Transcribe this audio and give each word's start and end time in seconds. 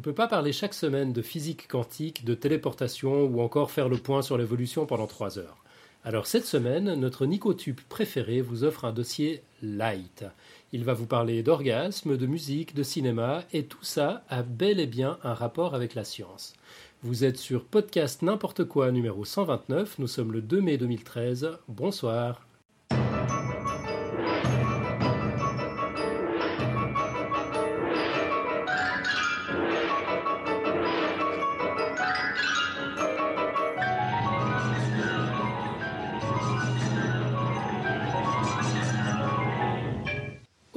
ne 0.00 0.02
peut 0.02 0.14
pas 0.14 0.28
parler 0.28 0.54
chaque 0.54 0.72
semaine 0.72 1.12
de 1.12 1.20
physique 1.20 1.68
quantique, 1.68 2.24
de 2.24 2.32
téléportation 2.32 3.24
ou 3.24 3.42
encore 3.42 3.70
faire 3.70 3.90
le 3.90 3.98
point 3.98 4.22
sur 4.22 4.38
l'évolution 4.38 4.86
pendant 4.86 5.06
trois 5.06 5.38
heures. 5.38 5.58
Alors 6.04 6.26
cette 6.26 6.46
semaine, 6.46 6.94
notre 6.94 7.26
Nicotube 7.26 7.78
préféré 7.90 8.40
vous 8.40 8.64
offre 8.64 8.86
un 8.86 8.94
dossier 8.94 9.42
light. 9.60 10.24
Il 10.72 10.84
va 10.84 10.94
vous 10.94 11.04
parler 11.04 11.42
d'orgasme, 11.42 12.16
de 12.16 12.26
musique, 12.26 12.74
de 12.74 12.82
cinéma, 12.82 13.44
et 13.52 13.64
tout 13.64 13.84
ça 13.84 14.24
a 14.30 14.42
bel 14.42 14.80
et 14.80 14.86
bien 14.86 15.18
un 15.22 15.34
rapport 15.34 15.74
avec 15.74 15.94
la 15.94 16.04
science. 16.04 16.54
Vous 17.02 17.22
êtes 17.22 17.36
sur 17.36 17.66
podcast 17.66 18.22
n'importe 18.22 18.64
quoi 18.64 18.92
numéro 18.92 19.26
129, 19.26 19.98
nous 19.98 20.06
sommes 20.06 20.32
le 20.32 20.40
2 20.40 20.62
mai 20.62 20.78
2013, 20.78 21.58
bonsoir. 21.68 22.49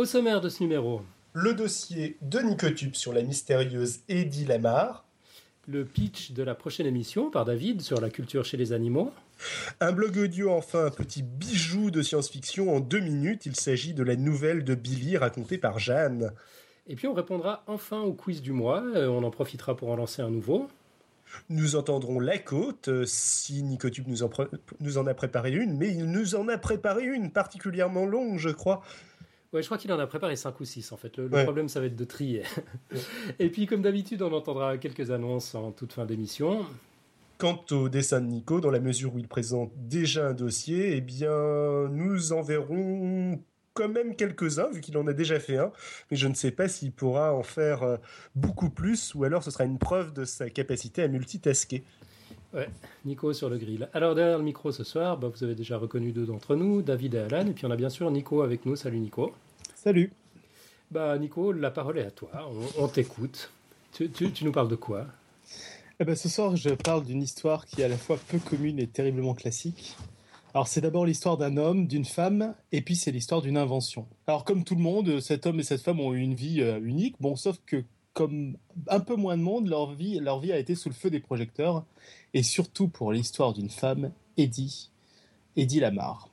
Au 0.04 0.06
sommaire 0.06 0.42
de 0.42 0.50
ce 0.50 0.62
numéro, 0.62 1.02
Le 1.32 1.54
dossier 1.54 2.18
de 2.22 2.40
Nicotube 2.40 2.94
sur 2.94 3.14
la 3.14 3.22
mystérieuse 3.22 4.00
Eddie 4.10 4.44
Lamar. 4.44 5.06
le 5.66 5.86
pitch 5.86 6.34
de 6.34 6.44
la 6.44 6.56
prochaine 6.56 6.86
émission 6.88 7.32
par 7.32 7.46
David 7.46 7.80
sur 7.82 8.02
la 8.02 8.10
culture 8.10 8.44
chez 8.44 8.58
les 8.58 8.74
animaux. 8.74 9.14
Un 9.80 9.94
blog 9.94 10.18
audio, 10.18 10.52
enfin, 10.52 10.88
un 10.88 10.90
petit 10.92 11.24
bijou 11.24 11.90
de 11.90 12.02
science-fiction 12.02 12.76
en 12.76 12.82
deux 12.82 13.00
minutes. 13.00 13.46
Il 13.46 13.56
s'agit 13.56 13.94
de 13.94 14.04
la 14.04 14.18
nouvelle 14.18 14.66
de 14.66 14.76
Billy 14.76 15.16
racontée 15.16 15.58
par 15.58 15.80
Jeanne. 15.80 16.34
Et 16.86 16.98
puis 16.98 17.08
on 17.08 17.14
répondra 17.14 17.64
enfin 17.68 18.02
au 18.02 18.12
quiz 18.12 18.42
du 18.42 18.52
mois. 18.52 18.84
Euh, 18.96 19.08
on 19.08 19.24
en 19.24 19.32
profitera 19.32 19.78
pour 19.78 19.88
en 19.90 19.96
lancer 19.96 20.22
un 20.22 20.30
nouveau. 20.30 20.68
Nous 21.50 21.78
entendrons 21.78 22.20
La 22.20 22.38
Côte, 22.40 22.90
euh, 22.90 23.06
si 23.08 23.64
Nicotube 23.64 24.10
nous 24.10 24.22
en, 24.22 24.28
pré- 24.28 24.48
nous 24.82 24.98
en 24.98 25.08
a 25.08 25.14
préparé 25.14 25.52
une, 25.54 25.78
mais 25.78 25.88
il 25.92 26.04
nous 26.12 26.36
en 26.36 26.50
a 26.50 26.58
préparé 26.58 27.06
une 27.06 27.32
particulièrement 27.32 28.06
longue, 28.06 28.38
je 28.38 28.50
crois. 28.50 28.84
Ouais, 29.54 29.62
je 29.62 29.68
crois 29.68 29.78
qu'il 29.78 29.92
en 29.94 30.00
a 30.00 30.08
préparé 30.08 30.36
5 30.36 30.60
ou 30.60 30.66
6 30.66 30.92
en 30.92 30.98
fait. 30.98 31.16
Le, 31.18 31.28
le 31.28 31.36
Ouais. 31.36 31.44
problème, 31.44 31.70
ça 31.70 31.80
va 31.80 31.86
être 31.86 31.96
de 31.96 32.04
trier. 32.06 32.44
Et 33.40 33.50
puis, 33.50 33.66
comme 33.68 33.82
d'habitude, 33.84 34.22
on 34.24 34.34
entendra 34.34 34.78
quelques 34.78 35.12
annonces 35.12 35.54
en 35.56 35.72
toute 35.72 35.94
fin 35.94 36.06
d'émission. 36.06 36.66
Quant 37.38 37.64
au 37.72 37.90
dessin 37.90 38.22
de 38.22 38.28
Nico, 38.28 38.62
dans 38.62 38.72
la 38.72 38.80
mesure 38.80 39.14
où 39.16 39.20
il 39.20 39.28
présente 39.28 39.72
déjà 39.76 40.30
un 40.30 40.34
dossier, 40.34 40.96
eh 40.96 41.02
bien, 41.02 41.88
nous 41.90 42.32
en 42.34 42.42
verrons 42.42 43.40
quand 43.74 43.90
même 43.90 44.16
quelques-uns, 44.16 44.70
vu 44.72 44.82
qu'il 44.82 44.96
en 44.98 45.08
a 45.08 45.14
déjà 45.14 45.40
fait 45.40 45.58
un, 45.58 45.72
mais 46.12 46.16
je 46.18 46.28
ne 46.28 46.36
sais 46.36 46.52
pas 46.52 46.68
s'il 46.68 46.92
pourra 46.92 47.34
en 47.34 47.42
faire 47.44 47.82
euh, 47.84 47.98
beaucoup 48.36 48.70
plus, 48.70 49.16
ou 49.16 49.24
alors 49.24 49.44
ce 49.44 49.50
sera 49.50 49.66
une 49.66 49.80
preuve 49.80 50.14
de 50.14 50.26
sa 50.26 50.50
capacité 50.50 51.02
à 51.02 51.08
multitasker. 51.08 51.84
Ouais, 52.54 52.70
Nico 53.06 53.34
sur 53.34 53.50
le 53.50 53.58
grill. 53.58 53.90
Alors, 53.94 54.14
derrière 54.14 54.38
le 54.38 54.44
micro 54.44 54.72
ce 54.72 54.84
soir, 54.84 55.18
bah, 55.18 55.28
vous 55.34 55.44
avez 55.44 55.56
déjà 55.56 55.78
reconnu 55.78 56.12
deux 56.12 56.26
d'entre 56.26 56.56
nous, 56.56 56.82
David 56.84 57.16
et 57.16 57.20
Alan. 57.20 57.48
Et 57.48 57.52
puis, 57.54 57.66
on 57.66 57.72
a 57.72 57.76
bien 57.76 57.90
sûr 57.90 58.10
Nico 58.12 58.42
avec 58.44 58.66
nous. 58.66 58.76
Salut 58.76 59.00
Nico. 59.00 59.34
Salut. 59.76 60.12
Bah, 60.92 61.18
Nico, 61.18 61.52
la 61.52 61.72
parole 61.72 61.98
est 61.98 62.06
à 62.06 62.12
toi. 62.12 62.30
On, 62.78 62.84
on 62.84 62.88
t'écoute. 62.88 63.50
Tu, 63.92 64.10
tu- 64.10 64.32
tu 64.32 64.46
nous 64.46 64.52
parles 64.52 64.68
de 64.68 64.76
quoi? 64.76 65.08
Eh 66.00 66.06
ben, 66.06 66.16
ce 66.16 66.30
soir, 66.30 66.56
je 66.56 66.70
parle 66.70 67.04
d'une 67.06 67.22
histoire 67.24 67.66
qui 67.66 67.82
est 67.82 67.86
à 67.86 67.88
la 67.88 67.98
fois 67.98 68.20
peu 68.28 68.38
commune 68.38 68.80
et 68.80 68.88
terriblement 68.88 69.34
classique. 69.34 69.96
Alors, 70.54 70.68
c'est 70.68 70.82
d'abord 70.82 71.08
l'histoire 71.08 71.38
d'un 71.38 71.58
homme, 71.58 71.88
d'une 71.88 72.06
femme, 72.06 72.54
et 72.72 72.82
puis 72.82 72.96
c'est 72.96 73.12
l'histoire 73.12 73.42
d'une 73.42 73.58
invention. 73.58 74.06
Alors, 74.28 74.44
comme 74.46 74.64
tout 74.64 74.76
le 74.76 74.82
monde, 74.82 75.20
cet 75.20 75.48
homme 75.48 75.60
et 75.60 75.64
cette 75.64 75.82
femme 75.82 76.00
ont 76.00 76.14
eu 76.14 76.20
une 76.20 76.36
vie 76.36 76.62
euh, 76.62 76.80
unique. 76.84 77.16
Bon, 77.20 77.36
sauf 77.36 77.58
que, 77.66 77.84
comme 78.14 78.58
un 78.88 79.00
peu 79.00 79.16
moins 79.16 79.38
de 79.38 79.42
monde, 79.42 79.68
leur 79.68 79.94
vie, 79.94 80.20
leur 80.20 80.40
vie 80.40 80.52
a 80.52 80.58
été 80.58 80.76
sous 80.76 80.90
le 80.90 80.96
feu 80.96 81.10
des 81.10 81.20
projecteurs. 81.20 81.84
Et 82.34 82.44
surtout 82.44 82.88
pour 82.88 83.12
l'histoire 83.12 83.54
d'une 83.54 83.70
femme, 83.70 84.12
Eddie, 84.38 84.90
Eddie 85.56 85.80
Lamar. 85.80 86.30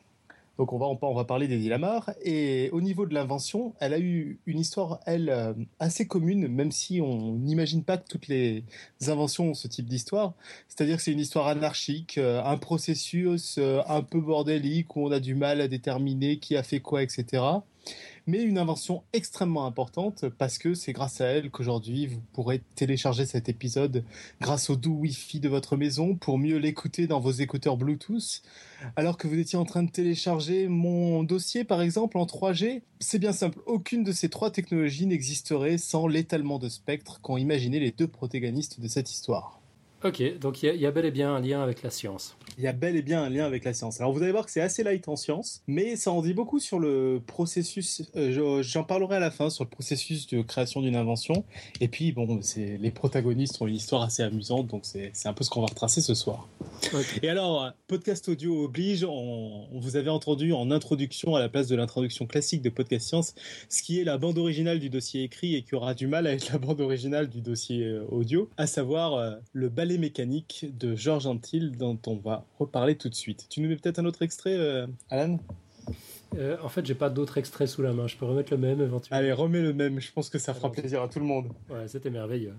Donc 0.60 0.74
on 0.74 0.78
va, 0.78 0.86
on 1.00 1.14
va 1.14 1.24
parler 1.24 1.48
d'Eddie 1.48 1.70
Lamar. 1.70 2.10
Et 2.22 2.68
au 2.72 2.82
niveau 2.82 3.06
de 3.06 3.14
l'invention, 3.14 3.72
elle 3.80 3.94
a 3.94 3.98
eu 3.98 4.38
une 4.44 4.58
histoire, 4.58 5.00
elle, 5.06 5.30
euh, 5.30 5.54
assez 5.78 6.06
commune, 6.06 6.48
même 6.48 6.70
si 6.70 7.00
on 7.00 7.36
n'imagine 7.36 7.82
pas 7.82 7.96
que 7.96 8.06
toutes 8.06 8.28
les 8.28 8.64
inventions 9.06 9.48
ont 9.48 9.54
ce 9.54 9.68
type 9.68 9.86
d'histoire. 9.86 10.34
C'est-à-dire 10.68 10.98
que 10.98 11.02
c'est 11.02 11.12
une 11.12 11.18
histoire 11.18 11.48
anarchique, 11.48 12.18
euh, 12.18 12.44
un 12.44 12.58
processus 12.58 13.56
euh, 13.56 13.80
un 13.88 14.02
peu 14.02 14.20
bordélique 14.20 14.96
où 14.96 15.06
on 15.06 15.12
a 15.12 15.18
du 15.18 15.34
mal 15.34 15.62
à 15.62 15.68
déterminer 15.68 16.36
qui 16.36 16.56
a 16.56 16.62
fait 16.62 16.80
quoi, 16.80 17.02
etc. 17.02 17.42
Mais 18.30 18.44
une 18.44 18.58
invention 18.58 19.02
extrêmement 19.12 19.66
importante 19.66 20.24
parce 20.38 20.58
que 20.58 20.74
c'est 20.74 20.92
grâce 20.92 21.20
à 21.20 21.24
elle 21.24 21.50
qu'aujourd'hui 21.50 22.06
vous 22.06 22.20
pourrez 22.32 22.62
télécharger 22.76 23.26
cet 23.26 23.48
épisode 23.48 24.04
grâce 24.40 24.70
au 24.70 24.76
doux 24.76 24.94
Wi-Fi 25.00 25.40
de 25.40 25.48
votre 25.48 25.76
maison 25.76 26.14
pour 26.14 26.38
mieux 26.38 26.58
l'écouter 26.58 27.08
dans 27.08 27.18
vos 27.18 27.32
écouteurs 27.32 27.76
Bluetooth. 27.76 28.42
Alors 28.94 29.16
que 29.16 29.26
vous 29.26 29.36
étiez 29.36 29.58
en 29.58 29.64
train 29.64 29.82
de 29.82 29.90
télécharger 29.90 30.68
mon 30.68 31.24
dossier 31.24 31.64
par 31.64 31.82
exemple 31.82 32.18
en 32.18 32.24
3G, 32.24 32.82
c'est 33.00 33.18
bien 33.18 33.32
simple. 33.32 33.58
Aucune 33.66 34.04
de 34.04 34.12
ces 34.12 34.28
trois 34.28 34.52
technologies 34.52 35.06
n'existerait 35.06 35.76
sans 35.76 36.06
l'étalement 36.06 36.60
de 36.60 36.68
spectre 36.68 37.20
qu'ont 37.20 37.36
imaginé 37.36 37.80
les 37.80 37.90
deux 37.90 38.06
protagonistes 38.06 38.78
de 38.78 38.86
cette 38.86 39.10
histoire. 39.10 39.59
Ok, 40.02 40.22
donc 40.38 40.62
il 40.62 40.66
y, 40.66 40.68
a- 40.70 40.74
il 40.74 40.80
y 40.80 40.86
a 40.86 40.90
bel 40.90 41.04
et 41.04 41.10
bien 41.10 41.34
un 41.34 41.40
lien 41.40 41.62
avec 41.62 41.82
la 41.82 41.90
science. 41.90 42.36
Il 42.56 42.64
y 42.64 42.66
a 42.66 42.72
bel 42.72 42.96
et 42.96 43.02
bien 43.02 43.22
un 43.22 43.28
lien 43.28 43.44
avec 43.44 43.64
la 43.64 43.72
science. 43.74 44.00
Alors 44.00 44.12
vous 44.12 44.22
allez 44.22 44.32
voir 44.32 44.44
que 44.46 44.50
c'est 44.50 44.60
assez 44.62 44.82
light 44.82 45.06
en 45.08 45.16
science, 45.16 45.62
mais 45.66 45.96
ça 45.96 46.10
en 46.10 46.22
dit 46.22 46.32
beaucoup 46.34 46.58
sur 46.58 46.78
le 46.78 47.20
processus. 47.26 48.02
euh, 48.16 48.32
je- 48.32 48.62
J'en 48.62 48.82
parlerai 48.84 49.16
à 49.16 49.20
la 49.20 49.30
fin 49.30 49.50
sur 49.50 49.64
le 49.64 49.68
processus 49.70 50.26
de 50.26 50.40
création 50.42 50.80
d'une 50.80 50.96
invention. 50.96 51.44
Et 51.80 51.88
puis 51.88 52.12
bon, 52.12 52.40
c'est 52.42 52.78
les 52.78 52.90
protagonistes 52.90 53.60
ont 53.60 53.66
une 53.66 53.74
histoire 53.76 54.02
assez 54.02 54.22
amusante, 54.22 54.66
donc 54.68 54.82
c'est 54.84 55.12
un 55.26 55.32
peu 55.34 55.44
ce 55.44 55.50
qu'on 55.50 55.60
va 55.60 55.66
retracer 55.66 56.00
ce 56.00 56.14
soir. 56.14 56.48
Et 57.22 57.28
alors, 57.28 57.70
podcast 57.86 58.28
audio 58.28 58.64
oblige, 58.64 59.04
on, 59.04 59.66
on 59.72 59.80
vous 59.80 59.96
avait 59.96 60.10
entendu 60.10 60.52
en 60.54 60.70
introduction 60.70 61.36
à 61.36 61.40
la 61.40 61.48
place 61.50 61.66
de 61.68 61.76
l'introduction 61.76 62.26
classique 62.26 62.62
de 62.62 62.70
Podcast 62.70 63.06
Science, 63.08 63.34
ce 63.68 63.82
qui 63.82 64.00
est 64.00 64.04
la 64.04 64.16
bande 64.18 64.38
originale 64.38 64.78
du 64.80 64.88
dossier 64.90 65.22
écrit 65.24 65.54
et 65.56 65.62
qui 65.62 65.74
aura 65.74 65.92
du 65.94 66.06
mal 66.06 66.26
à 66.26 66.32
être 66.32 66.50
la 66.52 66.58
bande 66.58 66.80
originale 66.80 67.28
du 67.28 67.40
dossier 67.42 67.84
euh, 67.84 68.04
audio, 68.10 68.48
à 68.56 68.66
savoir 68.66 69.14
euh, 69.14 69.32
le 69.52 69.68
ballet 69.90 69.98
mécanique 69.98 70.66
de 70.78 70.94
Georges 70.94 71.26
Antil 71.26 71.72
dont 71.72 71.98
on 72.06 72.16
va 72.16 72.44
reparler 72.58 72.94
tout 72.94 73.08
de 73.08 73.14
suite. 73.14 73.46
Tu 73.48 73.60
nous 73.60 73.68
mets 73.68 73.76
peut-être 73.76 73.98
un 73.98 74.04
autre 74.04 74.22
extrait, 74.22 74.54
euh, 74.56 74.86
Alan? 75.10 75.38
Euh, 76.36 76.56
en 76.62 76.68
fait, 76.68 76.86
j'ai 76.86 76.94
pas 76.94 77.10
d'autres 77.10 77.38
extraits 77.38 77.68
sous 77.68 77.82
la 77.82 77.92
main. 77.92 78.06
Je 78.06 78.16
peux 78.16 78.24
remettre 78.24 78.52
le 78.52 78.58
même 78.58 78.80
éventuellement. 78.80 79.18
Allez, 79.18 79.32
remets 79.32 79.62
le 79.62 79.72
même, 79.72 80.00
je 80.00 80.12
pense 80.12 80.30
que 80.30 80.38
ça 80.38 80.54
fera 80.54 80.70
plaisir 80.70 81.02
à 81.02 81.08
tout 81.08 81.18
le 81.18 81.24
monde. 81.26 81.48
Ouais, 81.68 81.88
c'était 81.88 82.10
merveilleux. 82.10 82.54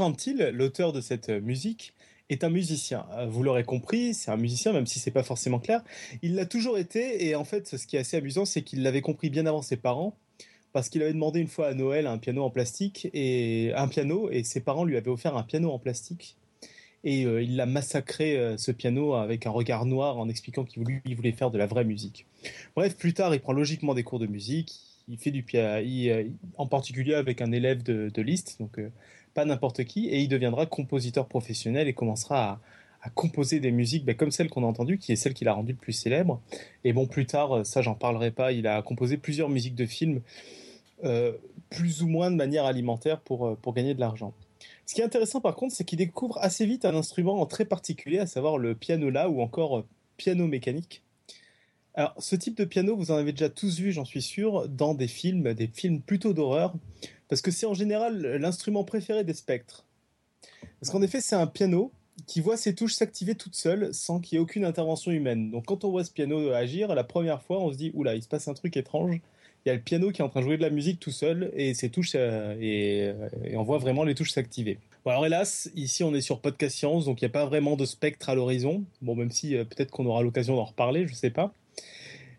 Antil, 0.00 0.50
l'auteur 0.52 0.92
de 0.92 1.00
cette 1.00 1.28
euh, 1.28 1.40
musique, 1.40 1.94
est 2.30 2.44
un 2.44 2.50
musicien. 2.50 3.06
Euh, 3.16 3.26
Vous 3.26 3.42
l'aurez 3.42 3.64
compris, 3.64 4.14
c'est 4.14 4.30
un 4.30 4.36
musicien, 4.36 4.72
même 4.72 4.86
si 4.86 4.98
c'est 4.98 5.10
pas 5.10 5.22
forcément 5.22 5.58
clair. 5.58 5.82
Il 6.22 6.34
l'a 6.34 6.46
toujours 6.46 6.78
été, 6.78 7.26
et 7.26 7.34
en 7.34 7.44
fait, 7.44 7.76
ce 7.76 7.86
qui 7.86 7.96
est 7.96 8.00
assez 8.00 8.16
amusant, 8.16 8.44
c'est 8.44 8.62
qu'il 8.62 8.82
l'avait 8.82 9.00
compris 9.00 9.30
bien 9.30 9.46
avant 9.46 9.62
ses 9.62 9.76
parents, 9.76 10.14
parce 10.72 10.88
qu'il 10.88 11.02
avait 11.02 11.12
demandé 11.12 11.40
une 11.40 11.48
fois 11.48 11.68
à 11.68 11.74
Noël 11.74 12.06
un 12.06 12.18
piano 12.18 12.42
en 12.44 12.50
plastique, 12.50 13.08
et 13.14 13.72
un 13.74 13.88
piano, 13.88 14.30
et 14.30 14.44
ses 14.44 14.60
parents 14.60 14.84
lui 14.84 14.96
avaient 14.96 15.10
offert 15.10 15.36
un 15.36 15.42
piano 15.42 15.70
en 15.70 15.78
plastique. 15.78 16.36
Et 17.04 17.24
euh, 17.24 17.42
il 17.42 17.56
l'a 17.56 17.64
massacré, 17.64 18.54
ce 18.58 18.72
piano, 18.72 19.14
avec 19.14 19.46
un 19.46 19.50
regard 19.50 19.86
noir, 19.86 20.18
en 20.18 20.28
expliquant 20.28 20.64
qu'il 20.64 20.82
voulait, 20.82 21.32
faire 21.32 21.50
de 21.50 21.58
la 21.58 21.66
vraie 21.66 21.84
musique. 21.84 22.26
Bref, 22.76 22.96
plus 22.96 23.14
tard, 23.14 23.34
il 23.34 23.40
prend 23.40 23.52
logiquement 23.52 23.94
des 23.94 24.02
cours 24.02 24.18
de 24.18 24.26
musique, 24.26 24.72
il 25.08 25.16
fait 25.16 25.30
du 25.30 25.42
piano, 25.42 25.82
en 26.58 26.66
particulier 26.66 27.14
avec 27.14 27.40
un 27.40 27.52
élève 27.52 27.82
de, 27.82 28.10
de 28.12 28.22
Liszt, 28.22 28.56
donc 28.60 28.78
pas 29.38 29.44
n'importe 29.44 29.84
qui, 29.84 30.08
et 30.08 30.18
il 30.18 30.26
deviendra 30.26 30.66
compositeur 30.66 31.28
professionnel 31.28 31.86
et 31.86 31.92
commencera 31.92 32.60
à, 33.00 33.10
composer 33.10 33.60
des 33.60 33.70
musiques 33.70 34.04
bah, 34.04 34.14
comme 34.14 34.32
celle 34.32 34.50
qu'on 34.50 34.64
a 34.64 34.66
entendue, 34.66 34.98
qui 34.98 35.12
est 35.12 35.16
celle 35.16 35.32
qui 35.32 35.44
l'a 35.44 35.52
rendu 35.52 35.70
le 35.70 35.78
plus 35.78 35.92
célèbre. 35.92 36.40
Et 36.82 36.92
bon, 36.92 37.06
plus 37.06 37.24
tard, 37.24 37.58
euh, 37.58 37.62
ça 37.62 37.80
j'en 37.80 37.94
parlerai 37.94 38.32
pas, 38.32 38.50
il 38.50 38.66
a 38.66 38.82
composé 38.82 39.16
plusieurs 39.16 39.48
musiques 39.48 39.76
de 39.76 39.86
films, 39.86 40.22
euh, 41.04 41.34
plus 41.70 42.02
ou 42.02 42.08
moins 42.08 42.32
de 42.32 42.36
manière 42.36 42.64
alimentaire 42.64 43.20
pour, 43.20 43.46
euh, 43.46 43.54
pour 43.62 43.74
gagner 43.74 43.94
de 43.94 44.00
l'argent. 44.00 44.34
Ce 44.86 44.94
qui 44.94 45.02
est 45.02 45.04
intéressant 45.04 45.40
par 45.40 45.54
contre, 45.54 45.72
c'est 45.72 45.84
qu'il 45.84 45.98
découvre 45.98 46.36
assez 46.40 46.66
vite 46.66 46.84
un 46.84 46.96
instrument 46.96 47.46
très 47.46 47.64
particulier, 47.64 48.18
à 48.18 48.26
savoir 48.26 48.58
le 48.58 48.74
pianola 48.74 49.28
ou 49.28 49.40
encore 49.40 49.84
piano 50.16 50.48
mécanique. 50.48 51.04
Alors, 51.98 52.14
ce 52.16 52.36
type 52.36 52.56
de 52.56 52.64
piano, 52.64 52.94
vous 52.94 53.10
en 53.10 53.16
avez 53.16 53.32
déjà 53.32 53.48
tous 53.48 53.80
vu, 53.80 53.90
j'en 53.90 54.04
suis 54.04 54.22
sûr, 54.22 54.68
dans 54.68 54.94
des 54.94 55.08
films, 55.08 55.52
des 55.52 55.66
films 55.66 56.00
plutôt 56.00 56.32
d'horreur, 56.32 56.72
parce 57.26 57.42
que 57.42 57.50
c'est 57.50 57.66
en 57.66 57.74
général 57.74 58.36
l'instrument 58.36 58.84
préféré 58.84 59.24
des 59.24 59.34
spectres. 59.34 59.84
Parce 60.78 60.92
qu'en 60.92 61.02
effet, 61.02 61.20
c'est 61.20 61.34
un 61.34 61.48
piano 61.48 61.90
qui 62.28 62.40
voit 62.40 62.56
ses 62.56 62.76
touches 62.76 62.94
s'activer 62.94 63.34
toutes 63.34 63.56
seules 63.56 63.92
sans 63.92 64.20
qu'il 64.20 64.36
y 64.36 64.38
ait 64.38 64.40
aucune 64.40 64.64
intervention 64.64 65.10
humaine. 65.10 65.50
Donc 65.50 65.66
quand 65.66 65.82
on 65.82 65.90
voit 65.90 66.04
ce 66.04 66.12
piano 66.12 66.52
agir, 66.52 66.94
la 66.94 67.02
première 67.02 67.42
fois, 67.42 67.58
on 67.58 67.72
se 67.72 67.76
dit, 67.76 67.90
oula, 67.94 68.14
il 68.14 68.22
se 68.22 68.28
passe 68.28 68.46
un 68.46 68.54
truc 68.54 68.76
étrange. 68.76 69.20
Il 69.66 69.68
y 69.68 69.72
a 69.72 69.74
le 69.74 69.80
piano 69.80 70.12
qui 70.12 70.22
est 70.22 70.24
en 70.24 70.28
train 70.28 70.38
de 70.38 70.44
jouer 70.44 70.56
de 70.56 70.62
la 70.62 70.70
musique 70.70 71.00
tout 71.00 71.10
seul 71.10 71.50
et 71.56 71.74
ses 71.74 71.90
touches, 71.90 72.12
euh, 72.14 72.54
et, 72.60 73.56
on 73.56 73.64
voit 73.64 73.78
vraiment 73.78 74.04
les 74.04 74.14
touches 74.14 74.30
s'activer. 74.30 74.78
Bon, 75.04 75.10
alors 75.10 75.26
hélas, 75.26 75.68
ici 75.74 76.04
on 76.04 76.14
est 76.14 76.20
sur 76.20 76.40
Podcast 76.40 76.76
Science, 76.76 77.06
donc 77.06 77.20
il 77.20 77.24
n'y 77.24 77.30
a 77.30 77.32
pas 77.32 77.46
vraiment 77.46 77.74
de 77.74 77.84
spectre 77.84 78.28
à 78.28 78.36
l'horizon. 78.36 78.84
Bon, 79.02 79.16
même 79.16 79.32
si 79.32 79.56
peut-être 79.56 79.90
qu'on 79.90 80.06
aura 80.06 80.22
l'occasion 80.22 80.54
d'en 80.54 80.64
reparler, 80.64 81.08
je 81.08 81.14
sais 81.14 81.30
pas. 81.30 81.52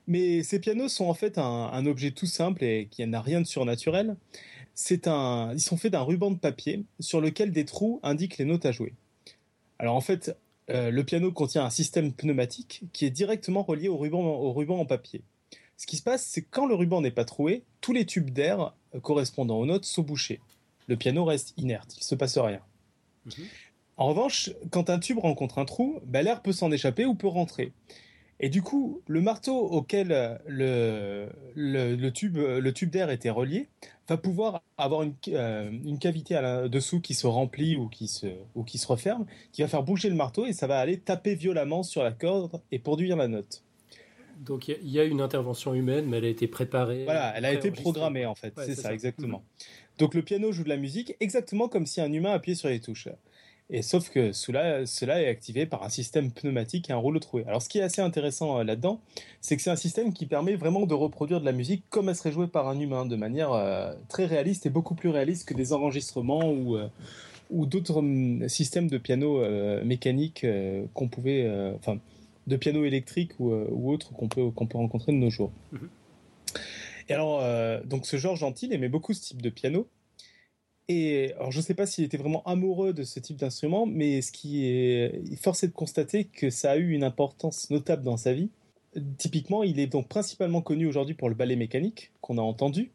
Mais 0.09 0.41
ces 0.41 0.59
pianos 0.59 0.89
sont 0.89 1.05
en 1.05 1.13
fait 1.13 1.37
un, 1.37 1.85
objet 1.85 2.09
tout 2.09 2.25
simple 2.25 2.63
et 2.63 2.87
qui 2.89 3.05
n'a 3.05 3.21
rien 3.21 3.41
de 3.41 3.45
surnaturel. 3.45 4.17
C'est 4.73 5.07
un, 5.07 5.53
ils 5.53 5.61
sont 5.61 5.77
faits 5.77 5.91
d'un 5.91 6.01
ruban 6.01 6.31
de 6.31 6.37
papier 6.37 6.83
sur 6.99 7.21
lequel 7.21 7.51
des 7.51 7.63
trous 7.63 7.99
indiquent 8.01 8.39
les 8.39 8.45
notes 8.45 8.65
à 8.65 8.71
jouer. 8.71 8.93
Alors 9.77 9.95
en 9.95 10.01
fait, 10.01 10.35
euh, 10.71 10.89
le 10.89 11.03
piano 11.03 11.31
contient 11.31 11.63
un 11.63 11.69
système 11.69 12.11
pneumatique 12.11 12.81
qui 12.91 13.05
est 13.05 13.11
directement 13.11 13.61
relié 13.61 13.87
au 13.87 13.97
ruban, 13.97 14.19
au 14.19 14.51
ruban 14.51 14.79
en 14.79 14.85
papier. 14.85 15.21
Ce 15.77 15.85
qui 15.85 15.95
se 15.95 16.01
passe, 16.01 16.25
c'est 16.25 16.41
que 16.41 16.47
quand 16.49 16.65
le 16.65 16.73
ruban 16.73 17.01
n'est 17.01 17.11
pas 17.11 17.23
troué, 17.23 17.63
tous 17.79 17.93
les 17.93 18.07
tubes 18.07 18.31
d'air 18.31 18.73
correspondant 19.03 19.59
aux 19.59 19.67
notes 19.67 19.85
sont 19.85 20.01
bouchés. 20.01 20.39
Le 20.87 20.97
piano 20.97 21.23
reste 21.23 21.53
inerte, 21.55 21.93
il 21.97 21.99
ne 21.99 22.03
se 22.03 22.15
passe 22.15 22.39
rien. 22.39 22.61
Mhm. 23.25 23.45
En 23.97 24.07
revanche, 24.07 24.49
quand 24.71 24.89
un 24.89 24.97
tube 24.97 25.19
rencontre 25.19 25.59
un 25.59 25.65
trou, 25.65 25.99
bah, 26.05 26.23
l'air 26.23 26.41
peut 26.41 26.51
s'en 26.51 26.71
échapper 26.71 27.05
ou 27.05 27.13
peut 27.13 27.27
rentrer. 27.27 27.73
Et 28.39 28.49
du 28.49 28.61
coup, 28.61 29.01
le 29.07 29.21
marteau 29.21 29.57
auquel 29.57 30.39
le, 30.47 31.27
le, 31.55 32.09
tube, 32.11 32.37
le 32.37 32.73
tube 32.73 32.89
d'air 32.89 33.09
était 33.09 33.29
relié 33.29 33.67
va 34.07 34.17
pouvoir 34.17 34.63
avoir 34.77 35.03
une, 35.03 35.13
euh, 35.29 35.69
une 35.69 35.99
cavité 35.99 36.35
à 36.35 36.67
dessous 36.67 36.99
qui 37.01 37.13
se 37.13 37.27
remplit 37.27 37.75
ou 37.75 37.87
qui 37.87 38.07
se, 38.07 38.27
ou 38.55 38.63
qui 38.63 38.77
se 38.77 38.87
referme, 38.87 39.25
qui 39.51 39.61
va 39.61 39.67
faire 39.67 39.83
bouger 39.83 40.09
le 40.09 40.15
marteau 40.15 40.45
et 40.45 40.53
ça 40.53 40.67
va 40.67 40.79
aller 40.79 40.99
taper 40.99 41.35
violemment 41.35 41.83
sur 41.83 42.03
la 42.03 42.11
corde 42.11 42.61
et 42.71 42.79
produire 42.79 43.17
la 43.17 43.27
note. 43.27 43.63
Donc 44.39 44.69
il 44.69 44.89
y, 44.89 44.99
a 44.99 45.03
une 45.03 45.19
intervention 45.19 45.73
humaine, 45.73 46.05
mais 46.05 46.17
elle 46.17 46.25
a 46.25 46.29
été 46.29 46.47
préparée. 46.47 47.03
Voilà, 47.03 47.33
elle 47.35 47.43
a 47.43 47.51
été 47.51 47.71
programmée 47.71 48.25
en 48.25 48.35
fait, 48.35 48.53
c'est 48.57 48.75
ça, 48.75 48.93
exactement. 48.93 49.43
Donc 49.97 50.13
le 50.13 50.21
piano 50.21 50.53
joue 50.53 50.63
de 50.63 50.69
la 50.69 50.77
musique 50.77 51.15
exactement 51.19 51.67
comme 51.67 51.85
si 51.85 51.99
un 51.99 52.11
humain 52.11 52.31
appuyait 52.31 52.55
sur 52.55 52.69
les 52.69 52.79
touches. 52.79 53.09
Et 53.71 53.83
sauf 53.83 54.09
que 54.09 54.31
cela, 54.31 54.85
cela 54.87 55.21
est 55.21 55.27
activé 55.27 55.67
par 55.67 55.83
un 55.83 55.89
système 55.89 56.31
pneumatique 56.31 56.89
et 56.89 56.93
un 56.93 56.97
rouleau 56.97 57.19
troué. 57.19 57.43
Alors 57.47 57.61
ce 57.61 57.69
qui 57.69 57.77
est 57.77 57.83
assez 57.83 58.01
intéressant 58.01 58.59
euh, 58.59 58.63
là-dedans, 58.63 58.99
c'est 59.41 59.55
que 59.55 59.61
c'est 59.61 59.69
un 59.69 59.75
système 59.75 60.11
qui 60.11 60.25
permet 60.25 60.55
vraiment 60.55 60.87
de 60.87 60.93
reproduire 60.95 61.39
de 61.39 61.45
la 61.45 61.51
musique 61.51 61.83
comme 61.89 62.09
elle 62.09 62.15
serait 62.15 62.31
jouée 62.31 62.47
par 62.47 62.67
un 62.67 62.79
humain, 62.79 63.05
de 63.05 63.15
manière 63.15 63.51
euh, 63.53 63.93
très 64.07 64.25
réaliste 64.25 64.65
et 64.65 64.71
beaucoup 64.71 64.95
plus 64.95 65.09
réaliste 65.09 65.47
que 65.47 65.53
des 65.53 65.71
enregistrements 65.71 66.49
ou, 66.49 66.77
euh, 66.77 66.87
ou 67.51 67.67
d'autres 67.67 67.97
hum, 67.97 68.49
systèmes 68.49 68.87
de 68.87 68.97
piano 68.97 69.43
mécanique 69.83 70.45
qu'on 70.93 71.07
pouvait, 71.07 71.49
enfin, 71.75 71.97
de 72.47 72.55
piano 72.55 72.85
électrique 72.85 73.31
ou, 73.39 73.51
ou 73.53 73.91
autres 73.91 74.13
qu'on 74.13 74.27
peut, 74.27 74.49
qu'on 74.49 74.65
peut 74.65 74.77
rencontrer 74.77 75.11
de 75.11 75.17
nos 75.17 75.29
jours. 75.29 75.51
Mm-hmm. 75.73 76.59
Et 77.09 77.13
alors, 77.13 77.43
donc 77.85 78.05
ce 78.05 78.17
Georges 78.17 78.39
Gentil 78.39 78.71
aimait 78.71 78.89
beaucoup 78.89 79.13
ce 79.13 79.21
type 79.21 79.41
de 79.41 79.49
piano. 79.49 79.87
Et 80.91 81.33
alors, 81.35 81.51
je 81.51 81.57
ne 81.59 81.61
sais 81.61 81.75
pas 81.75 81.85
s'il 81.85 82.03
était 82.03 82.17
vraiment 82.17 82.41
amoureux 82.45 82.93
de 82.93 83.03
ce 83.03 83.19
type 83.19 83.37
d'instrument, 83.37 83.85
mais 83.85 84.23
ce 84.23 84.31
qui 84.31 84.65
est 84.65 85.35
forcé 85.35 85.67
de 85.67 85.71
constater 85.71 86.25
que 86.25 86.49
ça 86.49 86.71
a 86.71 86.77
eu 86.77 86.89
une 86.93 87.03
importance 87.03 87.69
notable 87.69 88.03
dans 88.03 88.17
sa 88.17 88.33
vie. 88.33 88.49
Typiquement, 89.19 89.61
il 89.61 89.79
est 89.79 89.85
donc 89.85 90.07
principalement 90.07 90.63
connu 90.63 90.87
aujourd'hui 90.87 91.13
pour 91.13 91.29
le 91.29 91.35
ballet 91.35 91.55
mécanique 91.55 92.11
qu'on 92.21 92.39
a 92.39 92.41
entendu, 92.41 92.91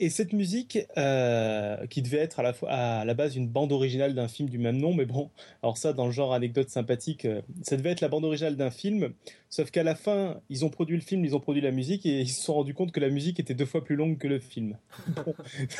et 0.00 0.10
cette 0.10 0.32
musique, 0.32 0.78
euh, 0.96 1.86
qui 1.86 2.02
devait 2.02 2.18
être 2.18 2.40
à 2.40 2.42
la, 2.42 2.52
fois, 2.52 2.70
à 2.70 3.04
la 3.04 3.14
base 3.14 3.36
une 3.36 3.48
bande 3.48 3.72
originale 3.72 4.14
d'un 4.14 4.28
film 4.28 4.48
du 4.48 4.58
même 4.58 4.76
nom, 4.76 4.94
mais 4.94 5.04
bon, 5.04 5.30
alors 5.62 5.76
ça, 5.76 5.92
dans 5.92 6.06
le 6.06 6.12
genre 6.12 6.32
anecdote 6.32 6.68
sympathique, 6.68 7.24
euh, 7.24 7.42
ça 7.62 7.76
devait 7.76 7.90
être 7.90 8.00
la 8.00 8.08
bande 8.08 8.24
originale 8.24 8.56
d'un 8.56 8.70
film, 8.70 9.12
sauf 9.50 9.70
qu'à 9.70 9.82
la 9.82 9.94
fin, 9.94 10.40
ils 10.48 10.64
ont 10.64 10.68
produit 10.68 10.96
le 10.96 11.02
film, 11.02 11.24
ils 11.24 11.34
ont 11.34 11.40
produit 11.40 11.62
la 11.62 11.70
musique, 11.70 12.06
et 12.06 12.20
ils 12.20 12.28
se 12.28 12.42
sont 12.42 12.54
rendus 12.54 12.74
compte 12.74 12.92
que 12.92 13.00
la 13.00 13.08
musique 13.08 13.40
était 13.40 13.54
deux 13.54 13.66
fois 13.66 13.84
plus 13.84 13.96
longue 13.96 14.18
que 14.18 14.28
le 14.28 14.38
film. 14.38 14.76
Bon, 15.24 15.34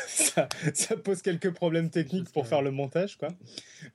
ça, 0.07 0.47
pose 0.97 1.21
quelques 1.21 1.51
problèmes 1.51 1.89
techniques 1.89 2.29
pour 2.31 2.45
faire 2.45 2.61
le 2.61 2.71
montage, 2.71 3.17
quoi. 3.17 3.29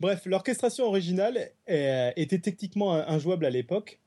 Bref, 0.01 0.23
l'orchestration 0.25 0.87
originale 0.87 1.51
euh, 1.69 2.13
était 2.17 2.39
techniquement 2.39 2.93
injouable 2.93 3.45
à 3.45 3.51
l'époque, 3.51 4.01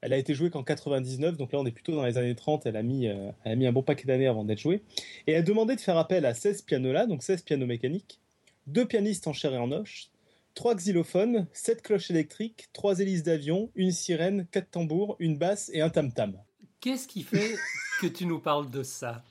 elle 0.00 0.12
a 0.12 0.16
été 0.16 0.34
jouée 0.34 0.50
qu'en 0.50 0.62
99, 0.62 1.36
donc 1.36 1.52
là 1.52 1.58
on 1.58 1.66
est 1.66 1.72
plutôt 1.72 1.94
dans 1.94 2.04
les 2.04 2.18
années 2.18 2.34
30. 2.34 2.66
Elle 2.66 2.76
a 2.76 2.82
mis, 2.82 3.08
euh, 3.08 3.30
elle 3.44 3.52
a 3.52 3.56
mis 3.56 3.66
un 3.66 3.72
bon 3.72 3.82
paquet 3.82 4.06
d'années 4.06 4.26
avant 4.26 4.44
d'être 4.44 4.60
jouée. 4.60 4.82
Et 5.26 5.32
elle 5.32 5.44
demandait 5.44 5.76
de 5.76 5.80
faire 5.80 5.96
appel 5.96 6.24
à 6.24 6.34
16 6.34 6.62
pianos-là, 6.62 7.06
donc 7.06 7.22
16 7.22 7.42
pianos 7.42 7.66
mécaniques, 7.66 8.20
deux 8.66 8.86
pianistes 8.86 9.26
en 9.26 9.32
chair 9.32 9.54
et 9.54 9.58
en 9.58 9.72
os, 9.72 10.10
trois 10.54 10.74
xylophones, 10.74 11.46
7 11.52 11.82
cloches 11.82 12.10
électriques, 12.10 12.68
trois 12.72 12.98
hélices 13.00 13.22
d'avion, 13.22 13.70
une 13.74 13.92
sirène, 13.92 14.46
quatre 14.50 14.70
tambours, 14.70 15.16
une 15.18 15.36
basse 15.36 15.70
et 15.72 15.80
un 15.80 15.90
tam-tam. 15.90 16.34
Qu'est-ce 16.80 17.08
qui 17.08 17.24
fait 17.24 17.56
que 18.00 18.06
tu 18.06 18.24
nous 18.24 18.38
parles 18.38 18.70
de 18.70 18.84
ça? 18.84 19.24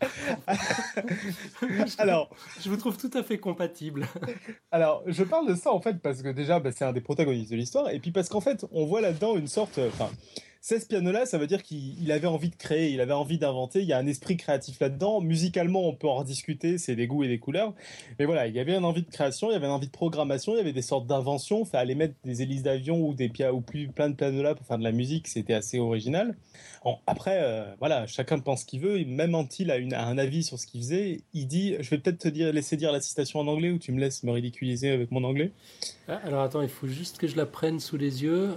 Alors, 1.97 2.29
je 2.61 2.69
vous 2.69 2.75
trouve 2.75 2.97
tout 2.97 3.11
à 3.13 3.23
fait 3.23 3.37
compatible. 3.37 4.05
Alors, 4.69 5.01
je 5.05 5.23
parle 5.23 5.47
de 5.47 5.55
ça 5.55 5.71
en 5.71 5.79
fait 5.79 6.01
parce 6.01 6.21
que 6.21 6.27
déjà, 6.27 6.59
bah, 6.59 6.71
c'est 6.73 6.83
un 6.83 6.91
des 6.91 6.99
protagonistes 6.99 7.51
de 7.51 7.55
l'histoire, 7.55 7.89
et 7.89 7.99
puis 7.99 8.11
parce 8.11 8.27
qu'en 8.27 8.41
fait, 8.41 8.65
on 8.71 8.85
voit 8.85 8.99
là-dedans 8.99 9.37
une 9.37 9.47
sorte, 9.47 9.79
enfin, 9.79 10.11
16 10.67 10.83
pianos-là, 10.89 11.25
ça 11.25 11.37
veut 11.37 11.47
dire 11.47 11.63
qu'il 11.63 12.11
avait 12.11 12.27
envie 12.27 12.49
de 12.49 12.55
créer, 12.57 12.91
il 12.91 12.99
avait 12.99 13.13
envie 13.13 13.37
d'inventer, 13.37 13.79
il 13.79 13.87
y 13.87 13.93
a 13.93 13.97
un 13.97 14.05
esprit 14.05 14.35
créatif 14.35 14.81
là-dedans. 14.81 15.21
Musicalement, 15.21 15.87
on 15.87 15.95
peut 15.95 16.09
en 16.09 16.15
rediscuter, 16.15 16.77
c'est 16.77 16.97
des 16.97 17.07
goûts 17.07 17.23
et 17.23 17.29
des 17.29 17.39
couleurs. 17.39 17.73
Mais 18.19 18.25
voilà, 18.25 18.47
il 18.47 18.53
y 18.53 18.59
avait 18.59 18.75
une 18.75 18.83
envie 18.83 19.03
de 19.03 19.09
création, 19.09 19.49
il 19.49 19.53
y 19.53 19.55
avait 19.55 19.67
une 19.67 19.71
envie 19.71 19.87
de 19.87 19.93
programmation, 19.93 20.55
il 20.55 20.57
y 20.57 20.59
avait 20.59 20.73
des 20.73 20.81
sortes 20.81 21.07
d'inventions. 21.07 21.61
Enfin, 21.61 21.77
aller 21.77 21.95
mettre 21.95 22.15
des 22.25 22.41
hélices 22.41 22.63
d'avion 22.63 22.99
ou 22.99 23.13
des 23.13 23.31
ou 23.49 23.61
plus 23.61 23.87
plein 23.87 24.09
de 24.09 24.15
pianos-là 24.15 24.55
pour 24.55 24.65
faire 24.65 24.77
de 24.77 24.83
la 24.83 24.91
musique, 24.91 25.29
c'était 25.29 25.53
assez 25.53 25.79
original. 25.79 26.35
après, 27.05 27.39
euh, 27.41 27.73
voilà, 27.79 28.05
chacun 28.05 28.37
pense 28.39 28.63
ce 28.63 28.65
qu'il 28.65 28.81
veut. 28.81 29.05
Même 29.05 29.35
Antil 29.35 29.71
a 29.71 30.05
un 30.05 30.17
avis 30.17 30.43
sur 30.43 30.59
ce 30.59 30.67
qu'il 30.67 30.81
faisait. 30.81 31.21
Il 31.33 31.47
dit, 31.47 31.77
je 31.79 31.89
vais 31.91 31.97
peut-être 31.97 32.19
te 32.19 32.27
dire, 32.27 32.51
laisser 32.51 32.75
dire 32.75 32.91
la 32.91 32.99
citation 32.99 33.39
en 33.39 33.47
anglais 33.47 33.71
ou 33.71 33.77
tu 33.77 33.93
me 33.93 34.01
laisses 34.01 34.21
me 34.23 34.31
ridiculiser 34.31 34.89
avec 34.89 35.11
mon 35.11 35.23
anglais? 35.23 35.53
Ah, 36.09 36.19
alors 36.25 36.41
attends, 36.41 36.61
il 36.61 36.67
faut 36.67 36.87
juste 36.87 37.19
que 37.19 37.27
je 37.29 37.37
la 37.37 37.45
prenne 37.45 37.79
sous 37.79 37.95
les 37.95 38.23
yeux. 38.23 38.49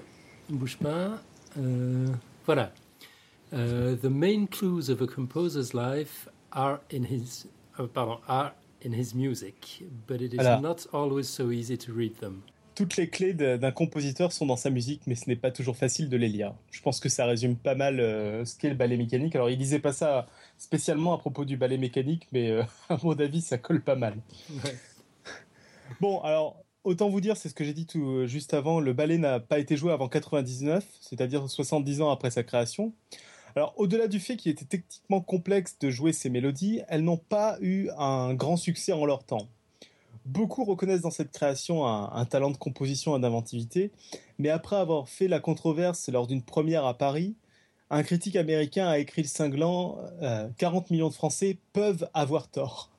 Ne 0.49 0.57
bouge 0.57 0.77
pas. 0.77 1.23
Euh, 1.59 2.07
voilà. 2.47 2.73
Uh, 3.53 3.97
the 3.97 4.11
main 4.11 4.47
clues 4.47 4.89
of 4.89 5.03
a 5.03 5.07
composer's 5.07 5.75
life 5.75 6.29
are 6.53 6.81
in 6.91 7.05
his, 7.05 7.47
uh, 7.79 7.87
pardon, 7.87 8.19
are 8.29 8.53
in 8.83 8.93
his 8.93 9.15
music, 9.15 9.83
but 10.07 10.21
it 10.21 10.33
is 10.33 10.39
voilà. 10.39 10.61
not 10.61 10.87
always 10.93 11.29
so 11.29 11.51
easy 11.51 11.77
to 11.77 11.93
read 11.93 12.17
them. 12.21 12.43
Toutes 12.77 12.97
les 12.97 13.11
clés 13.11 13.35
d'un 13.35 13.73
compositeur 13.73 14.33
sont 14.33 14.47
dans 14.47 14.57
sa 14.57 14.71
musique, 14.71 15.03
mais 15.07 15.15
ce 15.15 15.29
n'est 15.29 15.37
pas 15.37 15.51
toujours 15.51 15.77
facile 15.77 16.09
de 16.09 16.17
les 16.17 16.29
lire. 16.29 16.55
Je 16.71 16.81
pense 16.81 16.99
que 16.99 17.11
ça 17.11 17.27
résume 17.27 17.57
pas 17.57 17.75
mal 17.75 18.01
euh, 18.01 18.45
ce 18.47 18.57
qu'est 18.57 18.71
le 18.71 18.75
ballet 18.75 18.97
mécanique. 18.97 19.35
Alors, 19.35 19.51
il 19.51 19.59
disait 19.59 19.81
pas 19.81 19.93
ça 19.93 20.27
spécialement 20.57 21.13
à 21.13 21.19
propos 21.19 21.45
du 21.45 21.59
ballet 21.59 21.77
mécanique, 21.77 22.27
mais 22.33 22.51
euh, 22.51 22.63
à 22.89 22.97
mon 23.03 23.19
avis, 23.19 23.43
ça 23.43 23.59
colle 23.59 23.83
pas 23.83 23.97
mal. 23.97 24.15
Ouais. 24.65 24.77
Bon, 26.01 26.21
alors, 26.21 26.57
Autant 26.83 27.11
vous 27.11 27.21
dire, 27.21 27.37
c'est 27.37 27.51
ce 27.51 27.55
que 27.55 27.63
j'ai 27.63 27.75
dit 27.75 27.85
tout 27.85 28.03
euh, 28.07 28.27
juste 28.27 28.55
avant, 28.55 28.81
le 28.81 28.95
ballet 28.95 29.19
n'a 29.19 29.39
pas 29.39 29.59
été 29.59 29.77
joué 29.77 29.93
avant 29.93 30.09
99, 30.09 30.83
c'est-à-dire 31.01 31.49
70 31.49 32.01
ans 32.01 32.11
après 32.11 32.31
sa 32.31 32.43
création. 32.43 32.95
Alors, 33.55 33.75
au-delà 33.77 34.09
du 34.09 34.19
fait 34.19 34.37
qu'il 34.37 34.51
était 34.51 34.65
techniquement 34.65 35.21
complexe 35.21 35.79
de 35.79 35.91
jouer 35.91 36.13
ces 36.15 36.31
mélodies, 36.31 36.81
elles 36.89 37.03
n'ont 37.03 37.19
pas 37.19 37.59
eu 37.61 37.91
un 37.99 38.33
grand 38.33 38.57
succès 38.57 38.93
en 38.93 39.05
leur 39.05 39.25
temps. 39.25 39.49
Beaucoup 40.25 40.65
reconnaissent 40.65 41.03
dans 41.03 41.11
cette 41.11 41.33
création 41.33 41.87
un, 41.87 42.25
talent 42.25 42.51
de 42.51 42.57
composition 42.57 43.17
et 43.17 43.21
d'inventivité, 43.21 43.91
mais 44.39 44.49
après 44.49 44.77
avoir 44.77 45.09
fait 45.09 45.29
la 45.29 45.41
controverse 45.41 46.09
lors 46.09 46.27
d'une 46.27 46.43
première 46.43 46.85
à 46.87 46.97
Paris, 46.97 47.35
un 47.91 48.03
critique 48.05 48.37
américain 48.37 48.87
a 48.87 48.99
écrit 48.99 49.23
le 49.23 49.29
cinglant 49.29 49.99
40 50.59 50.85
euh, 50.85 50.95
millions 50.95 51.09
de 51.09 51.15
Français 51.15 51.59
peuvent 51.73 52.09
avoir 52.15 52.49
tort. 52.49 52.91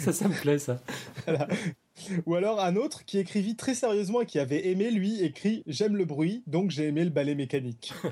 Ça, 0.00 0.12
ça 0.12 0.28
me 0.28 0.34
plaît, 0.34 0.58
ça. 0.58 0.80
Ou 2.26 2.34
alors 2.34 2.60
un 2.60 2.76
autre 2.76 3.04
qui 3.04 3.18
écrivit 3.18 3.56
très 3.56 3.74
sérieusement 3.74 4.22
et 4.22 4.26
qui 4.26 4.38
avait 4.38 4.68
aimé, 4.68 4.90
lui, 4.90 5.22
écrit 5.22 5.62
J'aime 5.66 5.96
le 5.96 6.04
bruit, 6.04 6.42
donc 6.46 6.70
j'ai 6.70 6.86
aimé 6.86 7.04
le 7.04 7.10
ballet 7.10 7.34
mécanique. 7.34 7.92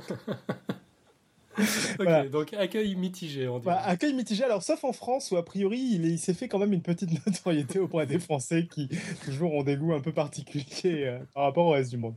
ok, 1.98 2.30
donc 2.30 2.52
accueil 2.54 2.94
mitigé, 2.94 3.48
on 3.48 3.58
dirait. 3.58 3.76
accueil 3.84 4.14
mitigé, 4.14 4.44
alors 4.44 4.62
sauf 4.62 4.84
en 4.84 4.92
France 4.92 5.30
où 5.30 5.36
a 5.36 5.44
priori 5.44 5.78
il, 5.78 6.18
s'est 6.18 6.34
fait 6.34 6.48
quand 6.48 6.58
même 6.58 6.72
une 6.72 6.82
petite 6.82 7.10
notoriété 7.26 7.78
auprès 7.78 8.06
des 8.06 8.18
Français 8.18 8.66
qui 8.72 8.88
toujours 9.24 9.54
ont 9.54 9.62
des 9.62 9.76
goûts 9.76 9.92
un 9.92 10.00
peu 10.00 10.12
particuliers 10.12 11.06
euh, 11.06 11.18
par 11.34 11.44
rapport 11.44 11.66
au 11.66 11.70
reste 11.70 11.90
du 11.90 11.98
monde. 11.98 12.16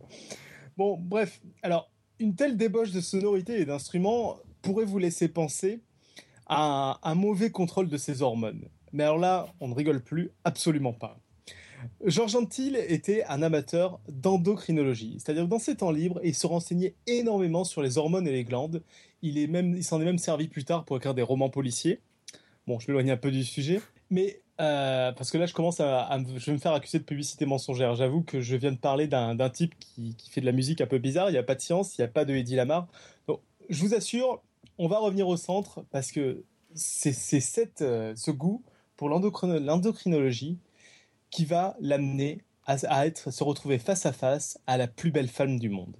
Bon, 0.78 0.98
bref, 0.98 1.42
alors 1.64 1.92
une 2.20 2.36
telle 2.36 2.58
débauche 2.58 2.92
de 2.92 3.02
sonorité 3.02 3.60
et 3.60 3.66
d'instruments 3.66 4.38
pourrait 4.62 4.86
vous 4.86 5.00
laisser 5.00 5.28
penser 5.28 5.82
à 6.48 7.00
un 7.04 7.16
mauvais 7.16 7.50
contrôle 7.50 7.90
de 7.90 7.98
ses 7.98 8.22
hormones. 8.22 8.66
Mais 8.94 9.04
alors 9.04 9.18
là, 9.18 9.48
on 9.60 9.68
ne 9.68 9.74
rigole 9.74 10.02
plus, 10.02 10.32
absolument 10.44 10.94
pas. 10.94 11.20
Georges 12.04 12.36
Antil 12.36 12.76
était 12.76 13.24
un 13.26 13.42
amateur 13.42 14.00
d'endocrinologie, 14.10 15.18
c'est-à-dire 15.20 15.48
dans 15.48 15.60
ses 15.60 15.76
temps 15.76 15.92
libres, 15.92 16.20
il 16.24 16.36
se 16.36 16.48
renseignait 16.48 16.96
énormément 17.08 17.64
sur 17.64 17.82
les 17.82 17.98
hormones 17.98 18.28
et 18.28 18.32
les 18.32 18.44
glandes. 18.44 18.82
Il 19.22 19.84
s'en 19.84 20.02
est 20.02 20.06
même 20.06 20.18
servi 20.18 20.48
plus 20.48 20.66
tard 20.66 20.86
pour 20.86 20.98
écrire 20.98 21.14
des 21.14 21.22
romans 21.22 21.50
policiers. 21.50 22.00
Bon, 22.68 22.80
je 22.80 22.88
m'éloigne 22.88 23.12
un 23.12 23.18
peu 23.18 23.32
du 23.32 23.44
sujet, 23.44 23.82
mais 24.10 24.42
euh, 24.62 25.12
parce 25.12 25.32
que 25.32 25.38
là, 25.38 25.46
je 25.46 25.54
commence 25.54 25.80
à, 25.80 26.18
me 26.18 26.58
faire 26.58 26.74
accuser 26.74 27.00
de 27.00 27.04
publicité 27.04 27.46
mensongère. 27.46 27.96
J'avoue 27.96 28.24
que 28.24 28.42
je 28.42 28.56
viens 28.56 28.72
de 28.72 28.78
parler 28.78 29.08
d'un 29.08 29.50
type 29.50 29.78
qui, 29.80 30.16
fait 30.30 30.42
de 30.42 30.46
la 30.46 30.52
musique 30.52 30.82
un 30.82 30.88
peu 30.88 30.98
bizarre. 30.98 31.30
Il 31.30 31.34
n'y 31.34 31.38
a 31.38 31.44
pas 31.44 31.56
de 31.56 31.62
science, 31.62 31.98
il 31.98 32.02
n'y 32.02 32.06
a 32.06 32.10
pas 32.10 32.26
de 32.26 32.34
Eddie 32.34 32.56
Lamar. 32.56 32.88
Donc, 33.28 33.42
je 33.70 33.82
vous 33.82 33.94
assure, 33.94 34.42
on 34.78 34.88
va 34.88 35.00
revenir 35.00 35.28
au 35.28 35.38
centre 35.38 35.84
parce 35.92 36.12
que 36.12 36.44
c'est 36.74 37.82
euh, 37.82 38.14
ce 38.16 38.32
goût 38.32 38.64
pour 38.98 39.10
l'endocrinologie 39.10 40.58
qui 41.32 41.46
va 41.46 41.76
l'amener 41.80 42.42
à, 42.66 43.06
être, 43.06 43.32
se 43.32 43.44
retrouver 43.44 43.78
face 43.78 44.06
à 44.06 44.12
face 44.12 44.58
à 44.68 44.78
la 44.78 44.88
plus 44.88 45.12
belle 45.12 45.28
femme 45.28 45.60
du 45.60 45.70
monde. 45.70 45.96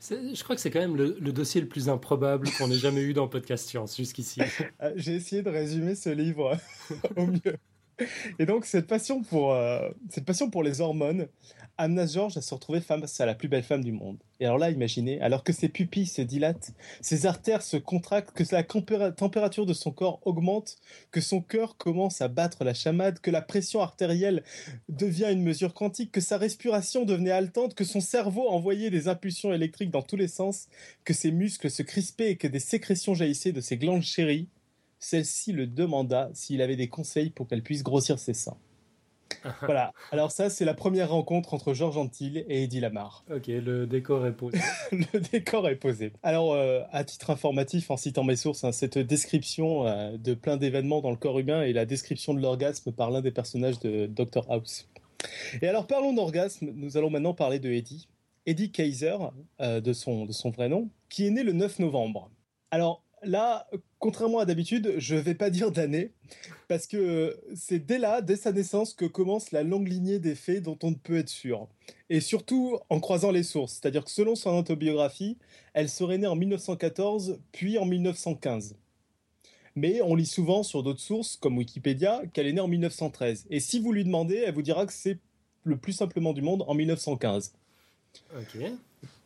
Je 0.00 0.42
crois 0.42 0.56
que 0.56 0.60
c'est 0.60 0.70
quand 0.70 0.80
même 0.80 0.96
le, 0.96 1.32
dossier 1.32 1.60
le 1.60 1.68
plus 1.68 1.88
improbable 1.88 2.48
qu'on 2.58 2.70
ait 2.70 2.78
jamais 2.78 3.02
eu 3.02 3.14
dans 3.14 3.24
le 3.24 3.30
podcast 3.30 3.68
Science 3.68 3.96
jusqu'ici. 3.96 4.40
Euh, 4.82 4.92
j'ai 4.96 5.14
essayé 5.14 5.42
de 5.42 5.50
résumer 5.50 5.94
ce 5.94 6.10
livre 6.10 6.58
au 7.16 7.26
mieux. 7.26 7.56
Et 8.38 8.46
donc, 8.46 8.64
cette 8.64 8.86
passion 8.86 9.22
pour, 9.22 9.52
euh, 9.52 9.88
cette 10.10 10.24
passion 10.24 10.50
pour 10.50 10.62
les 10.62 10.80
hormones 10.80 11.28
amena 11.78 12.06
George 12.06 12.36
à 12.36 12.42
se 12.42 12.54
retrouver 12.54 12.80
face 12.80 13.20
à 13.20 13.26
la 13.26 13.34
plus 13.34 13.48
belle 13.48 13.62
femme 13.62 13.82
du 13.82 13.92
monde. 13.92 14.18
Et 14.40 14.44
alors 14.44 14.58
là, 14.58 14.70
imaginez, 14.70 15.20
alors 15.20 15.42
que 15.42 15.52
ses 15.52 15.68
pupilles 15.68 16.06
se 16.06 16.22
dilatent, 16.22 16.72
ses 17.00 17.26
artères 17.26 17.62
se 17.62 17.76
contractent, 17.76 18.32
que 18.32 18.44
la 18.52 18.62
température 19.12 19.66
de 19.66 19.72
son 19.72 19.90
corps 19.90 20.20
augmente, 20.24 20.76
que 21.10 21.20
son 21.20 21.40
cœur 21.40 21.76
commence 21.76 22.20
à 22.20 22.28
battre 22.28 22.64
la 22.64 22.74
chamade, 22.74 23.20
que 23.20 23.30
la 23.30 23.42
pression 23.42 23.80
artérielle 23.80 24.42
devient 24.88 25.28
une 25.30 25.42
mesure 25.42 25.74
quantique, 25.74 26.12
que 26.12 26.20
sa 26.20 26.38
respiration 26.38 27.04
devenait 27.04 27.30
haletante, 27.30 27.74
que 27.74 27.84
son 27.84 28.00
cerveau 28.00 28.48
envoyait 28.48 28.90
des 28.90 29.08
impulsions 29.08 29.52
électriques 29.52 29.90
dans 29.90 30.02
tous 30.02 30.16
les 30.16 30.28
sens, 30.28 30.68
que 31.04 31.14
ses 31.14 31.30
muscles 31.30 31.70
se 31.70 31.82
crispaient 31.82 32.32
et 32.32 32.36
que 32.36 32.48
des 32.48 32.60
sécrétions 32.60 33.14
jaillissaient 33.14 33.52
de 33.52 33.60
ses 33.60 33.76
glandes 33.76 34.02
chéries, 34.02 34.48
celle-ci 35.02 35.52
le 35.52 35.66
demanda 35.66 36.30
s'il 36.32 36.62
avait 36.62 36.76
des 36.76 36.88
conseils 36.88 37.30
pour 37.30 37.48
qu'elle 37.48 37.62
puisse 37.62 37.82
grossir 37.82 38.18
ses 38.18 38.34
seins. 38.34 38.56
voilà. 39.62 39.92
Alors 40.12 40.30
ça, 40.30 40.48
c'est 40.48 40.64
la 40.64 40.74
première 40.74 41.10
rencontre 41.10 41.54
entre 41.54 41.74
Georges 41.74 41.96
Antil 41.96 42.44
et 42.48 42.62
Eddie 42.62 42.80
Lamar. 42.80 43.24
Ok, 43.34 43.48
le 43.48 43.86
décor 43.86 44.26
est 44.26 44.32
posé. 44.32 44.58
le 44.92 45.20
décor 45.20 45.68
est 45.68 45.76
posé. 45.76 46.12
Alors, 46.22 46.52
euh, 46.52 46.82
à 46.92 47.02
titre 47.02 47.30
informatif, 47.30 47.90
en 47.90 47.96
citant 47.96 48.24
mes 48.24 48.36
sources, 48.36 48.62
hein, 48.62 48.72
cette 48.72 48.98
description 48.98 49.86
euh, 49.86 50.16
de 50.16 50.34
plein 50.34 50.56
d'événements 50.56 51.00
dans 51.00 51.10
le 51.10 51.16
corps 51.16 51.38
humain 51.38 51.62
est 51.62 51.72
la 51.72 51.86
description 51.86 52.34
de 52.34 52.40
l'orgasme 52.40 52.92
par 52.92 53.10
l'un 53.10 53.22
des 53.22 53.32
personnages 53.32 53.80
de 53.80 54.06
Dr 54.06 54.44
House. 54.50 54.88
Et 55.60 55.68
alors, 55.68 55.86
parlons 55.86 56.12
d'orgasme. 56.12 56.70
Nous 56.74 56.96
allons 56.96 57.10
maintenant 57.10 57.34
parler 57.34 57.58
de 57.58 57.70
Eddie. 57.70 58.08
Eddie 58.46 58.70
Kaiser, 58.70 59.16
euh, 59.60 59.80
de, 59.80 59.92
son, 59.92 60.26
de 60.26 60.32
son 60.32 60.50
vrai 60.50 60.68
nom, 60.68 60.90
qui 61.08 61.26
est 61.26 61.30
né 61.30 61.42
le 61.42 61.52
9 61.52 61.78
novembre. 61.80 62.30
Alors, 62.70 63.02
là, 63.22 63.68
contrairement 63.98 64.38
à 64.38 64.44
d'habitude, 64.44 64.94
je 64.98 65.14
vais 65.14 65.34
pas 65.34 65.50
dire 65.50 65.70
d'année, 65.70 66.12
parce 66.68 66.86
que 66.86 67.38
c'est 67.54 67.78
dès 67.78 67.98
là, 67.98 68.20
dès 68.20 68.36
sa 68.36 68.52
naissance, 68.52 68.94
que 68.94 69.04
commence 69.04 69.52
la 69.52 69.62
longue 69.62 69.88
lignée 69.88 70.18
des 70.18 70.34
faits 70.34 70.62
dont 70.62 70.78
on 70.82 70.90
ne 70.90 70.96
peut 70.96 71.18
être 71.18 71.28
sûr. 71.28 71.68
Et 72.10 72.20
surtout 72.20 72.78
en 72.90 73.00
croisant 73.00 73.30
les 73.30 73.42
sources, 73.42 73.74
c'est-à-dire 73.74 74.04
que 74.04 74.10
selon 74.10 74.34
son 74.34 74.50
autobiographie, 74.50 75.38
elle 75.74 75.88
serait 75.88 76.18
née 76.18 76.26
en 76.26 76.36
1914, 76.36 77.38
puis 77.52 77.78
en 77.78 77.86
1915. 77.86 78.76
Mais 79.74 80.02
on 80.02 80.14
lit 80.14 80.26
souvent 80.26 80.62
sur 80.62 80.82
d'autres 80.82 81.00
sources, 81.00 81.36
comme 81.36 81.56
Wikipédia, 81.56 82.22
qu'elle 82.32 82.46
est 82.46 82.52
née 82.52 82.60
en 82.60 82.68
1913. 82.68 83.46
Et 83.50 83.60
si 83.60 83.80
vous 83.80 83.92
lui 83.92 84.04
demandez, 84.04 84.36
elle 84.46 84.54
vous 84.54 84.62
dira 84.62 84.84
que 84.84 84.92
c'est 84.92 85.18
le 85.64 85.76
plus 85.76 85.92
simplement 85.92 86.32
du 86.32 86.42
monde 86.42 86.64
en 86.66 86.74
1915. 86.74 87.54
Ok. 88.36 88.58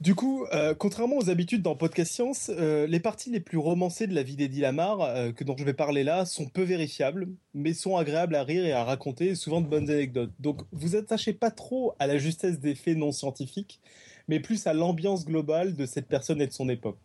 Du 0.00 0.14
coup, 0.14 0.44
euh, 0.52 0.74
contrairement 0.74 1.16
aux 1.16 1.30
habitudes 1.30 1.62
dans 1.62 1.74
Podcast 1.74 2.12
Science, 2.12 2.50
euh, 2.54 2.86
les 2.86 3.00
parties 3.00 3.30
les 3.30 3.40
plus 3.40 3.56
romancées 3.56 4.06
de 4.06 4.14
la 4.14 4.22
vie 4.22 4.36
d'Eddie 4.36 4.60
Lamar, 4.60 5.00
euh, 5.00 5.32
que 5.32 5.42
dont 5.42 5.56
je 5.56 5.64
vais 5.64 5.72
parler 5.72 6.04
là, 6.04 6.26
sont 6.26 6.46
peu 6.46 6.62
vérifiables, 6.62 7.28
mais 7.54 7.72
sont 7.72 7.96
agréables 7.96 8.34
à 8.34 8.42
rire 8.42 8.64
et 8.64 8.72
à 8.72 8.84
raconter, 8.84 9.34
souvent 9.34 9.62
de 9.62 9.66
bonnes 9.66 9.88
anecdotes. 9.90 10.32
Donc, 10.38 10.62
vous 10.72 10.96
attachez 10.96 11.32
pas 11.32 11.50
trop 11.50 11.94
à 11.98 12.06
la 12.06 12.18
justesse 12.18 12.60
des 12.60 12.74
faits 12.74 12.96
non 12.96 13.10
scientifiques, 13.10 13.80
mais 14.28 14.38
plus 14.38 14.66
à 14.66 14.74
l'ambiance 14.74 15.24
globale 15.24 15.74
de 15.74 15.86
cette 15.86 16.08
personne 16.08 16.42
et 16.42 16.46
de 16.46 16.52
son 16.52 16.68
époque. 16.68 16.98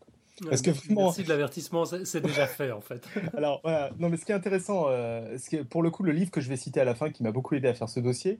Parce 0.50 0.62
que 0.62 0.72
Merci 0.90 1.24
de 1.24 1.30
l'avertissement, 1.30 1.86
c'est 1.86 2.22
déjà 2.22 2.48
fait 2.48 2.72
en 2.72 2.82
fait. 2.82 3.04
Alors, 3.38 3.62
voilà. 3.64 3.92
non, 4.00 4.10
mais 4.10 4.18
ce 4.18 4.26
qui 4.26 4.32
est 4.32 4.36
intéressant, 4.36 4.88
ce 4.88 5.64
pour 5.64 5.84
le 5.84 5.92
coup, 5.92 6.02
le 6.02 6.12
livre 6.12 6.32
que 6.32 6.42
je 6.42 6.50
vais 6.50 6.58
citer 6.58 6.80
à 6.80 6.86
la 6.86 6.96
fin, 6.96 7.12
qui 7.12 7.22
m'a 7.22 7.32
beaucoup 7.32 7.54
aidé 7.54 7.68
à 7.68 7.76
faire 7.76 7.90
ce 7.90 8.00
dossier, 8.00 8.40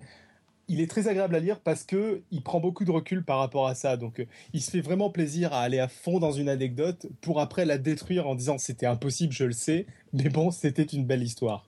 il 0.72 0.80
est 0.80 0.90
très 0.90 1.10
agréable 1.10 1.36
à 1.36 1.40
lire 1.40 1.60
parce 1.60 1.84
que 1.84 2.22
il 2.32 2.42
prend 2.42 2.62
beaucoup 2.62 2.86
de 2.86 2.92
recul 2.92 3.26
par 3.26 3.40
rapport 3.40 3.68
à 3.68 3.76
ça. 3.76 3.98
Donc, 3.98 4.22
euh, 4.22 4.26
il 4.54 4.62
se 4.62 4.72
fait 4.72 4.80
vraiment 4.80 5.10
plaisir 5.10 5.52
à 5.52 5.60
aller 5.60 5.80
à 5.80 5.90
fond 5.90 6.20
dans 6.20 6.32
une 6.32 6.48
anecdote 6.48 7.08
pour 7.20 7.42
après 7.42 7.66
la 7.66 7.78
détruire 7.78 8.26
en 8.26 8.36
disant 8.36 8.58
c'était 8.58 8.86
impossible, 8.86 9.34
je 9.34 9.44
le 9.44 9.52
sais, 9.52 9.86
mais 10.14 10.30
bon, 10.30 10.50
c'était 10.50 10.84
une 10.84 11.06
belle 11.06 11.24
histoire. 11.24 11.68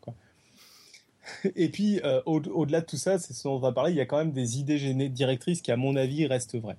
Et 1.57 1.67
puis, 1.67 1.99
euh, 2.05 2.21
au-delà 2.25 2.79
de 2.79 2.85
tout 2.85 2.97
ça, 2.97 3.19
c'est 3.19 3.33
ce 3.33 3.43
dont 3.43 3.55
on 3.55 3.59
va 3.59 3.73
parler, 3.73 3.91
il 3.91 3.97
y 3.97 4.01
a 4.01 4.05
quand 4.05 4.17
même 4.17 4.31
des 4.31 4.59
idées 4.59 5.09
directrices 5.09 5.61
qui, 5.61 5.73
à 5.73 5.77
mon 5.77 5.97
avis, 5.97 6.25
restent 6.25 6.57
vraies. 6.57 6.77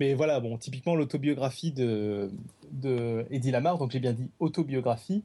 Mais 0.00 0.12
voilà, 0.12 0.40
bon, 0.40 0.58
typiquement 0.58 0.94
l'autobiographie 0.94 1.72
de, 1.72 2.30
de 2.72 3.24
Eddie 3.30 3.50
Lamar, 3.50 3.78
donc 3.78 3.92
j'ai 3.92 4.00
bien 4.00 4.12
dit 4.12 4.28
autobiographie, 4.38 5.22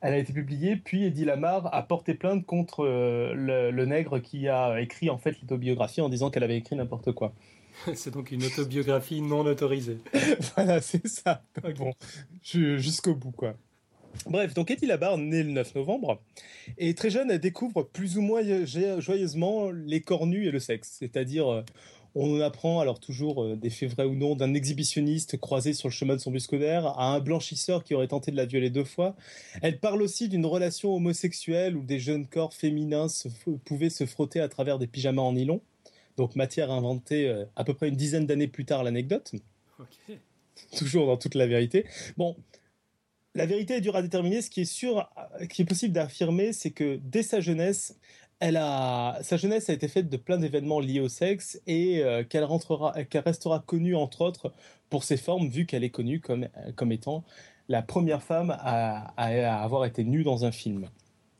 elle 0.00 0.14
a 0.14 0.18
été 0.18 0.32
publiée, 0.32 0.76
puis 0.76 1.04
Eddie 1.04 1.24
Lamar 1.24 1.74
a 1.74 1.82
porté 1.82 2.14
plainte 2.14 2.46
contre 2.46 2.84
euh, 2.84 3.34
le, 3.34 3.84
nègre 3.84 4.20
qui 4.20 4.48
a 4.48 4.80
écrit 4.80 5.10
en 5.10 5.18
fait 5.18 5.40
l'autobiographie 5.40 6.00
en 6.00 6.08
disant 6.08 6.30
qu'elle 6.30 6.44
avait 6.44 6.56
écrit 6.56 6.76
n'importe 6.76 7.12
quoi. 7.12 7.32
c'est 7.94 8.12
donc 8.12 8.30
une 8.30 8.44
autobiographie 8.44 9.20
non 9.20 9.40
autorisée. 9.40 9.98
voilà, 10.56 10.80
c'est 10.80 11.06
ça. 11.06 11.42
Bon, 11.76 11.92
jusqu'au 12.42 13.14
bout 13.14 13.32
quoi. 13.32 13.54
Bref, 14.26 14.54
donc 14.54 14.70
Eddie 14.70 14.86
Lamar, 14.86 15.18
né 15.18 15.42
le 15.42 15.50
9 15.50 15.74
novembre, 15.76 16.20
et 16.76 16.94
très 16.94 17.10
jeune, 17.10 17.30
elle 17.30 17.38
découvre 17.38 17.82
plus 17.82 18.18
ou 18.18 18.22
moins 18.22 18.42
joyeusement 18.98 19.70
les 19.70 20.00
corps 20.00 20.26
nus 20.26 20.46
et 20.46 20.50
le 20.50 20.58
sexe, 20.58 20.96
c'est-à-dire 20.98 21.48
euh, 21.52 21.62
on 22.20 22.40
apprend, 22.40 22.80
alors 22.80 22.98
toujours 23.00 23.44
euh, 23.44 23.56
des 23.56 23.70
faits 23.70 23.90
vrais 23.90 24.04
ou 24.04 24.14
non, 24.14 24.34
d'un 24.34 24.54
exhibitionniste 24.54 25.38
croisé 25.38 25.72
sur 25.72 25.88
le 25.88 25.92
chemin 25.92 26.16
de 26.16 26.20
son 26.20 26.30
bus 26.30 26.44
scolaire 26.44 26.86
à 26.98 27.14
un 27.14 27.20
blanchisseur 27.20 27.84
qui 27.84 27.94
aurait 27.94 28.08
tenté 28.08 28.30
de 28.30 28.36
la 28.36 28.44
violer 28.44 28.70
deux 28.70 28.84
fois. 28.84 29.14
Elle 29.62 29.78
parle 29.78 30.02
aussi 30.02 30.28
d'une 30.28 30.46
relation 30.46 30.94
homosexuelle 30.94 31.76
où 31.76 31.82
des 31.82 31.98
jeunes 31.98 32.26
corps 32.26 32.54
féminins 32.54 33.06
pouvaient 33.64 33.90
se 33.90 34.04
frotter 34.04 34.40
à 34.40 34.48
travers 34.48 34.78
des 34.78 34.86
pyjamas 34.86 35.22
en 35.22 35.32
nylon. 35.32 35.60
Donc 36.16 36.34
matière 36.34 36.72
inventée 36.72 37.28
euh, 37.28 37.44
à 37.54 37.62
peu 37.62 37.74
près 37.74 37.88
une 37.88 37.96
dizaine 37.96 38.26
d'années 38.26 38.48
plus 38.48 38.64
tard 38.64 38.82
l'anecdote. 38.82 39.32
Toujours 40.76 41.06
dans 41.06 41.16
toute 41.16 41.36
la 41.36 41.46
vérité. 41.46 41.86
Bon, 42.16 42.36
la 43.36 43.46
vérité 43.46 43.74
est 43.74 43.80
dure 43.80 43.94
à 43.94 44.02
déterminer. 44.02 44.42
Ce 44.42 44.50
qui 44.50 44.62
est 44.62 44.64
sûr, 44.64 45.08
euh, 45.40 45.46
qui 45.46 45.62
est 45.62 45.64
possible 45.64 45.94
d'affirmer, 45.94 46.52
c'est 46.52 46.72
que 46.72 46.98
dès 47.02 47.22
sa 47.22 47.40
jeunesse, 47.40 47.96
elle 48.40 48.56
a, 48.56 49.18
sa 49.22 49.36
jeunesse 49.36 49.68
a 49.68 49.72
été 49.72 49.88
faite 49.88 50.08
de 50.08 50.16
plein 50.16 50.38
d'événements 50.38 50.80
liés 50.80 51.00
au 51.00 51.08
sexe 51.08 51.60
et 51.66 52.02
euh, 52.02 52.22
qu'elle 52.24 52.44
restera 52.44 53.60
connue 53.66 53.96
entre 53.96 54.20
autres 54.20 54.52
pour 54.90 55.04
ses 55.04 55.16
formes, 55.16 55.48
vu 55.48 55.66
qu'elle 55.66 55.84
est 55.84 55.90
connue 55.90 56.20
comme, 56.20 56.48
comme 56.76 56.92
étant 56.92 57.24
la 57.68 57.82
première 57.82 58.22
femme 58.22 58.56
à, 58.60 59.12
avoir 59.62 59.84
été 59.84 60.04
nue 60.04 60.22
dans 60.22 60.44
un 60.44 60.52
film. 60.52 60.88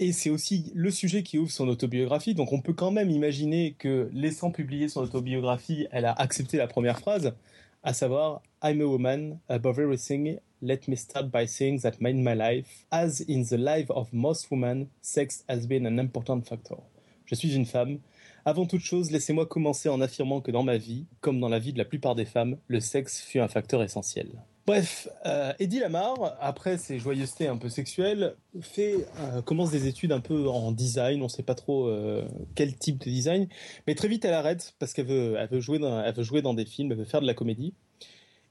Et 0.00 0.12
c'est 0.12 0.30
aussi 0.30 0.70
le 0.74 0.90
sujet 0.90 1.22
qui 1.22 1.38
ouvre 1.38 1.50
son 1.50 1.66
autobiographie, 1.68 2.34
donc 2.34 2.52
on 2.52 2.60
peut 2.60 2.74
quand 2.74 2.90
même 2.90 3.10
imaginer 3.10 3.74
que, 3.78 4.10
laissant 4.12 4.50
publier 4.50 4.88
son 4.88 5.02
autobiographie, 5.02 5.88
elle 5.90 6.04
a 6.04 6.12
accepté 6.12 6.56
la 6.56 6.68
première 6.68 7.00
phrase, 7.00 7.34
à 7.82 7.92
savoir 7.94 8.42
I'm 8.60 8.80
a 8.80 8.88
woman, 8.88 9.38
above 9.48 9.78
everything, 9.78 10.40
let 10.60 10.88
me 10.88 10.96
start 10.96 11.30
by 11.30 11.46
saying 11.46 11.82
that 11.82 12.00
in 12.00 12.24
my 12.24 12.34
life, 12.34 12.86
as 12.90 13.20
in 13.20 13.44
the 13.44 13.56
life 13.56 13.88
of 13.90 14.12
most 14.12 14.50
women, 14.50 14.88
sex 15.00 15.44
has 15.48 15.68
been 15.68 15.86
an 15.86 16.00
important 16.00 16.42
factor. 16.44 16.78
Je 17.24 17.36
suis 17.36 17.54
une 17.54 17.66
femme. 17.66 18.00
Avant 18.44 18.66
toute 18.66 18.80
chose, 18.80 19.12
laissez-moi 19.12 19.46
commencer 19.46 19.88
en 19.88 20.00
affirmant 20.00 20.40
que 20.40 20.50
dans 20.50 20.64
ma 20.64 20.76
vie, 20.76 21.06
comme 21.20 21.38
dans 21.38 21.48
la 21.48 21.60
vie 21.60 21.72
de 21.72 21.78
la 21.78 21.84
plupart 21.84 22.16
des 22.16 22.24
femmes, 22.24 22.56
le 22.66 22.80
sexe 22.80 23.20
fut 23.20 23.38
un 23.38 23.46
facteur 23.46 23.80
essentiel. 23.82 24.26
Bref, 24.66 25.08
euh, 25.24 25.52
Eddie 25.60 25.78
Lamar, 25.78 26.36
après 26.40 26.78
ses 26.78 26.98
joyeusetés 26.98 27.46
un 27.46 27.58
peu 27.58 27.68
sexuelles, 27.68 28.34
fait, 28.60 29.06
euh, 29.20 29.40
commence 29.40 29.70
des 29.70 29.86
études 29.86 30.10
un 30.10 30.20
peu 30.20 30.48
en 30.48 30.72
design, 30.72 31.20
on 31.20 31.24
ne 31.24 31.28
sait 31.28 31.44
pas 31.44 31.54
trop 31.54 31.86
euh, 31.86 32.26
quel 32.56 32.74
type 32.76 32.98
de 32.98 33.04
design, 33.04 33.48
mais 33.86 33.94
très 33.94 34.08
vite 34.08 34.24
elle 34.24 34.34
arrête 34.34 34.74
parce 34.80 34.94
qu'elle 34.94 35.06
veut, 35.06 35.60
jouer 35.60 35.78
dans 35.78 36.54
des 36.54 36.64
films, 36.64 36.90
elle 36.90 36.98
veut 36.98 37.04
faire 37.04 37.20
de 37.20 37.26
la 37.26 37.34
comédie. 37.34 37.72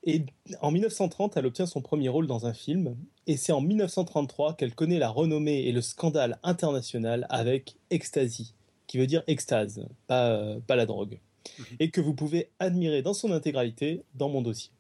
Et 0.08 0.24
en 0.62 0.72
1930, 0.72 1.36
elle 1.36 1.46
obtient 1.46 1.66
son 1.66 1.82
premier 1.82 2.08
rôle 2.08 2.28
dans 2.28 2.46
un 2.46 2.54
film. 2.54 2.96
Et 3.28 3.36
c'est 3.36 3.52
en 3.52 3.60
1933 3.60 4.56
qu'elle 4.56 4.74
connaît 4.74 5.00
la 5.00 5.10
renommée 5.10 5.66
et 5.68 5.74
le 5.74 5.82
scandale 5.82 6.40
international 6.44 7.28
avec 7.30 7.76
Ecstasy, 7.90 8.54
qui 8.88 8.98
veut 8.98 9.06
dire 9.06 9.22
extase, 9.28 9.86
pas, 10.08 10.56
pas 10.66 10.78
la 10.78 10.86
drogue. 10.86 11.20
Mhm. 11.60 11.66
Et 11.82 11.92
que 11.92 12.00
vous 12.00 12.14
pouvez 12.14 12.50
admirer 12.60 13.02
dans 13.02 13.14
son 13.14 13.34
intégralité 13.34 14.04
dans 14.16 14.30
mon 14.30 14.42
dossier. 14.42 14.72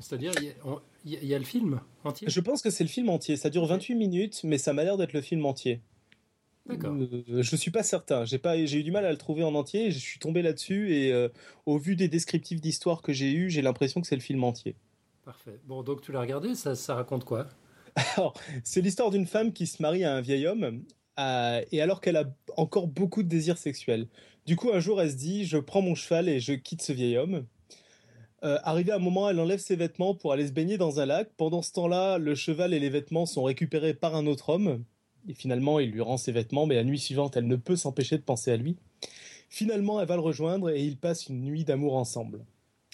C'est-à-dire, 0.00 0.32
il 1.04 1.12
y, 1.12 1.34
a 1.34 1.38
le 1.38 1.44
film 1.44 1.80
entier? 2.02 2.26
Je 2.28 2.40
pense 2.40 2.60
que 2.60 2.70
c'est 2.70 2.82
le 2.82 2.90
film 2.90 3.08
entier. 3.10 3.36
Ça 3.36 3.50
dure 3.50 3.66
28 3.66 3.94
minutes, 3.94 4.40
mais 4.42 4.58
ça 4.58 4.72
m'a 4.72 4.82
l'air 4.82 4.96
d'être 4.96 5.12
le 5.12 5.20
film 5.20 5.46
entier. 5.46 5.80
Euh, 6.70 7.42
je 7.42 7.56
suis 7.56 7.70
pas 7.70 7.82
certain. 7.82 8.24
J'ai 8.24 8.38
pas, 8.38 8.56
j'ai 8.64 8.78
eu 8.78 8.82
du 8.82 8.90
mal 8.90 9.04
à 9.04 9.10
le 9.10 9.18
trouver 9.18 9.44
en 9.44 9.54
entier. 9.54 9.90
Je 9.90 9.98
suis 9.98 10.18
tombé 10.18 10.42
là-dessus 10.42 10.94
et 10.94 11.12
euh, 11.12 11.28
au 11.66 11.78
vu 11.78 11.96
des 11.96 12.08
descriptifs 12.08 12.60
d'histoire 12.60 13.02
que 13.02 13.12
j'ai 13.12 13.32
eu, 13.32 13.50
j'ai 13.50 13.62
l'impression 13.62 14.00
que 14.00 14.06
c'est 14.06 14.16
le 14.16 14.22
film 14.22 14.44
entier. 14.44 14.74
Parfait. 15.24 15.60
Bon, 15.66 15.82
donc 15.82 16.00
tu 16.00 16.12
l'as 16.12 16.20
regardé. 16.20 16.54
Ça, 16.54 16.74
ça 16.74 16.94
raconte 16.94 17.24
quoi? 17.24 17.48
Alors, 18.16 18.34
c'est 18.64 18.80
l'histoire 18.80 19.10
d'une 19.10 19.26
femme 19.26 19.52
qui 19.52 19.66
se 19.66 19.80
marie 19.80 20.04
à 20.04 20.14
un 20.14 20.20
vieil 20.20 20.46
homme 20.46 20.82
et 21.16 21.80
alors 21.80 22.00
qu'elle 22.00 22.16
a 22.16 22.24
encore 22.56 22.88
beaucoup 22.88 23.22
de 23.22 23.28
désirs 23.28 23.58
sexuels. 23.58 24.08
Du 24.46 24.56
coup, 24.56 24.70
un 24.72 24.80
jour, 24.80 25.00
elle 25.00 25.10
se 25.10 25.16
dit, 25.16 25.46
je 25.46 25.58
prends 25.58 25.80
mon 25.80 25.94
cheval 25.94 26.28
et 26.28 26.40
je 26.40 26.52
quitte 26.52 26.82
ce 26.82 26.92
vieil 26.92 27.16
homme. 27.16 27.46
Euh, 28.42 28.58
arrivé 28.62 28.92
à 28.92 28.96
un 28.96 28.98
moment, 28.98 29.30
elle 29.30 29.40
enlève 29.40 29.60
ses 29.60 29.76
vêtements 29.76 30.14
pour 30.14 30.32
aller 30.32 30.46
se 30.46 30.52
baigner 30.52 30.76
dans 30.76 31.00
un 31.00 31.06
lac. 31.06 31.30
Pendant 31.36 31.62
ce 31.62 31.72
temps-là, 31.72 32.18
le 32.18 32.34
cheval 32.34 32.74
et 32.74 32.80
les 32.80 32.90
vêtements 32.90 33.24
sont 33.24 33.42
récupérés 33.42 33.94
par 33.94 34.14
un 34.16 34.26
autre 34.26 34.50
homme. 34.50 34.84
Et 35.28 35.34
finalement, 35.34 35.78
il 35.80 35.90
lui 35.90 36.00
rend 36.00 36.16
ses 36.16 36.32
vêtements, 36.32 36.66
mais 36.66 36.74
la 36.74 36.84
nuit 36.84 36.98
suivante, 36.98 37.36
elle 37.36 37.46
ne 37.46 37.56
peut 37.56 37.76
s'empêcher 37.76 38.18
de 38.18 38.22
penser 38.22 38.50
à 38.50 38.56
lui. 38.56 38.76
Finalement, 39.48 40.00
elle 40.00 40.08
va 40.08 40.16
le 40.16 40.22
rejoindre 40.22 40.70
et 40.70 40.82
ils 40.82 40.96
passent 40.96 41.28
une 41.28 41.42
nuit 41.42 41.64
d'amour 41.64 41.96
ensemble. 41.96 42.44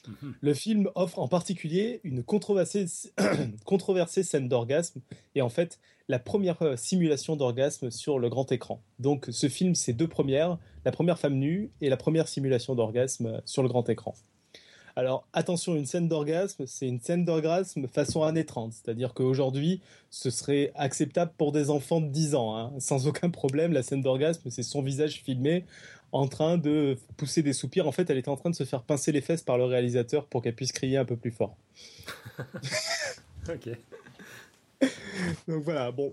Mhm. 0.07 0.35
Le 0.41 0.55
film 0.55 0.91
offre 0.95 1.19
en 1.19 1.29
particulier 1.29 2.01
une 2.05 2.23
controversée, 2.23 2.87
controversée 3.65 4.23
scène 4.23 4.49
d'orgasme 4.49 5.01
et 5.35 5.43
en 5.43 5.49
fait 5.49 5.79
la 6.09 6.19
première 6.19 6.61
euh, 6.63 6.77
simulation 6.77 7.37
d'orgasme 7.37 7.91
sur 7.91 8.19
le 8.19 8.29
grand 8.29 8.51
écran. 8.51 8.83
Donc 8.99 9.27
ce 9.31 9.49
film, 9.49 9.75
c'est 9.75 9.93
deux 9.93 10.09
premières, 10.09 10.59
la 10.85 10.93
première 10.93 11.19
femme 11.19 11.35
nue 11.35 11.71
et 11.81 11.89
la 11.89 11.97
première 11.97 12.29
simulation 12.29 12.75
d'orgasme 12.75 13.41
sur 13.45 13.63
le 13.63 13.69
grand 13.69 13.89
écran. 13.89 14.15
Alors 15.01 15.27
attention, 15.33 15.77
une 15.77 15.87
scène 15.87 16.09
d'orgasme, 16.09 16.67
c'est 16.67 16.87
une 16.87 17.01
scène 17.01 17.25
d'orgasme 17.25 17.89
façon 17.89 18.23
années 18.23 18.45
30, 18.45 18.75
c'est-à-dire 18.75 19.15
qu'aujourd'hui, 19.15 19.81
ce 20.11 20.29
serait 20.29 20.73
acceptable 20.75 21.33
pour 21.39 21.53
des 21.53 21.71
enfants 21.71 22.03
de 22.03 22.09
10 22.09 22.35
ans, 22.35 22.55
hein. 22.55 22.73
sans 22.81 23.07
aucun 23.07 23.31
problème. 23.31 23.73
La 23.73 23.83
scène 23.83 24.03
d'orgasme, 24.03 24.51
c'est 24.51 24.63
son 24.63 24.83
visage 24.83 25.23
filmé 25.25 25.65
en 26.13 26.29
train 26.29 26.59
de 26.59 26.99
pousser 27.17 27.43
des 27.43 27.55
soupirs. 27.55 27.89
En 27.89 27.93
fait, 27.93 28.11
elle 28.11 28.19
était 28.19 28.29
en 28.29 28.37
train 28.37 28.51
de 28.51 28.55
se 28.55 28.65
faire 28.65 28.83
pincer 28.83 29.11
les 29.11 29.23
fesses 29.23 29.41
par 29.41 29.57
le 29.57 29.65
réalisateur 29.65 30.27
pour 30.27 30.43
qu'elle 30.43 30.55
puisse 30.55 30.73
crier 30.73 30.99
un 30.99 31.07
peu 31.07 31.17
plus 31.17 31.31
fort. 31.31 31.57
ok. 33.49 33.71
Donc 35.49 35.65
voilà, 35.65 35.91
bon. 35.93 36.13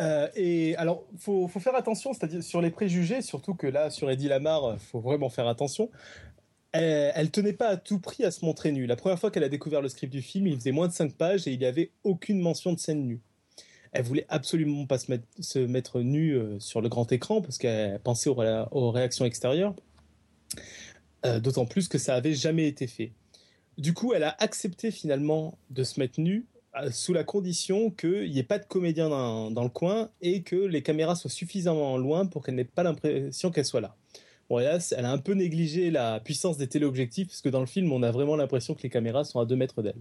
Euh, 0.00 0.28
et 0.34 0.74
alors, 0.76 1.04
faut, 1.18 1.46
faut 1.46 1.60
faire 1.60 1.74
attention, 1.76 2.12
c'est-à-dire 2.12 2.42
sur 2.42 2.60
les 2.60 2.70
préjugés, 2.70 3.22
surtout 3.22 3.54
que 3.54 3.68
là, 3.68 3.90
sur 3.90 4.10
Eddie 4.10 4.28
Lamar, 4.28 4.78
faut 4.80 5.00
vraiment 5.00 5.28
faire 5.28 5.46
attention. 5.46 5.90
Elle, 6.72 7.12
elle, 7.14 7.30
tenait 7.30 7.52
pas 7.52 7.68
à 7.68 7.76
tout 7.76 7.98
prix 7.98 8.24
à 8.24 8.30
se 8.30 8.44
montrer 8.44 8.70
nue. 8.72 8.86
La 8.86 8.96
première 8.96 9.18
fois 9.18 9.30
qu'elle 9.30 9.44
a 9.44 9.48
découvert 9.48 9.82
le 9.82 9.88
script 9.88 10.12
du 10.12 10.22
film, 10.22 10.46
il 10.46 10.56
faisait 10.56 10.72
moins 10.72 10.88
de 10.88 10.92
5 10.92 11.14
pages 11.14 11.46
et 11.46 11.52
il 11.52 11.58
n'y 11.58 11.64
avait 11.64 11.90
aucune 12.04 12.40
mention 12.40 12.72
de 12.72 12.78
scène 12.78 13.06
nue. 13.06 13.20
Elle 13.92 14.04
voulait 14.04 14.26
absolument 14.28 14.86
pas 14.86 14.98
se 14.98 15.58
mettre, 15.58 16.00
nue 16.00 16.36
euh, 16.36 16.60
sur 16.60 16.80
le 16.80 16.88
grand 16.88 17.10
écran 17.10 17.42
parce 17.42 17.58
qu'elle 17.58 17.98
pensait 18.00 18.30
aux, 18.30 18.90
réactions 18.90 19.24
extérieures. 19.24 19.74
Euh, 21.26 21.40
d'autant 21.40 21.66
plus 21.66 21.88
que 21.88 21.98
ça 21.98 22.14
avait 22.14 22.32
jamais 22.32 22.66
été 22.66 22.86
fait. 22.86 23.12
Du 23.78 23.92
coup, 23.92 24.14
elle 24.14 24.22
a 24.22 24.36
accepté 24.38 24.90
finalement 24.90 25.58
de 25.70 25.84
se 25.84 26.00
mettre 26.00 26.20
nue 26.20 26.46
euh, 26.76 26.90
sous 26.92 27.12
la 27.12 27.24
condition 27.24 27.90
qu'il 27.90 28.30
n'y 28.30 28.38
ait 28.38 28.44
pas 28.44 28.58
de 28.58 28.64
comédien 28.64 29.08
dans, 29.08 29.50
dans, 29.50 29.64
le 29.64 29.70
coin 29.70 30.10
et 30.22 30.42
que 30.42 30.56
les 30.56 30.82
caméras 30.82 31.16
soient 31.16 31.30
suffisamment 31.30 31.98
loin 31.98 32.26
pour 32.26 32.44
qu'elle 32.44 32.54
n'ait 32.54 32.64
pas 32.64 32.84
l'impression 32.84 33.50
qu'elle 33.50 33.64
soit 33.64 33.80
là. 33.80 33.96
Bon, 34.50 34.58
hélas, 34.58 34.92
elle 34.98 35.04
a 35.04 35.12
un 35.12 35.18
peu 35.18 35.34
négligé 35.34 35.92
la 35.92 36.18
puissance 36.18 36.56
des 36.56 36.66
téléobjectifs, 36.66 37.28
parce 37.28 37.40
que 37.40 37.48
dans 37.48 37.60
le 37.60 37.66
film, 37.66 37.92
on 37.92 38.02
a 38.02 38.10
vraiment 38.10 38.34
l'impression 38.34 38.74
que 38.74 38.82
les 38.82 38.90
caméras 38.90 39.22
sont 39.22 39.38
à 39.38 39.46
2 39.46 39.54
mètres 39.54 39.80
d'elle. 39.80 39.94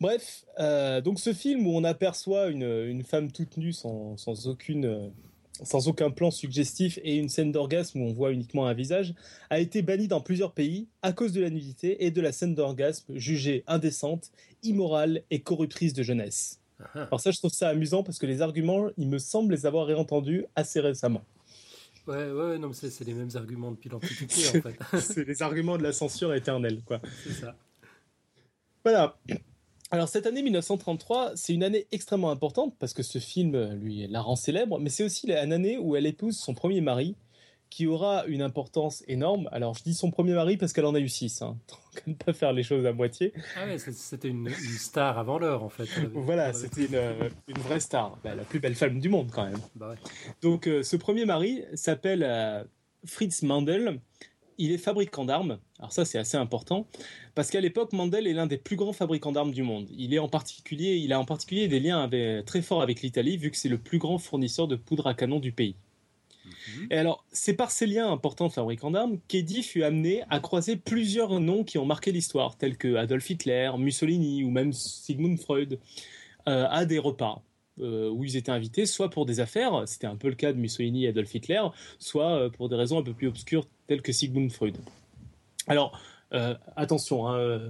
Bref, 0.00 0.44
euh, 0.60 1.00
donc 1.00 1.18
ce 1.18 1.32
film 1.32 1.66
où 1.66 1.70
on 1.70 1.82
aperçoit 1.82 2.46
une, 2.46 3.02
femme 3.02 3.32
toute 3.32 3.56
nue 3.56 3.72
sans, 3.72 4.46
aucune, 4.46 5.10
sans 5.64 5.88
aucun 5.88 6.12
plan 6.12 6.30
suggestif 6.30 7.00
et 7.02 7.16
une 7.16 7.28
scène 7.28 7.50
d'orgasme 7.50 8.02
où 8.02 8.04
on 8.04 8.12
voit 8.12 8.30
uniquement 8.30 8.66
un 8.66 8.74
visage, 8.74 9.14
a 9.50 9.58
été 9.58 9.82
banni 9.82 10.06
dans 10.06 10.20
plusieurs 10.20 10.52
pays 10.52 10.86
à 11.02 11.12
cause 11.12 11.32
de 11.32 11.40
la 11.40 11.50
nudité 11.50 12.04
et 12.04 12.12
de 12.12 12.20
la 12.20 12.30
scène 12.30 12.54
d'orgasme 12.54 13.16
jugée 13.16 13.64
indécente, 13.66 14.30
immorale 14.62 15.22
et 15.32 15.40
corruptrice 15.40 15.92
de 15.92 16.04
jeunesse. 16.04 16.60
Ah. 16.78 17.06
Alors 17.06 17.20
ça, 17.20 17.32
je 17.32 17.38
trouve 17.38 17.52
ça 17.52 17.68
amusant 17.68 18.04
parce 18.04 18.20
que 18.20 18.26
les 18.26 18.42
arguments, 18.42 18.90
il 18.96 19.08
me 19.08 19.18
semble 19.18 19.54
les 19.54 19.66
avoir 19.66 19.86
réentendus 19.86 20.44
assez 20.54 20.78
récemment. 20.78 21.24
Ouais, 22.06 22.30
ouais, 22.30 22.58
non, 22.58 22.68
mais 22.68 22.74
c'est 22.74 23.04
les 23.04 23.14
mêmes 23.14 23.30
arguments 23.34 23.72
depuis 23.72 23.88
l'Antiquité, 23.88 24.48
en 24.48 24.62
fait. 24.62 24.76
c'est 25.00 25.26
les 25.26 25.42
arguments 25.42 25.76
de 25.76 25.82
la 25.82 25.92
censure 25.92 26.32
éternelle, 26.34 26.82
quoi. 26.84 27.00
C'est 27.24 27.32
ça. 27.32 27.56
Voilà. 28.84 29.18
Alors, 29.90 30.08
cette 30.08 30.26
année 30.26 30.42
1933, 30.42 31.32
c'est 31.34 31.54
une 31.54 31.64
année 31.64 31.86
extrêmement 31.92 32.30
importante 32.30 32.76
parce 32.78 32.92
que 32.92 33.02
ce 33.02 33.18
film 33.18 33.74
lui 33.74 34.06
la 34.06 34.20
rend 34.20 34.36
célèbre, 34.36 34.78
mais 34.78 34.90
c'est 34.90 35.04
aussi 35.04 35.26
une 35.26 35.52
année 35.52 35.78
où 35.78 35.96
elle 35.96 36.06
épouse 36.06 36.36
son 36.36 36.54
premier 36.54 36.80
mari, 36.80 37.16
qui 37.70 37.86
aura 37.86 38.24
une 38.26 38.42
importance 38.42 39.02
énorme. 39.08 39.48
Alors, 39.52 39.74
je 39.74 39.82
dis 39.82 39.94
son 39.94 40.10
premier 40.10 40.34
mari 40.34 40.56
parce 40.56 40.72
qu'elle 40.72 40.86
en 40.86 40.94
a 40.94 41.00
eu 41.00 41.08
six. 41.08 41.42
Hein. 41.42 41.56
Ne 42.06 42.12
pas 42.12 42.34
faire 42.34 42.52
les 42.52 42.62
choses 42.62 42.84
à 42.84 42.92
moitié. 42.92 43.32
Ah 43.56 43.66
ouais, 43.66 43.78
c'était 43.78 44.28
une, 44.28 44.50
star 44.50 45.18
avant 45.18 45.38
l'heure, 45.38 45.62
en 45.62 45.70
fait. 45.70 45.88
voilà, 46.12 46.52
c'était 46.52 46.84
une, 46.84 47.60
vraie 47.60 47.80
star. 47.80 48.18
Bah, 48.22 48.34
la 48.34 48.44
plus 48.44 48.60
belle 48.60 48.74
femme 48.74 49.00
du 49.00 49.08
monde, 49.08 49.30
quand 49.32 49.46
même. 49.46 49.58
Bah 49.74 49.94
Donc, 50.42 50.68
euh, 50.68 50.82
ce 50.82 50.96
premier 50.96 51.24
mari 51.24 51.64
s'appelle 51.72 52.22
euh, 52.22 52.62
Fritz 53.06 53.42
Mandel. 53.42 54.00
Il 54.58 54.72
est 54.72 54.78
fabricant 54.78 55.24
d'armes. 55.24 55.58
Alors 55.78 55.92
ça, 55.92 56.04
c'est 56.04 56.18
assez 56.18 56.36
important 56.36 56.86
parce 57.34 57.50
qu'à 57.50 57.60
l'époque, 57.60 57.92
Mandel 57.92 58.26
est 58.26 58.32
l'un 58.32 58.46
des 58.46 58.56
plus 58.56 58.76
grands 58.76 58.94
fabricants 58.94 59.32
d'armes 59.32 59.52
du 59.52 59.62
monde. 59.62 59.86
Il 59.90 60.14
est 60.14 60.18
en 60.18 60.28
particulier, 60.28 60.96
il 60.96 61.12
a 61.12 61.20
en 61.20 61.26
particulier 61.26 61.68
des 61.68 61.80
liens 61.80 62.08
très 62.46 62.62
forts 62.62 62.80
avec 62.80 63.02
l'Italie 63.02 63.36
vu 63.36 63.50
que 63.50 63.56
c'est 63.58 63.68
le 63.68 63.76
plus 63.76 63.98
grand 63.98 64.16
fournisseur 64.16 64.66
de 64.66 64.76
poudre 64.76 65.06
à 65.06 65.14
canon 65.14 65.40
du 65.40 65.52
pays. 65.52 65.76
Mhm. 66.46 66.86
Et 66.90 66.96
alors, 66.96 67.24
c'est 67.32 67.54
par 67.54 67.70
ces 67.70 67.86
liens 67.86 68.10
importants 68.10 68.48
de 68.48 68.52
fabricants 68.52 68.90
d'armes 68.90 69.18
qu'Eddie 69.28 69.62
fut 69.62 69.82
amené 69.82 70.22
à 70.30 70.40
croiser 70.40 70.76
plusieurs 70.76 71.40
noms 71.40 71.64
qui 71.64 71.78
ont 71.78 71.86
marqué 71.86 72.12
l'histoire, 72.12 72.56
tels 72.56 72.76
que 72.76 72.96
Adolf 72.96 73.28
Hitler, 73.30 73.70
Mussolini 73.78 74.44
ou 74.44 74.50
même 74.50 74.72
Sigmund 74.72 75.38
Freud, 75.38 75.78
euh, 76.48 76.66
à 76.70 76.84
des 76.84 76.98
repas. 76.98 77.42
Euh, 77.78 78.08
où 78.08 78.24
ils 78.24 78.38
étaient 78.38 78.52
invités, 78.52 78.86
soit 78.86 79.10
pour 79.10 79.26
des 79.26 79.38
affaires, 79.38 79.82
c'était 79.84 80.06
un 80.06 80.16
peu 80.16 80.28
le 80.30 80.34
cas 80.34 80.50
de 80.54 80.56
Mussolini 80.56 81.04
et 81.04 81.08
Adolf 81.08 81.34
Hitler, 81.34 81.60
soit 81.98 82.30
euh, 82.30 82.48
pour 82.48 82.70
des 82.70 82.76
raisons 82.76 82.98
un 82.98 83.02
peu 83.02 83.12
plus 83.12 83.28
obscures 83.28 83.66
telles 83.86 84.00
que 84.00 84.12
Sigmund 84.12 84.50
Freud. 84.50 84.78
Alors, 85.66 86.00
attention, 86.74 87.28
hein, 87.28 87.60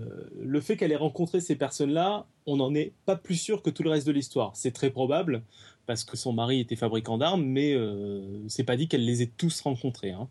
le 0.40 0.60
fait 0.60 0.76
qu'elle 0.76 0.92
ait 0.92 0.96
rencontré 0.96 1.40
ces 1.40 1.56
personnes-là, 1.56 2.26
on 2.46 2.56
n'en 2.56 2.74
est 2.74 2.92
pas 3.04 3.16
plus 3.16 3.34
sûr 3.36 3.62
que 3.62 3.70
tout 3.70 3.82
le 3.82 3.90
reste 3.90 4.06
de 4.06 4.12
l'histoire. 4.12 4.52
C'est 4.54 4.72
très 4.72 4.90
probable, 4.90 5.42
parce 5.86 6.04
que 6.04 6.16
son 6.16 6.32
mari 6.32 6.60
était 6.60 6.76
fabricant 6.76 7.18
d'armes, 7.18 7.44
mais 7.44 7.74
euh, 7.74 8.22
c'est 8.48 8.64
pas 8.64 8.76
dit 8.76 8.88
qu'elle 8.88 9.04
les 9.04 9.22
ait 9.22 9.30
tous 9.36 9.60
rencontrés. 9.60 10.10
Hein. 10.10 10.28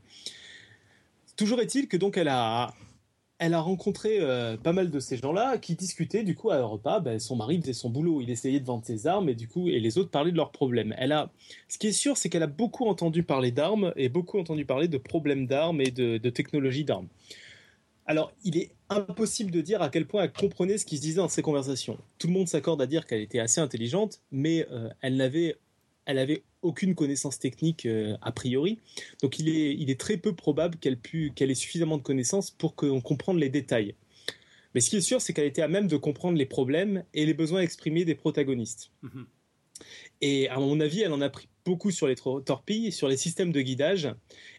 Toujours 1.36 1.60
est-il 1.62 1.88
que 1.88 1.98
donc 1.98 2.18
elle 2.18 2.28
a, 2.28 2.74
elle 3.40 3.54
a 3.54 3.60
rencontré 3.60 4.18
euh, 4.20 4.56
pas 4.58 4.72
mal 4.72 4.90
de 4.90 5.00
ces 5.00 5.18
gens-là 5.18 5.58
qui 5.58 5.76
discutaient 5.76 6.24
du 6.24 6.36
coup 6.36 6.52
à 6.52 6.58
un 6.58 6.64
repas. 6.64 7.00
Ben, 7.00 7.20
son 7.20 7.36
mari 7.36 7.60
faisait 7.60 7.74
son 7.74 7.90
boulot, 7.90 8.22
il 8.22 8.30
essayait 8.30 8.60
de 8.60 8.66
vendre 8.66 8.86
ses 8.86 9.08
armes 9.08 9.30
et 9.30 9.36
du 9.36 9.48
coup 9.48 9.68
et 9.68 9.80
les 9.80 9.98
autres 9.98 10.10
parlaient 10.10 10.32
de 10.32 10.38
leurs 10.38 10.52
problèmes. 10.52 10.94
Elle 10.98 11.12
a, 11.12 11.30
ce 11.68 11.78
qui 11.78 11.88
est 11.88 11.92
sûr, 11.92 12.18
c'est 12.18 12.30
qu'elle 12.30 12.44
a 12.44 12.48
beaucoup 12.48 12.88
entendu 12.88 13.24
parler 13.24 13.52
d'armes 13.52 13.92
et 13.96 14.10
beaucoup 14.10 14.40
entendu 14.40 14.66
parler 14.66 14.88
de 14.88 14.98
problèmes 14.98 15.48
d'armes 15.48 15.82
et 15.82 15.92
de, 15.92 16.18
de 16.18 16.30
technologie 16.30 16.86
d'armes. 16.86 17.08
Alors, 18.06 18.32
il 18.44 18.58
est 18.58 18.72
impossible 18.90 19.52
de 19.52 19.62
dire 19.62 19.82
à 19.82 19.90
quel 19.90 20.06
point 20.06 20.24
elle 20.24 20.32
comprenait 20.32 20.78
ce 20.78 20.86
qui 20.86 20.98
se 20.98 21.02
disait 21.02 21.18
dans 21.18 21.28
ces 21.28 21.42
conversations. 21.42 21.98
Tout 22.20 22.28
le 22.28 22.34
monde 22.34 22.48
s'accorde 22.48 22.82
à 22.82 22.88
dire 22.88 23.08
qu'elle 23.08 23.22
était 23.22 23.40
assez 23.40 23.60
intelligente, 23.60 24.22
mais 24.32 24.68
euh, 24.72 24.90
elle 25.02 25.16
n'avait 25.16 25.58
elle 26.06 26.20
avait 26.20 26.44
aucune 26.62 26.94
connaissance 26.94 27.40
technique 27.40 27.88
euh, 27.88 28.16
a 28.22 28.32
priori. 28.32 28.80
Donc 29.24 29.40
il 29.40 29.50
est, 29.50 29.74
il 29.74 29.90
est 29.90 30.00
très 30.00 30.18
peu 30.18 30.36
probable 30.36 30.78
qu'elle 30.78 31.00
qu'elle 31.34 31.50
ait 31.50 31.56
suffisamment 31.56 31.98
de 31.98 32.04
connaissances 32.04 32.52
pour 32.52 32.76
qu'on 32.76 33.02
comprenne 33.02 33.38
les 33.38 33.50
détails. 33.50 33.96
Mais 34.76 34.82
ce 34.82 34.92
qui 34.92 34.98
est 34.98 35.02
sûr, 35.02 35.20
c'est 35.20 35.34
qu'elle 35.34 35.48
était 35.48 35.64
à 35.64 35.68
même 35.68 35.88
de 35.88 35.98
comprendre 35.98 36.38
les 36.38 36.46
problèmes 36.46 37.06
et 37.14 37.26
les 37.26 37.34
besoins 37.34 37.62
exprimés 37.62 38.06
des 38.06 38.14
protagonistes. 38.14 38.92
Mm-hmm. 39.04 39.26
Et 40.22 40.50
à 40.50 40.60
mon 40.60 40.80
avis, 40.80 41.02
elle 41.02 41.14
en 41.14 41.22
a 41.22 41.30
pris 41.30 41.48
beaucoup 41.66 41.92
sur 41.92 42.08
les 42.08 42.16
torpilles, 42.16 42.92
sur 42.92 43.08
les 43.08 43.18
systèmes 43.18 43.52
de 43.52 43.62
guidage 43.62 44.10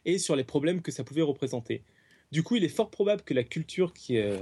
et 0.04 0.18
sur 0.18 0.34
les 0.34 0.44
problèmes 0.44 0.82
que 0.82 0.90
ça 0.90 1.04
pouvait 1.04 1.22
représenter. 1.22 1.82
Du 2.32 2.42
coup, 2.42 2.56
il 2.56 2.64
est 2.64 2.68
fort 2.68 2.90
probable 2.90 3.22
que 3.22 3.34
la 3.34 3.44
culture 3.44 3.92
qui, 3.92 4.18
euh, 4.18 4.38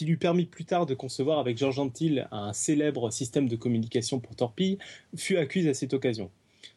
lui 0.00 0.16
permit 0.16 0.44
plus 0.44 0.64
tard 0.64 0.86
de 0.86 0.94
concevoir 0.94 1.38
avec 1.38 1.58
Georges 1.58 1.78
Antil 1.78 2.28
un 2.30 2.52
célèbre 2.52 3.10
système 3.10 3.48
de 3.48 3.56
communication 3.56 4.20
pour 4.20 4.36
torpilles 4.36 4.78
fut 5.16 5.36
acquise 5.38 5.66
à 5.66 5.74
cette 5.74 5.92
occasion. 5.92 6.30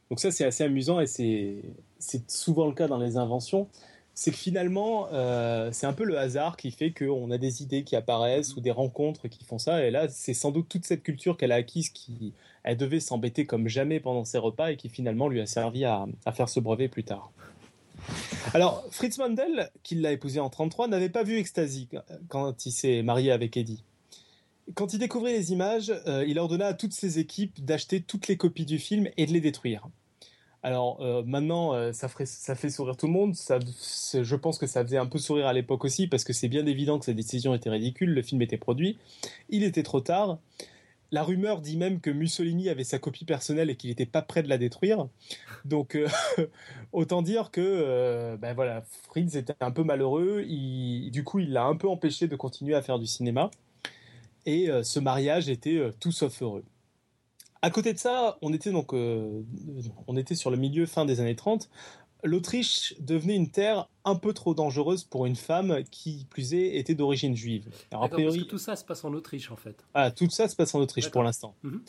Donc 0.10 0.20
ça, 0.20 0.32
c'est 0.32 0.44
assez 0.44 0.64
amusant 0.64 1.00
et 1.00 1.08
c'est 1.08 2.30
souvent 2.30 2.68
le 2.68 2.74
cas 2.74 2.88
dans 2.88 2.98
les 2.98 3.18
inventions. 3.18 3.68
C'est 4.14 4.32
que 4.32 4.38
finalement, 4.38 5.08
euh, 5.14 5.70
c'est 5.72 5.86
un 5.86 5.94
peu 5.94 6.04
le 6.04 6.18
hasard 6.18 6.58
qui 6.58 6.72
fait 6.72 6.92
qu'on 6.92 7.32
a 7.32 7.38
des 7.38 7.62
idées 7.64 7.84
qui 7.84 7.96
apparaissent 7.96 8.56
ou 8.56 8.62
des 8.62 8.72
rencontres 8.72 9.28
qui 9.28 9.46
font 9.46 9.58
ça. 9.58 9.86
Et 9.86 9.92
là, 9.92 10.10
c'est 10.10 10.34
sans 10.34 10.52
doute 10.52 10.68
toute 10.68 10.86
cette 10.86 11.04
culture 11.04 11.38
qu'elle 11.38 11.52
a 11.52 11.56
acquise 11.56 11.90
qui, 11.90 12.34
elle 12.64 12.78
devait 12.78 13.00
s'embêter 13.00 13.46
comme 13.46 13.68
jamais 13.68 14.00
pendant 14.00 14.26
ses 14.26 14.38
repas 14.38 14.72
et 14.72 14.78
qui 14.78 14.90
finalement 14.90 15.30
lui 15.30 15.40
a 15.40 15.46
servi 15.46 15.86
à 15.86 16.08
faire 16.34 16.50
ce 16.50 16.60
brevet 16.60 16.88
plus 16.88 17.04
tard. 17.04 17.32
Alors, 18.54 18.86
Fritz 18.92 19.18
Mandel, 19.18 19.72
qui 19.84 19.96
l'a 19.96 20.12
épousé 20.12 20.40
en 20.40 20.50
33, 20.50 20.88
n'avait 20.88 21.10
pas 21.10 21.24
vu 21.24 21.38
Ecstasy 21.38 21.88
quand 22.28 22.66
il 22.66 22.72
s'est 22.72 23.02
marié 23.02 23.32
avec 23.32 23.56
Eddie. 23.56 23.84
Quand 24.76 24.94
il 24.94 25.00
découvrit 25.00 25.34
les 25.34 25.52
images, 25.52 25.92
euh, 26.08 26.24
il 26.28 26.40
ordonna 26.40 26.68
à 26.68 26.74
toutes 26.74 26.94
ses 26.94 27.20
équipes 27.20 27.64
d'acheter 27.64 28.02
toutes 28.02 28.28
les 28.28 28.38
copies 28.38 28.66
du 28.66 28.80
film 28.80 29.10
et 29.18 29.26
de 29.26 29.32
les 29.32 29.42
détruire. 29.42 29.88
Alors 30.64 31.02
euh, 31.02 31.24
maintenant, 31.26 31.74
euh, 31.74 31.92
ça, 31.92 32.08
fait 32.08 32.70
sourire 32.70 32.96
tout 32.96 33.08
le 33.08 33.12
monde. 33.12 33.34
je 33.36 34.36
pense 34.36 34.60
que 34.60 34.68
ça 34.68 34.84
faisait 34.84 34.98
un 34.98 35.08
peu 35.08 35.18
sourire 35.18 35.48
à 35.48 35.54
l'époque 35.54 35.84
aussi 35.84 36.08
parce 36.08 36.24
que 36.24 36.34
c'est 36.34 36.48
bien 36.48 36.66
évident 36.68 37.00
que 37.00 37.06
cette 37.06 37.16
décision 37.16 37.56
était 37.56 37.72
ridicule. 37.72 38.12
Le 38.12 38.22
film 38.22 38.42
était 38.42 38.58
produit, 38.58 38.98
il 39.50 39.64
était 39.64 39.84
trop 39.84 40.02
tard. 40.02 40.38
La 41.12 41.24
rumeur 41.24 41.62
dit 41.62 41.78
même 41.78 42.00
que 42.00 42.10
Mussolini 42.10 42.69
avait 42.69 42.86
sa 42.86 42.97
copie 42.97 43.26
personnelle 43.26 43.69
et 43.69 43.76
qu'il 43.76 43.89
n'était 43.89 44.06
pas 44.06 44.21
prêt 44.21 44.43
de 44.43 44.50
la 44.50 44.58
détruire. 44.58 45.08
Donc, 45.65 45.95
euh, 45.95 46.08
autant 46.93 47.21
dire 47.21 47.52
que 47.52 47.62
euh, 47.62 48.38
ben 48.38 48.56
Fritz 49.10 49.36
était 49.36 49.54
un 49.60 49.71
peu 49.71 49.84
malheureux. 49.84 50.43
du 50.43 51.24
coup, 51.24 51.39
il 51.39 51.52
l'a 51.52 51.65
un 51.65 51.76
peu 51.76 51.89
empêché 51.89 52.28
de 52.28 52.36
continuer 52.36 52.76
à 52.76 52.82
faire 52.82 52.97
du 52.97 53.08
cinéma. 53.08 53.52
Et 54.45 54.69
euh, 54.69 54.84
ce 54.84 55.00
mariage 55.00 55.50
était 55.50 55.82
tout 56.00 56.12
sauf 56.12 56.41
heureux. 56.41 56.63
À 57.62 57.69
côté 57.69 57.93
de 57.93 58.00
ça, 58.00 58.39
on 58.41 58.54
était 58.54 58.71
donc, 58.71 58.93
on 58.93 60.17
était 60.17 60.34
sur 60.34 60.50
le 60.50 60.58
milieu 60.58 60.88
fin 60.88 61.06
des 61.06 61.19
années 61.19 61.36
30 61.36 61.69
l'Autriche 62.24 62.96
devenait 63.00 63.36
une 63.36 63.50
terre 63.50 63.90
un 64.06 64.16
peu 64.16 64.34
trop 64.34 64.54
dangereuse 64.54 65.04
pour 65.04 65.26
une 65.26 65.36
femme 65.36 65.84
qui, 65.92 66.26
plus 66.30 66.54
est, 66.54 66.78
était 66.78 66.96
d'origine 66.96 67.36
juive. 67.36 67.68
Alors, 67.92 68.04
a 68.04 68.10
priori, 68.10 68.40
parce 68.40 68.46
que 68.46 68.50
tout 68.50 68.58
ça 68.58 68.76
se 68.76 68.86
passe 68.86 69.04
en 69.04 69.14
Autriche, 69.14 69.52
en 69.52 69.56
fait. 69.56 69.84
Ah, 69.94 70.12
tout 70.12 70.30
ça 70.30 70.48
se 70.48 70.56
passe 70.56 70.74
en 70.76 70.80
Autriche 70.80 71.10
pour 71.10 71.24
l'instant. 71.24 71.56
Mhm. 71.64 71.82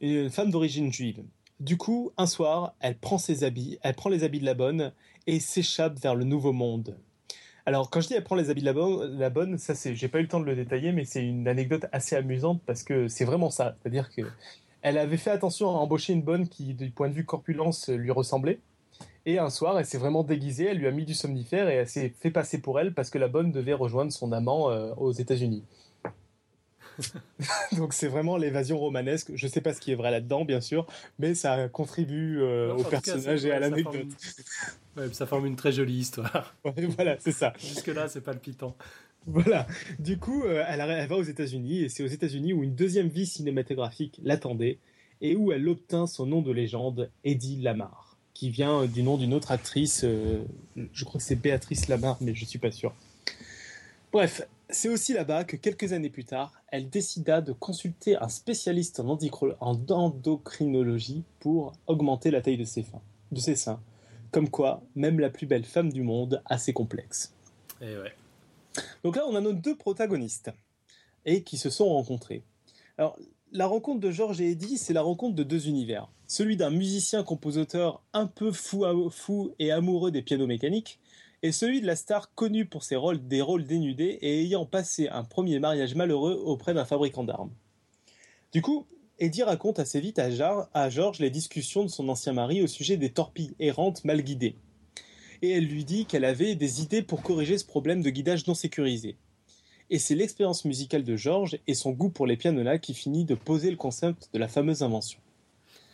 Une 0.00 0.30
femme 0.30 0.50
d'origine 0.50 0.92
juive. 0.92 1.22
Du 1.60 1.76
coup, 1.76 2.12
un 2.16 2.26
soir, 2.26 2.74
elle 2.80 2.98
prend 2.98 3.18
ses 3.18 3.44
habits, 3.44 3.78
elle 3.82 3.94
prend 3.94 4.10
les 4.10 4.24
habits 4.24 4.40
de 4.40 4.44
la 4.44 4.54
bonne 4.54 4.92
et 5.26 5.40
s'échappe 5.40 5.98
vers 5.98 6.14
le 6.14 6.24
nouveau 6.24 6.52
monde. 6.52 6.96
Alors, 7.66 7.88
quand 7.88 8.00
je 8.00 8.08
dis 8.08 8.14
elle 8.14 8.24
prend 8.24 8.34
les 8.34 8.50
habits 8.50 8.60
de 8.60 8.66
la 8.66 8.72
bonne, 8.74 9.18
la 9.18 9.30
bonne 9.30 9.56
ça 9.56 9.74
c'est, 9.74 9.94
j'ai 9.94 10.08
pas 10.08 10.18
eu 10.18 10.22
le 10.22 10.28
temps 10.28 10.40
de 10.40 10.44
le 10.44 10.54
détailler, 10.54 10.92
mais 10.92 11.04
c'est 11.04 11.24
une 11.24 11.48
anecdote 11.48 11.86
assez 11.92 12.14
amusante 12.14 12.60
parce 12.66 12.82
que 12.82 13.08
c'est 13.08 13.24
vraiment 13.24 13.50
ça. 13.50 13.76
C'est-à-dire 13.80 14.10
que 14.10 14.22
elle 14.82 14.98
avait 14.98 15.16
fait 15.16 15.30
attention 15.30 15.70
à 15.70 15.72
embaucher 15.72 16.12
une 16.12 16.22
bonne 16.22 16.46
qui, 16.46 16.74
du 16.74 16.90
point 16.90 17.08
de 17.08 17.14
vue 17.14 17.24
corpulence, 17.24 17.88
lui 17.88 18.10
ressemblait. 18.10 18.60
Et 19.26 19.38
un 19.38 19.48
soir, 19.48 19.78
elle 19.78 19.86
s'est 19.86 19.98
vraiment 19.98 20.22
déguisée, 20.22 20.66
elle 20.66 20.78
lui 20.78 20.86
a 20.86 20.90
mis 20.90 21.06
du 21.06 21.14
somnifère 21.14 21.68
et 21.68 21.74
elle 21.74 21.88
s'est 21.88 22.12
fait 22.20 22.30
passer 22.30 22.60
pour 22.60 22.78
elle 22.78 22.92
parce 22.92 23.08
que 23.08 23.18
la 23.18 23.28
bonne 23.28 23.52
devait 23.52 23.72
rejoindre 23.72 24.12
son 24.12 24.32
amant 24.32 24.70
euh, 24.70 24.92
aux 24.96 25.12
États-Unis. 25.12 25.64
Donc 27.72 27.94
c'est 27.94 28.06
vraiment 28.06 28.36
l'évasion 28.36 28.78
romanesque. 28.78 29.32
Je 29.34 29.46
sais 29.46 29.62
pas 29.62 29.72
ce 29.72 29.80
qui 29.80 29.92
est 29.92 29.94
vrai 29.94 30.10
là-dedans, 30.10 30.44
bien 30.44 30.60
sûr, 30.60 30.86
mais 31.18 31.34
ça 31.34 31.68
contribue 31.68 32.40
euh, 32.40 32.74
au 32.74 32.84
personnage 32.84 33.46
et 33.46 33.52
à 33.52 33.60
l'anecdote. 33.60 34.08
Ça, 35.12 35.26
forme 35.26 35.46
une 35.46 35.56
très 35.56 35.72
jolie 35.72 35.98
histoire. 35.98 36.54
voilà, 36.96 37.16
c'est 37.18 37.32
ça. 37.32 37.54
Jusque-là, 37.58 38.08
c'est 38.08 38.20
palpitant. 38.20 38.76
Voilà. 39.26 39.66
Du 39.98 40.18
coup, 40.18 40.44
euh, 40.44 40.62
elle, 40.68 40.80
elle, 40.80 41.08
va 41.08 41.16
aux 41.16 41.22
États-Unis 41.22 41.84
et 41.84 41.88
c'est 41.88 42.04
aux 42.04 42.08
États-Unis 42.08 42.52
où 42.52 42.62
une 42.62 42.74
deuxième 42.74 43.08
vie 43.08 43.26
cinématographique 43.26 44.20
l'attendait 44.22 44.78
et 45.22 45.34
où 45.34 45.50
elle 45.50 45.66
obtint 45.68 46.06
son 46.06 46.26
nom 46.26 46.42
de 46.42 46.52
légende, 46.52 47.10
Eddie 47.24 47.62
Lamar 47.62 48.13
qui 48.34 48.50
vient 48.50 48.84
du 48.86 49.02
nom 49.02 49.16
d'une 49.16 49.32
autre 49.32 49.52
actrice. 49.52 50.02
Euh, 50.04 50.44
je 50.92 51.04
crois 51.04 51.18
que 51.18 51.24
c'est 51.24 51.36
Béatrice 51.36 51.88
Lamar, 51.88 52.18
mais 52.20 52.34
je 52.34 52.44
suis 52.44 52.58
pas 52.58 52.72
sûr. 52.72 52.92
Bref, 54.12 54.46
c'est 54.68 54.88
aussi 54.88 55.12
là-bas 55.12 55.44
que 55.44 55.56
quelques 55.56 55.92
années 55.92 56.10
plus 56.10 56.24
tard, 56.24 56.52
elle 56.68 56.88
décida 56.90 57.40
de 57.40 57.52
consulter 57.52 58.16
un 58.16 58.28
spécialiste 58.28 59.00
en, 59.00 59.18
endocrinologie 59.60 61.22
pour 61.40 61.72
augmenter 61.86 62.30
la 62.30 62.40
taille 62.40 62.56
de 62.56 62.64
ses, 62.64 62.84
de 63.32 63.40
ses 63.40 63.56
seins. 63.56 63.80
Comme 64.30 64.50
quoi, 64.50 64.82
même 64.96 65.20
la 65.20 65.30
plus 65.30 65.46
belle 65.46 65.64
femme 65.64 65.92
du 65.92 66.02
monde 66.02 66.42
a 66.46 66.58
ses 66.58 66.72
complexes. 66.72 67.32
Et 67.80 67.86
eh 67.92 67.96
ouais. 67.98 68.12
Donc 69.04 69.16
là, 69.16 69.24
on 69.28 69.34
a 69.36 69.40
nos 69.40 69.52
deux 69.52 69.76
protagonistes 69.76 70.50
et 71.24 71.42
qui 71.42 71.56
se 71.56 71.70
sont 71.70 71.88
rencontrés. 71.88 72.42
Alors, 72.98 73.16
la 73.52 73.66
rencontre 73.66 74.00
de 74.00 74.10
Georges 74.10 74.40
et 74.40 74.50
Eddie, 74.50 74.78
c'est 74.78 74.92
la 74.92 75.02
rencontre 75.02 75.36
de 75.36 75.44
deux 75.44 75.68
univers. 75.68 76.08
Celui 76.36 76.56
d'un 76.56 76.70
musicien-compositeur 76.70 78.02
un 78.12 78.26
peu 78.26 78.50
fou, 78.50 78.84
fou 79.08 79.52
et 79.60 79.70
amoureux 79.70 80.10
des 80.10 80.20
pianos 80.20 80.48
mécaniques, 80.48 80.98
et 81.44 81.52
celui 81.52 81.80
de 81.80 81.86
la 81.86 81.94
star 81.94 82.34
connue 82.34 82.66
pour 82.66 82.82
ses 82.82 82.96
rôles, 82.96 83.24
dénudés 83.24 84.18
et 84.20 84.40
ayant 84.40 84.66
passé 84.66 85.06
un 85.06 85.22
premier 85.22 85.60
mariage 85.60 85.94
malheureux 85.94 86.42
auprès 86.44 86.74
d'un 86.74 86.84
fabricant 86.84 87.22
d'armes. 87.22 87.52
Du 88.50 88.62
coup, 88.62 88.84
Eddie 89.20 89.44
raconte 89.44 89.78
assez 89.78 90.00
vite 90.00 90.18
à, 90.18 90.90
Georges 90.90 91.20
les 91.20 91.30
discussions 91.30 91.84
de 91.84 91.88
son 91.88 92.08
ancien 92.08 92.32
mari 92.32 92.62
au 92.62 92.66
sujet 92.66 92.96
des 92.96 93.10
torpilles 93.10 93.54
errantes 93.60 94.04
mal 94.04 94.20
guidées. 94.20 94.56
Et 95.40 95.50
elle 95.50 95.66
lui 95.66 95.84
dit 95.84 96.04
qu'elle 96.04 96.24
avait 96.24 96.56
des 96.56 96.82
idées 96.82 97.02
pour 97.02 97.22
corriger 97.22 97.58
ce 97.58 97.64
problème 97.64 98.02
de 98.02 98.10
guidage 98.10 98.44
non 98.48 98.54
sécurisé 98.54 99.16
et 99.90 99.98
c'est 100.00 100.14
l'expérience 100.14 100.64
musicale 100.64 101.04
de 101.04 101.14
Georges 101.14 101.58
et 101.68 101.74
son 101.74 101.92
goût 101.92 102.08
pour 102.08 102.26
les 102.26 102.38
pianolas 102.38 102.78
qui 102.78 102.94
finit 102.94 103.24
de 103.24 103.34
poser 103.34 103.70
le 103.70 103.76
concept 103.76 104.30
de 104.32 104.38
la 104.38 104.48
fameuse 104.48 104.82
invention. 104.82 105.20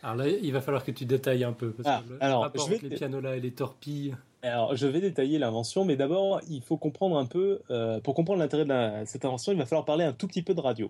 Alors 0.03 0.15
là, 0.15 0.27
il 0.27 0.51
va 0.51 0.61
falloir 0.61 0.83
que 0.83 0.91
tu 0.91 1.05
détailles 1.05 1.43
un 1.43 1.53
peu, 1.53 1.71
parce 1.71 1.87
ah, 1.87 2.03
que 2.05 2.13
le 2.13 2.23
alors, 2.23 2.41
rapport 2.41 2.67
je 2.67 2.75
vais 2.75 2.89
les 2.89 2.95
pianolas 2.95 3.35
et 3.37 3.39
les 3.39 3.51
torpilles... 3.51 4.15
Alors, 4.43 4.75
je 4.75 4.87
vais 4.87 5.01
détailler 5.01 5.37
l'invention, 5.37 5.85
mais 5.85 5.95
d'abord, 5.95 6.41
il 6.49 6.63
faut 6.63 6.77
comprendre 6.77 7.17
un 7.17 7.27
peu, 7.27 7.59
euh, 7.69 7.99
pour 7.99 8.15
comprendre 8.15 8.39
l'intérêt 8.39 8.65
de 8.65 9.05
cette 9.05 9.23
invention, 9.23 9.51
il 9.51 9.57
va 9.59 9.67
falloir 9.67 9.85
parler 9.85 10.03
un 10.03 10.13
tout 10.13 10.27
petit 10.27 10.41
peu 10.41 10.55
de 10.55 10.61
radio. 10.61 10.89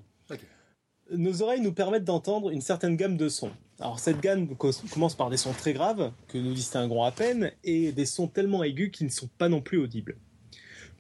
Nos 1.12 1.42
oreilles 1.42 1.60
nous 1.60 1.74
permettent 1.74 2.06
d'entendre 2.06 2.52
une 2.52 2.62
certaine 2.62 2.96
gamme 2.96 3.18
de 3.18 3.28
sons. 3.28 3.52
Alors, 3.82 4.00
cette 4.00 4.22
gamme 4.22 4.48
commence 4.56 5.16
par 5.16 5.30
des 5.30 5.36
sons 5.36 5.52
très 5.52 5.74
graves, 5.74 6.12
que 6.30 6.38
nous 6.38 6.54
distinguons 6.54 7.04
à 7.04 7.12
peine, 7.12 7.52
et 7.66 7.92
des 7.92 8.06
sons 8.06 8.28
tellement 8.28 8.64
aigus 8.64 8.92
qui 8.92 9.04
ne 9.04 9.10
sont 9.10 9.28
pas 9.38 9.50
non 9.50 9.60
plus 9.60 9.80
audibles. 9.80 10.16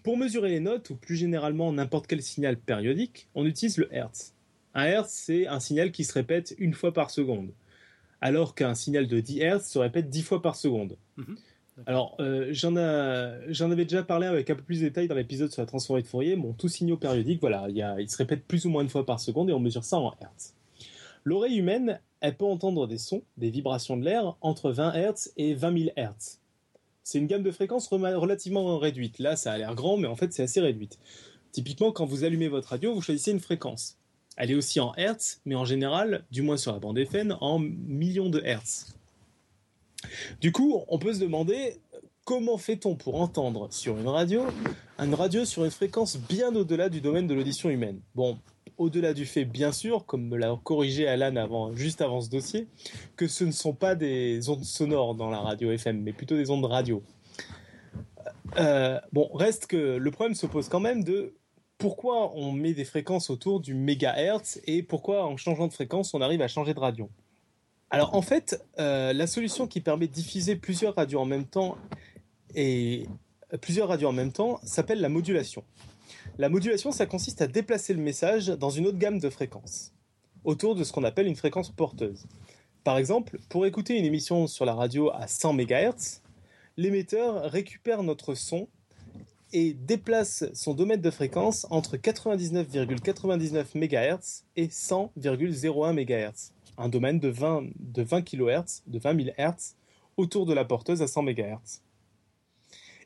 Pour 0.04 0.18
mesurer 0.18 0.50
les 0.50 0.60
notes, 0.60 0.90
ou 0.90 0.96
plus 0.96 1.16
généralement 1.16 1.72
n'importe 1.72 2.08
quel 2.08 2.22
signal 2.22 2.58
périodique, 2.58 3.30
on 3.36 3.46
utilise 3.46 3.78
le 3.78 3.88
Hertz. 3.94 4.34
Un 4.74 4.84
Hertz, 4.84 5.12
c'est 5.12 5.48
un 5.48 5.62
signal 5.62 5.92
qui 5.92 6.04
se 6.04 6.14
répète 6.14 6.56
une 6.58 6.74
fois 6.74 6.92
par 6.92 7.12
seconde, 7.12 7.52
alors 8.22 8.56
qu'un 8.56 8.76
signal 8.76 9.08
de 9.08 9.20
10 9.20 9.40
Hertz 9.42 9.68
se 9.68 9.80
répète 9.80 10.10
10 10.10 10.22
fois 10.22 10.42
par 10.42 10.56
seconde. 10.56 10.98
Mhm. 11.18 11.38
Alors, 11.88 12.16
euh, 12.20 12.48
j'en 12.52 12.76
avais 13.72 13.86
déjà 13.86 14.04
parlé 14.04 14.28
avec 14.28 14.50
un 14.50 14.56
peu 14.56 14.62
plus 14.62 14.82
de 14.82 14.86
détails 14.86 15.08
dans 15.08 15.16
l'épisode 15.16 15.52
sur 15.52 15.62
la 15.62 15.66
transformée 15.66 16.04
de 16.04 16.08
Fourier. 16.08 16.36
Bon, 16.36 16.54
tout 16.54 16.68
signal 16.68 16.98
périodique, 16.98 17.40
voilà, 17.42 17.68
il 17.70 18.10
se 18.10 18.18
répète 18.18 18.46
plus 18.46 18.66
ou 18.66 18.70
moins 18.70 18.84
une 18.84 18.90
fois 18.90 19.06
par 19.06 19.20
seconde 19.20 19.50
et 19.50 19.54
on 19.54 19.60
mesure 19.60 19.84
ça 19.84 19.98
en 19.98 20.14
Hertz. 20.22 20.54
L'oreille 21.24 21.58
humaine, 21.58 22.00
elle 22.20 22.36
peut 22.36 22.46
entendre 22.46 22.88
des 22.88 22.98
sons, 22.98 23.24
des 23.38 23.50
vibrations 23.50 23.98
de 23.98 24.06
l'air, 24.06 24.36
entre 24.42 24.72
20 24.72 24.94
Hertz 24.94 25.34
et 25.38 25.56
20 25.56 25.78
000 25.78 25.92
Hertz 25.96 26.42
c'est 27.04 27.18
une 27.18 27.28
gamme 27.28 27.44
de 27.44 27.52
fréquences 27.52 27.88
relativement 27.88 28.78
réduite. 28.78 29.20
Là, 29.20 29.36
ça 29.36 29.52
a 29.54 29.58
l'air 29.58 29.76
grand, 29.76 29.98
mais 29.98 30.08
en 30.08 30.16
fait, 30.16 30.32
c'est 30.34 30.44
assez 30.44 30.62
réduite. 30.62 31.00
Typiquement, 31.52 31.92
quand 31.92 32.06
vous 32.06 32.24
allumez 32.24 32.48
votre 32.48 32.70
radio, 32.70 32.94
vous 32.94 33.02
choisissez 33.02 33.32
une 33.32 33.40
fréquence. 33.40 33.98
Elle 34.38 34.52
est 34.52 34.56
aussi 34.56 34.80
en 34.80 34.94
Hertz, 34.96 35.42
mais 35.46 35.56
en 35.56 35.66
général, 35.66 36.24
du 36.32 36.42
moins 36.42 36.58
sur 36.58 36.72
la 36.72 36.80
bande 36.80 36.98
FM, 36.98 37.38
en 37.42 37.60
millions 37.60 38.30
de 38.30 38.42
Hertz. 38.44 38.96
Du 40.40 40.52
coup, 40.52 40.82
on 40.88 40.98
peut 40.98 41.14
se 41.14 41.20
demander 41.20 41.78
comment 42.26 42.58
fait-on 42.58 42.96
pour 42.96 43.22
entendre 43.22 43.68
sur 43.72 43.98
une 43.98 44.08
radio 44.08 44.46
une 45.00 45.16
radio 45.16 45.46
sur 45.46 45.66
une 45.66 45.72
fréquence 45.72 46.18
bien 46.18 46.56
au-delà 46.56 46.88
du 46.88 47.02
domaine 47.02 47.28
de 47.28 47.34
l'audition 47.34 47.70
humaine? 47.70 48.00
Bon, 48.14 48.38
au-delà 48.78 49.14
du 49.14 49.26
fait, 49.26 49.46
bien 49.46 49.72
sûr, 49.72 50.06
comme 50.06 50.28
me 50.28 50.38
l'a 50.38 50.56
corrigé 50.64 51.08
Alan 51.08 51.36
avant, 51.36 51.76
juste 51.76 52.02
avant 52.02 52.22
ce 52.22 52.30
dossier, 52.30 52.68
que 53.16 53.28
ce 53.28 53.44
ne 53.44 53.52
sont 53.52 53.74
pas 53.74 53.96
des 53.96 54.50
ondes 54.50 54.64
sonores 54.64 55.16
dans 55.16 55.30
la 55.30 55.40
radio 55.40 55.72
FM, 55.72 56.02
mais 56.02 56.14
plutôt 56.14 56.36
des 56.36 56.52
ondes 56.52 56.66
radio. 56.66 57.02
Euh, 58.58 59.00
bon, 59.12 59.30
reste 59.34 59.68
que 59.68 59.98
le 59.98 60.12
problème 60.12 60.36
se 60.36 60.46
pose 60.46 60.68
quand 60.70 60.80
même 60.80 61.04
de 61.04 61.34
pourquoi 61.82 62.32
on 62.36 62.52
met 62.52 62.74
des 62.74 62.86
fréquences 62.86 63.32
autour 63.32 63.60
du 63.60 63.74
mégahertz 63.74 64.62
et 64.68 64.84
pourquoi 64.84 65.26
en 65.26 65.36
changeant 65.36 65.66
de 65.66 65.74
fréquence 65.74 66.14
on 66.14 66.22
arrive 66.22 66.44
à 66.44 66.48
changer 66.48 66.76
de 66.76 66.80
radio? 66.80 67.10
Alors 67.90 68.14
en 68.14 68.22
fait, 68.22 68.64
euh, 68.78 69.14
la 69.14 69.26
solution 69.26 69.66
qui 69.66 69.82
permet 69.82 70.08
de 70.08 70.14
diffuser 70.14 70.56
plusieurs 70.56 70.94
radios 70.94 71.20
en 71.20 71.26
même 71.26 71.46
temps 71.46 71.80
et 72.54 73.08
plusieurs 73.62 73.88
radios 73.88 74.10
en 74.10 74.14
même 74.14 74.32
temps 74.32 74.60
s'appelle 74.64 75.02
la 75.02 75.10
modulation. 75.10 75.64
La 76.38 76.50
modulation, 76.50 76.92
ça 76.92 77.08
consiste 77.08 77.42
à 77.42 77.48
déplacer 77.48 77.96
le 77.96 78.02
message 78.02 78.50
dans 78.50 78.70
une 78.70 78.86
autre 78.86 79.00
gamme 79.00 79.18
de 79.18 79.32
fréquences, 79.32 79.92
autour 80.44 80.76
de 80.76 80.84
ce 80.84 80.94
qu'on 80.94 81.04
appelle 81.04 81.26
une 81.26 81.36
fréquence 81.36 81.72
porteuse. 81.72 82.28
Par 82.84 83.00
exemple, 83.00 83.40
pour 83.50 83.66
écouter 83.66 83.98
une 83.98 84.06
émission 84.06 84.46
sur 84.46 84.66
la 84.66 84.76
radio 84.76 85.10
à 85.16 85.26
100 85.26 85.54
MHz, 85.54 86.22
l'émetteur 86.78 87.50
récupère 87.50 88.04
notre 88.04 88.36
son 88.36 88.68
et 89.54 89.74
déplace 89.74 90.46
son 90.54 90.74
domaine 90.74 91.02
de 91.02 91.12
fréquence 91.12 91.68
entre 91.70 91.98
99,99 91.98 93.76
MHz 93.76 94.44
et 94.56 94.68
100,01 94.68 95.94
MHz, 95.94 96.52
un 96.78 96.90
domaine 96.90 97.20
de 97.20 97.30
20, 97.30 97.66
de 97.80 98.02
20 98.02 98.22
kHz, 98.22 98.84
de 98.88 99.00
20 99.00 99.24
000 99.24 99.36
Hz, 99.38 99.76
autour 100.18 100.46
de 100.46 100.54
la 100.54 100.66
porteuse 100.66 101.02
à 101.02 101.08
100 101.08 101.24
MHz. 101.24 101.82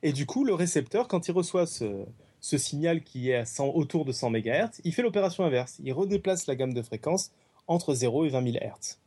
Et 0.03 0.13
du 0.13 0.25
coup, 0.25 0.43
le 0.43 0.53
récepteur, 0.53 1.07
quand 1.07 1.27
il 1.27 1.31
reçoit 1.31 1.65
ce, 1.65 2.05
signal 2.41 3.03
qui 3.03 3.31
est 3.31 3.35
à 3.35 3.45
100, 3.45 3.69
autour 3.69 4.05
de 4.05 4.11
100 4.11 4.29
MHz, 4.29 4.81
il 4.83 4.93
fait 4.93 5.01
l'opération 5.01 5.43
inverse. 5.43 5.77
Il 5.83 5.93
redéplace 5.93 6.47
la 6.47 6.55
gamme 6.55 6.73
de 6.73 6.81
fréquences 6.81 7.31
entre 7.67 7.93
0 7.93 8.25
et 8.25 8.29
20 8.29 8.51
000 8.51 8.63
Hz. 8.63 8.99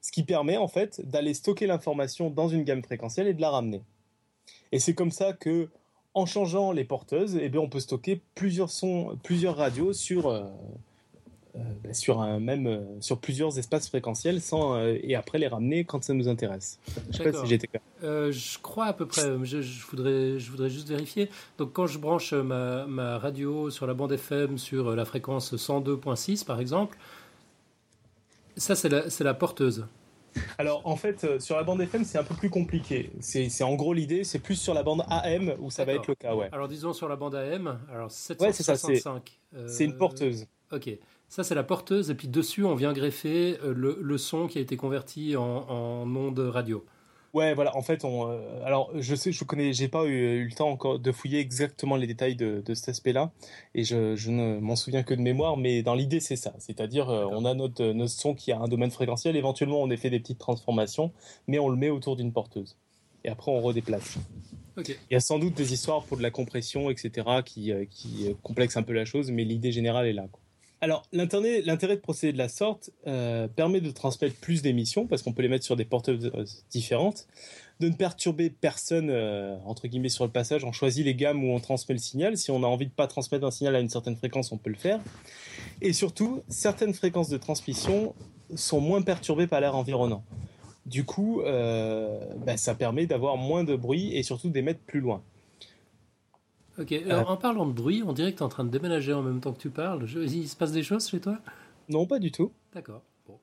Ce 0.00 0.12
qui 0.12 0.22
permet 0.22 0.56
en 0.56 0.68
fait 0.68 1.06
d'aller 1.06 1.34
stocker 1.34 1.66
l'information 1.66 2.30
dans 2.30 2.48
une 2.48 2.64
gamme 2.64 2.82
fréquentielle 2.82 3.26
et 3.26 3.34
de 3.34 3.42
la 3.42 3.50
ramener. 3.50 3.82
Et 4.72 4.78
c'est 4.78 4.94
comme 4.94 5.10
ça 5.10 5.32
que, 5.32 5.68
en 6.14 6.26
changeant 6.26 6.72
les 6.72 6.84
porteuses, 6.84 7.38
eh 7.40 7.48
bien, 7.48 7.60
on 7.60 7.68
peut 7.68 7.80
stocker 7.80 8.20
plusieurs 8.34 8.70
sons, 8.70 9.16
plusieurs 9.22 9.56
radios 9.56 9.92
sur, 9.92 10.26
euh, 10.28 10.42
euh, 11.56 11.58
bah, 11.84 11.94
sur, 11.94 12.20
un 12.20 12.40
même, 12.40 12.66
euh, 12.66 12.80
sur 13.00 13.18
plusieurs 13.18 13.58
espaces 13.58 13.88
fréquentiels 13.88 14.40
sans, 14.40 14.80
et 14.84 15.14
après 15.14 15.38
les 15.38 15.46
ramener 15.46 15.84
quand 15.84 16.02
ça 16.02 16.14
nous 16.14 16.28
intéresse. 16.28 16.80
Je 17.10 17.16
sais 17.16 17.30
pas 17.30 17.40
si 17.40 17.46
j'étais 17.46 17.68
clair. 17.68 17.82
je 18.02 18.58
crois 18.58 18.86
à 18.86 18.92
peu 18.92 19.06
près, 19.06 19.22
je, 19.44 19.86
voudrais, 19.88 20.38
je 20.38 20.50
voudrais 20.50 20.70
juste 20.70 20.88
vérifier. 20.88 21.30
Donc 21.58 21.72
quand 21.72 21.86
je 21.86 21.98
branche 21.98 22.32
ma, 22.32 22.86
ma 22.86 23.18
radio 23.18 23.70
sur 23.70 23.86
la 23.86 23.94
bande 23.94 24.12
FM 24.12 24.58
sur 24.58 24.96
la 24.96 25.04
fréquence 25.04 25.54
102.6 25.54 26.44
par 26.44 26.60
exemple, 26.60 26.96
Ça, 28.56 28.74
c'est 28.74 28.88
la, 28.88 29.08
c'est 29.10 29.24
la 29.24 29.34
porteuse. 29.34 29.86
Alors 30.58 30.82
en 30.86 30.96
fait, 30.96 31.24
euh, 31.24 31.38
sur 31.38 31.56
la 31.56 31.62
bande 31.62 31.80
FM, 31.80 32.04
c'est 32.04 32.18
un 32.18 32.24
peu 32.24 32.34
plus 32.34 32.50
compliqué. 32.50 33.10
C'est 33.20 33.48
en 33.62 33.74
gros 33.74 33.92
l'idée, 33.92 34.24
c'est 34.24 34.38
plus 34.38 34.56
sur 34.56 34.74
la 34.74 34.82
bande 34.82 35.04
AM 35.08 35.54
où 35.60 35.70
ça 35.70 35.84
va 35.84 35.94
être 35.94 36.06
le 36.08 36.14
cas, 36.14 36.34
ouais. 36.34 36.48
Alors 36.52 36.68
disons 36.68 36.92
sur 36.92 37.08
la 37.08 37.16
bande 37.16 37.34
AM, 37.34 37.78
alors 37.92 38.06
Ouais, 38.06 38.52
c'est 38.52 38.62
ça, 38.62 38.76
c'est- 38.76 38.96
765. 38.96 39.40
euh, 39.56 39.66
C'est 39.68 39.84
une 39.84 39.96
porteuse. 39.96 40.46
Ok, 40.72 40.88
ça 41.28 41.42
c'est 41.42 41.54
la 41.56 41.64
porteuse, 41.64 42.10
et 42.10 42.14
puis 42.14 42.28
dessus 42.28 42.64
on 42.64 42.74
vient 42.74 42.92
greffer 42.92 43.58
euh, 43.64 43.72
le, 43.74 43.98
le 44.00 44.18
son 44.18 44.46
qui 44.46 44.58
a 44.58 44.60
été 44.60 44.76
converti 44.76 45.36
en, 45.36 45.42
en 45.42 46.16
onde 46.16 46.38
radio. 46.38 46.84
Ouais, 47.32 47.54
voilà. 47.54 47.76
En 47.76 47.82
fait, 47.82 48.04
on. 48.04 48.28
euh, 48.28 48.64
alors, 48.64 48.90
je 48.98 49.14
sais, 49.14 49.30
je 49.30 49.44
connais, 49.44 49.72
j'ai 49.72 49.86
pas 49.86 50.04
eu, 50.04 50.40
eu 50.40 50.44
le 50.46 50.52
temps 50.52 50.68
encore 50.68 50.98
de 50.98 51.12
fouiller 51.12 51.38
exactement 51.38 51.94
les 51.96 52.08
détails 52.08 52.34
de, 52.34 52.60
de 52.64 52.74
cet 52.74 52.88
aspect-là, 52.88 53.30
et 53.74 53.84
je, 53.84 54.16
je 54.16 54.30
ne 54.32 54.58
m'en 54.58 54.74
souviens 54.74 55.04
que 55.04 55.14
de 55.14 55.20
mémoire. 55.20 55.56
Mais 55.56 55.82
dans 55.82 55.94
l'idée, 55.94 56.18
c'est 56.18 56.34
ça. 56.36 56.54
C'est-à-dire, 56.58 57.08
euh, 57.08 57.26
on 57.30 57.44
a 57.44 57.54
notre, 57.54 57.84
notre 57.92 58.12
son 58.12 58.34
qui 58.34 58.50
a 58.50 58.58
un 58.58 58.66
domaine 58.66 58.90
fréquentiel. 58.90 59.36
Éventuellement, 59.36 59.80
on 59.80 59.90
a 59.90 59.96
fait 59.96 60.10
des 60.10 60.18
petites 60.18 60.38
transformations, 60.38 61.12
mais 61.46 61.58
on 61.60 61.68
le 61.68 61.76
met 61.76 61.90
autour 61.90 62.16
d'une 62.16 62.32
porteuse. 62.32 62.76
Et 63.24 63.28
après, 63.28 63.52
on 63.52 63.60
redéplace. 63.60 64.18
Ok, 64.76 64.88
Il 64.88 65.12
y 65.14 65.16
a 65.16 65.20
sans 65.20 65.38
doute 65.38 65.54
des 65.54 65.72
histoires 65.72 66.04
pour 66.04 66.16
de 66.16 66.22
la 66.22 66.30
compression, 66.30 66.90
etc., 66.90 67.28
qui, 67.44 67.70
euh, 67.72 67.84
qui 67.90 68.34
complexent 68.42 68.76
un 68.76 68.82
peu 68.82 68.92
la 68.92 69.04
chose, 69.04 69.30
mais 69.30 69.44
l'idée 69.44 69.72
générale 69.72 70.06
est 70.08 70.12
là. 70.12 70.26
quoi. 70.32 70.40
Alors, 70.82 71.02
l'intérêt 71.12 71.62
de 71.62 72.00
procéder 72.00 72.32
de 72.32 72.38
la 72.38 72.48
sorte 72.48 72.90
euh, 73.06 73.48
permet 73.48 73.82
de 73.82 73.90
transmettre 73.90 74.36
plus 74.36 74.62
d'émissions, 74.62 75.06
parce 75.06 75.20
qu'on 75.20 75.34
peut 75.34 75.42
les 75.42 75.48
mettre 75.48 75.64
sur 75.64 75.76
des 75.76 75.84
porteuses 75.84 76.30
euh, 76.34 76.44
différentes, 76.70 77.26
de 77.80 77.88
ne 77.88 77.94
perturber 77.94 78.48
personne, 78.48 79.10
euh, 79.10 79.58
entre 79.66 79.88
guillemets, 79.88 80.08
sur 80.08 80.24
le 80.24 80.30
passage. 80.30 80.64
On 80.64 80.72
choisit 80.72 81.04
les 81.04 81.14
gammes 81.14 81.44
où 81.44 81.52
on 81.52 81.60
transmet 81.60 81.94
le 81.94 82.00
signal. 82.00 82.38
Si 82.38 82.50
on 82.50 82.62
a 82.62 82.66
envie 82.66 82.86
de 82.86 82.92
pas 82.92 83.06
transmettre 83.06 83.44
un 83.44 83.50
signal 83.50 83.76
à 83.76 83.80
une 83.80 83.90
certaine 83.90 84.16
fréquence, 84.16 84.52
on 84.52 84.56
peut 84.56 84.70
le 84.70 84.76
faire. 84.76 85.00
Et 85.82 85.92
surtout, 85.92 86.42
certaines 86.48 86.94
fréquences 86.94 87.28
de 87.28 87.36
transmission 87.36 88.14
sont 88.54 88.80
moins 88.80 89.02
perturbées 89.02 89.46
par 89.46 89.60
l'air 89.60 89.76
environnant. 89.76 90.24
Du 90.86 91.04
coup, 91.04 91.42
bah, 91.44 92.56
ça 92.56 92.74
permet 92.74 93.06
d'avoir 93.06 93.36
moins 93.36 93.64
de 93.64 93.76
bruit 93.76 94.16
et 94.16 94.22
surtout 94.22 94.48
d'émettre 94.48 94.80
plus 94.80 95.00
loin. 95.00 95.22
Ok. 96.80 96.92
Alors, 96.92 97.30
en 97.30 97.36
parlant 97.36 97.66
de 97.66 97.72
bruit, 97.72 98.02
on 98.06 98.12
dirait 98.12 98.32
que 98.32 98.38
tu 98.38 98.42
es 98.42 98.46
en 98.46 98.48
train 98.48 98.64
de 98.64 98.70
déménager 98.70 99.12
en 99.12 99.22
même 99.22 99.40
temps 99.40 99.52
que 99.52 99.60
tu 99.60 99.70
parles. 99.70 100.06
Je- 100.06 100.20
il 100.20 100.48
se 100.48 100.56
passe 100.56 100.72
des 100.72 100.82
choses 100.82 101.08
chez 101.08 101.20
toi? 101.20 101.38
Non, 101.88 102.06
pas 102.06 102.18
du 102.18 102.30
tout. 102.32 102.52
D'accord. 102.74 103.02
Bon. 103.26 103.38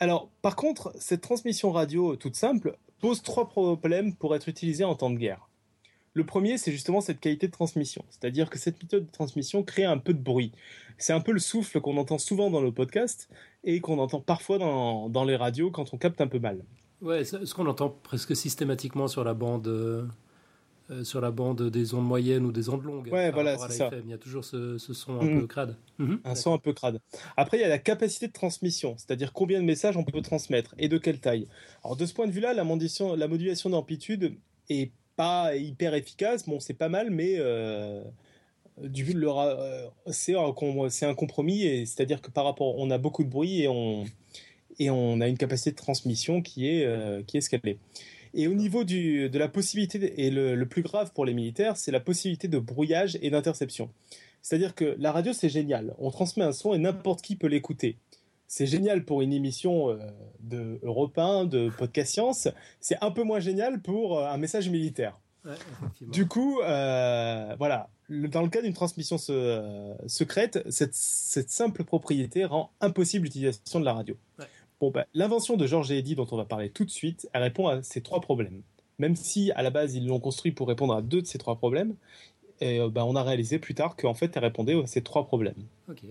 Alors, 0.00 0.28
par 0.42 0.56
contre, 0.56 0.92
cette 0.98 1.20
transmission 1.20 1.72
radio 1.72 2.16
toute 2.16 2.36
simple 2.36 2.76
pose 3.00 3.22
trois 3.22 3.48
problèmes 3.48 4.14
pour 4.14 4.34
être 4.34 4.48
utilisée 4.48 4.84
en 4.84 4.94
temps 4.94 5.10
de 5.10 5.16
guerre. 5.18 5.48
Le 6.14 6.24
premier, 6.24 6.58
c'est 6.58 6.70
justement 6.70 7.00
cette 7.00 7.18
qualité 7.20 7.48
de 7.48 7.52
transmission. 7.52 8.04
C'est-à-dire 8.08 8.48
que 8.48 8.58
cette 8.58 8.80
méthode 8.82 9.06
de 9.06 9.10
transmission 9.10 9.62
crée 9.64 9.84
un 9.84 9.98
peu 9.98 10.14
de 10.14 10.22
bruit. 10.22 10.52
C'est 10.96 11.12
un 11.12 11.20
peu 11.20 11.32
le 11.32 11.40
souffle 11.40 11.80
qu'on 11.80 11.96
entend 11.96 12.18
souvent 12.18 12.50
dans 12.50 12.60
nos 12.60 12.70
podcasts 12.70 13.28
et 13.64 13.80
qu'on 13.80 13.98
entend 13.98 14.20
parfois 14.20 14.58
dans, 14.58 15.08
dans 15.08 15.24
les 15.24 15.34
radios 15.34 15.70
quand 15.72 15.92
on 15.92 15.98
capte 15.98 16.20
un 16.20 16.28
peu 16.28 16.38
mal. 16.38 16.64
Ouais, 17.02 17.24
ce 17.24 17.52
qu'on 17.52 17.66
entend 17.66 17.90
presque 17.90 18.36
systématiquement 18.36 19.08
sur 19.08 19.24
la 19.24 19.34
bande, 19.34 19.66
euh, 20.90 21.02
sur 21.04 21.20
la 21.20 21.30
bande 21.30 21.70
des 21.70 21.94
ondes 21.94 22.04
moyennes 22.06 22.44
ou 22.44 22.52
des 22.52 22.68
ondes 22.68 22.82
longues. 22.84 23.08
Ouais, 23.12 23.30
voilà, 23.30 23.56
c'est 23.58 23.72
ça. 23.72 23.86
FM. 23.88 24.02
Il 24.06 24.10
y 24.10 24.14
a 24.14 24.18
toujours 24.18 24.44
ce, 24.44 24.76
ce 24.78 24.92
son 24.92 25.18
un 25.20 25.24
Mhm. 25.24 25.40
peu 25.40 25.46
crade. 25.46 25.76
Mhm. 25.98 26.20
Un 26.24 26.34
son 26.34 26.52
un 26.52 26.58
peu 26.58 26.72
crade. 26.72 27.00
Après, 27.36 27.56
il 27.56 27.60
y 27.60 27.64
a 27.64 27.68
la 27.68 27.78
capacité 27.78 28.26
de 28.28 28.32
transmission, 28.32 28.94
c'est-à-dire 28.98 29.32
combien 29.32 29.60
de 29.60 29.64
messages 29.64 29.96
on 29.96 30.04
peut 30.04 30.20
transmettre 30.20 30.74
et 30.78 30.88
de 30.88 30.98
quelle 30.98 31.20
taille. 31.20 31.46
Alors, 31.84 31.96
de 31.96 32.04
ce 32.04 32.12
point 32.12 32.26
de 32.26 32.32
vue-là, 32.32 32.52
la 32.54 32.64
modulation, 32.64 33.16
la 33.16 33.28
modulation 33.28 33.70
d'amplitude 33.70 34.34
est 34.68 34.90
pas 35.16 35.54
hyper 35.56 35.94
efficace. 35.94 36.46
Bon, 36.48 36.60
c'est 36.60 36.74
pas 36.74 36.88
mal, 36.88 37.10
mais 37.10 37.34
euh, 37.38 38.02
du 38.82 39.04
le 39.12 39.30
ra- 39.30 39.46
euh, 39.58 39.86
c'est 40.08 40.34
un, 40.34 40.52
compromis, 40.52 41.62
et 41.62 41.86
c'est-à-dire 41.86 42.20
que 42.20 42.30
par 42.30 42.44
rapport, 42.44 42.76
on 42.78 42.90
a 42.90 42.98
beaucoup 42.98 43.24
de 43.24 43.28
bruit 43.30 43.62
et 43.62 43.68
on 43.68 44.04
et 44.80 44.90
on 44.90 45.20
a 45.20 45.28
une 45.28 45.38
capacité 45.38 45.70
de 45.70 45.76
transmission 45.76 46.42
qui 46.42 46.68
est 46.68 46.84
euh, 46.84 47.22
qui 47.22 47.36
est 47.36 47.40
ce 47.40 47.48
qu'elle 47.48 47.60
est. 47.64 47.78
Et 48.34 48.48
au 48.48 48.54
niveau 48.54 48.84
du, 48.84 49.30
de 49.30 49.38
la 49.38 49.48
possibilité, 49.48 50.24
et 50.26 50.30
le, 50.30 50.54
le 50.56 50.66
plus 50.66 50.82
grave 50.82 51.12
pour 51.14 51.24
les 51.24 51.34
militaires, 51.34 51.76
c'est 51.76 51.92
la 51.92 52.00
possibilité 52.00 52.48
de 52.48 52.58
brouillage 52.58 53.16
et 53.22 53.30
d'interception. 53.30 53.88
C'est-à-dire 54.42 54.74
que 54.74 54.96
la 54.98 55.12
radio, 55.12 55.32
c'est 55.32 55.48
génial. 55.48 55.94
On 55.98 56.10
transmet 56.10 56.44
un 56.44 56.52
son 56.52 56.74
et 56.74 56.78
n'importe 56.78 57.22
qui 57.22 57.36
peut 57.36 57.46
l'écouter. 57.46 57.96
C'est 58.46 58.66
génial 58.66 59.04
pour 59.04 59.22
une 59.22 59.32
émission 59.32 59.88
euh, 59.90 59.96
de 60.40 60.78
Europe 60.82 61.16
1, 61.16 61.46
de 61.46 61.70
Podcast 61.70 62.12
Science. 62.12 62.48
C'est 62.80 62.98
un 63.00 63.10
peu 63.10 63.22
moins 63.22 63.40
génial 63.40 63.80
pour 63.80 64.18
euh, 64.18 64.26
un 64.28 64.36
message 64.36 64.68
militaire. 64.68 65.18
Ouais. 65.44 65.52
Du 66.00 66.26
coup, 66.26 66.60
euh, 66.60 67.54
voilà. 67.58 67.88
Le- 68.08 68.28
Dans 68.28 68.42
le 68.42 68.48
cas 68.48 68.60
d'une 68.60 68.74
transmission 68.74 69.16
se- 69.16 69.32
euh, 69.32 69.94
secrète, 70.08 70.62
cette, 70.70 70.94
cette 70.94 71.50
simple 71.50 71.84
propriété 71.84 72.44
rend 72.44 72.70
impossible 72.80 73.24
l'utilisation 73.24 73.80
de 73.80 73.84
la 73.84 73.94
radio. 73.94 74.14
Ouais. 74.38 74.44
Bon, 74.80 74.90
bah, 74.90 75.06
l'invention 75.14 75.56
de 75.56 75.66
Georges 75.66 75.90
et 75.92 75.98
Eddy, 75.98 76.14
dont 76.14 76.26
on 76.30 76.36
va 76.36 76.44
parler 76.44 76.68
tout 76.70 76.84
de 76.84 76.90
suite, 76.90 77.28
elle 77.32 77.42
répond 77.42 77.68
à 77.68 77.82
ces 77.82 78.00
trois 78.02 78.20
problèmes. 78.20 78.62
Même 78.98 79.16
si, 79.16 79.50
à 79.52 79.62
la 79.62 79.70
base, 79.70 79.94
ils 79.94 80.06
l'ont 80.06 80.20
construit 80.20 80.52
pour 80.52 80.68
répondre 80.68 80.94
à 80.94 81.02
deux 81.02 81.22
de 81.22 81.26
ces 81.26 81.38
trois 81.38 81.56
problèmes, 81.56 81.94
et, 82.60 82.80
euh, 82.80 82.88
bah, 82.88 83.04
on 83.04 83.16
a 83.16 83.22
réalisé 83.22 83.58
plus 83.58 83.74
tard 83.74 83.96
qu'en 83.96 84.14
fait, 84.14 84.36
elle 84.36 84.44
répondait 84.44 84.80
à 84.80 84.86
ces 84.86 85.02
trois 85.02 85.24
problèmes. 85.26 85.64
Ok. 85.88 86.02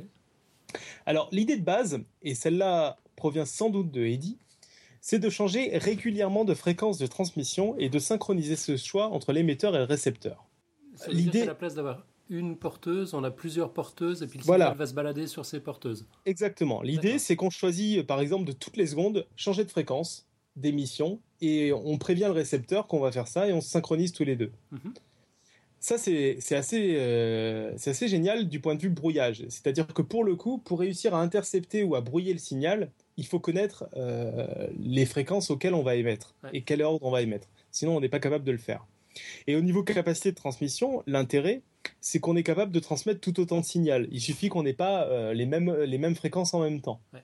Alors, 1.05 1.29
l'idée 1.31 1.55
de 1.55 1.63
base, 1.63 1.99
et 2.23 2.35
celle-là 2.35 2.97
provient 3.15 3.45
sans 3.45 3.69
doute 3.69 3.91
de 3.91 4.03
Eddy, 4.03 4.37
c'est 5.01 5.19
de 5.19 5.29
changer 5.29 5.77
régulièrement 5.77 6.45
de 6.45 6.53
fréquence 6.53 6.97
de 6.97 7.07
transmission 7.07 7.75
et 7.77 7.89
de 7.89 7.99
synchroniser 7.99 8.55
ce 8.55 8.77
choix 8.77 9.07
entre 9.09 9.33
l'émetteur 9.33 9.75
et 9.75 9.79
le 9.79 9.83
récepteur. 9.83 10.45
L'idée- 11.09 11.45
la 11.45 11.55
place 11.55 11.75
d'avoir 11.75 12.05
une 12.33 12.57
porteuse, 12.57 13.13
on 13.13 13.23
a 13.23 13.31
plusieurs 13.31 13.71
porteuses 13.73 14.23
et 14.23 14.27
puis 14.27 14.39
le 14.39 14.43
Voilà. 14.43 14.65
signal 14.65 14.77
va 14.77 14.85
se 14.87 14.93
balader 14.93 15.27
sur 15.27 15.45
ces 15.45 15.59
porteuses. 15.59 16.05
Exactement. 16.25 16.81
L'idée, 16.81 17.19
c'est 17.19 17.35
qu'on 17.35 17.49
choisit, 17.49 17.99
euh, 17.99 18.03
par 18.03 18.19
exemple, 18.19 18.45
de 18.45 18.51
toutes 18.51 18.77
les 18.77 18.87
secondes, 18.87 19.25
changer 19.35 19.63
de 19.63 19.69
fréquence 19.69 20.25
d'émission 20.55 21.19
et 21.41 21.71
on 21.73 21.97
prévient 21.97 22.25
le 22.25 22.31
récepteur 22.31 22.87
qu'on 22.87 22.99
va 22.99 23.11
faire 23.11 23.27
ça 23.27 23.47
et 23.47 23.53
on 23.53 23.61
se 23.61 23.69
synchronise 23.69 24.11
tous 24.13 24.23
les 24.23 24.35
deux. 24.35 24.51
Mhm. 24.71 24.93
Ça, 25.79 25.97
c'est 25.97 26.37
c'est 26.39 26.55
assez, 26.55 26.95
euh, 26.97 27.73
c'est 27.75 27.89
assez 27.89 28.07
génial 28.07 28.47
du 28.47 28.61
point 28.61 28.73
de 28.75 28.81
vue 28.81 28.89
brouillage. 28.89 29.43
C'est-à-dire 29.49 29.85
que 29.87 30.01
pour 30.01 30.23
le 30.23 30.35
coup, 30.37 30.57
pour 30.57 30.79
réussir 30.79 31.13
à 31.13 31.21
intercepter 31.21 31.83
ou 31.83 31.95
à 31.95 32.01
brouiller 32.01 32.31
le 32.31 32.39
signal, 32.39 32.89
il 33.17 33.25
faut 33.25 33.39
connaître 33.39 33.85
euh, 33.97 34.47
les 34.79 35.05
fréquences 35.05 35.49
auxquelles 35.51 35.73
on 35.73 35.83
va 35.83 35.95
émettre 35.95 36.35
Ouais. 36.43 36.51
et 36.53 36.61
quel 36.61 36.81
ordre 36.83 36.99
on 37.05 37.11
va 37.11 37.21
émettre. 37.21 37.49
Sinon, 37.71 37.97
on 37.97 37.99
n'est 37.99 38.07
pas 38.09 38.19
capable 38.19 38.45
de 38.45 38.51
le 38.53 38.57
faire. 38.57 38.85
Et 39.45 39.55
au 39.57 39.61
niveau 39.61 39.83
capacité 39.83 40.31
de 40.31 40.35
transmission, 40.35 41.03
l'intérêt, 41.05 41.61
c'est 42.05 42.19
qu'on 42.19 42.35
est 42.35 42.43
capable 42.43 42.73
de 42.73 42.81
transmettre 42.81 43.21
tout 43.21 43.39
autant 43.39 43.61
de 43.61 43.65
signal. 43.65 44.09
Il 44.11 44.19
suffit 44.19 44.49
qu'on 44.49 44.63
n'ait 44.63 44.73
pas 44.73 45.07
euh, 45.07 45.33
les, 45.33 45.45
mêmes, 45.45 45.73
les 45.73 45.97
mêmes 45.97 46.15
fréquences 46.15 46.53
en 46.53 46.59
même 46.59 46.81
temps. 46.81 46.99
Ouais. 47.13 47.23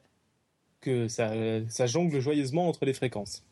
Que 0.79 1.09
ça, 1.09 1.33
ça 1.67 1.85
jongle 1.85 2.21
joyeusement 2.21 2.69
entre 2.69 2.85
les 2.85 2.93
fréquences. 2.93 3.43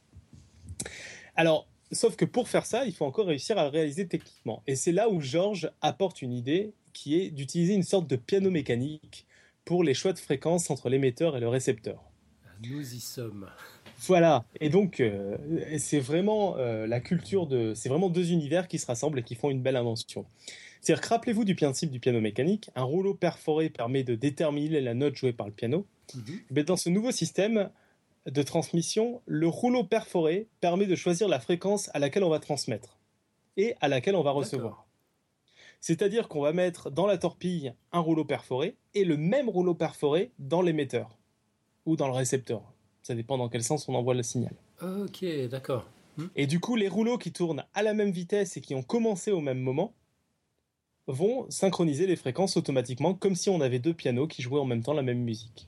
Alors, 1.35 1.67
sauf 1.91 2.15
que 2.15 2.23
pour 2.23 2.47
faire 2.47 2.65
ça, 2.65 2.85
il 2.85 2.93
faut 2.93 3.03
encore 3.03 3.27
réussir 3.27 3.57
à 3.57 3.65
le 3.65 3.69
réaliser 3.69 4.07
techniquement. 4.07 4.63
Et 4.67 4.77
c'est 4.77 4.93
là 4.93 5.09
où 5.09 5.19
Georges 5.19 5.69
apporte 5.81 6.21
une 6.21 6.31
idée 6.31 6.71
qui 6.93 7.19
est 7.19 7.29
d'utiliser 7.29 7.73
une 7.73 7.83
sorte 7.83 8.07
de 8.07 8.15
piano 8.15 8.49
mécanique 8.49 9.25
pour 9.65 9.83
les 9.83 9.93
choix 9.93 10.13
de 10.13 10.19
fréquences 10.19 10.69
entre 10.69 10.87
l'émetteur 10.87 11.35
et 11.35 11.41
le 11.41 11.49
récepteur. 11.49 12.01
Nous 12.63 12.93
y 12.93 13.01
sommes. 13.01 13.49
Voilà. 13.99 14.45
Et 14.61 14.69
donc, 14.69 15.01
euh, 15.01 15.35
c'est 15.77 15.99
vraiment 15.99 16.55
euh, 16.55 16.87
la 16.87 17.01
culture 17.01 17.47
de. 17.47 17.73
C'est 17.75 17.89
vraiment 17.89 18.09
deux 18.09 18.31
univers 18.31 18.69
qui 18.69 18.79
se 18.79 18.85
rassemblent 18.85 19.19
et 19.19 19.23
qui 19.23 19.35
font 19.35 19.49
une 19.49 19.61
belle 19.61 19.75
invention. 19.75 20.25
C'est-à-dire 20.81 21.01
que 21.01 21.09
rappelez-vous 21.09 21.45
du 21.45 21.55
principe 21.55 21.91
du 21.91 21.99
piano 21.99 22.21
mécanique. 22.21 22.69
Un 22.75 22.83
rouleau 22.83 23.13
perforé 23.13 23.69
permet 23.69 24.03
de 24.03 24.15
déterminer 24.15 24.81
la 24.81 24.93
note 24.93 25.15
jouée 25.15 25.33
par 25.33 25.47
le 25.47 25.53
piano. 25.53 25.85
Mhm. 26.15 26.39
Mais 26.51 26.63
dans 26.63 26.77
ce 26.77 26.89
nouveau 26.89 27.11
système 27.11 27.69
de 28.25 28.41
transmission, 28.43 29.21
le 29.25 29.47
rouleau 29.47 29.83
perforé 29.83 30.47
permet 30.59 30.85
de 30.85 30.95
choisir 30.95 31.27
la 31.27 31.39
fréquence 31.39 31.89
à 31.93 31.99
laquelle 31.99 32.23
on 32.23 32.29
va 32.29 32.39
transmettre 32.39 32.97
et 33.55 33.75
à 33.81 33.87
laquelle 33.87 34.15
on 34.15 34.23
va 34.23 34.31
recevoir. 34.31 34.85
C'est-à-dire 35.79 36.27
qu'on 36.27 36.41
va 36.41 36.53
mettre 36.53 36.89
dans 36.89 37.05
la 37.05 37.17
torpille 37.17 37.73
un 37.91 37.99
rouleau 37.99 38.25
perforé 38.25 38.75
et 38.93 39.05
le 39.05 39.17
même 39.17 39.49
rouleau 39.49 39.75
perforé 39.75 40.31
dans 40.39 40.61
l'émetteur 40.61 41.17
ou 41.85 41.95
dans 41.95 42.07
le 42.07 42.13
récepteur. 42.13 42.61
Ça 43.03 43.15
dépend 43.15 43.37
dans 43.37 43.47
quel 43.47 43.63
sens 43.63 43.87
on 43.87 43.95
envoie 43.95 44.13
le 44.13 44.23
signal. 44.23 44.53
Ok, 44.81 45.25
d'accord. 45.49 45.85
Et 46.35 46.47
du 46.47 46.59
coup, 46.59 46.75
les 46.75 46.87
rouleaux 46.87 47.17
qui 47.17 47.31
tournent 47.31 47.63
à 47.73 47.83
la 47.83 47.93
même 47.93 48.11
vitesse 48.11 48.57
et 48.57 48.61
qui 48.61 48.75
ont 48.75 48.81
commencé 48.81 49.31
au 49.31 49.39
même 49.39 49.59
moment 49.59 49.93
vont 51.07 51.45
synchroniser 51.49 52.05
les 52.07 52.15
fréquences 52.15 52.57
automatiquement 52.57 53.13
comme 53.13 53.35
si 53.35 53.49
on 53.49 53.61
avait 53.61 53.79
deux 53.79 53.93
pianos 53.93 54.27
qui 54.27 54.41
jouaient 54.41 54.59
en 54.59 54.65
même 54.65 54.83
temps 54.83 54.93
la 54.93 55.03
même 55.03 55.19
musique. 55.23 55.67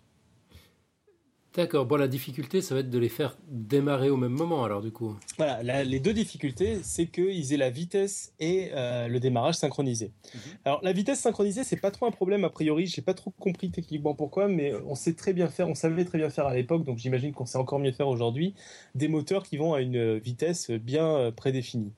D'accord. 1.55 1.87
Bon, 1.87 1.95
la 1.95 2.07
difficulté, 2.07 2.61
ça 2.61 2.75
va 2.75 2.81
être 2.81 2.91
de 2.91 2.99
les 2.99 3.09
faire 3.09 3.35
démarrer 3.47 4.11
au 4.11 4.17
même 4.17 4.31
moment, 4.31 4.63
alors 4.63 4.81
du 4.83 4.91
coup. 4.91 5.17
Voilà, 5.37 5.63
la- 5.63 5.83
les 5.83 5.99
deux 5.99 6.13
difficultés, 6.13 6.77
c'est 6.83 7.07
qu'ils 7.07 7.51
aient 7.53 7.57
la 7.57 7.71
vitesse 7.71 8.33
et 8.39 8.69
euh, 8.75 9.07
le 9.07 9.19
démarrage 9.19 9.55
synchronisé. 9.55 10.11
Mhm. 10.35 10.41
Alors 10.63 10.79
la 10.83 10.93
vitesse 10.93 11.19
synchronisée, 11.19 11.63
c'est 11.63 11.75
pas 11.81 11.89
trop 11.89 12.05
un 12.05 12.11
problème 12.11 12.43
a 12.43 12.49
priori. 12.51 12.85
J'ai 12.85 13.01
pas 13.01 13.15
trop 13.15 13.31
compris 13.39 13.71
techniquement 13.71 14.13
pourquoi, 14.13 14.47
mais 14.47 14.73
on 14.85 14.93
sait 14.93 15.13
très 15.15 15.33
bien 15.33 15.47
faire, 15.47 15.67
on 15.67 15.75
savait 15.75 16.05
très 16.05 16.19
bien 16.19 16.29
faire 16.29 16.45
à 16.45 16.53
l'époque, 16.53 16.85
donc 16.85 16.99
j'imagine 16.99 17.33
qu'on 17.33 17.47
sait 17.47 17.57
encore 17.57 17.79
mieux 17.79 17.91
faire 17.93 18.07
aujourd'hui. 18.07 18.53
Des 18.93 19.07
moteurs 19.07 19.43
qui 19.43 19.57
vont 19.57 19.73
à 19.73 19.81
une 19.81 20.17
vitesse 20.19 20.69
bien 20.69 21.07
euh, 21.07 21.31
prédéfinie 21.31 21.91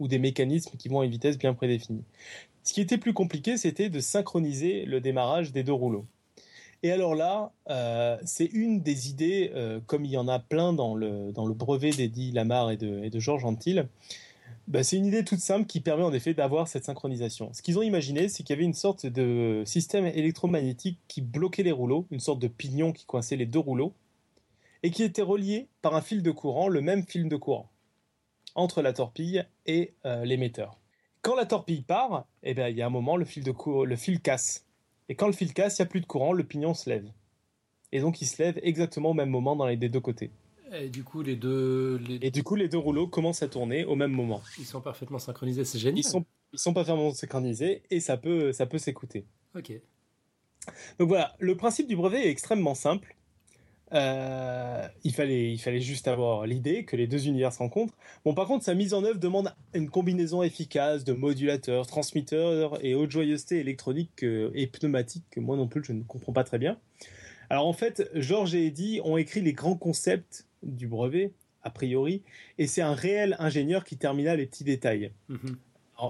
ou 0.00 0.08
des 0.08 0.18
mécanismes 0.18 0.76
qui 0.78 0.88
vont 0.88 1.00
à 1.00 1.04
une 1.04 1.10
vitesse 1.10 1.36
bien 1.38 1.52
prédéfinie. 1.52 2.02
Ce 2.64 2.72
qui 2.72 2.80
était 2.80 2.98
plus 2.98 3.12
compliqué, 3.12 3.56
c'était 3.56 3.90
de 3.90 4.00
synchroniser 4.00 4.86
le 4.86 5.00
démarrage 5.00 5.52
des 5.52 5.62
deux 5.62 5.72
rouleaux. 5.72 6.06
Et 6.82 6.90
alors 6.90 7.14
là, 7.14 7.52
euh, 7.70 8.18
c'est 8.24 8.46
une 8.46 8.80
des 8.80 9.08
idées, 9.08 9.52
euh, 9.54 9.80
comme 9.86 10.04
il 10.04 10.10
y 10.10 10.16
en 10.16 10.28
a 10.28 10.38
plein 10.38 10.72
dans 10.72 10.94
le, 10.94 11.32
brevet 11.54 11.90
d'Eddie 11.90 12.32
Lamar 12.32 12.70
et 12.70 12.76
de, 12.76 13.02
et 13.04 13.10
de 13.10 13.18
Georges 13.18 13.44
Antil, 13.44 13.86
bah, 14.66 14.82
c'est 14.82 14.96
une 14.96 15.06
idée 15.06 15.24
toute 15.24 15.40
simple 15.40 15.66
qui 15.66 15.80
permet 15.80 16.04
en 16.04 16.12
effet 16.12 16.32
d'avoir 16.32 16.68
cette 16.68 16.84
synchronisation. 16.84 17.50
Ce 17.52 17.60
qu'ils 17.60 17.78
ont 17.78 17.82
imaginé, 17.82 18.28
c'est 18.28 18.42
qu'il 18.42 18.54
y 18.54 18.58
avait 18.58 18.64
une 18.64 18.74
sorte 18.74 19.06
de 19.06 19.62
système 19.66 20.06
électromagnétique 20.06 20.98
qui 21.06 21.20
bloquait 21.20 21.62
les 21.62 21.72
rouleaux, 21.72 22.06
une 22.10 22.20
sorte 22.20 22.38
de 22.38 22.48
pignon 22.48 22.92
qui 22.92 23.04
coinçait 23.04 23.36
les 23.36 23.46
deux 23.46 23.58
rouleaux, 23.58 23.92
et 24.82 24.90
qui 24.90 25.02
était 25.02 25.22
relié 25.22 25.68
par 25.82 25.94
un 25.94 26.00
fil 26.00 26.22
de 26.22 26.30
courant, 26.30 26.68
le 26.68 26.80
même 26.80 27.04
fil 27.06 27.28
de 27.28 27.36
courant, 27.36 27.70
entre 28.54 28.80
la 28.80 28.92
torpille 28.92 29.44
et 29.66 29.94
euh, 30.06 30.24
l'émetteur. 30.24 30.78
Quand 31.24 31.36
la 31.36 31.46
torpille 31.46 31.80
part, 31.80 32.26
eh 32.42 32.52
ben, 32.52 32.68
il 32.68 32.76
y 32.76 32.82
a 32.82 32.86
un 32.86 32.90
moment, 32.90 33.16
le 33.16 33.24
fil, 33.24 33.42
de 33.42 33.54
le 33.84 33.96
fil 33.96 34.20
casse. 34.20 34.66
Et 35.08 35.14
quand 35.14 35.26
le 35.26 35.32
fil 35.32 35.54
casse, 35.54 35.78
il 35.78 35.82
n'y 35.82 35.86
a 35.86 35.88
plus 35.88 36.02
de 36.02 36.06
courant, 36.06 36.34
le 36.34 36.44
pignon 36.44 36.74
se 36.74 36.90
lève. 36.90 37.10
Et 37.92 38.00
donc 38.00 38.20
il 38.20 38.26
se 38.26 38.42
lève 38.42 38.60
exactement 38.62 39.12
au 39.12 39.14
même 39.14 39.30
moment 39.30 39.56
dans 39.56 39.66
les 39.66 39.78
des 39.78 39.88
deux 39.88 40.00
côtés. 40.00 40.30
Et 40.74 40.90
du 40.90 41.02
coup, 41.02 41.22
les 41.22 41.36
deux. 41.36 41.98
Et 42.20 42.30
du 42.30 42.42
coup, 42.42 42.56
les 42.56 42.68
deux 42.68 42.76
rouleaux 42.76 43.06
commencent 43.06 43.42
à 43.42 43.48
tourner 43.48 43.86
au 43.86 43.94
même 43.94 44.10
moment. 44.10 44.42
Ils 44.58 44.66
sont 44.66 44.82
parfaitement 44.82 45.18
synchronisés, 45.18 45.64
c'est 45.64 45.78
génial. 45.78 45.98
Ils 45.98 46.02
sont, 46.04 46.26
ils 46.52 46.58
sont 46.58 46.74
parfaitement 46.74 47.10
synchronisés 47.14 47.84
et 47.90 48.00
ça 48.00 48.18
peut, 48.18 48.52
ça 48.52 48.66
peut 48.66 48.78
s'écouter. 48.78 49.24
Ok. 49.56 49.72
Donc 50.98 51.08
voilà, 51.08 51.34
le 51.38 51.56
principe 51.56 51.86
du 51.88 51.96
brevet 51.96 52.26
est 52.26 52.30
extrêmement 52.30 52.74
simple. 52.74 53.16
Euh, 53.92 54.88
il, 55.04 55.12
fallait, 55.12 55.52
il 55.52 55.58
fallait 55.58 55.80
juste 55.80 56.08
avoir 56.08 56.46
l'idée 56.46 56.84
que 56.84 56.96
les 56.96 57.06
deux 57.06 57.26
univers 57.26 57.52
se 57.52 57.58
rencontrent. 57.58 57.94
Bon, 58.24 58.34
par 58.34 58.46
contre, 58.46 58.64
sa 58.64 58.74
mise 58.74 58.94
en 58.94 59.04
œuvre 59.04 59.18
demande 59.18 59.54
une 59.74 59.90
combinaison 59.90 60.42
efficace 60.42 61.04
de 61.04 61.12
modulateurs, 61.12 61.86
transmetteurs 61.86 62.82
et 62.84 62.94
haute 62.94 63.10
joyeuseté 63.10 63.58
électronique 63.60 64.24
euh, 64.24 64.50
et 64.54 64.66
pneumatique 64.66 65.24
que 65.30 65.40
moi 65.40 65.56
non 65.56 65.68
plus 65.68 65.84
je 65.84 65.92
ne 65.92 66.02
comprends 66.02 66.32
pas 66.32 66.44
très 66.44 66.58
bien. 66.58 66.78
Alors 67.50 67.66
en 67.66 67.72
fait, 67.72 68.10
Georges 68.14 68.54
et 68.54 68.66
Eddie 68.66 69.00
ont 69.04 69.16
écrit 69.16 69.42
les 69.42 69.52
grands 69.52 69.76
concepts 69.76 70.46
du 70.62 70.88
brevet, 70.88 71.32
a 71.62 71.70
priori, 71.70 72.22
et 72.58 72.66
c'est 72.66 72.82
un 72.82 72.94
réel 72.94 73.36
ingénieur 73.38 73.84
qui 73.84 73.96
termina 73.96 74.34
les 74.34 74.46
petits 74.46 74.64
détails. 74.64 75.12
Mhm. 75.28 75.56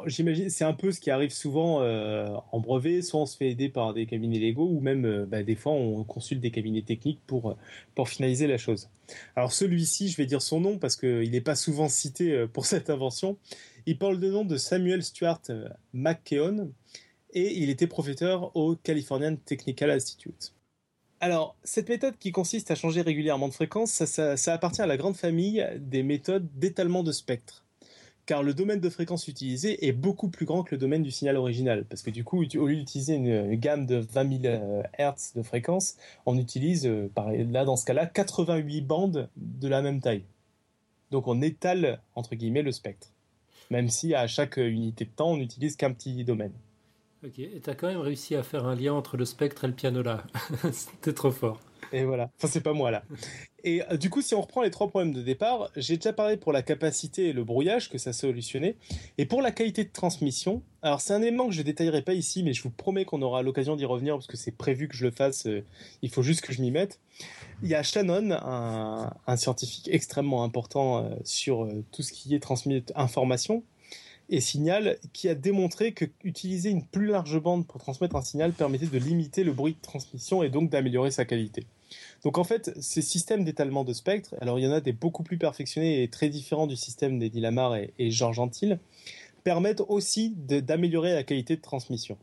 J'imagine, 0.07 0.49
c'est 0.49 0.65
un 0.65 0.73
peu 0.73 0.93
ce 0.93 1.01
qui 1.01 1.11
arrive 1.11 1.31
souvent 1.31 1.83
euh, 1.83 2.35
en 2.53 2.61
brevet, 2.61 3.03
soit 3.03 3.21
on 3.21 3.27
se 3.27 3.37
fait 3.37 3.51
aider 3.51 3.69
par 3.69 3.93
des 3.93 4.07
cabinets 4.07 4.39
légaux, 4.39 4.69
ou 4.69 4.81
même 4.81 5.05
euh, 5.05 5.27
bah, 5.27 5.43
des 5.43 5.57
fois 5.57 5.73
on 5.73 6.05
consulte 6.05 6.41
des 6.41 6.51
cabinets 6.51 6.83
techniques 6.83 7.21
pour, 7.27 7.51
euh, 7.51 7.57
pour 7.95 8.09
finaliser 8.09 8.47
la 8.47 8.57
chose. 8.57 8.89
Alors 9.37 9.53
celui-ci, 9.53 10.09
je 10.09 10.17
vais 10.17 10.25
dire 10.25 10.41
son 10.41 10.61
nom 10.61 10.79
parce 10.79 10.97
qu'il 10.97 11.31
n'est 11.31 11.43
pas 11.43 11.55
souvent 11.55 11.91
cité 11.91 12.47
pour 12.53 12.65
cette 12.65 12.89
invention. 12.89 13.37
Il 13.85 13.99
parle 13.99 14.19
de 14.19 14.31
nom 14.31 14.47
de 14.47 14.57
Samuel 14.57 15.03
Stuart 15.03 15.43
McKeown, 15.93 16.73
et 17.35 17.59
il 17.59 17.69
était 17.69 17.87
professeur 17.87 18.57
au 18.57 18.77
Californian 18.77 19.37
Technical 19.37 19.91
Institute. 19.91 20.55
Alors, 21.21 21.57
cette 21.63 21.89
méthode 21.91 22.17
qui 22.19 22.33
consiste 22.33 22.71
à 22.71 22.75
changer 22.75 23.03
régulièrement 23.03 23.49
de 23.49 23.55
fréquence, 23.55 23.91
ça, 23.91 24.37
ça 24.37 24.55
appartient 24.55 24.83
à 24.83 24.87
la 24.87 24.97
grande 24.97 25.17
famille 25.17 25.67
des 25.79 26.03
méthodes 26.03 26.49
d'étalement 26.55 27.03
de 27.03 27.13
spectre 27.13 27.64
car 28.27 28.43
le 28.43 28.55
domaine 28.55 28.81
de 28.81 28.89
fréquence 28.89 29.29
utilisé 29.29 29.87
est 29.87 29.93
beaucoup 29.93 30.29
plus 30.29 30.47
grand 30.47 30.63
que 30.63 30.75
le 30.75 30.79
domaine 30.79 31.03
du 31.03 31.11
signal 31.11 31.37
original. 31.37 31.85
Parce 31.85 32.03
que 32.03 32.11
du 32.11 32.25
coup, 32.25 32.39
au 32.39 32.67
lieu 32.67 32.77
d'utiliser 32.77 33.15
une, 33.15 33.55
gamme 33.57 33.87
de 33.87 33.97
20 33.97 34.43
000 34.43 34.83
Hz 34.99 35.33
de 35.37 35.43
fréquence, 35.43 35.97
on 36.27 36.39
utilise, 36.39 36.87
euh, 36.87 37.11
là 37.51 37.65
dans 37.65 37.77
ce 37.77 37.85
cas-là, 37.85 38.07
88 38.07 38.81
bandes 38.83 39.29
de 39.37 39.69
la 39.69 39.83
même 39.83 40.01
taille. 40.01 40.25
Donc 41.11 41.29
on 41.29 41.43
étale, 41.43 42.01
entre 42.15 42.35
guillemets, 42.35 42.63
le 42.63 42.73
spectre. 42.73 43.09
Même 43.71 43.89
si 43.89 44.15
à 44.15 44.27
chaque 44.27 44.57
unité 44.57 45.05
de 45.05 45.11
temps, 45.11 45.33
on 45.33 45.37
n'utilise 45.37 45.77
qu'un 45.77 45.93
petit 45.93 46.25
domaine. 46.25 46.53
Ok, 47.25 47.39
et 47.39 47.61
tu 47.63 47.71
as 47.71 47.75
quand 47.75 47.87
même 47.87 48.01
réussi 48.01 48.35
à 48.35 48.43
faire 48.43 48.67
un 48.67 48.75
lien 48.75 48.93
entre 48.93 49.17
le 49.17 49.25
spectre 49.25 49.65
et 49.65 49.67
le 49.67 49.73
pianola. 49.73 50.25
C'était 50.73 51.15
trop 51.15 51.31
fort. 51.31 51.59
Et 51.93 52.05
voilà. 52.05 52.31
Enfin, 52.37 52.49
c'est 52.49 52.61
pas 52.61 52.73
moi 52.73 52.91
là. 52.91 53.05
Et 53.63 53.83
euh, 53.83 53.97
du 53.97 54.11
coup, 54.11 54.21
si 54.21 54.35
on 54.35 54.41
reprend 54.41 54.63
les 54.63 54.71
trois 54.71 54.89
problèmes 54.89 55.13
de 55.13 55.23
départ, 55.23 55.71
j'ai 55.77 55.97
déjà 55.97 56.13
parlé 56.13 56.37
pour 56.37 56.53
la 56.53 56.63
capacité 56.63 57.29
et 57.29 57.33
le 57.33 57.45
brouillage 57.45 57.89
que 57.89 57.99
ça 57.99 58.13
solutionnait. 58.13 58.77
Et 59.19 59.27
pour 59.27 59.43
la 59.43 59.51
qualité 59.51 59.85
de 59.85 59.91
transmission, 59.91 60.63
alors 60.83 61.01
c'est 61.01 61.15
un 61.15 61.23
élément 61.23 61.47
que 61.47 61.55
je 61.55 61.63
détaillerai 61.63 62.03
pas 62.03 62.15
ici, 62.15 62.43
mais 62.43 62.53
je 62.53 62.63
vous 62.63 62.71
promets 62.71 63.05
qu'on 63.05 63.23
aura 63.23 63.43
l'occasion 63.43 63.77
d'y 63.77 63.85
revenir 63.85 64.15
parce 64.15 64.27
que 64.27 64.37
c'est 64.37 64.57
prévu 64.57 64.89
que 64.89 64.97
je 64.97 65.05
le 65.05 65.11
fasse. 65.11 65.47
Euh, 65.47 65.65
il 66.03 66.11
faut 66.11 66.23
juste 66.23 66.43
que 66.43 66.53
je 66.53 66.61
m'y 66.61 66.71
mette. 66.71 67.01
Il 67.63 67.69
y 67.69 67.75
a 67.75 67.83
Shannon, 67.83 68.33
un, 68.33 69.37
scientifique 69.37 69.89
extrêmement 69.91 70.45
important 70.45 70.99
euh, 70.99 71.09
sur 71.25 71.69
tout 71.93 72.03
ce 72.03 72.13
qui 72.13 72.35
est 72.35 72.41
transmis 72.41 72.85
information 72.95 73.63
et 74.31 74.41
signal, 74.41 74.99
qui 75.13 75.29
a 75.29 75.35
démontré 75.35 75.93
que 75.93 76.07
utiliser 76.23 76.71
une 76.71 76.85
plus 76.85 77.07
large 77.07 77.39
bande 77.41 77.67
pour 77.67 77.81
transmettre 77.81 78.17
un 78.17 78.23
signal 78.23 78.53
permettait 78.53 78.87
de 78.87 78.99
limiter 78.99 79.45
le 79.45 79.53
bruit 79.53 79.75
de 79.75 79.81
transmission 79.81 80.43
et 80.43 80.49
donc 80.49 80.71
d'améliorer 80.71 81.11
sa 81.11 81.25
qualité. 81.25 81.67
Donc 82.23 82.39
en 82.39 82.45
fait, 82.45 82.73
ces 82.81 83.03
systèmes 83.03 83.45
d'étalement 83.45 83.85
de 83.85 83.93
spectre, 83.93 84.35
alors 84.41 84.59
il 84.59 84.63
y 84.63 84.69
en 84.69 84.73
a 84.73 84.81
des 84.81 84.93
beaucoup 84.93 85.23
plus 85.23 85.39
perfectionnés 85.39 86.03
et 86.03 86.09
très 86.09 86.29
différents 86.29 86.67
du 86.67 86.77
système 86.77 87.19
d'Eddie 87.19 87.41
Lamar 87.41 87.77
et, 87.77 87.93
et 87.99 88.11
Georges 88.11 88.39
Antil, 88.39 88.79
permettent 89.43 89.83
aussi 89.89 90.31
d'améliorer 90.37 91.13
la 91.13 91.23
qualité 91.23 91.57
de 91.57 91.61
transmission. 91.61 92.17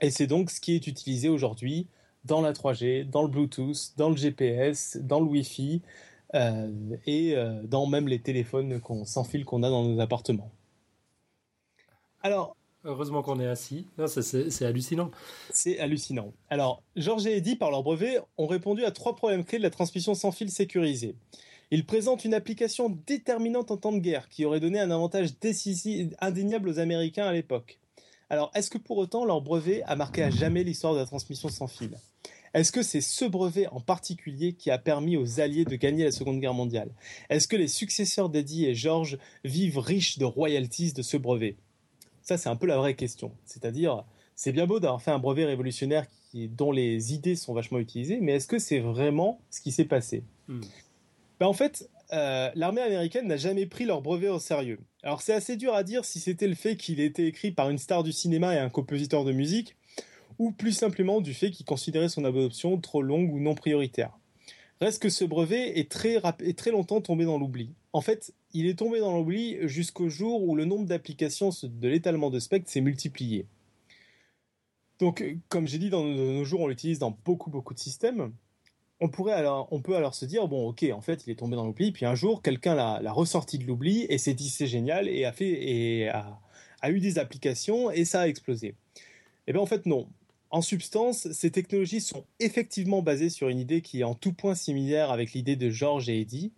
Et 0.00 0.10
c'est 0.10 0.26
donc 0.26 0.50
ce 0.50 0.60
qui 0.60 0.74
est 0.74 0.86
utilisé 0.86 1.28
aujourd'hui 1.28 1.86
dans 2.24 2.40
la 2.40 2.52
3G, 2.52 3.08
dans 3.08 3.22
le 3.22 3.28
Bluetooth, 3.28 3.92
dans 3.96 4.10
le 4.10 4.16
GPS, 4.16 4.98
dans 5.00 5.20
le 5.20 5.26
Wi-Fi 5.26 5.82
euh, 6.34 6.70
et 7.06 7.36
euh, 7.36 7.62
dans 7.64 7.86
même 7.86 8.08
les 8.08 8.20
téléphones 8.20 8.80
sans 9.04 9.24
fil 9.24 9.44
qu'on 9.44 9.62
a 9.62 9.70
dans 9.70 9.84
nos 9.84 10.00
appartements. 10.00 10.50
Alors, 12.22 12.56
Heureusement 12.84 13.22
qu'on 13.22 13.38
est 13.40 13.46
assis. 13.46 13.86
C'est 14.06 14.64
hallucinant. 14.64 15.10
C'est 15.52 15.78
hallucinant. 15.78 16.32
Alors, 16.48 16.82
Georges 16.96 17.26
et 17.26 17.36
Eddy, 17.36 17.56
par 17.56 17.70
leur 17.70 17.82
brevet, 17.82 18.18
ont 18.38 18.46
répondu 18.46 18.84
à 18.84 18.90
trois 18.90 19.16
problèmes 19.16 19.44
clés 19.44 19.58
de 19.58 19.62
la 19.62 19.70
transmission 19.70 20.14
sans 20.14 20.32
fil 20.32 20.50
sécurisée. 20.50 21.14
Ils 21.70 21.84
présentent 21.84 22.24
une 22.24 22.34
application 22.34 22.98
déterminante 23.06 23.70
en 23.70 23.76
temps 23.76 23.92
de 23.92 23.98
guerre 23.98 24.28
qui 24.28 24.44
aurait 24.44 24.60
donné 24.60 24.80
un 24.80 24.90
avantage 24.90 25.38
décisif, 25.38 26.08
indéniable 26.20 26.68
aux 26.68 26.78
Américains 26.78 27.26
à 27.26 27.32
l'époque. 27.32 27.78
Alors, 28.30 28.50
est-ce 28.54 28.70
que 28.70 28.78
pour 28.78 28.96
autant 28.96 29.24
leur 29.24 29.40
brevet 29.40 29.82
a 29.82 29.94
marqué 29.94 30.22
à 30.22 30.30
jamais 30.30 30.64
l'histoire 30.64 30.94
de 30.94 30.98
la 30.98 31.06
transmission 31.06 31.48
sans 31.48 31.66
fil? 31.66 31.96
Est-ce 32.54 32.72
que 32.72 32.82
c'est 32.82 33.00
ce 33.00 33.24
brevet 33.24 33.68
en 33.68 33.80
particulier 33.80 34.54
qui 34.54 34.70
a 34.72 34.78
permis 34.78 35.16
aux 35.16 35.38
Alliés 35.38 35.64
de 35.64 35.76
gagner 35.76 36.04
la 36.04 36.12
Seconde 36.12 36.40
Guerre 36.40 36.54
mondiale? 36.54 36.90
Est-ce 37.28 37.46
que 37.46 37.56
les 37.56 37.68
successeurs 37.68 38.30
d'Eddie 38.30 38.66
et 38.66 38.74
Georges 38.74 39.18
vivent 39.44 39.78
riches 39.78 40.18
de 40.18 40.24
royalties 40.24 40.92
de 40.92 41.02
ce 41.02 41.16
brevet? 41.16 41.56
Ça, 42.22 42.36
c'est 42.36 42.48
un 42.48 42.56
peu 42.56 42.66
la 42.66 42.76
vraie 42.76 42.94
question. 42.94 43.32
C'est-à-dire, 43.44 44.04
c'est 44.36 44.52
bien 44.52 44.66
beau 44.66 44.80
d'avoir 44.80 45.02
fait 45.02 45.10
un 45.10 45.18
brevet 45.18 45.44
révolutionnaire 45.44 46.06
qui, 46.30 46.48
dont 46.48 46.72
les 46.72 47.12
idées 47.12 47.36
sont 47.36 47.54
vachement 47.54 47.78
utilisées, 47.78 48.20
mais 48.20 48.32
est-ce 48.32 48.46
que 48.46 48.58
c'est 48.58 48.78
vraiment 48.78 49.40
ce 49.50 49.60
qui 49.60 49.72
s'est 49.72 49.84
passé 49.84 50.24
hmm. 50.48 50.60
ben, 51.38 51.46
En 51.46 51.52
fait, 51.52 51.88
euh, 52.12 52.50
l'armée 52.54 52.80
américaine 52.80 53.26
n'a 53.26 53.36
jamais 53.36 53.66
pris 53.66 53.84
leur 53.84 54.02
brevet 54.02 54.28
au 54.28 54.38
sérieux. 54.38 54.80
Alors 55.02 55.22
c'est 55.22 55.32
assez 55.32 55.56
dur 55.56 55.74
à 55.74 55.82
dire 55.82 56.04
si 56.04 56.20
c'était 56.20 56.48
le 56.48 56.54
fait 56.54 56.76
qu'il 56.76 57.00
ait 57.00 57.06
été 57.06 57.26
écrit 57.26 57.52
par 57.52 57.70
une 57.70 57.78
star 57.78 58.02
du 58.02 58.12
cinéma 58.12 58.54
et 58.54 58.58
un 58.58 58.68
compositeur 58.68 59.24
de 59.24 59.32
musique, 59.32 59.76
ou 60.38 60.52
plus 60.52 60.72
simplement 60.72 61.20
du 61.20 61.34
fait 61.34 61.50
qu'il 61.50 61.66
considérait 61.66 62.08
son 62.08 62.24
adoption 62.24 62.80
trop 62.80 63.02
longue 63.02 63.32
ou 63.32 63.40
non 63.40 63.54
prioritaire. 63.54 64.18
Reste 64.80 65.02
que 65.02 65.10
ce 65.10 65.24
brevet 65.24 65.78
est 65.78 65.90
très, 65.90 66.18
est 66.40 66.58
très 66.58 66.70
longtemps 66.70 67.02
tombé 67.02 67.26
dans 67.26 67.38
l'oubli. 67.38 67.74
En 67.92 68.00
fait, 68.00 68.32
il 68.52 68.66
est 68.66 68.78
tombé 68.78 69.00
dans 69.00 69.16
l'oubli 69.16 69.56
jusqu'au 69.68 70.08
jour 70.08 70.42
où 70.42 70.56
le 70.56 70.64
nombre 70.64 70.86
d'applications 70.86 71.50
de 71.62 71.88
l'étalement 71.88 72.30
de 72.30 72.38
spectre 72.38 72.70
s'est 72.70 72.80
multiplié. 72.80 73.46
Donc, 74.98 75.24
comme 75.48 75.66
j'ai 75.66 75.78
dit, 75.78 75.88
dans 75.88 76.04
nos 76.04 76.44
jours, 76.44 76.60
on 76.60 76.66
l'utilise 76.68 76.98
dans 76.98 77.16
beaucoup, 77.24 77.50
beaucoup 77.50 77.72
de 77.72 77.78
systèmes. 77.78 78.32
On, 79.00 79.08
pourrait 79.08 79.32
alors, 79.32 79.66
on 79.70 79.80
peut 79.80 79.96
alors 79.96 80.14
se 80.14 80.26
dire, 80.26 80.46
bon, 80.46 80.68
ok, 80.68 80.84
en 80.92 81.00
fait, 81.00 81.26
il 81.26 81.30
est 81.30 81.36
tombé 81.36 81.56
dans 81.56 81.64
l'oubli, 81.64 81.90
puis 81.90 82.04
un 82.04 82.14
jour, 82.14 82.42
quelqu'un 82.42 82.74
l'a 82.74 83.12
ressorti 83.12 83.56
de 83.56 83.64
l'oubli 83.64 84.04
et 84.10 84.18
s'est 84.18 84.34
dit, 84.34 84.50
c'est 84.50 84.66
génial, 84.66 85.08
et 85.08 85.24
a, 85.24 85.32
fait, 85.32 85.48
et 85.48 86.08
a, 86.10 86.90
eu 86.90 87.00
des 87.00 87.18
applications, 87.18 87.90
et 87.90 88.04
ça 88.04 88.20
a 88.20 88.28
explosé. 88.28 88.74
Eh 89.46 89.52
bien, 89.52 89.62
en 89.62 89.66
fait, 89.66 89.86
non. 89.86 90.06
En 90.50 90.60
substance, 90.60 91.30
ces 91.32 91.50
technologies 91.50 92.02
sont 92.02 92.24
effectivement 92.38 93.00
basées 93.00 93.30
sur 93.30 93.48
une 93.48 93.58
idée 93.58 93.80
qui 93.80 94.00
est 94.00 94.04
en 94.04 94.14
tout 94.14 94.34
point 94.34 94.54
similaire 94.54 95.12
avec 95.12 95.32
l'idée 95.32 95.56
de 95.56 95.70
George 95.70 96.10
et 96.10 96.20
Eddie, 96.20 96.52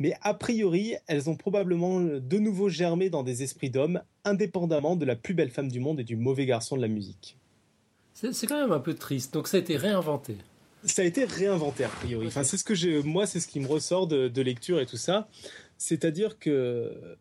mais 0.00 0.14
a 0.22 0.32
priori, 0.32 0.94
elles 1.06 1.28
ont 1.28 1.36
probablement 1.36 2.00
de 2.00 2.38
nouveau 2.38 2.70
germé 2.70 3.10
dans 3.10 3.22
des 3.22 3.42
esprits 3.42 3.68
d'hommes, 3.68 4.00
indépendamment 4.24 4.96
de 4.96 5.04
la 5.04 5.14
plus 5.14 5.34
belle 5.34 5.50
femme 5.50 5.68
du 5.68 5.78
monde 5.78 6.00
et 6.00 6.04
du 6.04 6.16
mauvais 6.16 6.46
garçon 6.46 6.74
de 6.74 6.80
la 6.80 6.88
musique. 6.88 7.36
C'est 8.14 8.46
quand 8.46 8.60
même 8.60 8.72
un 8.72 8.80
peu 8.80 8.94
triste. 8.94 9.34
Donc 9.34 9.46
ça 9.46 9.58
a 9.58 9.60
été 9.60 9.76
réinventé. 9.76 10.36
Ça 10.84 11.02
a 11.02 11.04
été 11.04 11.24
réinventé 11.24 11.84
a 11.84 11.88
priori. 11.88 12.26
Enfin, 12.26 12.44
c'est 12.44 12.56
ce 12.56 12.64
que 12.64 12.74
j'ai, 12.74 13.02
moi, 13.02 13.26
c'est 13.26 13.40
ce 13.40 13.46
qui 13.46 13.60
me 13.60 13.66
ressort 13.66 14.06
de, 14.06 14.42
lecture 14.42 14.80
et 14.80 14.86
tout 14.86 14.96
ça. 14.96 15.28
C'est-à-dire 15.76 16.38
que 16.38 17.18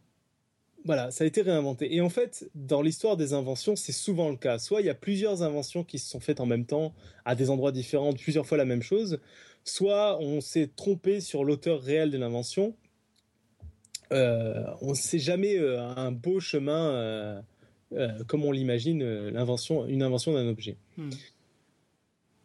voilà, 0.86 1.12
ça 1.12 1.26
a 1.26 1.28
été 1.28 1.42
réinventé. 1.42 1.94
Et 1.94 2.00
en 2.00 2.10
fait, 2.10 2.50
dans 2.56 2.82
l'histoire 2.82 3.18
des 3.18 3.34
inventions, 3.34 3.76
c'est 3.76 3.92
souvent 3.92 4.30
le 4.30 4.38
cas. 4.38 4.58
Soit 4.58 4.80
il 4.80 4.88
y 4.88 4.90
a 4.90 4.96
plusieurs 4.96 5.44
inventions 5.44 5.84
qui 5.84 6.00
se 6.00 6.10
sont 6.10 6.22
faites 6.22 6.40
en 6.40 6.46
même 6.46 6.66
temps, 6.66 6.94
à 7.26 7.36
des 7.36 7.50
endroits 7.50 7.74
différents, 7.74 8.14
plusieurs 8.14 8.46
fois 8.46 8.58
la 8.58 8.64
même 8.64 8.82
chose, 8.82 9.20
soit 9.64 10.20
on 10.20 10.42
s'est 10.42 10.70
trompé 10.76 11.22
sur 11.22 11.44
l'auteur 11.44 11.82
réel 11.82 12.12
de 12.12 12.18
l'invention. 12.18 12.76
Euh, 14.12 14.64
on 14.82 14.90
ne 14.90 14.96
sait 14.96 15.20
jamais 15.20 15.58
euh, 15.58 15.82
un 15.82 16.12
beau 16.12 16.40
chemin 16.40 16.92
euh, 17.92 18.24
comme 18.28 18.44
on 18.44 18.52
l'imagine, 18.52 19.04
l'invention, 19.30 19.86
une 19.86 20.04
invention 20.04 20.34
d'un 20.34 20.48
objet. 20.48 20.78
Hmm. 20.98 21.10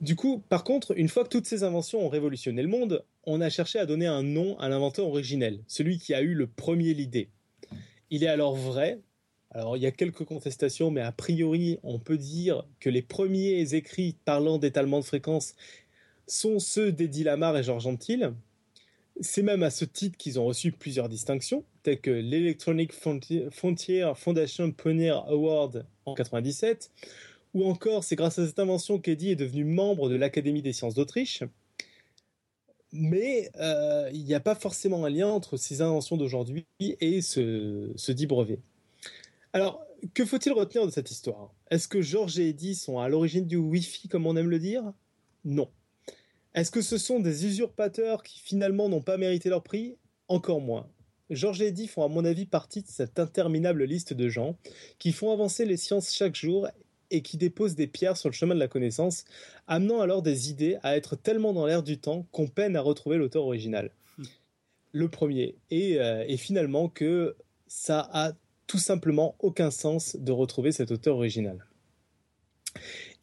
Du 0.01 0.17
coup, 0.17 0.43
par 0.49 0.65
contre, 0.65 0.99
une 0.99 1.09
fois 1.09 1.25
que 1.25 1.31
toutes 1.31 1.47
ces 1.47 1.62
inventions 1.62 2.05
ont 2.05 2.09
révolutionné 2.09 2.62
le 2.62 2.69
monde, 2.69 3.05
on 3.25 3.41
a 3.41 3.49
cherché 3.49 3.79
à 3.79 3.87
donner 3.87 4.07
un 4.07 4.23
nom 4.23 4.59
à 4.59 4.69
l'inventeur 4.69 5.07
originel, 5.07 5.61
celui 5.67 5.99
qui 5.99 6.12
a 6.12 6.21
eu 6.21 6.35
le 6.35 6.47
premier 6.47 6.93
l'idée. 6.93 7.31
Il 8.11 8.23
est 8.23 8.29
alors 8.29 8.55
vrai, 8.55 9.01
alors 9.51 9.77
il 9.77 9.83
y 9.83 9.87
a 9.87 9.91
quelques 9.93 10.25
contestations, 10.25 10.91
mais 10.91 11.01
a 11.01 11.12
priori, 11.12 11.79
on 11.83 11.99
peut 11.99 12.19
dire 12.19 12.67
que 12.81 12.91
les 12.91 13.03
premiers 13.03 13.75
écrits 13.75 14.17
parlant 14.25 14.59
d'étalement 14.59 14.99
de 14.99 15.05
fréquence 15.05 15.55
sont 16.27 16.59
ceux 16.59 16.93
d'Eddie 16.93 17.25
Lamar 17.25 17.57
et 17.57 17.62
Georges 17.62 17.87
Antil. 17.87 18.33
C'est 19.20 19.43
même 19.43 19.62
à 19.62 19.70
ce 19.70 19.85
titre 19.85 20.16
qu'ils 20.16 20.41
ont 20.41 20.47
reçu 20.47 20.72
plusieurs 20.72 21.09
distinctions, 21.09 21.64
telles 21.83 22.01
que 22.01 22.11
l'Electronic 22.11 22.93
Frontier 22.93 24.12
Foundation 24.16 24.72
Pioneer 24.72 25.22
Award 25.29 25.87
en 26.05 26.14
97, 26.14 26.91
ou 27.55 27.64
encore 27.64 28.03
c'est 28.03 28.16
grâce 28.16 28.39
à 28.39 28.47
cette 28.47 28.59
invention 28.59 28.99
qu'Eddie 28.99 29.31
est 29.31 29.37
devenu 29.37 29.64
membre 29.64 30.09
de 30.09 30.16
l'Académie 30.16 30.62
des 30.62 30.72
sciences 30.72 30.95
d'Autriche. 30.95 31.45
Mais 32.93 33.51
euh, 33.57 34.11
il 34.12 34.25
n'y 34.25 34.35
a 34.35 34.41
pas 34.41 34.55
forcément 34.55 35.05
un 35.05 35.11
lien 35.11 35.29
entre 35.29 35.57
ces 35.57 35.81
inventions 35.81 36.16
d'aujourd'hui 36.16 36.64
et 36.81 37.22
ce, 37.22 37.93
ce 37.97 38.12
dit 38.12 38.27
brevet. 38.27 38.61
Alors, 39.53 39.85
que 40.12 40.25
faut-il 40.25 40.53
retenir 40.53 40.87
de 40.87 40.91
cette 40.91 41.11
histoire? 41.11 41.53
Est-ce 41.70 41.89
que 41.89 42.03
Georges 42.03 42.39
et 42.39 42.49
Eddie 42.49 42.75
sont 42.75 42.99
à 42.99 43.09
l'origine 43.09 43.47
du 43.47 43.57
Wi-Fi, 43.57 44.09
comme 44.09 44.27
on 44.27 44.37
aime 44.37 44.51
le 44.51 44.59
dire? 44.59 44.93
Non. 45.45 45.68
Est-ce 46.55 46.71
que 46.71 46.83
ce 46.83 46.99
sont 46.99 47.19
des 47.19 47.47
usurpateurs 47.47 48.23
qui 48.23 48.39
finalement 48.39 48.89
n'ont 48.89 49.03
pas 49.03 49.17
mérité 49.17 49.49
leur 49.49 49.65
prix? 49.65 49.97
Encore 50.29 50.61
moins. 50.61 50.89
Georges 51.31 51.63
et 51.63 51.69
Eddie 51.69 51.89
font 51.89 52.05
à 52.05 52.09
mon 52.09 52.25
avis 52.25 52.47
partie 52.47 52.83
de 52.83 52.87
cette 52.89 53.19
interminable 53.19 53.85
liste 53.85 54.13
de 54.13 54.29
gens 54.29 54.57
qui 54.99 55.11
font 55.11 55.33
avancer 55.33 55.65
les 55.65 55.77
sciences 55.77 56.15
chaque 56.15 56.37
jour 56.37 56.69
et 57.11 57.23
qui 57.23 57.37
déposent 57.37 57.75
des 57.75 57.89
pierres 57.89 58.17
sur 58.17 58.29
le 58.29 58.35
chemin 58.35 58.55
de 58.55 58.61
la 58.61 58.69
connaissance, 58.69 59.25
amenant 59.67 60.01
alors 60.01 60.23
des 60.23 60.51
idées 60.51 60.79
à 60.83 60.97
être 60.97 61.17
tellement 61.17 61.53
dans 61.53 61.67
l'air 61.67 61.83
du 61.83 61.99
temps 61.99 62.27
qu'on 62.31 62.47
peine 62.47 62.77
à 62.77 62.81
retrouver 62.81 63.17
l'auteur 63.17 63.45
original. 63.45 63.91
Le 64.93 65.09
premier. 65.09 65.57
Et, 65.71 66.01
euh, 66.01 66.25
et 66.29 66.37
finalement 66.37 66.89
que 66.89 67.37
ça 67.67 68.09
a 68.13 68.33
tout 68.69 68.79
simplement 68.79 69.35
aucun 69.41 69.73
sens 69.73 70.17
de 70.17 70.31
retrouver 70.31 70.71
cet 70.71 70.93
auteur 70.93 71.17
original. 71.17 71.67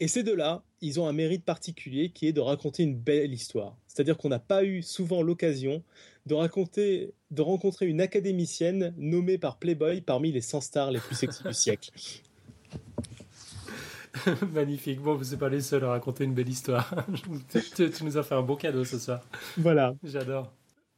Et 0.02 0.08
ces 0.08 0.24
deux-là, 0.24 0.64
ils 0.82 0.99
ont 0.99 1.08
un 1.08 1.14
mérite 1.14 1.45
particulier 1.45 2.10
qui 2.10 2.26
est 2.26 2.34
de 2.34 2.41
raconter 2.41 2.82
une 2.82 2.95
belle 2.95 3.32
histoire. 3.32 3.78
C'est-à-dire 3.86 4.18
qu'on 4.18 4.30
n'a 4.30 4.39
pas 4.39 4.64
eu 4.64 4.82
souvent 4.82 5.22
l'occasion 5.22 5.84
de 6.26 6.34
raconter, 6.34 7.14
de 7.30 7.43
rencontrer 7.43 7.86
une 7.86 8.02
académicienne 8.02 8.95
nommée 8.97 9.38
par 9.38 9.58
Playboy 9.58 10.02
parmi 10.02 10.32
les 10.32 10.41
100 10.41 10.62
stars 10.62 10.89
les 10.89 10.99
plus 10.99 11.14
sexy 11.14 11.43
du 11.43 11.54
siècle. 11.54 11.91
Magnifique. 14.52 14.99
Bon, 15.02 15.14
vous 15.14 15.30
n'êtes 15.30 15.39
pas 15.39 15.49
les 15.49 15.62
seuls 15.62 15.84
à 15.84 15.89
raconter 15.89 16.24
une 16.24 16.34
belle 16.34 16.49
histoire. 16.49 16.95
tu, 17.76 17.91
tu, 17.91 18.04
nous 18.04 18.18
as 18.18 18.24
fait 18.24 18.34
un 18.34 18.41
beau 18.41 18.56
cadeau 18.56 18.84
ce 18.84 18.97
soir. 18.97 19.22
Voilà. 19.56 19.93
J'adore. 20.04 20.52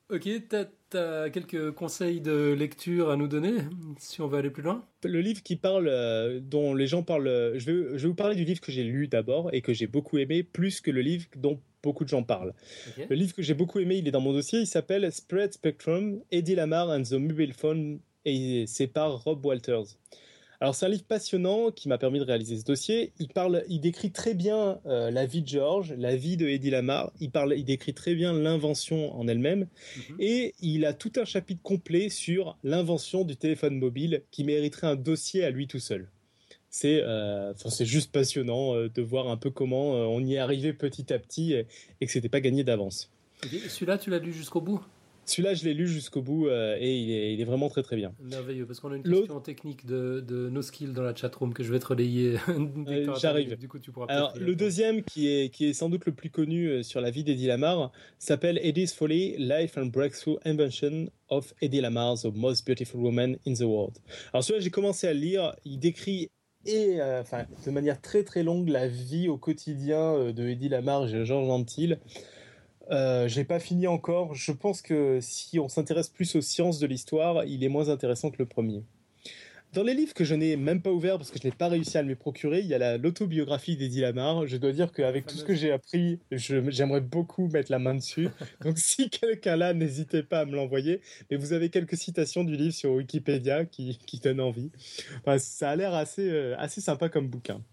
Ok, 0.09 0.21
tu 0.21 0.55
as, 0.95 1.29
quelques 1.29 1.71
conseils 1.71 2.21
de 2.21 2.53
lecture 2.53 3.09
à 3.09 3.15
nous 3.15 3.27
donner, 3.27 3.53
si 3.97 4.21
on 4.21 4.27
veut 4.27 4.37
aller 4.37 4.49
plus 4.49 4.63
loin? 4.63 4.85
Le 5.03 5.21
livre 5.21 5.43
qui 5.43 5.55
parle, 5.55 5.87
euh, 5.87 6.39
dont 6.39 6.73
les 6.73 6.87
gens 6.87 7.03
parlent, 7.03 7.27
euh, 7.27 7.59
je 7.59 7.65
vais, 7.65 7.97
je 7.97 8.03
vais 8.03 8.07
vous 8.07 8.15
parler 8.15 8.35
du 8.35 8.45
livre 8.45 8.61
que 8.61 8.71
j'ai 8.71 8.83
lu 8.83 9.07
d'abord 9.07 9.53
et 9.53 9.61
que 9.61 9.73
j'ai 9.73 9.87
beaucoup 9.87 10.17
aimé, 10.17 10.43
plus 10.43 10.81
que 10.81 10.91
le 10.91 11.01
livre 11.01 11.25
dont 11.35 11.59
beaucoup 11.81 12.03
de 12.03 12.09
gens 12.09 12.23
parlent. 12.23 12.53
Okay. 12.91 13.07
Le 13.09 13.15
livre 13.15 13.33
que 13.35 13.41
j'ai 13.41 13.53
beaucoup 13.53 13.79
aimé, 13.79 13.97
il 13.97 14.07
est 14.07 14.11
dans 14.11 14.21
mon 14.21 14.33
dossier, 14.33 14.59
il 14.59 14.67
s'appelle 14.67 15.11
Spread 15.11 15.53
Spectrum, 15.53 16.21
Eddie 16.31 16.55
Lamar 16.55 16.89
and 16.89 17.03
the 17.03 17.13
Mobile 17.13 17.53
Phone, 17.53 17.99
et 18.25 18.65
c'est 18.67 18.87
par 18.87 19.23
Rob 19.23 19.45
Walters. 19.45 19.97
Alors 20.63 20.75
c'est 20.75 20.85
un 20.85 20.89
livre 20.89 21.03
passionnant 21.03 21.71
qui 21.71 21.89
m'a 21.89 21.97
permis 21.97 22.19
de 22.19 22.23
réaliser 22.23 22.57
ce 22.57 22.63
dossier. 22.63 23.11
Il 23.19 23.27
parle, 23.27 23.65
il 23.67 23.81
décrit 23.81 24.13
très 24.13 24.33
bien 24.33 24.79
euh, 24.85 25.11
la 25.11 25.25
vie 25.25 25.41
de 25.41 25.47
George, 25.49 25.93
la 25.97 26.15
vie 26.15 26.37
de 26.37 26.47
Eddie 26.47 26.69
Lamar. 26.69 27.11
Il 27.19 27.31
parle, 27.31 27.53
il 27.57 27.65
décrit 27.65 27.93
très 27.93 28.15
bien 28.15 28.31
l'invention 28.31 29.13
en 29.13 29.27
elle-même, 29.27 29.67
mm-hmm. 29.67 30.15
et 30.19 30.55
il 30.61 30.85
a 30.85 30.93
tout 30.93 31.11
un 31.17 31.25
chapitre 31.25 31.61
complet 31.61 32.07
sur 32.07 32.57
l'invention 32.63 33.25
du 33.25 33.35
téléphone 33.35 33.77
mobile 33.77 34.23
qui 34.31 34.45
mériterait 34.45 34.87
un 34.87 34.95
dossier 34.95 35.43
à 35.43 35.49
lui 35.49 35.67
tout 35.67 35.79
seul. 35.79 36.07
C'est, 36.69 37.01
euh, 37.03 37.53
c'est 37.55 37.85
juste 37.85 38.13
passionnant 38.13 38.73
euh, 38.73 38.87
de 38.87 39.01
voir 39.01 39.27
un 39.27 39.35
peu 39.35 39.49
comment 39.49 39.91
on 39.91 40.23
y 40.23 40.35
est 40.35 40.39
arrivé 40.39 40.71
petit 40.71 41.11
à 41.11 41.19
petit 41.19 41.51
et, 41.51 41.67
et 41.99 42.05
que 42.05 42.11
c'était 42.13 42.29
pas 42.29 42.39
gagné 42.39 42.63
d'avance. 42.63 43.11
Celui-là, 43.67 43.97
tu 43.97 44.09
l'as 44.11 44.19
lu 44.19 44.31
jusqu'au 44.31 44.61
bout? 44.61 44.81
Celui-là, 45.25 45.53
je 45.53 45.63
l'ai 45.63 45.73
lu 45.73 45.87
jusqu'au 45.87 46.21
bout 46.21 46.47
euh, 46.47 46.77
et 46.79 46.97
il 46.97 47.11
est, 47.11 47.33
il 47.33 47.41
est, 47.41 47.45
vraiment 47.45 47.69
très 47.69 47.83
très 47.83 47.95
bien. 47.95 48.13
Merveilleux, 48.19 48.65
parce 48.65 48.79
qu'on 48.79 48.91
a 48.91 48.97
une 48.97 49.03
question 49.03 49.39
technique 49.39 49.85
de, 49.85 50.23
de 50.25 50.49
No 50.49 50.61
Skill 50.61 50.93
dans 50.93 51.01
la 51.01 51.15
chatroom 51.15 51.53
que 51.53 51.63
je 51.63 51.71
vais 51.71 51.79
te 51.79 51.87
relayer. 51.87 52.35
euh, 52.49 53.15
J'arrive. 53.19 53.57
Du 53.57 53.67
coup, 53.67 53.79
tu 53.79 53.91
pourras 53.91 54.07
Alors, 54.07 54.33
le 54.37 54.55
deuxième, 54.55 55.01
qui 55.03 55.27
est, 55.29 55.49
qui 55.49 55.65
est 55.65 55.73
sans 55.73 55.89
doute 55.89 56.05
le 56.05 56.11
plus 56.11 56.29
connu 56.29 56.67
euh, 56.67 56.83
sur 56.83 57.01
la 57.01 57.09
vie 57.09 57.23
d'Eddie 57.23 57.47
Lamar, 57.47 57.91
s'appelle 58.19 58.59
Eddie's 58.63 58.93
Folly, 58.93 59.35
Life 59.37 59.77
and 59.77 59.87
Breakthrough 59.87 60.37
Invention 60.45 61.07
of 61.29 61.53
Eddie 61.61 61.81
Lamar, 61.81 62.17
the 62.17 62.33
most 62.33 62.65
beautiful 62.65 62.99
woman 62.99 63.37
in 63.47 63.53
the 63.53 63.61
world. 63.61 63.97
Alors, 64.33 64.43
celui-là, 64.43 64.63
j'ai 64.63 64.71
commencé 64.71 65.07
à 65.07 65.13
le 65.13 65.19
lire. 65.19 65.55
Il 65.65 65.79
décrit 65.79 66.29
et 66.65 67.01
euh, 67.01 67.19
enfin 67.19 67.45
de 67.65 67.71
manière 67.71 67.99
très 67.99 68.23
très 68.23 68.41
longue 68.41 68.69
la 68.69 68.87
vie 68.87 69.27
au 69.27 69.35
quotidien 69.35 70.31
de 70.31 70.47
Eddie 70.47 70.69
Lamar 70.69 71.05
et 71.13 71.25
Georges 71.25 71.47
Gentil. 71.47 71.95
Euh, 72.91 73.27
j'ai 73.27 73.43
pas 73.43 73.59
fini 73.59 73.87
encore. 73.87 74.33
Je 74.33 74.51
pense 74.51 74.81
que 74.81 75.19
si 75.21 75.59
on 75.59 75.69
s'intéresse 75.69 76.09
plus 76.09 76.35
aux 76.35 76.41
sciences 76.41 76.79
de 76.79 76.87
l'histoire, 76.87 77.45
il 77.45 77.63
est 77.63 77.69
moins 77.69 77.89
intéressant 77.89 78.31
que 78.31 78.37
le 78.39 78.45
premier. 78.45 78.83
Dans 79.73 79.81
les 79.81 79.95
livres 79.95 80.13
que 80.13 80.23
je 80.23 80.35
n'ai 80.35 80.55
même 80.55 80.83
pas 80.83 80.91
ouverts 80.91 81.17
parce 81.17 81.31
que 81.31 81.39
je 81.41 81.47
n'ai 81.47 81.51
pas 81.51 81.67
réussi 81.67 81.97
à 81.97 82.03
me 82.03 82.09
les 82.09 82.15
procurer, 82.15 82.59
il 82.59 82.67
y 82.67 82.75
a 82.75 82.97
l'autobiographie 82.99 83.75
d'Eddie 83.75 84.01
Lamar. 84.01 84.45
Je 84.45 84.57
dois 84.57 84.71
dire 84.71 84.91
qu'avec 84.91 85.25
tout 85.25 85.35
ce 85.35 85.43
que 85.43 85.55
j'ai 85.55 85.71
appris, 85.71 86.19
j'aimerais 86.29 87.01
beaucoup 87.01 87.47
mettre 87.47 87.71
la 87.71 87.79
main 87.79 87.95
dessus. 87.95 88.29
Donc 88.61 88.77
si 88.77 89.09
quelqu'un 89.09 89.55
là, 89.55 89.73
n'hésitez 89.73 90.21
pas 90.21 90.41
à 90.41 90.45
me 90.45 90.55
l'envoyer. 90.55 91.01
Mais 91.31 91.37
vous 91.37 91.53
avez 91.53 91.69
quelques 91.69 91.97
citations 91.97 92.43
du 92.43 92.55
livre 92.55 92.75
sur 92.75 92.91
Wikipédia 92.91 93.65
qui, 93.65 93.97
qui 94.05 94.19
donnent 94.19 94.41
envie. 94.41 94.69
Enfin, 95.21 95.39
ça 95.39 95.71
a 95.71 95.75
l'air 95.75 95.95
assez, 95.95 96.29
euh, 96.29 96.55
assez 96.59 96.79
sympa 96.79 97.09
comme 97.09 97.27
bouquin. 97.27 97.63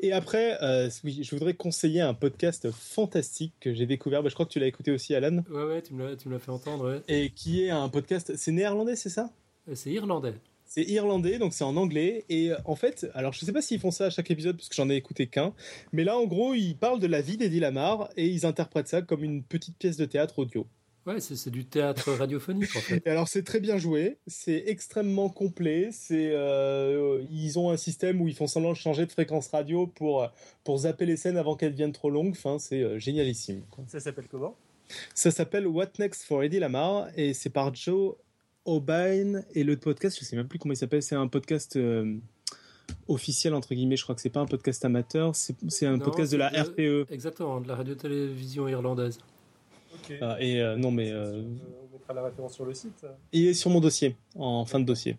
Et 0.00 0.12
après, 0.12 0.58
euh, 0.62 0.90
oui, 1.04 1.20
je 1.22 1.30
voudrais 1.30 1.54
conseiller 1.54 2.00
un 2.00 2.14
podcast 2.14 2.70
fantastique 2.70 3.54
que 3.60 3.72
j'ai 3.72 3.86
découvert. 3.86 4.22
Bah, 4.22 4.28
je 4.28 4.34
crois 4.34 4.46
que 4.46 4.52
tu 4.52 4.58
l'as 4.58 4.66
écouté 4.66 4.90
aussi, 4.90 5.14
Alan. 5.14 5.42
Ouais, 5.50 5.64
ouais, 5.64 5.82
tu 5.82 5.94
me 5.94 6.06
l'as 6.06 6.38
fait 6.38 6.50
entendre. 6.50 6.90
Ouais. 6.90 7.02
Et 7.08 7.30
qui 7.30 7.64
est 7.64 7.70
un 7.70 7.88
podcast. 7.88 8.32
C'est 8.36 8.52
néerlandais, 8.52 8.96
c'est 8.96 9.10
ça? 9.10 9.30
C'est 9.74 9.90
irlandais. 9.90 10.34
C'est 10.64 10.84
irlandais, 10.84 11.38
donc 11.38 11.52
c'est 11.52 11.64
en 11.64 11.76
anglais. 11.76 12.24
Et 12.30 12.50
euh, 12.50 12.56
en 12.64 12.76
fait, 12.76 13.06
alors 13.14 13.32
je 13.32 13.44
sais 13.44 13.52
pas 13.52 13.60
s'ils 13.60 13.78
font 13.78 13.90
ça 13.90 14.06
à 14.06 14.10
chaque 14.10 14.30
épisode, 14.30 14.56
parce 14.56 14.70
que 14.70 14.74
j'en 14.74 14.88
ai 14.88 14.96
écouté 14.96 15.26
qu'un. 15.26 15.52
Mais 15.92 16.02
là, 16.02 16.16
en 16.16 16.24
gros, 16.24 16.54
ils 16.54 16.74
parlent 16.74 17.00
de 17.00 17.06
la 17.06 17.20
vie 17.20 17.36
d'Eddie 17.36 17.60
Lamar 17.60 18.08
et 18.16 18.26
ils 18.26 18.46
interprètent 18.46 18.88
ça 18.88 19.02
comme 19.02 19.22
une 19.22 19.42
petite 19.42 19.76
pièce 19.76 19.98
de 19.98 20.06
théâtre 20.06 20.38
audio. 20.38 20.66
Ouais, 21.04 21.18
c'est 21.18 21.50
du 21.50 21.64
théâtre 21.64 22.12
radiophonique 22.12 22.76
en 22.76 22.80
fait. 22.80 23.02
Et 23.04 23.10
alors 23.10 23.26
c'est 23.26 23.42
très 23.42 23.58
bien 23.58 23.76
joué, 23.76 24.18
c'est 24.28 24.64
extrêmement 24.66 25.28
complet. 25.28 25.88
C'est 25.90 26.30
euh, 26.32 27.24
ils 27.30 27.58
ont 27.58 27.70
un 27.70 27.76
système 27.76 28.20
où 28.20 28.28
ils 28.28 28.36
font 28.36 28.46
semblant 28.46 28.70
de 28.70 28.76
changer 28.76 29.04
de 29.04 29.10
fréquence 29.10 29.48
radio 29.48 29.88
pour 29.88 30.30
pour 30.62 30.78
zapper 30.78 31.06
les 31.06 31.16
scènes 31.16 31.36
avant 31.36 31.56
qu'elles 31.56 31.72
deviennent 31.72 31.92
trop 31.92 32.10
longues. 32.10 32.30
Enfin, 32.30 32.60
c'est 32.60 32.82
euh, 32.82 32.98
génialissime. 33.00 33.62
Ça 33.88 33.98
s'appelle 33.98 34.28
comment? 34.30 34.54
Ça 35.12 35.32
s'appelle 35.32 35.66
What 35.66 35.92
Next 35.98 36.22
for 36.22 36.44
Eddie 36.44 36.60
Lamar 36.60 37.08
et 37.16 37.34
c'est 37.34 37.50
par 37.50 37.74
Joe 37.74 38.14
O'Byrne 38.64 39.44
et 39.54 39.64
le 39.64 39.76
podcast, 39.76 40.16
je 40.20 40.24
sais 40.24 40.36
même 40.36 40.46
plus 40.46 40.60
comment 40.60 40.74
il 40.74 40.76
s'appelle. 40.76 41.02
C'est 41.02 41.16
un 41.16 41.28
podcast. 41.28 41.76
Euh, 41.76 42.16
officiel 43.08 43.54
entre 43.54 43.74
guillemets 43.74 43.96
je 43.96 44.02
crois 44.02 44.14
que 44.14 44.20
c'est 44.20 44.28
pas 44.28 44.40
un 44.40 44.46
podcast 44.46 44.84
amateur 44.84 45.34
c'est 45.34 45.86
un 45.86 45.96
non, 45.96 46.04
podcast 46.04 46.30
de 46.30 46.36
la 46.36 46.50
de, 46.50 47.04
RTE 47.04 47.10
exactement 47.10 47.60
de 47.60 47.68
la 47.68 47.76
radio-télévision 47.76 48.68
irlandaise 48.68 49.18
Okay. 50.04 50.18
Ah, 50.20 50.36
et 50.40 50.60
euh, 50.60 50.76
non, 50.76 50.90
mais. 50.90 51.10
Euh, 51.10 51.42
on 51.82 51.92
mettra 51.92 52.14
la 52.14 52.24
référence 52.24 52.54
sur 52.54 52.64
le 52.64 52.74
site. 52.74 53.06
Il 53.32 53.46
est 53.46 53.54
sur 53.54 53.70
mon 53.70 53.80
dossier, 53.80 54.16
en 54.36 54.64
fin 54.64 54.80
de 54.80 54.84
dossier. 54.84 55.16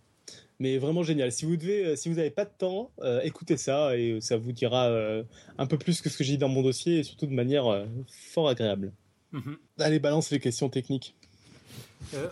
Mais 0.59 0.77
vraiment 0.77 1.03
génial. 1.03 1.31
Si 1.31 1.45
vous 1.45 1.57
devez, 1.57 1.85
euh, 1.85 1.95
si 1.95 2.09
vous 2.09 2.15
n'avez 2.15 2.29
pas 2.29 2.45
de 2.45 2.51
temps, 2.57 2.91
euh, 3.01 3.21
écoutez 3.23 3.57
ça 3.57 3.97
et 3.97 4.21
ça 4.21 4.37
vous 4.37 4.51
dira 4.51 4.85
euh, 4.85 5.23
un 5.57 5.65
peu 5.65 5.77
plus 5.77 6.01
que 6.01 6.09
ce 6.09 6.17
que 6.17 6.23
j'ai 6.23 6.33
dit 6.33 6.37
dans 6.37 6.49
mon 6.49 6.61
dossier 6.61 6.99
et 6.99 7.03
surtout 7.03 7.25
de 7.25 7.33
manière 7.33 7.85
fort 8.07 8.49
agréable. 8.49 8.93
Mm 9.31 9.39
-hmm. 9.39 9.57
Allez, 9.79 9.99
balance 9.99 10.31
les 10.31 10.39
questions 10.39 10.69
techniques. 10.69 11.15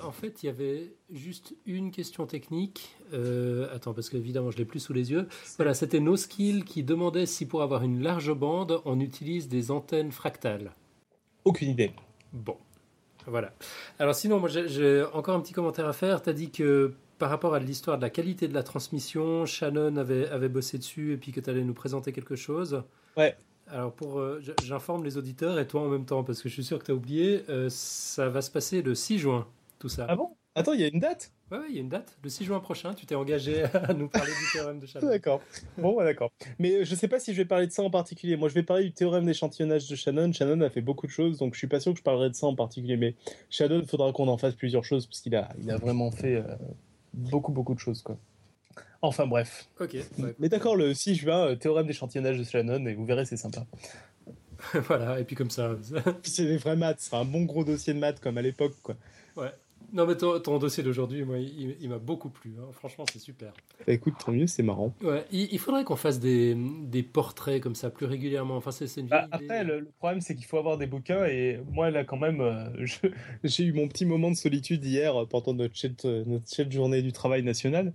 en 0.04 0.12
fait, 0.12 0.44
il 0.44 0.46
y 0.46 0.50
avait 0.50 0.94
juste 1.10 1.56
une 1.66 1.92
question 1.92 2.26
technique. 2.28 2.96
attends, 3.74 3.94
parce 3.94 4.10
qu'évidemment, 4.10 4.52
je 4.52 4.58
l'ai 4.58 4.66
plus 4.66 4.80
sous 4.80 4.94
les 4.94 5.08
yeux. 5.12 5.28
Voilà, 5.58 5.74
c'était 5.74 6.00
No 6.00 6.16
Skill 6.16 6.64
qui 6.64 6.84
demandait 6.84 7.26
si 7.26 7.46
pour 7.46 7.62
avoir 7.64 7.82
une 7.84 8.02
large 8.02 8.34
bande, 8.34 8.82
on 8.86 9.00
utilise 9.00 9.48
des 9.48 9.72
antennes 9.72 10.12
fractales. 10.12 10.72
Aucune 11.44 11.70
idée. 11.70 11.92
Bon, 12.34 12.58
voilà. 13.28 13.54
Alors 14.00 14.16
sinon, 14.16 14.40
moi 14.40 14.50
j'ai 14.50 15.04
encore 15.14 15.36
un 15.36 15.42
petit 15.42 15.54
commentaire 15.54 15.88
à 15.88 15.94
faire. 15.94 16.22
Tu 16.22 16.30
as 16.30 16.34
dit 16.34 16.52
que 16.52 16.94
par 17.20 17.30
rapport 17.30 17.54
à 17.54 17.60
l'histoire 17.60 17.98
de 17.98 18.02
la 18.02 18.10
qualité 18.10 18.48
de 18.48 18.54
la 18.54 18.64
transmission, 18.64 19.46
Shannon 19.46 19.96
avait, 19.98 20.28
avait 20.30 20.50
bossé 20.50 20.78
dessus 20.78 21.14
et 21.14 21.18
puis 21.18 21.32
que 21.32 21.40
tu 21.40 21.50
allais 21.50 21.64
nous 21.64 21.74
présenter 21.74 22.12
quelque 22.12 22.36
chose. 22.36 22.84
Ouais. 23.16 23.38
Alors 23.68 23.94
pour, 23.94 24.20
euh, 24.20 24.42
j'informe 24.64 25.04
les 25.04 25.18
auditeurs 25.18 25.60
et 25.60 25.68
toi 25.68 25.82
en 25.82 25.88
même 25.88 26.06
temps 26.06 26.24
parce 26.24 26.42
que 26.42 26.50
je 26.50 26.54
suis 26.54 26.64
sûr 26.64 26.80
que 26.80 26.86
tu 26.86 26.92
as 26.92 26.96
oublié, 26.96 27.44
euh, 27.50 27.68
ça 27.70 28.28
va 28.28 28.42
se 28.42 28.52
passer 28.52 28.82
le 28.82 28.96
6 28.96 29.20
juin, 29.20 29.48
tout 29.80 29.88
ça. 29.88 30.08
Ah 30.10 30.16
bon? 30.16 30.36
Attends, 30.56 30.74
il 30.74 30.82
y 30.82 30.84
a 30.84 30.88
une 30.88 31.00
date? 31.00 31.32
Ouais, 31.52 31.60
il 31.70 31.76
y 31.76 31.78
a 31.80 31.82
une 31.82 31.90
date. 31.90 32.18
Le 32.24 32.30
6 32.30 32.46
juin 32.46 32.60
prochain, 32.62 32.94
tu 32.94 33.06
t'es 33.06 33.16
engagé 33.16 33.64
à 33.74 33.94
nous 33.94 34.08
parler 34.08 34.32
du 34.32 34.52
théorème 34.54 34.80
de 34.80 34.86
Shannon. 34.86 35.08
D'accord. 35.10 35.42
Bon, 35.78 36.02
d'accord. 36.02 36.32
Mais 36.60 36.86
je 36.86 36.96
sais 36.96 37.10
pas 37.10 37.20
si 37.20 37.34
je 37.34 37.38
vais 37.38 37.46
parler 37.46 37.68
de 37.68 37.72
ça 37.72 37.84
en 37.84 37.90
particulier. 37.90 38.38
Moi, 38.38 38.48
je 38.48 38.54
vais 38.54 38.64
parler 38.64 38.86
du 38.86 38.94
théorème 38.94 39.26
d'échantillonnage 39.26 39.90
de 39.90 39.96
Shannon. 39.96 40.32
Shannon 40.32 40.62
a 40.62 40.70
fait 40.70 40.82
beaucoup 40.82 41.08
de 41.08 41.12
choses, 41.12 41.40
donc 41.40 41.54
je 41.54 41.58
suis 41.58 41.68
pas 41.68 41.82
sûr 41.82 41.92
que 41.92 42.00
je 42.00 42.04
parlerai 42.04 42.30
de 42.30 42.36
ça 42.36 42.48
en 42.48 42.56
particulier. 42.56 42.96
Mais 42.96 43.16
Shannon, 43.50 43.82
il 43.82 43.88
faudra 43.88 44.14
qu'on 44.14 44.30
en 44.30 44.38
fasse 44.38 44.56
plusieurs 44.56 44.86
choses, 44.86 45.06
parce 45.08 45.20
qu'il 45.20 45.36
a, 45.36 45.50
il 45.62 45.70
a 45.70 45.78
vraiment 45.78 46.10
fait 46.12 46.36
euh, 46.36 46.56
beaucoup, 47.14 47.52
beaucoup 47.52 47.74
de 47.74 47.80
choses, 47.80 48.02
quoi. 48.02 48.18
Enfin, 49.02 49.28
bref. 49.28 49.68
Ok. 49.80 49.94
ouais. 49.94 50.36
Mais 50.40 50.48
d'accord, 50.48 50.76
le 50.76 50.94
6 50.94 51.16
juin, 51.16 51.48
euh, 51.48 51.56
théorème 51.56 51.88
d'échantillonnage 51.88 52.38
de 52.38 52.44
Shannon, 52.44 52.86
et 52.86 52.94
vous 52.94 53.06
verrez, 53.06 53.26
c'est 53.26 53.38
sympa. 53.38 53.66
voilà, 54.88 55.20
et 55.20 55.24
puis 55.26 55.36
comme 55.36 55.50
ça. 55.50 55.76
C'est 56.24 56.46
des 56.46 56.58
vrais 56.58 56.76
maths, 56.76 57.00
c'est 57.00 57.16
un 57.16 57.26
bon 57.26 57.44
gros 57.44 57.64
dossier 57.64 57.94
de 57.94 58.00
maths 58.00 58.20
comme 58.20 58.38
à 58.38 58.42
l'époque, 58.42 58.76
quoi. 58.84 58.96
ouais. 59.36 59.52
Non, 59.94 60.06
mais 60.06 60.16
ton, 60.16 60.40
ton 60.40 60.58
dossier 60.58 60.84
d'aujourd'hui, 60.84 61.24
moi, 61.26 61.38
il, 61.38 61.76
il 61.82 61.90
m'a 61.90 61.98
beaucoup 62.00 62.30
plu. 62.30 62.54
hein. 62.60 62.66
Franchement, 62.72 63.04
c'est 63.12 63.20
super. 63.20 63.54
Bah, 63.86 63.92
écoute, 63.94 64.14
tant 64.26 64.32
mieux, 64.32 64.48
c'est 64.48 64.64
marrant. 64.64 64.94
Ouais, 65.04 65.26
il, 65.32 65.50
il 65.52 65.60
faudrait 65.60 65.84
qu'on 65.84 65.96
fasse 65.98 66.20
des, 66.20 66.56
des 66.84 67.04
portraits 67.04 67.62
comme 67.62 67.76
ça 67.76 67.90
plus 67.90 68.06
régulièrement. 68.06 68.56
Enfin, 68.56 68.72
c'est 68.72 68.88
c'est 68.88 69.02
une 69.02 69.08
Bah, 69.08 69.28
après, 69.32 69.64
le, 69.66 69.80
le 69.82 69.90
problème, 69.98 70.22
c'est 70.22 70.36
qu'il 70.36 70.46
faut 70.46 70.58
avoir 70.58 70.78
des 70.78 70.88
bouquins. 70.88 71.26
Et 71.26 71.60
moi, 71.72 71.92
là, 71.92 72.04
quand 72.06 72.18
même, 72.18 72.40
euh, 72.42 72.66
je- 72.86 73.08
j'ai 73.44 73.64
eu 73.66 73.74
mon 73.74 73.88
petit 73.88 74.06
moment 74.06 74.32
de 74.32 74.36
solitude 74.36 74.84
hier 74.86 75.16
euh, 75.22 75.26
pendant 75.26 75.54
notre 75.54 75.76
chouette, 75.76 76.06
euh, 76.06 76.24
notre 76.26 76.72
journée 76.72 77.02
du 77.02 77.12
travail 77.12 77.44
national. 77.44 77.92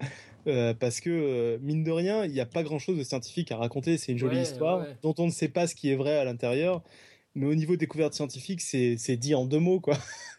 euh, 0.48 0.74
parce 0.74 1.00
que, 1.00 1.10
euh, 1.10 1.58
mine 1.62 1.82
de 1.82 1.90
rien, 1.90 2.24
il 2.24 2.30
n'y 2.32 2.40
a 2.40 2.46
pas 2.46 2.62
grand-chose 2.62 2.96
de 2.98 3.02
scientifique 3.04 3.50
à 3.52 3.56
raconter. 3.56 3.96
C'est 3.96 4.12
une 4.12 4.18
jolie 4.18 4.36
Ouais, 4.36 4.42
histoire 4.42 4.80
ouais. 4.80 4.96
dont 5.02 5.14
on 5.18 5.26
ne 5.26 5.30
sait 5.32 5.48
pas 5.48 5.66
ce 5.66 5.74
qui 5.74 5.90
est 5.90 5.96
vrai 5.96 6.16
à 6.18 6.24
l'intérieur. 6.24 6.82
Mais 7.36 7.46
au 7.46 7.54
niveau 7.54 7.76
découverte 7.76 8.14
scientifique, 8.14 8.60
c'est 8.60 8.96
c'est 8.98 9.16
dit 9.16 9.34
en 9.34 9.44
deux 9.44 9.60
mots, 9.60 9.78
quoi. 9.80 9.96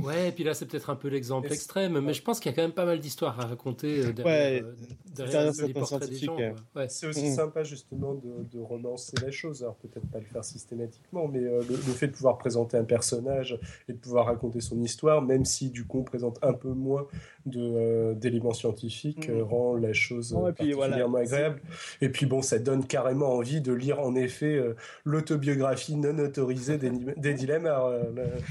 Ouais, 0.00 0.28
et 0.28 0.32
puis 0.32 0.44
là, 0.44 0.54
c'est 0.54 0.66
peut-être 0.66 0.90
un 0.90 0.94
peu 0.94 1.08
l'exemple 1.08 1.52
extrême, 1.52 1.98
mais 1.98 2.14
je 2.14 2.22
pense 2.22 2.38
qu'il 2.38 2.50
y 2.50 2.52
a 2.52 2.56
quand 2.56 2.62
même 2.62 2.72
pas 2.72 2.84
mal 2.84 3.00
d'histoires 3.00 3.40
à 3.40 3.46
raconter 3.46 3.98
euh, 4.04 4.12
derrière, 4.12 4.24
Ouais, 4.26 4.62
euh, 4.62 4.72
derrière 5.12 5.42
derrière 5.52 5.66
les 5.66 5.72
portraits 5.74 5.98
des 6.00 6.06
scientifiques, 6.06 6.24
gens. 6.30 6.36
ouais. 6.36 6.54
quoi. 6.72 6.82
Ouais. 6.82 6.88
C'est 6.88 7.06
aussi 7.08 7.24
Mhm. 7.24 7.34
sympa 7.34 7.64
justement 7.64 8.14
de, 8.14 8.44
de 8.52 8.60
romancer 8.60 9.14
la 9.24 9.32
chose. 9.32 9.62
Alors 9.64 9.74
peut-être 9.76 10.06
pas 10.06 10.18
le 10.20 10.24
faire 10.24 10.44
systématiquement, 10.44 11.26
mais 11.26 11.40
euh, 11.40 11.62
le, 11.68 11.74
le 11.74 11.76
fait 11.92 12.06
de 12.06 12.12
pouvoir 12.12 12.38
présenter 12.38 12.76
un 12.76 12.84
personnage 12.84 13.58
et 13.88 13.92
de 13.92 13.98
pouvoir 13.98 14.26
raconter 14.26 14.60
son 14.60 14.80
histoire, 14.80 15.20
même 15.20 15.44
si 15.44 15.70
du 15.70 15.84
coup 15.84 15.98
on 15.98 16.04
présente 16.04 16.38
un 16.42 16.52
peu 16.52 16.68
moins 16.68 17.08
de, 17.46 17.58
euh, 17.60 18.14
d'éléments 18.14 18.52
scientifiques, 18.54 19.28
euh, 19.30 19.42
rend 19.42 19.74
la 19.74 19.92
chose 19.94 20.32
Ouais, 20.32 20.50
et 20.50 20.52
puis 20.52 20.72
voilà. 20.74 20.90
particulièrement 20.96 21.18
agréable. 21.18 21.60
Et 22.02 22.08
puis 22.08 22.26
bon, 22.26 22.40
ça 22.40 22.60
donne 22.60 22.86
carrément 22.86 23.32
envie 23.34 23.60
de 23.60 23.72
lire 23.72 23.98
en 23.98 24.14
effet 24.14 24.54
euh, 24.54 24.76
l'autobiographie 25.04 25.96
non 26.12 26.24
autorisée 26.24 26.78
d'Eddie 26.78 27.06
d'Eddie 27.16 27.46
Lamar. 27.46 27.86
euh. 27.86 28.02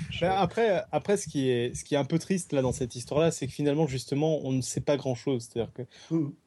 Je- 0.10 0.26
Mais 0.26 0.32
après, 0.32 0.84
après 0.92 1.18
ce, 1.18 1.28
qui 1.28 1.50
est, 1.50 1.76
ce 1.76 1.84
qui 1.84 1.96
est 1.96 1.98
un 1.98 2.06
peu 2.06 2.20
triste 2.20 2.54
là 2.54 2.62
dans 2.62 2.72
cette 2.72 2.96
histoire-là, 2.96 3.32
c'est 3.32 3.48
que 3.48 3.54
finalement, 3.54 3.88
justement, 3.88 4.40
on 4.46 4.52
ne 4.52 4.62
sait 4.62 4.82
pas 4.82 4.98
grand-chose. 4.98 5.48
C'est-à-dire 5.52 5.74
que 5.74 5.84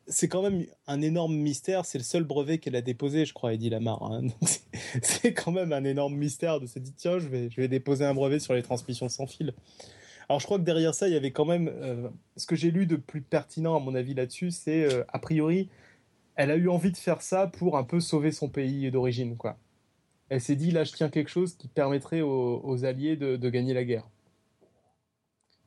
c'est 0.06 0.28
quand 0.28 0.42
même 0.42 0.64
un 0.86 1.00
énorme 1.02 1.34
mystère. 1.36 1.84
C'est 1.84 1.98
le 1.98 2.04
seul 2.04 2.24
brevet 2.24 2.58
qu'elle 2.58 2.76
a 2.76 2.82
déposé, 2.82 3.24
je 3.24 3.32
crois, 3.34 3.54
Eddie 3.54 3.70
Lamar. 3.70 4.02
hein. 4.02 4.22
C'est 5.02 5.32
quand 5.34 5.52
même 5.52 5.72
un 5.72 5.84
énorme 5.84 6.14
mystère 6.16 6.60
de 6.60 6.66
se 6.66 6.78
dire 6.78 6.92
tiens, 6.96 7.18
je 7.18 7.28
vais, 7.28 7.48
je 7.50 7.60
vais 7.60 7.68
déposer 7.68 8.04
un 8.04 8.14
brevet 8.14 8.38
sur 8.40 8.54
les 8.54 8.62
transmissions 8.62 9.08
sans 9.08 9.26
fil. 9.26 9.54
Alors, 10.28 10.38
je 10.40 10.46
crois 10.46 10.58
que 10.58 10.64
derrière 10.64 10.94
ça, 10.94 11.08
il 11.08 11.12
y 11.14 11.16
avait 11.16 11.32
quand 11.32 11.44
même. 11.44 11.68
euh, 11.72 12.08
ce 12.36 12.46
que 12.46 12.54
j'ai 12.56 12.70
lu 12.70 12.86
de 12.86 12.96
plus 12.96 13.20
pertinent, 13.20 13.76
à 13.76 13.80
mon 13.80 13.94
avis, 13.94 14.14
là-dessus, 14.14 14.50
c'est 14.52 14.84
euh, 14.84 15.02
a 15.12 15.18
priori, 15.18 15.68
elle 16.36 16.50
a 16.52 16.56
eu 16.56 16.68
envie 16.68 16.92
de 16.92 16.96
faire 16.96 17.20
ça 17.20 17.48
pour 17.48 17.76
un 17.76 17.82
peu 17.84 17.98
sauver 18.00 18.30
son 18.32 18.48
pays 18.48 18.90
d'origine, 18.90 19.36
quoi. 19.36 19.58
Elle 20.30 20.40
s'est 20.40 20.56
dit 20.56 20.70
là, 20.70 20.84
je 20.84 20.92
tiens 20.92 21.08
quelque 21.10 21.28
chose 21.28 21.54
qui 21.56 21.68
permettrait 21.68 22.20
aux, 22.22 22.60
aux 22.64 22.84
Alliés 22.84 23.16
de, 23.16 23.36
de 23.36 23.50
gagner 23.50 23.74
la 23.74 23.84
guerre. 23.84 24.08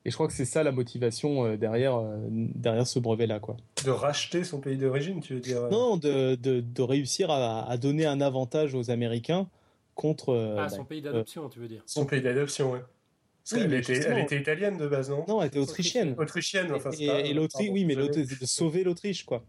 Et 0.05 0.09
je 0.09 0.16
crois 0.16 0.28
que 0.28 0.34
c'est 0.34 0.45
ça 0.45 0.64
la 0.64 0.72
motivation 0.74 1.45
euh, 1.45 1.55
derrière, 1.57 1.95
euh, 1.95 2.18
derrière 2.30 2.88
ce 2.88 2.99
brevet-là, 2.99 3.39
quoi. 3.39 3.55
De 3.86 3.89
racheter 3.91 4.43
son 4.43 4.59
pays 4.59 4.78
d'origine, 4.78 5.22
tu 5.22 5.36
veux 5.36 5.39
dire 5.39 5.64
euh, 5.64 5.70
Non, 5.70 5.95
de, 5.97 6.36
de, 6.36 6.59
de 6.59 6.82
réussir 6.82 7.30
à, 7.30 7.70
à 7.70 7.78
donner 7.78 8.05
un 8.05 8.20
avantage 8.20 8.74
aux 8.76 8.89
Américains 8.89 9.47
contre. 9.95 10.30
euh, 10.30 10.55
Ah, 10.57 10.64
bah, 10.64 10.70
son 10.70 10.84
pays 10.86 11.01
d'adoption, 11.01 11.47
tu 11.49 11.59
veux 11.59 11.68
dire. 11.70 11.84
Son 11.86 12.05
pays 12.05 12.22
d'adoption, 12.22 12.72
ouais. 12.72 12.80
Parce 12.80 13.51
Oui, 13.53 13.59
qu'elle 13.59 13.70
mais 13.70 13.80
était, 13.80 13.93
elle 14.05 14.20
était 14.20 14.39
italienne 14.39 14.78
de 14.78 14.88
base, 14.88 15.09
non? 15.09 15.26
Non, 15.28 15.41
elle 15.41 15.47
était 15.47 15.59
autrichienne. 15.59 16.16
Autrichienne, 16.18 16.72
enfin. 16.74 16.91
c'est 16.91 17.03
et 17.03 17.07
pas- 17.07 17.20
et 17.22 17.34
l'Autriche, 17.34 17.70
oui, 17.72 17.84
mais 17.86 17.95
de 17.95 18.26
sauver 18.45 18.84
l'Autriche, 18.86 19.26
quoi. 19.26 19.43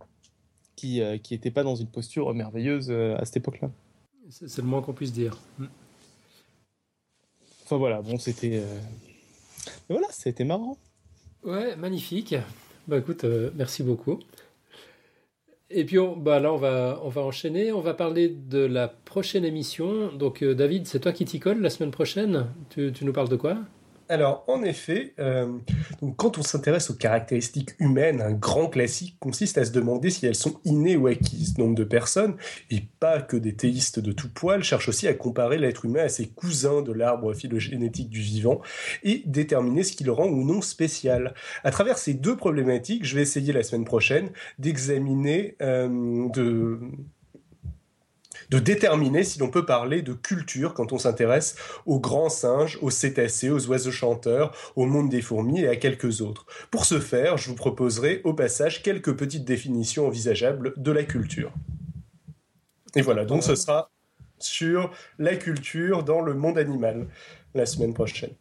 Qui 0.77 1.01
euh, 1.01 1.19
qui 1.19 1.35
était 1.35 1.53
pas 1.53 1.63
dans 1.63 1.77
une 1.77 1.87
posture 1.87 2.33
merveilleuse 2.35 2.91
euh, 2.91 3.17
à 3.17 3.25
cette 3.25 3.37
époque-là. 3.37 3.71
C'est 4.31 4.59
le 4.59 4.65
moins 4.65 4.83
qu'on 4.83 4.93
puisse 4.93 5.13
dire. 5.13 5.39
Mm. 5.59 5.67
Enfin 7.65 7.77
voilà, 7.77 8.03
bon, 8.03 8.19
c'était. 8.19 8.59
euh, 8.63 8.81
voilà, 9.89 10.07
c'était 10.11 10.45
marrant. 10.45 10.77
Ouais, 11.43 11.77
magnifique. 11.77 12.35
Bah 12.89 12.99
écoute, 12.99 13.25
euh, 13.25 13.51
merci 13.55 13.83
beaucoup. 13.83 14.19
Et 15.71 15.85
puis 15.85 15.99
on, 15.99 16.17
bah 16.17 16.41
là, 16.41 16.53
on 16.53 16.57
va, 16.57 17.01
on 17.03 17.09
va 17.09 17.23
enchaîner. 17.23 17.73
On 17.73 17.81
va 17.81 17.95
parler 17.95 18.29
de 18.29 18.59
la 18.59 18.89
prochaine 18.89 19.45
émission. 19.45 20.13
Donc 20.13 20.43
euh, 20.43 20.55
David, 20.55 20.87
c'est 20.87 21.01
toi 21.01 21.13
qui 21.13 21.25
t'y 21.25 21.41
colle 21.41 21.61
la 21.61 21.71
semaine 21.71 21.91
prochaine? 21.91 22.47
Tu, 22.71 22.93
tu 22.93 23.05
nous 23.05 23.13
parles 23.13 23.29
de 23.29 23.37
quoi? 23.37 23.59
Alors, 24.09 24.45
en 24.49 24.63
effet, 24.63 25.15
euh, 25.19 25.59
quand 26.17 26.37
on 26.37 26.43
s'intéresse 26.43 26.91
aux 26.91 26.95
caractéristiques 26.95 27.71
humaines, 27.79 28.21
un 28.21 28.33
grand 28.33 28.69
classique 28.69 29.17
consiste 29.19 29.57
à 29.57 29.65
se 29.65 29.71
demander 29.71 30.11
si 30.11 30.27
elles 30.27 30.35
sont 30.35 30.61
innées 30.65 30.97
ou 30.97 31.07
acquises. 31.07 31.57
Nombre 31.57 31.75
de 31.75 31.85
personnes, 31.85 32.37
et 32.71 32.83
pas 33.01 33.23
que 33.23 33.37
des 33.37 33.55
théistes 33.55 34.01
de 34.01 34.13
tout 34.13 34.29
poil, 34.29 34.63
cherchent 34.63 34.89
aussi 34.89 35.09
à 35.09 35.15
comparer 35.15 35.57
l'être 35.57 35.87
humain 35.87 36.05
à 36.05 36.09
ses 36.09 36.29
cousins 36.29 36.83
de 36.83 36.93
l'arbre 36.93 37.33
phylogénétique 37.33 38.11
du 38.11 38.21
vivant 38.21 38.61
et 39.03 39.23
déterminer 39.25 39.85
ce 39.85 39.93
qui 39.97 40.05
le 40.05 40.13
rend 40.13 40.27
ou 40.27 40.45
non 40.45 40.61
spécial. 40.61 41.35
À 41.63 41.71
travers 41.71 41.97
ces 41.97 42.13
deux 42.13 42.37
problématiques, 42.37 43.07
je 43.07 43.15
vais 43.15 43.23
essayer 43.23 43.53
la 43.53 43.63
semaine 43.63 43.85
prochaine 43.85 44.31
d'examiner, 44.59 45.57
euh, 45.63 46.29
de 46.29 46.79
de 48.55 48.61
déterminer 48.61 49.25
si 49.25 49.41
l'on 49.41 49.51
peut 49.51 49.67
parler 49.67 50.01
de 50.01 50.13
culture 50.13 50.75
quand 50.75 50.93
on 50.93 50.99
s'intéresse 50.99 51.57
aux 51.87 51.99
grands 51.99 52.29
singes, 52.29 52.79
aux 52.83 52.91
cétacés, 52.91 53.51
aux 53.51 53.67
oiseaux 53.67 53.91
chanteurs, 53.91 54.55
au 54.77 54.87
monde 54.87 55.09
des 55.09 55.23
fourmis 55.23 55.63
et 55.63 55.69
à 55.69 55.75
quelques 55.75 56.21
autres. 56.21 56.47
Pour 56.71 56.85
ce 56.85 57.01
faire, 57.01 57.37
je 57.37 57.49
vous 57.49 57.57
proposerai 57.57 58.21
au 58.23 58.33
passage 58.33 58.85
quelques 58.85 59.13
petites 59.17 59.45
définitions 59.45 60.07
envisageables 60.07 60.73
de 60.77 60.93
la 60.93 61.03
culture. 61.03 61.53
Et 62.95 63.03
voilà, 63.03 63.25
donc 63.25 63.43
ce 63.43 63.57
sera 63.57 63.91
sur 64.39 64.93
la 65.19 65.35
culture 65.35 66.05
dans 66.05 66.21
le 66.21 66.35
monde 66.35 66.57
animal 66.57 67.09
la 67.55 67.67
semaine 67.67 67.93
prochaine. 67.93 68.35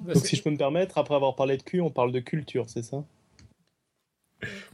Donc 0.00 0.26
si 0.26 0.34
je 0.34 0.42
peux 0.42 0.50
me 0.50 0.56
permettre, 0.56 0.98
après 0.98 1.14
avoir 1.14 1.36
parlé 1.36 1.56
de 1.56 1.62
cul, 1.62 1.80
on 1.80 1.90
parle 1.90 2.10
de 2.10 2.18
culture, 2.18 2.64
c'est 2.68 2.82
ça? 2.82 3.04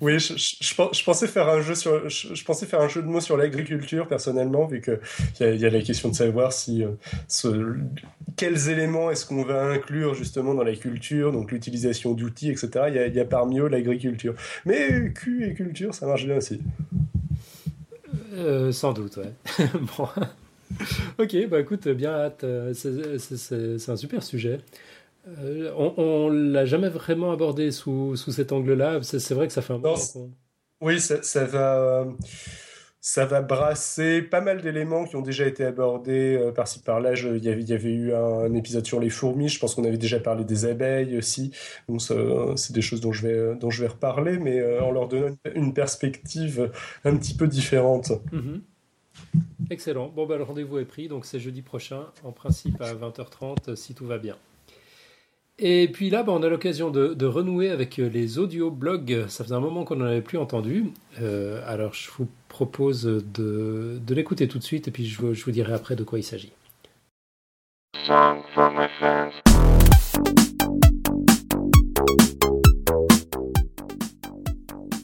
Oui, 0.01 0.19
je, 0.19 0.35
je- 0.37 0.57
je 0.61 0.75
pen- 0.75 0.89
je 0.93 1.03
pensais 1.05 1.27
faire 1.27 1.49
un 1.49 1.61
jeu 1.63 1.75
sur, 1.75 2.09
je, 2.09 2.45
pensais 2.45 2.67
faire 2.67 2.81
un 2.83 2.89
jeu 2.89 3.01
de 3.03 3.07
mots 3.07 3.21
sur 3.21 3.37
l'agriculture 3.37 4.07
personnellement, 4.07 4.67
vu 4.67 4.81
que 4.81 5.01
il 5.41 5.57
y, 5.57 5.65
a- 5.65 5.71
la 5.71 5.81
question 5.81 6.11
de 6.11 6.15
savoir 6.15 6.53
si 6.53 6.85
euh, 6.85 7.75
quels 8.37 8.69
éléments 8.69 9.11
est-ce 9.11 9.25
qu'on 9.27 9.43
va 9.43 9.65
inclure 9.65 10.15
justement 10.15 10.55
dans 10.55 10.65
la 10.65 10.75
culture, 10.77 11.33
donc 11.33 11.51
l'utilisation 11.51 12.13
d'outils, 12.13 12.51
etc. 12.51 12.87
Il 12.89 13.15
y, 13.17 13.21
a, 13.21 13.25
parmi 13.25 13.59
eux 13.61 13.69
l'agriculture, 13.69 14.35
mais 14.67 15.13
cul 15.15 15.47
et 15.49 15.55
culture, 15.55 15.95
ça 15.95 16.07
marche 16.07 16.27
bien 16.27 16.37
aussi. 16.37 16.61
Euh, 18.35 18.73
sans 18.73 18.93
doute, 18.93 19.17
ouais. 19.17 19.33
bon. 19.97 20.09
ok, 21.19 21.49
bah 21.49 21.61
écoute, 21.61 21.89
bien 21.89 22.11
hâte. 22.11 22.45
Euh, 22.45 22.73
c'est 22.75 23.91
un 23.91 23.97
super 23.97 24.23
sujet. 24.23 24.59
Euh, 25.27 25.73
on 25.77 25.95
on 25.97 26.29
l'a 26.29 26.67
jamais 26.67 26.89
vraiment 26.89 27.33
abordé 27.33 27.71
sous, 27.71 28.17
sous 28.17 28.33
cet 28.33 28.53
angle-là. 28.53 29.01
C'est 29.03 29.19
c'est 29.19 29.35
vrai 29.35 29.47
que 29.47 29.53
ça 29.53 29.63
fait 29.63 29.73
un 29.73 29.81
qu'on- 29.81 30.33
Oui, 30.81 31.01
ça, 31.01 31.23
ça 31.23 31.45
va, 31.47 32.07
ça 33.01 33.25
va 33.25 33.41
brasser 33.41 34.21
pas 34.23 34.41
mal 34.43 34.61
d'éléments 34.61 35.05
qui 35.05 35.17
ont 35.17 35.23
déjà 35.23 35.47
été 35.47 35.65
abordés 35.65 36.37
euh, 36.37 36.53
par-ci 36.53 36.81
par-là. 36.81 37.15
Il 37.15 37.43
y 37.43 37.49
avait, 37.49 37.63
il 37.63 37.69
y 37.69 37.73
avait 37.73 37.93
eu 37.93 38.13
un, 38.15 38.19
un 38.19 38.55
épisode 38.55 38.85
sur 38.85 39.01
les 39.01 39.09
fourmis. 39.09 39.49
Je 39.49 39.59
pense 39.59 39.75
qu'on 39.75 39.85
avait 39.85 39.97
déjà 39.99 40.21
parlé 40.21 40.45
des 40.45 40.67
abeilles 40.67 41.17
aussi. 41.17 41.53
Donc, 41.89 42.03
c'est 42.03 42.73
des 42.73 42.83
choses 42.83 43.01
dont 43.01 43.13
je 43.13 43.27
vais, 43.27 43.57
dont 43.57 43.71
je 43.71 43.81
vais 43.83 43.89
reparler, 43.89 44.39
mais 44.39 44.59
euh, 44.61 44.83
en 44.83 44.91
leur 44.91 45.09
donnant 45.09 45.35
une, 45.55 45.73
perspective 45.73 46.71
un 47.05 47.17
petit 47.17 47.35
peu 47.35 47.47
différente. 47.49 48.13
Mhm. 48.33 48.61
Excellent. 49.71 50.09
Bon, 50.09 50.27
bah, 50.27 50.37
le 50.37 50.43
rendez-vous 50.43 50.79
est 50.79 50.85
pris, 50.85 51.09
donc 51.09 51.25
c'est 51.25 51.39
jeudi 51.41 51.63
prochain, 51.63 52.07
en 52.25 52.33
principe 52.33 52.81
à 52.83 52.93
20h30, 52.95 53.75
si 53.75 53.95
tout 53.95 54.07
va 54.07 54.19
bien. 54.19 54.37
Et 55.59 55.89
puis 55.89 56.11
là, 56.11 56.23
bah, 56.25 56.33
on 56.33 56.43
a 56.43 56.49
l'occasion 56.49 56.91
de, 56.91 57.15
de 57.15 57.27
renouer 57.27 57.71
avec 57.71 57.99
euh, 58.01 58.09
les 58.09 58.39
audio-blogs. 58.39 59.27
Ça 59.29 59.45
faisait 59.45 59.55
un 59.55 59.61
moment 59.61 59.85
qu'on 59.85 59.97
n'en 59.97 60.07
avait 60.07 60.21
plus 60.21 60.39
entendu. 60.39 60.87
Euh, 61.21 61.63
alors, 61.67 61.95
je 61.95 62.11
vous 62.19 62.29
propose 62.49 63.05
de, 63.05 64.01
de 64.05 64.15
l'écouter 64.15 64.49
tout 64.49 64.59
de 64.59 64.65
suite, 64.65 64.89
et 64.89 64.91
puis 64.91 65.07
je, 65.07 65.21
vous- 65.21 65.35
je 65.35 65.45
vous 65.45 65.51
dirai 65.53 65.73
après 65.73 65.95
de 65.97 66.03
quoi 66.05 66.19
il 66.19 66.25
s'agit. 66.25 66.53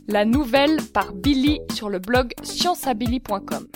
La 0.08 0.24
nouvelle 0.24 0.78
par 0.92 1.12
Billy 1.12 1.60
sur 1.72 1.88
le 1.88 1.98
blog 1.98 2.32
scienceabilly.com. 2.42 3.66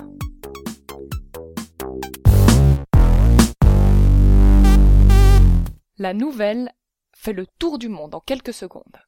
La 5.97 6.13
nouvelle 6.13 6.75
fait 7.13 7.33
le 7.33 7.47
tour 7.47 7.79
du 7.79 7.89
monde 7.89 8.15
en 8.15 8.21
quelques 8.21 8.55
secondes. 8.55 8.99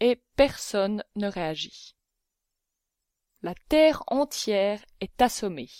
et 0.00 0.16
personne 0.34 1.04
ne 1.14 1.28
réagit. 1.28 1.94
La 3.42 3.54
terre 3.68 4.02
entière 4.08 4.84
est 5.00 5.22
assommée. 5.22 5.70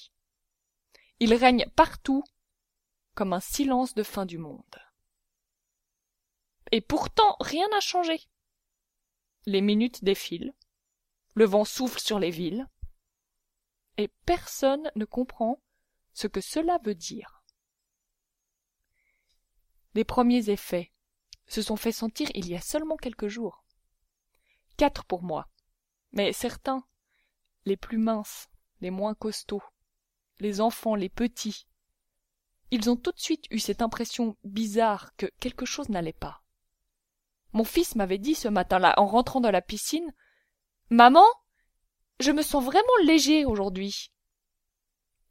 Il 1.18 1.34
règne 1.34 1.66
partout 1.74 2.22
comme 3.14 3.32
un 3.32 3.40
silence 3.40 3.95
de 3.95 4.05
fin 4.05 4.24
du 4.24 4.38
monde. 4.38 4.76
Et 6.70 6.80
pourtant 6.80 7.36
rien 7.40 7.68
n'a 7.70 7.80
changé. 7.80 8.28
Les 9.47 9.61
minutes 9.61 10.05
défilent, 10.05 10.55
le 11.34 11.45
vent 11.45 11.64
souffle 11.64 11.99
sur 11.99 12.20
les 12.20 12.30
villes, 12.30 12.68
et 13.97 14.07
personne 14.24 14.88
ne 14.95 15.05
comprend 15.05 15.61
ce 16.12 16.28
que 16.28 16.40
cela 16.40 16.78
veut 16.84 16.95
dire. 16.95 17.32
Les 19.95 20.05
premiers 20.05 20.51
effets 20.51 20.93
se 21.47 21.62
sont 21.62 21.76
fait 21.76 21.93
sentir 21.93 22.28
il 22.34 22.49
y 22.49 22.55
a 22.55 22.61
seulement 22.61 22.97
quelques 22.97 23.28
jours. 23.28 23.64
Quatre 24.76 25.05
pour 25.05 25.22
moi, 25.22 25.49
mais 26.12 26.32
certains, 26.32 26.84
les 27.64 27.76
plus 27.76 27.99
minces, 27.99 28.49
les 28.80 28.90
moins 28.90 29.14
costauds, 29.14 29.62
les 30.38 30.61
enfants, 30.61 30.95
les 30.95 31.09
petits, 31.09 31.66
ils 32.70 32.88
ont 32.88 32.97
tout 32.97 33.12
de 33.12 33.20
suite 33.20 33.45
eu 33.51 33.59
cette 33.59 33.82
impression 33.82 34.38
bizarre 34.45 35.14
que 35.16 35.26
quelque 35.40 35.66
chose 35.66 35.90
n'allait 35.90 36.14
pas. 36.14 36.43
Mon 37.53 37.64
fils 37.64 37.97
m'avait 37.97 38.16
dit 38.16 38.34
ce 38.34 38.49
matin-là, 38.49 38.95
en 38.97 39.07
rentrant 39.07 39.43
dans 39.43 39.51
la 39.51 39.61
piscine, 39.61 40.11
Maman, 40.88 41.26
je 42.18 42.30
me 42.30 42.40
sens 42.40 42.64
vraiment 42.64 42.86
léger 43.05 43.45
aujourd'hui. 43.45 44.11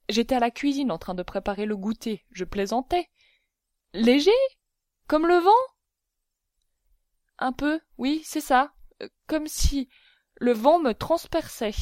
J'étais 0.08 0.36
à 0.36 0.40
la 0.40 0.52
cuisine 0.52 0.92
en 0.92 1.00
train 1.00 1.16
de 1.16 1.24
préparer 1.24 1.66
le 1.66 1.76
goûter, 1.76 2.26
je 2.32 2.46
plaisantais. 2.46 3.10
Léger? 3.94 4.32
Comme 5.08 5.28
le 5.28 5.38
vent? 5.38 5.52
Un 7.38 7.52
peu, 7.52 7.80
oui, 7.98 8.22
c'est 8.24 8.42
ça. 8.42 8.74
Euh, 9.02 9.10
comme 9.28 9.48
si 9.48 9.90
le 10.36 10.54
vent 10.54 10.80
me 10.80 10.94
transperçait. 10.94 11.74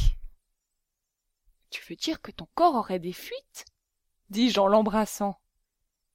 Tu 1.69 1.83
veux 1.87 1.95
dire 1.95 2.21
que 2.21 2.31
ton 2.31 2.47
corps 2.55 2.75
aurait 2.75 2.99
des 2.99 3.13
fuites? 3.13 3.65
dis-je 4.29 4.59
en 4.59 4.67
l'embrassant. 4.67 5.39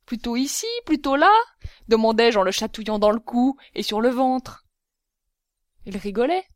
Plutôt 0.06 0.36
ici, 0.36 0.66
plutôt 0.84 1.16
là? 1.16 1.32
demandai-je 1.88 2.38
en 2.38 2.42
le 2.42 2.50
chatouillant 2.50 2.98
dans 2.98 3.10
le 3.10 3.20
cou 3.20 3.58
et 3.74 3.82
sur 3.82 4.00
le 4.00 4.10
ventre. 4.10 4.64
Il 5.86 5.96
rigolait. 5.96 6.46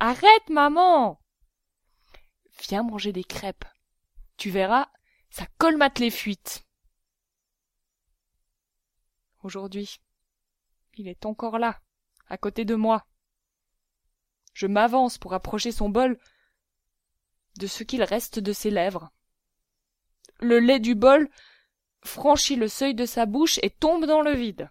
Arrête, 0.00 0.48
maman! 0.48 1.20
Viens 2.68 2.82
manger 2.82 3.12
des 3.12 3.24
crêpes. 3.24 3.64
Tu 4.36 4.50
verras, 4.50 4.88
ça 5.30 5.46
colmate 5.58 5.98
les 5.98 6.10
fuites. 6.10 6.66
Aujourd'hui, 9.42 10.00
il 10.94 11.08
est 11.08 11.26
encore 11.26 11.58
là, 11.58 11.80
à 12.28 12.38
côté 12.38 12.64
de 12.64 12.74
moi. 12.74 13.04
Je 14.54 14.66
m'avance 14.66 15.18
pour 15.18 15.34
approcher 15.34 15.72
son 15.72 15.88
bol 15.88 16.18
de 17.58 17.66
ce 17.66 17.82
qu'il 17.82 18.02
reste 18.02 18.38
de 18.38 18.52
ses 18.52 18.70
lèvres. 18.70 19.10
Le 20.40 20.60
lait 20.60 20.80
du 20.80 20.94
bol 20.94 21.28
franchit 22.04 22.56
le 22.56 22.68
seuil 22.68 22.94
de 22.94 23.06
sa 23.06 23.26
bouche 23.26 23.58
et 23.62 23.70
tombe 23.70 24.04
dans 24.04 24.22
le 24.22 24.32
vide. 24.32 24.70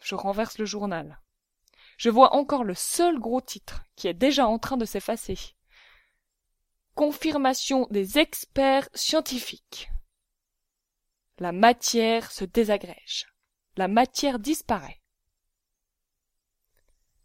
Je 0.00 0.14
renverse 0.14 0.58
le 0.58 0.64
journal. 0.64 1.20
Je 1.98 2.08
vois 2.08 2.34
encore 2.34 2.64
le 2.64 2.74
seul 2.74 3.18
gros 3.18 3.42
titre 3.42 3.84
qui 3.94 4.08
est 4.08 4.14
déjà 4.14 4.46
en 4.46 4.58
train 4.58 4.78
de 4.78 4.86
s'effacer. 4.86 5.38
Confirmation 6.94 7.86
des 7.90 8.18
experts 8.18 8.88
scientifiques. 8.94 9.89
La 11.42 11.52
matière 11.52 12.30
se 12.32 12.44
désagrège. 12.44 13.26
La 13.78 13.88
matière 13.88 14.38
disparaît. 14.38 14.98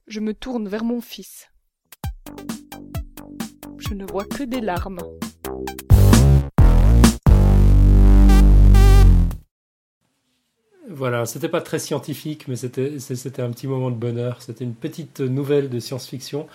Je 0.08 0.22
me 0.22 0.34
tourne 0.34 0.70
vers 0.70 0.86
mon 0.86 1.02
fils. 1.02 1.50
Je 3.78 3.94
ne 3.94 4.06
vois 4.06 4.24
que 4.24 4.44
des 4.44 4.62
larmes. 4.62 5.02
Voilà, 10.88 11.26
c'était 11.26 11.50
pas 11.50 11.60
très 11.60 11.80
scientifique, 11.80 12.48
mais 12.48 12.56
c'était 12.56 13.42
un 13.42 13.52
petit 13.52 13.68
moment 13.68 13.92
de 13.92 13.98
bonheur. 13.98 14.42
C'était 14.42 14.64
une 14.64 14.76
petite 14.76 15.20
nouvelle 15.20 15.70
de 15.70 15.82
science-fiction 15.82 16.48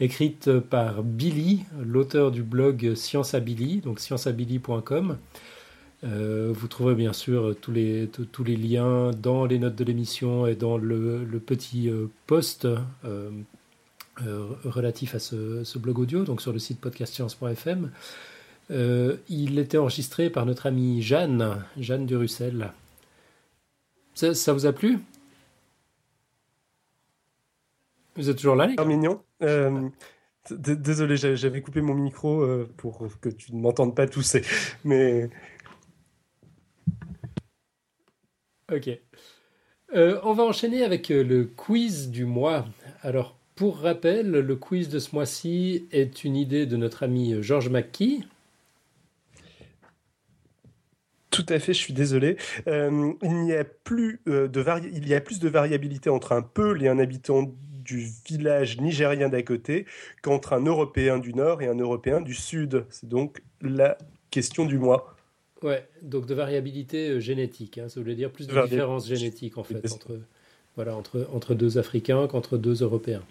écrite 0.00 0.60
par 0.60 1.02
Billy, 1.02 1.64
l'auteur 1.82 2.30
du 2.30 2.42
blog 2.42 2.94
Scienceability, 2.94 3.80
donc 3.80 4.00
scienceability.com. 4.00 5.16
Euh, 6.06 6.52
vous 6.54 6.68
trouverez 6.68 6.94
bien 6.94 7.12
sûr 7.12 7.56
tous 7.60 7.72
les, 7.72 8.08
tous 8.08 8.44
les 8.44 8.56
liens 8.56 9.10
dans 9.10 9.44
les 9.44 9.58
notes 9.58 9.74
de 9.74 9.84
l'émission 9.84 10.46
et 10.46 10.54
dans 10.54 10.78
le, 10.78 11.24
le 11.24 11.40
petit 11.40 11.88
euh, 11.88 12.06
post 12.26 12.66
euh, 13.04 13.30
relatif 14.64 15.14
à 15.14 15.18
ce, 15.18 15.64
ce, 15.64 15.78
blog 15.78 15.98
audio, 15.98 16.24
donc 16.24 16.40
sur 16.40 16.52
le 16.52 16.58
site 16.58 16.80
podcastscience.fm. 16.80 17.90
Il 19.28 19.58
était 19.58 19.78
enregistré 19.78 20.30
par 20.30 20.46
notre 20.46 20.66
amie 20.66 21.02
Jeanne, 21.02 21.62
Jeanne 21.78 22.06
Durussel. 22.06 22.72
Ça, 24.14 24.34
ça 24.34 24.52
vous 24.52 24.66
a 24.66 24.72
plu? 24.72 24.98
Vous 28.16 28.30
êtes 28.30 28.36
toujours 28.36 28.56
là, 28.56 28.66
les 28.66 28.76
gars? 28.76 28.84
Mignon. 28.84 29.20
Euh, 29.42 29.88
désolé, 30.50 31.16
j'avais 31.16 31.60
coupé 31.60 31.82
mon 31.82 31.94
micro 31.94 32.46
pour 32.78 33.06
que 33.20 33.28
tu 33.28 33.54
ne 33.54 33.60
m'entendes 33.60 33.94
pas 33.94 34.06
tousser. 34.06 34.42
Mais. 34.84 35.28
Ok. 38.72 38.90
Euh, 39.94 40.20
on 40.24 40.32
va 40.32 40.42
enchaîner 40.42 40.82
avec 40.82 41.10
euh, 41.10 41.22
le 41.22 41.44
quiz 41.44 42.10
du 42.10 42.24
mois. 42.24 42.66
Alors, 43.02 43.36
pour 43.54 43.78
rappel, 43.78 44.30
le 44.30 44.56
quiz 44.56 44.88
de 44.88 44.98
ce 44.98 45.14
mois-ci 45.14 45.86
est 45.92 46.24
une 46.24 46.36
idée 46.36 46.66
de 46.66 46.76
notre 46.76 47.04
ami 47.04 47.42
Georges 47.42 47.70
McKee. 47.70 48.24
Tout 51.30 51.46
à 51.50 51.58
fait, 51.58 51.74
je 51.74 51.78
suis 51.78 51.92
désolé. 51.92 52.38
Euh, 52.66 53.12
il, 53.22 53.28
euh, 53.28 54.48
il 54.90 55.08
y 55.08 55.14
a 55.14 55.20
plus 55.20 55.38
de 55.38 55.48
variabilité 55.48 56.08
entre 56.08 56.32
un 56.32 56.42
Peul 56.42 56.82
et 56.82 56.88
un 56.88 56.98
habitant 56.98 57.54
du 57.84 58.08
village 58.26 58.80
nigérien 58.80 59.28
d'à 59.28 59.42
côté 59.42 59.86
qu'entre 60.22 60.54
un 60.54 60.64
Européen 60.64 61.18
du 61.18 61.34
Nord 61.34 61.62
et 61.62 61.68
un 61.68 61.76
Européen 61.76 62.20
du 62.20 62.34
Sud. 62.34 62.86
C'est 62.90 63.08
donc 63.08 63.42
la 63.60 63.98
question 64.30 64.64
du 64.64 64.78
mois. 64.78 65.15
Ouais, 65.62 65.86
donc 66.02 66.26
de 66.26 66.34
variabilité 66.34 67.08
euh, 67.08 67.20
génétique. 67.20 67.78
Hein, 67.78 67.88
ça 67.88 67.98
voulait 68.00 68.14
dire 68.14 68.30
plus 68.30 68.46
de 68.46 68.52
Vari- 68.52 68.68
différences 68.68 69.08
génétiques 69.08 69.56
en 69.56 69.64
fait 69.64 69.90
entre, 69.90 70.18
voilà, 70.76 70.94
entre, 70.94 71.26
entre 71.32 71.54
deux 71.54 71.78
Africains 71.78 72.26
qu'entre 72.26 72.58
deux 72.58 72.82
Européens. 72.82 73.22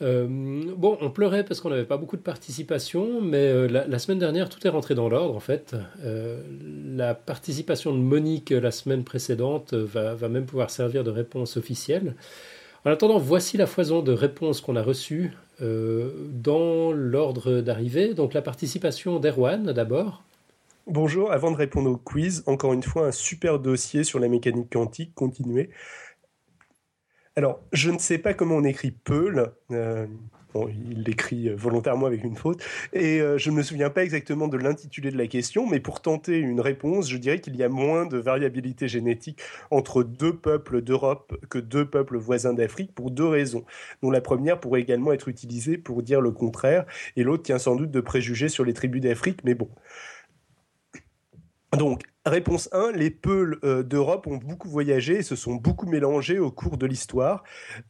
Euh, 0.00 0.26
bon, 0.28 0.96
on 1.00 1.10
pleurait 1.10 1.44
parce 1.44 1.60
qu'on 1.60 1.70
n'avait 1.70 1.84
pas 1.84 1.96
beaucoup 1.96 2.16
de 2.16 2.22
participation, 2.22 3.20
mais 3.20 3.36
euh, 3.48 3.66
la, 3.66 3.86
la 3.86 3.98
semaine 3.98 4.20
dernière, 4.20 4.48
tout 4.48 4.64
est 4.64 4.70
rentré 4.70 4.94
dans 4.94 5.08
l'ordre 5.08 5.34
en 5.34 5.40
fait. 5.40 5.74
Euh, 6.04 6.40
la 6.96 7.14
participation 7.14 7.92
de 7.92 7.98
Monique 7.98 8.50
la 8.50 8.70
semaine 8.70 9.02
précédente 9.02 9.74
va, 9.74 10.14
va 10.14 10.28
même 10.28 10.46
pouvoir 10.46 10.70
servir 10.70 11.02
de 11.02 11.10
réponse 11.10 11.56
officielle. 11.56 12.14
En 12.84 12.90
attendant, 12.90 13.18
voici 13.18 13.56
la 13.56 13.66
foison 13.66 14.02
de 14.02 14.12
réponses 14.12 14.60
qu'on 14.60 14.76
a 14.76 14.82
reçues 14.82 15.32
dans 15.60 16.92
l'ordre 16.92 17.60
d'arrivée. 17.60 18.14
Donc 18.14 18.34
la 18.34 18.42
participation 18.42 19.18
d'Erwan 19.18 19.72
d'abord. 19.72 20.22
Bonjour, 20.90 21.32
avant 21.32 21.50
de 21.50 21.56
répondre 21.56 21.90
au 21.90 21.98
quiz, 21.98 22.42
encore 22.46 22.72
une 22.72 22.82
fois, 22.82 23.08
un 23.08 23.12
super 23.12 23.58
dossier 23.58 24.04
sur 24.04 24.18
la 24.18 24.26
mécanique 24.26 24.72
quantique. 24.72 25.14
Continuez. 25.14 25.68
Alors, 27.36 27.60
je 27.74 27.90
ne 27.90 27.98
sais 27.98 28.16
pas 28.16 28.32
comment 28.32 28.56
on 28.56 28.64
écrit 28.64 28.90
Peul. 28.90 29.52
Euh, 29.70 30.06
bon, 30.54 30.66
il 30.68 31.02
l'écrit 31.02 31.50
volontairement 31.50 32.06
avec 32.06 32.24
une 32.24 32.36
faute. 32.36 32.62
Et 32.94 33.20
euh, 33.20 33.36
je 33.36 33.50
ne 33.50 33.56
me 33.56 33.62
souviens 33.62 33.90
pas 33.90 34.02
exactement 34.02 34.48
de 34.48 34.56
l'intitulé 34.56 35.10
de 35.10 35.18
la 35.18 35.26
question, 35.26 35.66
mais 35.66 35.78
pour 35.78 36.00
tenter 36.00 36.38
une 36.38 36.62
réponse, 36.62 37.10
je 37.10 37.18
dirais 37.18 37.42
qu'il 37.42 37.56
y 37.56 37.62
a 37.62 37.68
moins 37.68 38.06
de 38.06 38.16
variabilité 38.16 38.88
génétique 38.88 39.42
entre 39.70 40.02
deux 40.02 40.38
peuples 40.38 40.80
d'Europe 40.80 41.36
que 41.50 41.58
deux 41.58 41.84
peuples 41.84 42.16
voisins 42.16 42.54
d'Afrique 42.54 42.94
pour 42.94 43.10
deux 43.10 43.28
raisons, 43.28 43.66
dont 44.00 44.10
la 44.10 44.22
première 44.22 44.58
pourrait 44.58 44.80
également 44.80 45.12
être 45.12 45.28
utilisée 45.28 45.76
pour 45.76 46.02
dire 46.02 46.22
le 46.22 46.30
contraire, 46.30 46.86
et 47.14 47.24
l'autre 47.24 47.42
tient 47.42 47.58
sans 47.58 47.76
doute 47.76 47.90
de 47.90 48.00
préjugés 48.00 48.48
sur 48.48 48.64
les 48.64 48.72
tribus 48.72 49.02
d'Afrique, 49.02 49.40
mais 49.44 49.54
bon. 49.54 49.68
Donc, 51.76 52.04
réponse 52.24 52.70
1, 52.72 52.92
les 52.92 53.10
Peuls 53.10 53.58
euh, 53.62 53.82
d'Europe 53.82 54.26
ont 54.26 54.36
beaucoup 54.36 54.68
voyagé 54.68 55.16
et 55.16 55.22
se 55.22 55.36
sont 55.36 55.54
beaucoup 55.54 55.86
mélangés 55.86 56.38
au 56.38 56.50
cours 56.50 56.78
de 56.78 56.86
l'histoire 56.86 57.44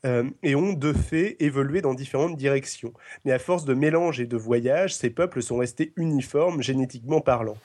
euh, 0.04 0.28
et 0.42 0.56
ont 0.56 0.72
de 0.72 0.92
fait 0.92 1.36
évolué 1.38 1.80
dans 1.80 1.94
différentes 1.94 2.36
directions. 2.36 2.92
Mais 3.24 3.32
à 3.32 3.38
force 3.38 3.64
de 3.64 3.74
mélange 3.74 4.20
et 4.20 4.26
de 4.26 4.36
voyage, 4.36 4.94
ces 4.94 5.10
peuples 5.10 5.42
sont 5.42 5.58
restés 5.58 5.92
uniformes 5.96 6.60
génétiquement 6.60 7.20
parlant. 7.20 7.56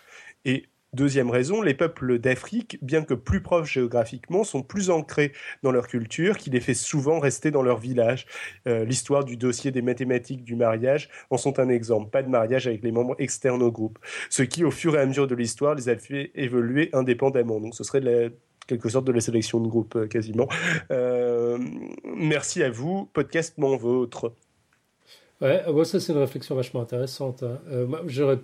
Deuxième 0.94 1.30
raison, 1.30 1.62
les 1.62 1.74
peuples 1.74 2.20
d'Afrique, 2.20 2.78
bien 2.82 3.04
que 3.04 3.14
plus 3.14 3.41
proches 3.41 3.74
géographiquement, 3.74 4.44
sont 4.44 4.64
plus 4.64 4.89
ancrés 4.89 5.34
dans 5.64 5.72
leur 5.72 5.88
culture 5.88 6.38
qui 6.38 6.50
les 6.50 6.60
fait 6.60 6.74
souvent 6.74 7.20
rester 7.20 7.52
dans 7.52 7.64
leur 7.64 7.78
village. 7.78 8.26
Euh, 8.68 8.86
L'histoire 8.86 9.24
du 9.24 9.38
dossier 9.38 9.72
des 9.72 9.82
mathématiques 9.82 10.44
du 10.44 10.56
mariage 10.56 11.10
en 11.30 11.38
sont 11.38 11.60
un 11.60 11.70
exemple. 11.70 12.10
Pas 12.10 12.24
de 12.24 12.30
mariage 12.30 12.68
avec 12.68 12.84
les 12.84 12.91
membres 12.91 13.16
externes 13.20 13.64
au 13.64 13.72
groupe. 13.72 14.00
Ce 14.30 14.44
qui, 14.44 14.64
au 14.64 14.72
fur 14.72 14.96
et 14.96 15.00
à 15.00 15.06
mesure 15.06 15.28
de 15.28 15.36
l'histoire, 15.36 15.76
les 15.76 15.89
a 15.89 15.96
fait 15.96 16.32
évoluer 16.36 16.89
indépendamment. 16.94 17.60
Donc 17.60 17.76
ce 17.76 17.84
serait 17.84 18.32
quelque 18.68 18.89
sorte 18.89 19.06
de 19.06 19.12
la 19.12 19.22
sélection 19.22 19.60
de 19.60 19.68
groupe 19.68 19.96
euh, 19.96 20.08
quasiment. 20.08 20.48
Euh, 20.91 21.58
merci 22.16 22.64
à 22.64 22.70
vous, 22.70 23.10
podcast 23.14 23.56
mon 23.58 23.76
vôtre. 23.76 24.34
Ouais, 25.44 25.62
ah 25.68 25.72
bon, 25.74 25.84
ça 25.84 26.00
c'est 26.00 26.14
une 26.14 26.20
réflexion 26.20 26.56
vachement 26.56 26.82
intéressante. 26.82 27.44
hein. 27.44 27.60
Euh, 27.68 27.86
moi, 27.86 28.02
j'aurais 28.08 28.39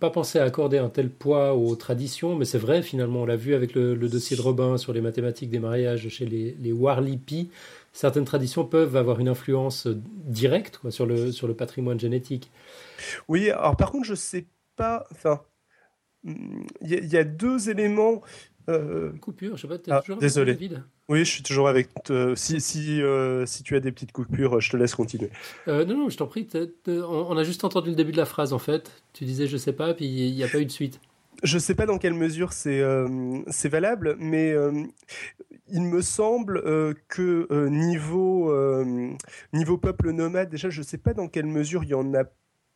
pas 0.00 0.10
pensé 0.10 0.40
à 0.40 0.44
accorder 0.44 0.78
un 0.78 0.88
tel 0.88 1.08
poids 1.08 1.54
aux 1.54 1.76
traditions, 1.76 2.34
mais 2.34 2.44
c'est 2.44 2.58
vrai, 2.58 2.82
finalement, 2.82 3.22
on 3.22 3.24
l'a 3.26 3.36
vu 3.36 3.54
avec 3.54 3.72
le, 3.74 3.94
le 3.94 4.08
dossier 4.08 4.36
de 4.36 4.42
Robin 4.42 4.76
sur 4.76 4.92
les 4.92 5.00
mathématiques 5.00 5.50
des 5.50 5.60
mariages 5.60 6.08
chez 6.08 6.26
les, 6.26 6.56
les 6.60 6.72
Warlipi. 6.72 7.50
Certaines 7.92 8.24
traditions 8.24 8.64
peuvent 8.64 8.96
avoir 8.96 9.20
une 9.20 9.28
influence 9.28 9.86
directe 9.86 10.78
quoi, 10.78 10.90
sur, 10.90 11.06
le, 11.06 11.30
sur 11.30 11.46
le 11.46 11.54
patrimoine 11.54 12.00
génétique. 12.00 12.50
Oui, 13.28 13.50
alors 13.50 13.76
par 13.76 13.92
contre, 13.92 14.06
je 14.06 14.14
sais 14.16 14.46
pas. 14.74 15.06
Enfin, 15.12 15.40
hum, 16.26 16.66
il 16.82 16.90
y, 16.90 16.94
a- 16.94 16.98
il 17.00 17.12
y 17.12 17.16
a 17.16 17.24
deux 17.24 17.70
éléments. 17.70 18.22
euh, 18.68 19.12
Coupure, 19.20 19.56
je 19.56 19.62
sais 19.62 19.68
pas, 19.68 19.78
Ah, 19.88 20.02
désolé. 20.20 20.58
Oui, 21.10 21.24
je 21.24 21.30
suis 21.30 21.42
toujours 21.42 21.68
avec. 21.68 21.88
euh, 22.10 22.34
si 22.36 22.60
si, 22.60 23.02
euh, 23.02 23.44
si 23.44 23.62
tu 23.62 23.76
as 23.76 23.80
des 23.80 23.92
petites 23.92 24.12
coupures, 24.12 24.60
je 24.60 24.70
te 24.70 24.76
laisse 24.76 24.94
continuer. 24.94 25.30
Euh, 25.68 25.84
non, 25.84 25.96
non, 25.96 26.08
je 26.08 26.16
t'en 26.16 26.26
prie. 26.26 26.48
on, 26.86 27.36
a 27.36 27.44
juste 27.44 27.64
entendu 27.64 27.90
le 27.90 27.96
début 27.96 28.12
de 28.12 28.16
la 28.16 28.24
phrase 28.26 28.52
en 28.52 28.58
fait. 28.58 29.02
Tu 29.12 29.24
disais 29.24 29.46
je 29.46 29.56
sais 29.56 29.72
pas, 29.72 29.92
puis 29.94 30.06
il 30.06 30.34
n'y 30.34 30.44
a 30.44 30.48
pas 30.48 30.58
eu 30.60 30.66
de 30.66 30.70
suite. 30.70 31.00
Je 31.42 31.58
sais 31.58 31.74
pas 31.74 31.86
dans 31.86 31.98
quelle 31.98 32.14
mesure 32.14 32.52
c'est 32.52 32.80
euh, 32.80 33.40
c'est 33.48 33.68
valable, 33.68 34.16
mais 34.18 34.52
euh, 34.52 34.84
il 35.68 35.82
me 35.82 36.02
semble 36.02 36.58
euh, 36.58 36.94
que 37.08 37.46
euh, 37.50 37.68
niveau 37.70 38.50
euh, 38.52 39.10
niveau 39.52 39.78
peuple 39.78 40.10
nomade, 40.12 40.48
déjà, 40.50 40.70
je 40.70 40.82
sais 40.82 40.98
pas 40.98 41.14
dans 41.14 41.28
quelle 41.28 41.46
mesure 41.46 41.82
il 41.84 41.90
y 41.90 41.94
en 41.94 42.14
a 42.14 42.24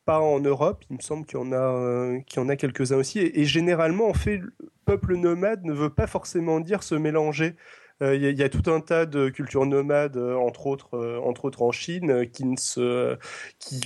pas 0.06 0.18
en 0.20 0.40
Europe. 0.40 0.84
Il 0.90 0.96
me 0.96 1.02
semble 1.02 1.24
qu'il 1.26 1.38
y 1.38 1.42
en 1.42 1.52
a 1.52 1.56
euh, 1.56 2.20
qu'il 2.26 2.40
y 2.42 2.44
en 2.44 2.48
a 2.48 2.56
quelques-uns 2.56 2.96
aussi. 2.96 3.20
Et, 3.20 3.40
et 3.40 3.44
généralement, 3.44 4.08
en 4.08 4.14
fait, 4.14 4.38
le 4.38 4.52
peuple 4.86 5.16
nomade 5.16 5.64
ne 5.64 5.72
veut 5.72 5.90
pas 5.90 6.06
forcément 6.06 6.60
dire 6.60 6.82
se 6.82 6.94
mélanger. 6.94 7.54
Euh, 8.02 8.16
Il 8.16 8.22
y, 8.22 8.26
a- 8.26 8.30
il 8.30 8.38
y 8.38 8.42
a 8.42 8.48
tout 8.48 8.68
un 8.70 8.80
tas 8.80 9.06
de 9.06 9.28
cultures 9.28 9.66
nomades, 9.66 10.16
euh, 10.16 10.34
entre 10.34 10.66
autres, 10.66 10.94
euh, 10.94 11.18
entre 11.20 11.44
autres 11.44 11.62
en 11.62 11.70
Chine, 11.72 12.28
qui 12.30 12.44
ne 12.44 12.56
se, 12.56 13.16
qui, 13.58 13.80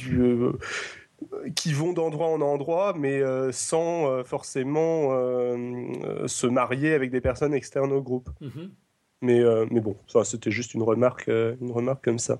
qui 1.55 1.73
vont 1.73 1.93
d'endroit 1.93 2.29
en 2.29 2.41
endroit, 2.41 2.95
mais 2.97 3.21
euh, 3.21 3.53
sans 3.53 4.11
euh, 4.11 4.25
forcément 4.25 5.11
euh, 5.13 6.27
se 6.27 6.47
marier 6.47 6.95
avec 6.95 7.11
des 7.11 7.21
personnes 7.21 7.55
externes 7.55 7.93
au 7.93 8.01
groupe. 8.01 8.31
Mhm. 8.41 8.71
Mais, 9.21 9.43
mais 9.71 9.81
bon, 9.81 9.97
ça, 10.07 10.23
c'était 10.25 10.53
juste 10.53 10.75
une 10.75 10.85
remarque, 10.85 11.27
une 11.27 11.73
remarque 11.73 12.05
comme 12.05 12.21
ça. 12.21 12.39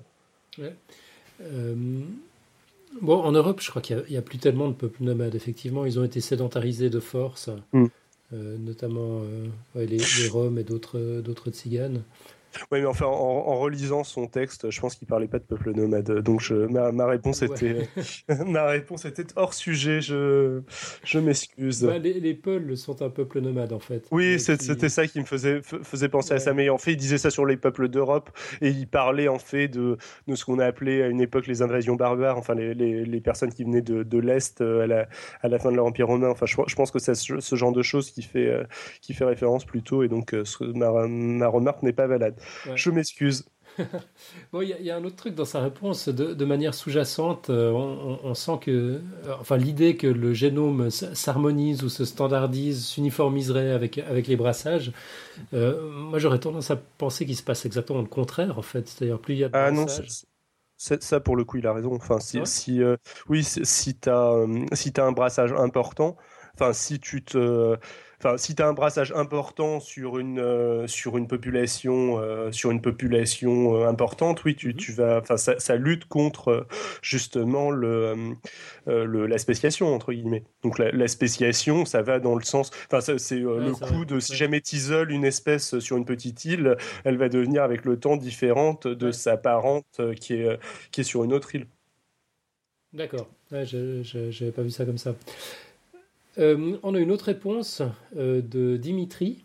Bon, 3.01 3.21
en 3.21 3.31
Europe, 3.31 3.61
je 3.61 3.69
crois 3.69 3.81
qu'il 3.81 4.03
n'y 4.09 4.17
a, 4.17 4.21
plus 4.21 4.37
tellement 4.39 4.67
de 4.69 4.73
peuples 4.73 5.03
nomades. 5.03 5.35
Effectivement, 5.35 5.85
ils 5.85 5.99
ont 5.99 6.03
été 6.03 6.21
sédentarisés 6.21 6.89
de 6.89 6.99
force, 6.99 7.49
Mm. 7.73 7.85
Euh, 8.33 8.57
notamment 8.57 9.21
euh, 9.23 9.47
les, 9.75 9.97
les 9.97 10.27
Roms 10.29 10.57
et 10.59 10.63
d'autres 10.63 11.21
d'autres. 11.21 12.03
Oui, 12.71 12.79
mais 12.81 12.85
enfin, 12.85 13.05
en, 13.05 13.09
en 13.11 13.55
relisant 13.59 14.03
son 14.03 14.27
texte, 14.27 14.69
je 14.69 14.79
pense 14.81 14.95
qu'il 14.95 15.07
parlait 15.07 15.27
pas 15.27 15.39
de 15.39 15.43
peuple 15.43 15.71
nomade. 15.73 16.11
Donc, 16.21 16.41
je, 16.41 16.53
ma, 16.55 16.91
ma 16.91 17.05
réponse 17.05 17.41
Ouais. 17.41 17.47
était, 17.47 17.87
ma 18.47 18.65
réponse 18.65 19.05
était 19.05 19.25
hors 19.35 19.53
sujet. 19.53 20.01
Je, 20.01 20.61
je 21.03 21.19
m'excuse. 21.19 21.83
Bah, 21.83 21.97
les, 21.97 22.13
les 22.19 22.33
Peuls 22.33 22.75
sont 22.77 23.01
un 23.01 23.09
peuple 23.09 23.39
nomade 23.41 23.73
en 23.73 23.79
fait. 23.79 24.05
Oui, 24.11 24.35
qui- 24.37 24.39
c'était 24.41 24.89
ça 24.89 25.07
qui 25.07 25.19
me 25.19 25.25
faisait, 25.25 25.61
faisait 25.61 26.09
penser 26.09 26.33
à 26.33 26.39
ça. 26.39 26.53
Mais 26.53 26.69
en 26.69 26.77
fait, 26.77 26.91
il 26.93 26.97
disait 26.97 27.17
ça 27.17 27.29
sur 27.29 27.45
les 27.45 27.57
peuples 27.57 27.87
d'Europe 27.87 28.29
et 28.61 28.69
il 28.69 28.87
parlait 28.87 29.27
en 29.27 29.39
fait 29.39 29.67
de, 29.67 29.97
de 30.27 30.35
ce 30.35 30.45
qu'on 30.45 30.59
a 30.59 30.65
appelé 30.65 31.01
à 31.03 31.07
une 31.07 31.21
époque 31.21 31.47
les 31.47 31.61
invasions 31.61 31.95
barbares, 31.95 32.37
enfin 32.37 32.55
les, 32.55 32.73
les, 32.73 33.05
les 33.05 33.21
personnes 33.21 33.53
qui 33.53 33.63
venaient 33.63 33.81
de, 33.81 34.03
de 34.03 34.17
l'Est 34.17 34.61
euh, 34.61 34.83
à 34.83 34.87
la, 34.87 35.07
à 35.41 35.47
la 35.47 35.59
fin 35.59 35.71
de 35.71 35.77
l'Empire 35.77 36.07
romain. 36.07 36.29
Enfin, 36.29 36.45
je, 36.45 36.55
je 36.67 36.75
pense 36.75 36.91
que 36.91 36.99
c'est 36.99 37.15
ce, 37.15 37.55
genre 37.55 37.71
de 37.71 37.81
choses 37.81 38.11
qui 38.11 38.21
fait, 38.23 38.47
euh, 38.47 38.63
qui 39.01 39.13
fait 39.13 39.25
référence 39.25 39.65
plutôt 39.65 40.03
et 40.03 40.07
donc 40.07 40.33
euh, 40.33 40.45
ce- 40.45 40.63
ma, 40.63 41.07
ma 41.07 41.47
remarque 41.47 41.83
n'est 41.83 41.93
pas 41.93 42.07
valable. 42.07 42.35
Ouais. 42.65 42.83
Je 42.83 42.89
m'excuse. 42.91 43.45
Bon, 44.51 44.61
il 44.61 44.69
y, 44.69 44.73
a- 44.73 44.79
il 44.79 44.85
y 44.85 44.91
a 44.91 44.97
un 44.97 45.03
autre 45.03 45.15
truc 45.15 45.35
dans 45.35 45.45
sa 45.45 45.61
réponse, 45.61 46.09
de, 46.09 46.33
de 46.33 46.45
manière 46.45 46.73
sous-jacente, 46.73 47.49
euh, 47.49 47.71
on, 47.71 48.19
on- 48.25 48.29
on 48.31 48.33
sent 48.33 48.59
que, 48.61 48.71
euh, 48.71 49.01
enfin, 49.39 49.57
l'idée 49.57 49.95
que 49.97 50.07
le 50.07 50.33
génome 50.33 50.89
s'harmonise 50.89 51.83
ou 51.83 51.89
se 51.89 52.05
standardise, 52.05 52.85
s'uniformiserait 52.85 53.71
avec, 53.71 53.97
avec 53.99 54.27
les 54.27 54.35
brassages, 54.35 54.91
euh, 55.53 55.91
moi 55.91 56.19
j'aurais 56.19 56.39
tendance 56.39 56.71
à 56.71 56.77
penser 56.77 57.25
qu'il 57.25 57.37
se 57.37 57.43
passe 57.43 57.65
exactement 57.65 58.01
le 58.01 58.07
contraire 58.07 58.57
en 58.59 58.61
fait. 58.63 58.87
C'est-à-dire 58.87 59.19
plus 59.19 59.35
il 59.35 59.39
y 59.39 59.43
a 59.45 59.49
de 59.49 59.53
Ah 59.53 59.71
non, 59.71 59.87
brassages- 59.87 60.09
c'est- 60.09 60.25
c'est- 60.77 61.03
ça 61.03 61.19
pour 61.19 61.35
le 61.35 61.43
coup, 61.45 61.57
il 61.57 61.67
a 61.67 61.73
raison. 61.73 61.95
Enfin, 61.95 62.19
si, 62.19 62.39
Ouais. 62.39 62.45
si 62.45 62.81
euh, 62.83 62.97
oui, 63.29 63.43
si, 63.43 63.95
t'as 63.95 64.45
si 64.73 64.93
t'as 64.93 65.05
un 65.07 65.11
brassage 65.11 65.53
important, 65.53 66.17
enfin 66.55 66.73
si 66.73 66.99
tu 66.99 67.23
te, 67.23 67.77
enfin 68.19 68.37
si 68.37 68.55
t'as 68.55 68.67
un 68.67 68.73
brassage 68.73 69.11
important 69.13 69.79
sur 69.79 70.17
une 70.19 70.39
euh, 70.39 70.87
sur 70.87 71.17
une 71.17 71.27
population 71.27 72.19
euh, 72.19 72.51
sur 72.51 72.71
une 72.71 72.81
population 72.81 73.75
euh, 73.75 73.87
importante, 73.87 74.43
oui, 74.45 74.55
tu, 74.55 74.75
Mhm. 74.75 74.75
tu 74.75 74.91
vas, 74.91 75.19
enfin 75.19 75.37
ça, 75.37 75.57
ça 75.59 75.75
lutte 75.75 76.05
contre 76.05 76.67
justement 77.01 77.71
le, 77.71 78.33
le 78.87 79.27
la 79.27 79.37
spéciation 79.37 79.93
entre 79.93 80.13
guillemets. 80.13 80.43
Donc 80.63 80.79
la, 80.79 80.91
la 80.91 81.07
spéciation, 81.07 81.85
ça 81.85 82.01
va 82.01 82.19
dans 82.19 82.35
le 82.35 82.43
sens, 82.43 82.71
enfin 82.91 82.99
c'est 83.17 83.39
Ouais, 83.55 83.69
le 83.69 83.75
coup 83.75 84.05
de 84.05 84.19
si 84.19 84.35
jamais 84.35 84.61
t'isoles 84.61 85.11
une 85.11 85.25
espèce 85.25 85.79
sur 85.79 85.97
une 85.97 86.05
petite 86.05 86.45
île, 86.45 86.75
elle 87.05 87.17
va 87.17 87.29
devenir 87.29 87.63
avec 87.63 87.85
le 87.85 87.99
temps 87.99 88.17
différente 88.17 88.87
de 88.87 89.11
Ouais. 89.11 89.11
sa 89.11 89.37
parente 89.37 90.01
qui 90.19 90.33
est, 90.35 90.59
qui 90.91 91.01
est 91.01 91.03
sur 91.03 91.23
une 91.23 91.33
autre 91.33 91.55
île. 91.55 91.67
D'accord, 92.93 93.27
ouais, 93.51 93.65
je 93.65 94.01
n'avais 94.25 94.51
pas 94.51 94.63
vu 94.63 94.71
ça 94.71 94.85
comme 94.85 94.97
ça. 94.97 95.15
Euh, 96.39 96.77
on 96.83 96.95
a 96.95 96.99
une 96.99 97.11
autre 97.11 97.25
réponse 97.25 97.81
euh, 98.17 98.41
de 98.41 98.77
Dimitri, 98.77 99.43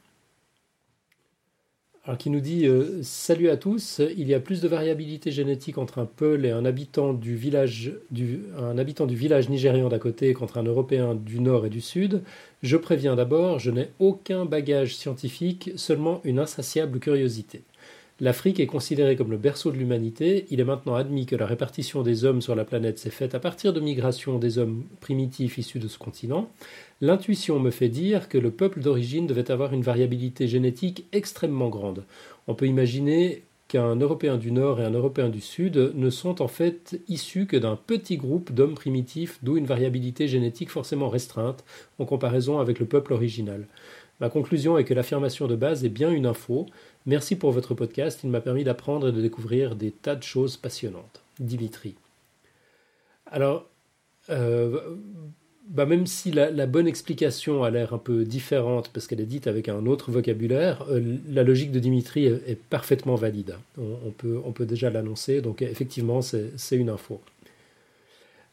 qui 2.18 2.28
nous 2.28 2.40
dit 2.40 2.66
euh, 2.66 3.02
Salut 3.02 3.48
à 3.48 3.56
tous, 3.56 4.02
il 4.16 4.28
y 4.28 4.34
a 4.34 4.40
plus 4.40 4.60
de 4.60 4.68
variabilité 4.68 5.32
génétique 5.32 5.78
entre 5.78 5.98
un 5.98 6.04
Peul 6.04 6.44
et 6.44 6.50
un 6.50 6.66
habitant 6.66 7.14
du 7.14 7.34
village, 7.34 7.92
un 8.58 8.76
habitant 8.76 9.06
du 9.06 9.16
village 9.16 9.48
nigérian 9.48 9.88
d'à 9.88 9.98
côté 9.98 10.34
qu'entre 10.34 10.58
un 10.58 10.64
Européen 10.64 11.14
du 11.14 11.40
nord 11.40 11.64
et 11.64 11.70
du 11.70 11.80
sud. 11.80 12.22
Je 12.62 12.76
préviens 12.76 13.16
d'abord, 13.16 13.58
je 13.58 13.70
n'ai 13.70 13.88
aucun 14.00 14.44
bagage 14.44 14.94
scientifique, 14.94 15.70
seulement 15.76 16.20
une 16.24 16.38
insatiable 16.38 17.00
curiosité. 17.00 17.62
L'Afrique 18.20 18.60
est 18.60 18.66
considérée 18.66 19.16
comme 19.16 19.32
le 19.32 19.36
berceau 19.36 19.72
de 19.72 19.76
l'humanité. 19.76 20.46
Il 20.50 20.60
est 20.60 20.64
maintenant 20.64 20.94
admis 20.94 21.26
que 21.26 21.34
la 21.34 21.46
répartition 21.46 22.02
des 22.02 22.24
hommes 22.24 22.40
sur 22.40 22.54
la 22.54 22.64
planète 22.64 23.00
s'est 23.00 23.10
faite 23.10 23.34
à 23.34 23.40
partir 23.40 23.72
de 23.72 23.80
migrations 23.80 24.38
des 24.38 24.58
hommes 24.58 24.84
primitifs 25.00 25.58
issus 25.58 25.80
de 25.80 25.88
ce 25.88 25.98
continent. 25.98 26.48
L'intuition 27.00 27.58
me 27.58 27.72
fait 27.72 27.88
dire 27.88 28.28
que 28.28 28.38
le 28.38 28.52
peuple 28.52 28.80
d'origine 28.80 29.26
devait 29.26 29.50
avoir 29.50 29.72
une 29.72 29.82
variabilité 29.82 30.46
génétique 30.46 31.06
extrêmement 31.12 31.70
grande. 31.70 32.04
On 32.46 32.54
peut 32.54 32.68
imaginer 32.68 33.42
qu'un 33.66 33.96
Européen 33.96 34.36
du 34.36 34.52
Nord 34.52 34.80
et 34.80 34.84
un 34.84 34.92
Européen 34.92 35.28
du 35.28 35.40
Sud 35.40 35.92
ne 35.94 36.10
sont 36.10 36.40
en 36.40 36.48
fait 36.48 37.00
issus 37.08 37.46
que 37.46 37.56
d'un 37.56 37.74
petit 37.74 38.16
groupe 38.16 38.52
d'hommes 38.52 38.74
primitifs, 38.74 39.40
d'où 39.42 39.56
une 39.56 39.66
variabilité 39.66 40.28
génétique 40.28 40.70
forcément 40.70 41.08
restreinte 41.08 41.64
en 41.98 42.04
comparaison 42.04 42.60
avec 42.60 42.78
le 42.78 42.86
peuple 42.86 43.12
original. 43.12 43.66
Ma 44.20 44.28
conclusion 44.28 44.78
est 44.78 44.84
que 44.84 44.94
l'affirmation 44.94 45.48
de 45.48 45.56
base 45.56 45.84
est 45.84 45.88
bien 45.88 46.10
une 46.10 46.26
info. 46.26 46.66
Merci 47.06 47.36
pour 47.36 47.52
votre 47.52 47.74
podcast, 47.74 48.20
il 48.24 48.30
m'a 48.30 48.40
permis 48.40 48.64
d'apprendre 48.64 49.08
et 49.08 49.12
de 49.12 49.20
découvrir 49.20 49.76
des 49.76 49.90
tas 49.90 50.16
de 50.16 50.22
choses 50.22 50.56
passionnantes. 50.56 51.22
Dimitri. 51.38 51.96
Alors, 53.26 53.68
euh, 54.30 54.96
bah 55.68 55.84
même 55.84 56.06
si 56.06 56.30
la, 56.30 56.66
bonne 56.66 56.86
explication 56.86 57.62
a 57.62 57.70
l'air 57.70 57.92
un 57.92 57.98
peu 57.98 58.24
différente 58.24 58.90
parce 58.90 59.06
qu'elle 59.06 59.20
est 59.20 59.26
dite 59.26 59.46
avec 59.46 59.68
un 59.68 59.84
autre 59.86 60.10
vocabulaire, 60.10 60.86
euh, 60.90 61.16
la 61.28 61.42
logique 61.42 61.72
de 61.72 61.78
Dimitri 61.78 62.26
est, 62.26 62.58
parfaitement 62.70 63.16
valide. 63.16 63.56
On, 63.78 64.52
peut, 64.52 64.66
déjà 64.66 64.88
l'annoncer, 64.88 65.42
donc 65.42 65.60
effectivement, 65.60 66.22
c'est 66.22 66.52
c'est 66.56 66.76
une 66.76 66.88
info. 66.88 67.20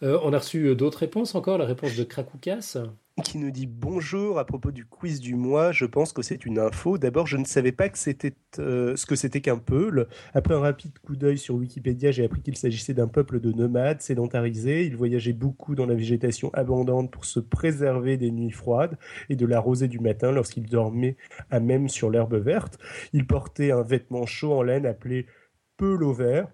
Euh, 0.04 0.20
on 0.24 0.34
a 0.34 0.40
reçu 0.40 0.76
d'autres 0.76 1.00
réponses 1.00 1.36
encore, 1.36 1.58
la 1.58 1.66
réponse 1.66 1.96
de 1.96 2.04
Krakoukas. 2.04 2.78
Qui 3.24 3.38
nous 3.38 3.52
dit 3.52 3.68
bonjour 3.68 4.40
à 4.40 4.46
propos 4.46 4.72
du 4.72 4.86
quiz 4.86 5.20
du 5.20 5.36
mois. 5.36 5.74
Je 5.74 5.86
pense 5.86 6.14
que 6.14 6.22
c'est 6.22 6.46
une 6.46 6.58
info. 6.58 6.98
D'abord, 6.98 7.28
je 7.28 7.36
ne 7.36 7.44
savais 7.44 7.74
pas 7.74 7.90
que 7.90 7.98
c'était 7.98 8.34
euh, 8.58 8.96
ce 8.96 9.06
que 9.06 9.16
c'était 9.16 9.42
qu'un 9.42 9.58
peul. 9.58 10.08
Après 10.34 10.54
un 10.56 10.60
rapide 10.60 10.98
coup 11.00 11.18
d'œil 11.18 11.38
sur 11.38 11.56
Wikipédia, 11.56 12.12
j'ai 12.12 12.24
appris 12.24 12.42
qu'il 12.42 12.56
s'agissait 12.56 12.94
d'un 12.94 13.10
peuple 13.10 13.42
de 13.42 13.52
nomades 13.52 14.02
sédentarisés. 14.02 14.86
Ils 14.86 14.96
voyageaient 14.96 15.34
beaucoup 15.34 15.76
dans 15.76 15.86
la 15.86 15.94
végétation 15.94 16.52
abondante 16.54 17.12
pour 17.12 17.26
se 17.26 17.42
préserver 17.42 18.16
des 18.16 18.32
nuits 18.32 18.50
froides 18.50 18.98
et 19.30 19.36
de 19.36 19.46
la 19.46 19.60
rosée 19.60 19.90
du 19.90 20.00
matin 20.00 20.32
lorsqu'ils 20.32 20.70
dormaient 20.70 21.18
à 21.52 21.60
même 21.60 21.90
sur 21.90 22.10
l'herbe 22.10 22.36
verte. 22.36 22.80
Ils 23.12 23.28
portaient 23.28 23.72
un 23.72 23.84
vêtement 23.84 24.26
chaud 24.26 24.54
en 24.54 24.64
laine 24.64 24.86
appelé 24.86 25.28
peul 25.78 26.02
au 26.04 26.14
vert. 26.14 26.48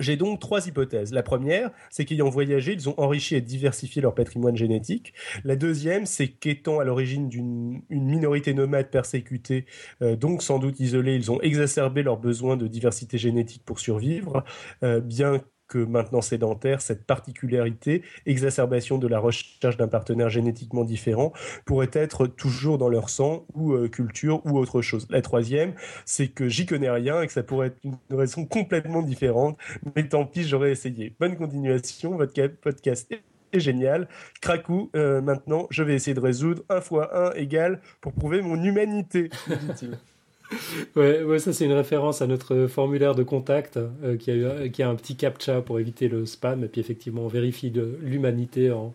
J'ai 0.00 0.16
donc 0.16 0.40
trois 0.40 0.66
hypothèses. 0.66 1.12
La 1.12 1.22
première, 1.22 1.70
c'est 1.90 2.04
qu'ayant 2.04 2.28
voyagé, 2.28 2.72
ils 2.72 2.88
ont 2.88 2.94
enrichi 2.98 3.36
et 3.36 3.40
diversifié 3.40 4.02
leur 4.02 4.14
patrimoine 4.14 4.56
génétique. 4.56 5.12
La 5.44 5.56
deuxième, 5.56 6.06
c'est 6.06 6.28
qu'étant 6.28 6.80
à 6.80 6.84
l'origine 6.84 7.28
d'une 7.28 7.82
une 7.90 8.06
minorité 8.06 8.54
nomade 8.54 8.90
persécutée, 8.90 9.66
euh, 10.02 10.16
donc 10.16 10.42
sans 10.42 10.58
doute 10.58 10.80
isolée, 10.80 11.14
ils 11.14 11.30
ont 11.30 11.40
exacerbé 11.42 12.02
leur 12.02 12.18
besoin 12.18 12.56
de 12.56 12.66
diversité 12.66 13.18
génétique 13.18 13.64
pour 13.64 13.78
survivre, 13.80 14.44
euh, 14.82 15.00
bien 15.00 15.42
que 15.70 15.78
maintenant 15.78 16.20
sédentaire, 16.20 16.82
cette 16.82 17.06
particularité, 17.06 18.02
exacerbation 18.26 18.98
de 18.98 19.06
la 19.06 19.20
recherche 19.20 19.76
d'un 19.76 19.88
partenaire 19.88 20.28
génétiquement 20.28 20.84
différent, 20.84 21.32
pourrait 21.64 21.90
être 21.92 22.26
toujours 22.26 22.76
dans 22.76 22.88
leur 22.88 23.08
sang 23.08 23.46
ou 23.54 23.72
euh, 23.72 23.88
culture 23.88 24.44
ou 24.44 24.58
autre 24.58 24.82
chose. 24.82 25.06
La 25.10 25.22
troisième, 25.22 25.74
c'est 26.04 26.28
que 26.28 26.48
j'y 26.48 26.66
connais 26.66 26.90
rien 26.90 27.22
et 27.22 27.26
que 27.28 27.32
ça 27.32 27.44
pourrait 27.44 27.68
être 27.68 27.78
une 27.84 27.96
raison 28.10 28.44
complètement 28.44 29.02
différente, 29.02 29.56
mais 29.94 30.08
tant 30.08 30.26
pis, 30.26 30.42
j'aurais 30.42 30.72
essayé. 30.72 31.14
Bonne 31.20 31.36
continuation, 31.36 32.16
votre 32.16 32.34
podcast 32.60 33.08
est 33.52 33.60
génial. 33.60 34.08
Cracou, 34.40 34.90
euh, 34.96 35.20
maintenant, 35.20 35.68
je 35.70 35.84
vais 35.84 35.94
essayer 35.94 36.14
de 36.14 36.20
résoudre 36.20 36.62
1 36.68 36.80
fois 36.80 37.32
1 37.32 37.34
égale 37.34 37.80
pour 38.00 38.12
prouver 38.12 38.42
mon 38.42 38.62
humanité. 38.62 39.30
Ouais, 40.96 41.38
ça 41.38 41.52
c'est 41.52 41.64
une 41.64 41.72
référence 41.72 42.22
à 42.22 42.26
notre 42.26 42.66
formulaire 42.66 43.14
de 43.14 43.22
contact 43.22 43.76
euh, 43.76 44.16
qui, 44.16 44.30
a 44.30 44.34
eu, 44.34 44.44
euh, 44.44 44.68
qui 44.68 44.82
a 44.82 44.88
un 44.88 44.94
petit 44.96 45.16
captcha 45.16 45.60
pour 45.62 45.78
éviter 45.78 46.08
le 46.08 46.26
spam 46.26 46.64
et 46.64 46.68
puis 46.68 46.80
effectivement 46.80 47.22
on 47.22 47.28
vérifie 47.28 47.70
l'humanité 47.70 48.70
en, 48.70 48.92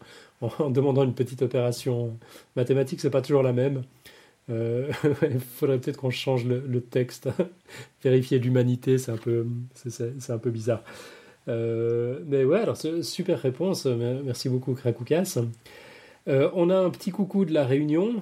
demandant 0.69 1.03
une 1.03 1.13
petite 1.15 1.41
opération 1.41 2.17
mathématique, 2.55 2.99
c'est 3.01 3.09
pas 3.09 3.21
toujours 3.21 3.43
la 3.43 3.53
même. 3.53 3.83
Euh, 4.49 4.91
Il 5.23 5.39
faudrait 5.39 5.79
peut-être 5.79 5.97
qu'on 5.97 6.09
change 6.11 6.45
le, 6.45 6.81
texte. 6.81 7.29
Vérifier 8.03 8.39
l'humanité, 8.39 8.97
c'est 8.97 9.11
un 9.11 9.17
peu, 9.17 9.45
c'est- 9.75 10.29
un 10.31 10.37
peu 10.37 10.51
bizarre. 10.51 10.83
Mais 11.47 12.43
ouais, 12.43 12.59
alors 12.59 12.77
super 13.01 13.39
réponse. 13.39 13.85
Mer- 13.85 14.21
Merci 14.23 14.49
beaucoup, 14.49 14.73
Krakoukas. 14.73 15.39
On 16.27 16.69
a 16.69 16.77
un 16.77 16.89
petit 16.89 17.11
coucou 17.11 17.45
de 17.45 17.53
la 17.53 17.65
réunion 17.65 18.21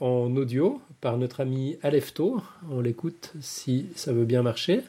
en 0.00 0.36
audio 0.36 0.80
par 1.04 1.18
notre 1.18 1.42
ami 1.42 1.76
Alefto. 1.82 2.40
On 2.70 2.80
l'écoute 2.80 3.34
si 3.42 3.88
ça 3.94 4.14
veut 4.14 4.24
bien 4.24 4.40
marcher. 4.40 4.80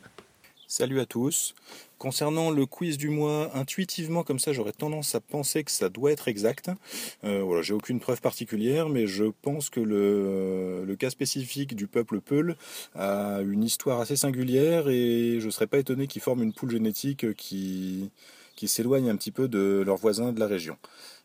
Salut 0.66 1.02
à 1.02 1.06
tous. 1.06 1.56
Concernant 1.98 2.52
le 2.52 2.66
quiz 2.66 2.98
du 2.98 3.10
mois, 3.10 3.52
intuitivement 3.54 4.24
comme 4.24 4.40
ça, 4.40 4.54
j'aurais 4.54 4.72
tendance 4.72 5.14
à 5.14 5.20
penser 5.20 5.66
que 5.66 5.72
ça 5.72 5.90
doit 5.90 6.14
être 6.14 6.30
exact. 6.30 6.72
Euh, 7.26 7.42
voilà, 7.44 7.64
j'ai 7.64 7.74
aucune 7.74 8.00
preuve 8.00 8.22
particulière, 8.22 8.88
mais 8.88 9.08
je 9.08 9.26
pense 9.42 9.70
que 9.70 9.82
le, 9.82 10.96
cas 10.98 11.10
spécifique 11.10 11.76
du 11.76 11.86
peuple 11.86 12.22
Peul 12.22 12.56
a 12.96 13.42
une 13.42 13.66
histoire 13.66 14.00
assez 14.00 14.16
singulière 14.16 14.88
et 14.88 15.40
je 15.42 15.50
serais 15.50 15.68
pas 15.68 15.80
étonné 15.80 16.08
qu'ils 16.08 16.22
forment 16.22 16.44
une 16.44 16.54
poule 16.54 16.72
génétique 16.72 17.34
qui 17.34 18.10
s'éloigne 18.64 19.10
un 19.10 19.18
petit 19.18 19.32
peu 19.32 19.50
de 19.50 19.84
leurs 19.86 19.98
voisins 19.98 20.32
de 20.32 20.40
la 20.40 20.48
région. 20.48 20.78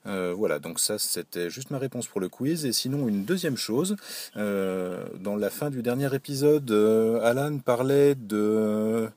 Euh, 0.07 0.32
voilà, 0.36 0.59
donc 0.59 0.80
ça 0.80 0.98
c'était 0.98 1.51
juste 1.51 1.70
ma 1.70 1.78
réponse 1.78 2.07
pour 2.07 2.20
le 2.20 2.28
quiz. 2.28 2.64
Et 2.64 2.72
sinon, 2.72 3.09
une 3.09 3.24
deuxième 3.24 3.57
chose, 3.57 3.96
euh, 4.36 5.07
dans 5.18 5.36
la 5.36 5.51
fin 5.51 5.70
du 5.70 5.82
dernier 5.82 6.14
épisode, 6.14 6.70
euh, 6.70 7.20
Alan 7.22 7.59
parlait 7.59 8.14
de 8.14 9.09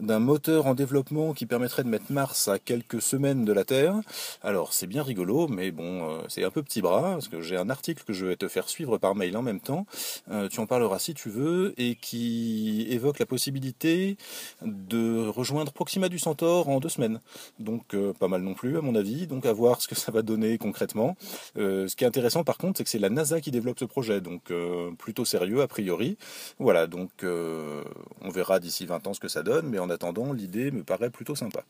d'un 0.00 0.18
moteur 0.18 0.66
en 0.66 0.74
développement 0.74 1.32
qui 1.32 1.46
permettrait 1.46 1.84
de 1.84 1.88
mettre 1.88 2.10
Mars 2.10 2.48
à 2.48 2.58
quelques 2.58 3.00
semaines 3.00 3.44
de 3.44 3.52
la 3.52 3.64
Terre. 3.64 3.94
Alors 4.42 4.72
c'est 4.72 4.86
bien 4.86 5.02
rigolo, 5.02 5.48
mais 5.48 5.70
bon, 5.70 6.08
euh, 6.08 6.22
c'est 6.28 6.44
un 6.44 6.50
peu 6.50 6.62
petit 6.62 6.82
bras, 6.82 7.12
parce 7.12 7.28
que 7.28 7.40
j'ai 7.40 7.56
un 7.56 7.70
article 7.70 8.04
que 8.04 8.12
je 8.12 8.26
vais 8.26 8.36
te 8.36 8.48
faire 8.48 8.68
suivre 8.68 8.98
par 8.98 9.14
mail 9.14 9.36
en 9.36 9.42
même 9.42 9.60
temps, 9.60 9.86
euh, 10.30 10.48
tu 10.48 10.60
en 10.60 10.66
parleras 10.66 10.98
si 10.98 11.14
tu 11.14 11.30
veux, 11.30 11.74
et 11.78 11.94
qui 11.94 12.86
évoque 12.90 13.18
la 13.18 13.26
possibilité 13.26 14.16
de 14.62 15.26
rejoindre 15.28 15.72
Proxima 15.72 16.08
du 16.08 16.18
Centaure 16.18 16.68
en 16.68 16.80
deux 16.80 16.88
semaines. 16.88 17.20
Donc 17.58 17.94
euh, 17.94 18.12
pas 18.12 18.28
mal 18.28 18.42
non 18.42 18.54
plus 18.54 18.78
à 18.78 18.80
mon 18.80 18.94
avis, 18.94 19.26
donc 19.26 19.46
à 19.46 19.52
voir 19.52 19.80
ce 19.80 19.88
que 19.88 19.94
ça 19.94 20.12
va 20.12 20.22
donner 20.22 20.58
concrètement. 20.58 21.16
Euh, 21.56 21.88
ce 21.88 21.96
qui 21.96 22.04
est 22.04 22.06
intéressant 22.06 22.44
par 22.44 22.58
contre, 22.58 22.78
c'est 22.78 22.84
que 22.84 22.90
c'est 22.90 22.98
la 22.98 23.10
NASA 23.10 23.40
qui 23.40 23.50
développe 23.50 23.78
ce 23.78 23.84
projet, 23.84 24.20
donc 24.20 24.50
euh, 24.50 24.90
plutôt 24.98 25.24
sérieux 25.24 25.62
a 25.62 25.68
priori. 25.68 26.16
Voilà, 26.58 26.86
donc 26.86 27.10
euh, 27.22 27.82
on 28.20 28.30
verra 28.30 28.60
d'ici 28.60 28.86
20 28.86 29.06
ans 29.06 29.14
ce 29.14 29.20
que 29.20 29.28
ça 29.28 29.42
donne, 29.42 29.68
mais 29.68 29.78
en 29.84 29.90
attendant, 29.90 30.32
l'idée 30.32 30.70
me 30.70 30.82
paraît 30.82 31.10
plutôt 31.10 31.34
sympa. 31.34 31.62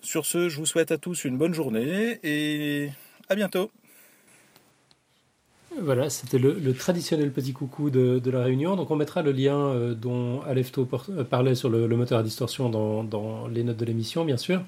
Sur 0.00 0.24
ce, 0.24 0.48
je 0.48 0.56
vous 0.56 0.66
souhaite 0.66 0.92
à 0.92 0.98
tous 0.98 1.24
une 1.24 1.36
bonne 1.36 1.54
journée 1.54 2.18
et 2.22 2.90
à 3.28 3.34
bientôt. 3.34 3.70
Voilà, 5.80 6.10
c'était 6.10 6.38
le, 6.38 6.72
traditionnel 6.72 7.30
petit 7.30 7.52
coucou 7.52 7.90
de, 7.90 8.30
la 8.30 8.42
réunion. 8.42 8.74
Donc 8.74 8.90
on 8.90 8.96
mettra 8.96 9.22
le 9.22 9.32
lien 9.32 9.58
euh, 9.58 9.94
dont 9.94 10.40
Alefto 10.42 10.88
euh, 11.10 11.24
parlait 11.24 11.54
sur 11.54 11.68
le, 11.68 11.86
moteur 11.88 12.18
à 12.18 12.22
distorsion 12.22 12.68
dans, 12.68 13.46
les 13.48 13.62
notes 13.62 13.76
de 13.76 13.84
l'émission, 13.84 14.24
bien 14.24 14.36
sûr. 14.36 14.62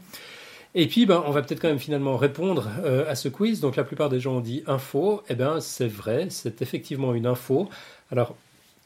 Et 0.77 0.87
puis, 0.87 1.05
ben, 1.05 1.25
on 1.27 1.33
va 1.33 1.43
peut-être 1.43 1.61
quand 1.61 1.69
même 1.69 1.81
finalement 1.81 2.17
répondre 2.17 2.69
euh, 2.85 3.11
à 3.11 3.17
ce 3.17 3.29
quiz. 3.29 3.61
Donc 3.61 3.77
la 3.77 3.83
plupart 3.85 4.09
des 4.09 4.21
gens 4.21 4.37
ont 4.37 4.41
dit 4.41 4.63
info. 4.67 5.23
Eh 5.29 5.35
bien, 5.35 5.61
c'est 5.61 5.89
vrai, 5.89 6.27
c'est 6.31 6.63
effectivement 6.63 7.15
une 7.15 7.27
info. 7.27 7.69
Alors, 8.13 8.37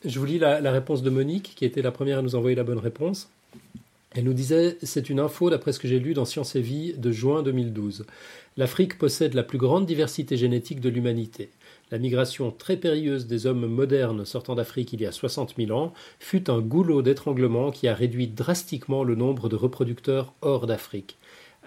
je 0.04 0.18
vous 0.18 0.24
lis 0.24 0.38
la 0.38 0.70
réponse 0.70 1.02
de 1.02 1.10
Monique, 1.10 1.52
qui 1.56 1.64
était 1.64 1.82
la 1.82 1.90
première 1.90 2.18
à 2.18 2.22
nous 2.22 2.34
envoyer 2.36 2.54
la 2.54 2.64
bonne 2.64 2.78
réponse. 2.78 3.30
Elle 4.16 4.24
nous 4.24 4.32
disait, 4.32 4.78
c'est 4.80 5.10
une 5.10 5.18
info 5.18 5.50
d'après 5.50 5.72
ce 5.72 5.80
que 5.80 5.88
j'ai 5.88 5.98
lu 5.98 6.14
dans 6.14 6.24
Science 6.24 6.54
et 6.54 6.60
Vie 6.60 6.94
de 6.96 7.10
juin 7.10 7.42
2012. 7.42 8.06
L'Afrique 8.56 8.96
possède 8.96 9.34
la 9.34 9.42
plus 9.42 9.58
grande 9.58 9.86
diversité 9.86 10.36
génétique 10.36 10.80
de 10.80 10.88
l'humanité. 10.88 11.50
La 11.90 11.98
migration 11.98 12.52
très 12.52 12.76
périlleuse 12.76 13.26
des 13.26 13.46
hommes 13.46 13.66
modernes 13.66 14.24
sortant 14.24 14.54
d'Afrique 14.54 14.92
il 14.92 15.00
y 15.00 15.06
a 15.06 15.10
60 15.10 15.54
000 15.58 15.76
ans 15.76 15.92
fut 16.20 16.48
un 16.48 16.60
goulot 16.60 17.02
d'étranglement 17.02 17.72
qui 17.72 17.88
a 17.88 17.94
réduit 17.94 18.28
drastiquement 18.28 19.02
le 19.02 19.16
nombre 19.16 19.48
de 19.48 19.56
reproducteurs 19.56 20.32
hors 20.42 20.68
d'Afrique. 20.68 21.16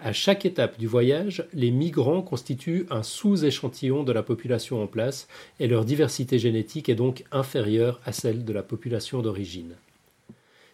À 0.00 0.14
chaque 0.14 0.46
étape 0.46 0.78
du 0.78 0.86
voyage, 0.86 1.46
les 1.52 1.70
migrants 1.70 2.22
constituent 2.22 2.86
un 2.88 3.02
sous-échantillon 3.02 4.04
de 4.04 4.12
la 4.12 4.22
population 4.22 4.82
en 4.82 4.86
place 4.86 5.28
et 5.60 5.66
leur 5.66 5.84
diversité 5.84 6.38
génétique 6.38 6.88
est 6.88 6.94
donc 6.94 7.24
inférieure 7.30 8.00
à 8.06 8.12
celle 8.12 8.46
de 8.46 8.52
la 8.54 8.62
population 8.62 9.20
d'origine. 9.20 9.74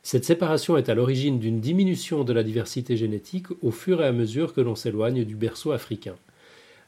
Cette 0.05 0.27
séparation 0.27 0.77
est 0.77 0.91
à 0.91 0.95
l'origine 0.95 1.39
d'une 1.39 1.61
diminution 1.61 2.25
de 2.25 2.35
la 2.35 2.43
diversité 2.43 2.95
génétique 2.95 3.47
au 3.63 3.71
fur 3.71 4.03
et 4.03 4.07
à 4.07 4.13
mesure 4.13 4.53
que 4.53 4.61
l'on 4.61 4.75
s'éloigne 4.75 5.25
du 5.25 5.35
berceau 5.35 5.73
africain. 5.73 6.15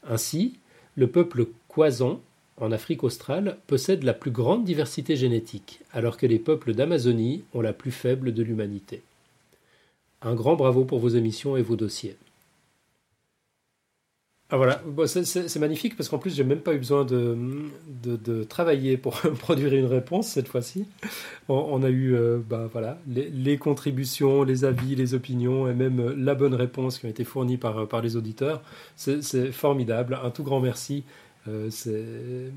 Ainsi, 0.07 0.59
le 0.95 1.07
peuple 1.07 1.47
Kwazan, 1.67 2.21
en 2.57 2.71
Afrique 2.71 3.03
australe, 3.03 3.57
possède 3.65 4.03
la 4.03 4.13
plus 4.13 4.29
grande 4.29 4.65
diversité 4.65 5.15
génétique, 5.15 5.79
alors 5.93 6.15
que 6.15 6.27
les 6.27 6.37
peuples 6.37 6.75
d'Amazonie 6.75 7.43
ont 7.55 7.61
la 7.61 7.73
plus 7.73 7.91
faible 7.91 8.35
de 8.35 8.43
l'humanité. 8.43 9.01
Un 10.21 10.35
grand 10.35 10.55
bravo 10.55 10.85
pour 10.85 10.99
vos 10.99 11.09
émissions 11.09 11.57
et 11.57 11.63
vos 11.63 11.75
dossiers. 11.75 12.17
Ah 14.49 14.55
voilà, 14.55 14.81
c'est- 15.07 15.59
magnifique 15.59 15.97
parce 15.97 16.07
qu'en 16.07 16.19
plus 16.19 16.33
j'ai 16.33 16.45
même 16.45 16.61
pas 16.61 16.73
eu 16.73 16.77
besoin 16.77 17.03
de, 17.03 18.43
travailler 18.47 18.95
pour 18.95 19.19
produire 19.39 19.73
une 19.73 19.85
réponse 19.85 20.27
cette 20.29 20.47
fois-ci. 20.47 20.85
On, 21.49 21.83
a 21.83 21.89
eu 21.89 22.15
euh, 22.15 22.39
bah, 22.49 22.69
voilà, 22.71 22.97
les, 23.07 23.57
contributions, 23.57 24.43
les 24.43 24.63
avis, 24.63 24.95
les 24.95 25.13
opinions 25.13 25.67
et 25.67 25.73
même 25.73 25.99
euh, 25.99 26.13
la 26.17 26.33
bonne 26.33 26.53
réponse 26.53 26.97
qui 26.97 27.07
ont 27.07 27.09
été 27.09 27.25
fournies 27.25 27.57
par, 27.57 28.01
les 28.01 28.15
auditeurs. 28.15 28.61
C'est 28.95 29.51
formidable, 29.51 30.17
un 30.23 30.29
tout 30.29 30.43
grand 30.43 30.61
merci. 30.61 31.03
Euh, 31.49 31.69
c'est 31.69 32.51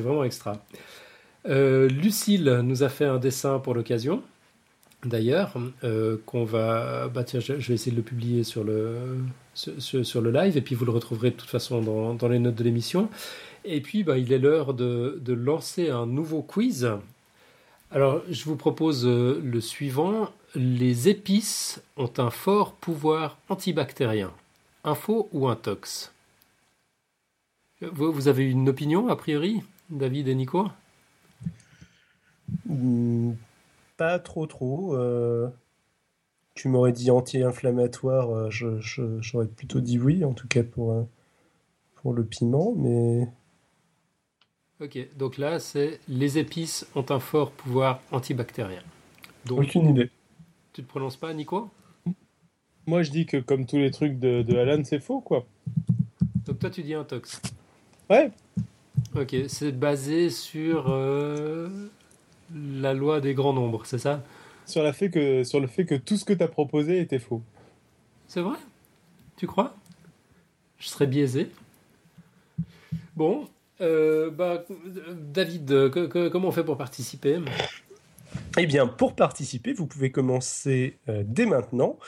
vraiment 0.00 0.24
extra. 0.24 0.64
Lucille 1.44 2.60
nous 2.64 2.82
a 2.82 2.88
fait 2.88 3.04
un 3.04 3.18
dessin 3.18 3.60
pour 3.60 3.74
l'occasion. 3.74 4.20
D'ailleurs, 5.04 5.54
euh, 5.82 6.18
qu'on 6.26 6.44
va, 6.44 7.08
bah 7.08 7.24
tiens, 7.24 7.40
je, 7.40 7.54
vais 7.54 7.74
essayer 7.74 7.92
de 7.92 7.96
le 7.96 8.02
publier 8.02 8.44
sur 8.44 8.64
le 8.64 9.16
live 10.30 10.56
et 10.56 10.60
puis 10.60 10.74
vous 10.74 10.84
le 10.84 10.92
retrouverez 10.92 11.30
de 11.30 11.36
toute 11.36 11.48
façon 11.48 11.80
dans, 11.80 12.28
les 12.28 12.38
notes 12.38 12.54
de 12.54 12.64
l'émission. 12.64 13.08
Et 13.64 13.80
puis, 13.80 14.04
bah, 14.04 14.18
il 14.18 14.32
est 14.32 14.38
l'heure 14.38 14.74
de, 14.74 15.18
de 15.22 15.32
lancer 15.32 15.88
un 15.88 16.06
nouveau 16.06 16.42
quiz. 16.42 16.90
Alors, 17.90 18.22
je 18.30 18.44
vous 18.44 18.56
propose 18.56 19.06
euh, 19.06 19.40
le 19.42 19.60
suivant. 19.60 20.30
Les 20.54 21.08
épices 21.08 21.82
ont 21.96 22.12
un 22.18 22.30
fort 22.30 22.74
pouvoir 22.74 23.38
antibactérien. 23.48 24.32
Info 24.84 25.28
ou 25.32 25.48
intox? 25.48 26.12
Vous, 27.80 28.12
vous 28.12 28.28
avez 28.28 28.44
une 28.44 28.68
opinion, 28.68 29.08
a 29.08 29.16
priori, 29.16 29.62
David 29.88 30.28
et 30.28 30.34
Nico? 30.34 30.68
Pas 34.00 34.18
trop 34.18 34.46
trop. 34.46 34.96
euh, 34.96 35.50
Tu 36.54 36.68
m'aurais 36.68 36.92
dit 36.92 37.10
anti-inflammatoire, 37.10 38.30
euh, 38.30 38.50
je- 38.50 38.80
je- 38.80 39.20
j'aurais 39.20 39.46
plutôt 39.46 39.80
dit 39.80 39.98
oui, 39.98 40.24
en 40.24 40.32
tout 40.32 40.48
cas 40.48 40.62
pour, 40.62 40.92
euh, 40.92 41.02
pour 41.96 42.14
le 42.14 42.24
piment, 42.24 42.72
mais 42.74 43.28
Ok, 44.80 44.98
donc 45.18 45.36
là, 45.36 45.60
c'est 45.60 46.00
les 46.08 46.38
épices 46.38 46.86
ont 46.94 47.04
un 47.10 47.20
fort 47.20 47.50
pouvoir 47.50 48.00
antibactérien. 48.10 48.82
Donc, 49.44 49.60
aucune 49.60 49.90
idée. 49.90 50.10
tu 50.72 50.82
te 50.82 50.88
prononces 50.88 51.18
pas, 51.18 51.34
Nico? 51.34 51.68
Moi, 52.86 53.02
je 53.02 53.10
dis 53.10 53.26
que 53.26 53.36
comme 53.36 53.66
tous 53.66 53.76
les 53.76 53.90
trucs 53.90 54.18
de, 54.18 54.40
de 54.40 54.56
Alan, 54.56 54.82
c'est 54.82 55.00
faux, 55.00 55.20
quoi. 55.20 55.44
Donc 56.46 56.58
toi, 56.58 56.70
tu 56.70 56.82
dis 56.82 56.94
intox. 56.94 57.42
Ouais. 58.08 58.32
Ok, 59.14 59.36
c'est 59.48 59.72
basé 59.72 60.30
sur 60.30 60.86
euh, 60.88 61.68
la 62.54 62.94
loi 62.94 63.20
des 63.20 63.34
grands 63.34 63.52
nombres, 63.52 63.86
c'est 63.86 63.98
ça? 63.98 64.22
Sur, 64.66 64.82
la 64.82 64.92
fait 64.92 65.10
que, 65.10 65.44
sur 65.44 65.60
le 65.60 65.66
fait 65.66 65.84
que 65.84 65.94
tout 65.94 66.16
ce 66.16 66.24
que 66.24 66.32
tu 66.32 66.42
as 66.42 66.48
proposé 66.48 67.00
était 67.00 67.18
faux. 67.18 67.42
C'est 68.28 68.40
vrai? 68.40 68.56
Tu 69.36 69.46
crois? 69.46 69.74
Je 70.78 70.88
serais 70.88 71.06
biaisé. 71.06 71.50
Bon, 73.16 73.48
euh, 73.80 74.30
bah, 74.30 74.64
David, 75.32 75.66
que- 75.66 76.06
que- 76.06 76.28
comment 76.28 76.48
on 76.48 76.52
fait 76.52 76.64
pour 76.64 76.76
participer? 76.76 77.38
Eh 78.58 78.66
bien, 78.66 78.86
pour 78.86 79.14
participer, 79.14 79.72
vous 79.72 79.86
pouvez 79.86 80.12
commencer 80.12 80.98
euh, 81.08 81.22
dès 81.26 81.46
maintenant. 81.46 81.98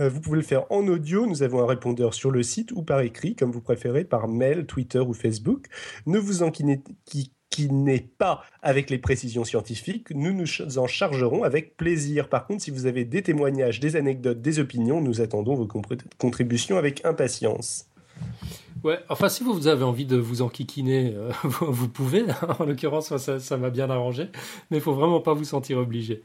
Euh, 0.00 0.08
vous 0.08 0.20
pouvez 0.20 0.36
le 0.36 0.42
faire 0.42 0.70
en 0.72 0.86
audio. 0.88 1.26
Nous 1.26 1.42
avons 1.42 1.62
un 1.62 1.66
répondeur 1.66 2.14
sur 2.14 2.30
le 2.30 2.42
site 2.42 2.72
ou 2.72 2.82
par 2.82 3.00
écrit, 3.00 3.36
comme 3.36 3.52
vous 3.52 3.60
préférez, 3.60 4.04
par 4.04 4.26
mail, 4.28 4.66
Twitter 4.66 4.98
ou 4.98 5.14
Facebook. 5.14 5.66
Ne 6.06 6.18
vous 6.18 6.42
enquinez 6.42 6.82
qui 7.50 7.70
n'est 7.70 8.06
pas 8.18 8.42
avec 8.62 8.90
les 8.90 8.98
précisions 8.98 9.44
scientifiques, 9.44 10.10
nous 10.10 10.32
nous 10.32 10.78
en 10.78 10.86
chargerons 10.86 11.42
avec 11.42 11.76
plaisir. 11.76 12.28
Par 12.28 12.46
contre, 12.46 12.62
si 12.62 12.70
vous 12.70 12.86
avez 12.86 13.04
des 13.04 13.22
témoignages, 13.22 13.80
des 13.80 13.96
anecdotes, 13.96 14.40
des 14.40 14.58
opinions, 14.58 15.00
nous 15.00 15.20
attendons 15.20 15.54
vos 15.54 15.68
contributions 16.18 16.76
avec 16.76 17.04
impatience. 17.04 17.86
Ouais, 18.84 19.00
enfin, 19.08 19.28
si 19.28 19.42
vous 19.42 19.66
avez 19.66 19.82
envie 19.82 20.06
de 20.06 20.16
vous 20.16 20.42
enquiquiner, 20.42 21.12
euh, 21.14 21.30
vous, 21.44 21.88
pouvez. 21.88 22.24
En 22.58 22.64
l'occurrence, 22.64 23.16
ça 23.16 23.56
m'a 23.56 23.70
bien 23.70 23.90
arrangé. 23.90 24.28
Mais 24.70 24.76
il 24.76 24.82
faut 24.82 24.94
vraiment 24.94 25.20
pas 25.20 25.34
vous 25.34 25.44
sentir 25.44 25.78
obligé. 25.78 26.22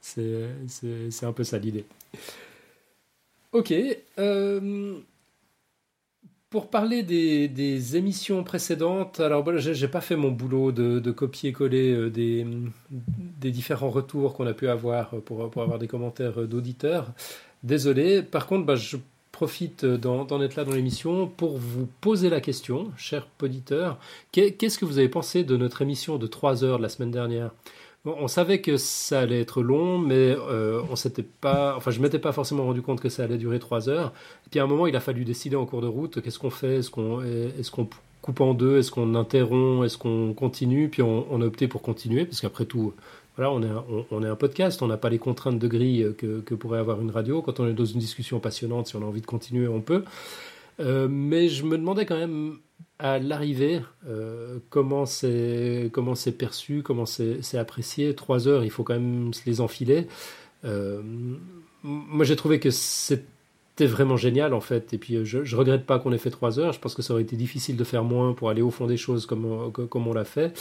C'est 0.00 1.24
un 1.24 1.32
peu 1.32 1.44
ça 1.44 1.58
l'idée. 1.58 1.84
Ok. 3.52 3.72
euh, 4.18 4.98
pour 6.56 6.70
parler 6.70 7.02
des, 7.02 7.96
émissions 7.96 8.42
précédentes, 8.42 9.20
alors 9.20 9.44
bon, 9.44 9.58
j'ai 9.58 9.88
pas 9.88 10.00
fait 10.00 10.16
mon 10.16 10.30
boulot 10.30 10.72
de, 10.72 11.10
copier-coller 11.10 11.92
euh, 11.92 12.08
des, 12.08 12.46
différents 13.50 13.90
retours 13.90 14.32
qu'on 14.32 14.46
a 14.46 14.54
pu 14.54 14.66
avoir 14.66 15.10
pour, 15.26 15.50
pour 15.50 15.60
avoir 15.62 15.78
des 15.78 15.86
commentaires 15.86 16.46
d'auditeurs. 16.48 17.12
Désolé. 17.62 18.22
Par 18.22 18.46
contre, 18.46 18.64
bah, 18.64 18.74
je 18.74 18.96
profite 19.32 19.84
d'en 19.84 20.40
être 20.40 20.56
là 20.56 20.64
dans 20.64 20.72
l'émission 20.72 21.26
pour 21.26 21.58
vous 21.58 21.86
poser 22.00 22.30
la 22.30 22.40
question, 22.40 22.90
cher 22.96 23.28
auditeur. 23.42 23.98
Qu'est- 24.32 24.52
Qu'est-ce 24.52 24.78
que 24.78 24.86
vous 24.86 24.96
avez 24.96 25.10
pensé 25.10 25.44
de 25.44 25.58
notre 25.58 25.82
émission 25.82 26.16
de 26.16 26.26
3 26.26 26.64
heures 26.64 26.78
de 26.78 26.82
la 26.84 26.88
semaine 26.88 27.10
dernière? 27.10 27.50
On 28.06 28.28
savait 28.28 28.60
que 28.60 28.76
ça 28.76 29.20
allait 29.20 29.40
être 29.40 29.62
long, 29.62 29.98
mais 29.98 30.14
euh, 30.14 30.80
on 30.90 30.96
s'était 30.96 31.24
pas, 31.24 31.74
enfin, 31.76 31.90
je 31.90 32.00
m'étais 32.00 32.18
pas 32.18 32.32
forcément 32.32 32.64
rendu 32.64 32.80
compte 32.80 33.00
que 33.00 33.08
ça 33.08 33.24
allait 33.24 33.38
durer 33.38 33.58
3 33.58 33.88
heures. 33.88 34.12
Et 34.46 34.50
puis 34.50 34.60
à 34.60 34.64
un 34.64 34.66
moment, 34.66 34.86
il 34.86 34.94
a 34.94 35.00
fallu 35.00 35.24
décider 35.24 35.56
en 35.56 35.66
cours 35.66 35.82
de 35.82 35.86
route 35.86 36.20
qu'est-ce 36.22 36.38
qu'on 36.38 36.50
fait? 36.50 36.76
Est-ce 36.76 36.90
qu'on 36.90 37.22
est 37.24 37.70
coupe 38.22 38.40
en 38.40 38.54
deux? 38.54 38.78
Est-ce 38.78 38.90
qu'on 38.90 39.14
interrompt? 39.14 39.84
Est-ce 39.84 39.98
qu'on 39.98 40.34
continue? 40.34 40.88
Puis 40.88 41.02
on, 41.02 41.40
a 41.40 41.44
opté 41.44 41.68
pour 41.68 41.82
continuer, 41.82 42.24
parce 42.24 42.40
qu'après 42.40 42.64
tout, 42.64 42.94
voilà, 43.36 43.52
on 43.52 43.62
est, 43.62 43.66
un, 43.66 43.84
on 44.10 44.22
est 44.22 44.28
un 44.28 44.36
podcast, 44.36 44.82
on 44.82 44.86
n'a 44.86 44.96
pas 44.96 45.10
les 45.10 45.18
contraintes 45.18 45.58
de 45.58 45.68
grille 45.68 46.14
que, 46.16 46.40
que 46.40 46.54
pourrait 46.54 46.78
avoir 46.78 47.00
une 47.00 47.10
radio. 47.10 47.42
Quand 47.42 47.60
on 47.60 47.68
est 47.68 47.74
dans 47.74 47.84
une 47.84 48.00
discussion 48.00 48.40
passionnante, 48.40 48.86
si 48.86 48.96
on 48.96 49.02
a 49.02 49.04
envie 49.04 49.20
de 49.20 49.26
continuer, 49.26 49.68
on 49.68 49.80
peut. 49.80 50.04
Euh, 50.80 51.08
mais 51.10 51.48
je 51.48 51.64
me 51.64 51.78
demandais 51.78 52.06
quand 52.06 52.18
même 52.18 52.58
à 52.98 53.18
l'arrivée 53.18 53.80
euh, 54.08 54.58
comment 54.70 55.04
c'est 55.06 55.90
perçu, 56.38 56.82
comment 56.82 57.06
c'est 57.06 57.58
apprécié. 57.58 58.14
Trois 58.14 58.48
heures, 58.48 58.64
il 58.64 58.70
faut 58.70 58.84
quand 58.84 58.94
même 58.94 59.32
se 59.34 59.42
les 59.46 59.60
enfiler. 59.60 60.06
Euh, 60.64 61.02
moi, 61.82 62.24
j'ai 62.24 62.36
trouvé 62.36 62.58
que 62.58 62.70
c'était 62.70 63.86
vraiment 63.86 64.16
génial 64.16 64.54
en 64.54 64.60
fait. 64.60 64.92
Et 64.94 64.98
puis, 64.98 65.24
je, 65.24 65.44
je 65.44 65.56
regrette 65.56 65.84
pas 65.86 65.98
qu'on 65.98 66.12
ait 66.12 66.18
fait 66.18 66.30
trois 66.30 66.58
heures. 66.58 66.72
Je 66.72 66.80
pense 66.80 66.94
que 66.94 67.02
ça 67.02 67.12
aurait 67.12 67.22
été 67.22 67.36
difficile 67.36 67.76
de 67.76 67.84
faire 67.84 68.02
moins 68.04 68.32
pour 68.32 68.48
aller 68.50 68.62
au 68.62 68.70
fond 68.70 68.86
des 68.86 68.96
choses 68.96 69.26
comme 69.26 69.44
on, 69.44 69.70
comme 69.70 70.06
on 70.06 70.14
l'a 70.14 70.24
fait. 70.24 70.58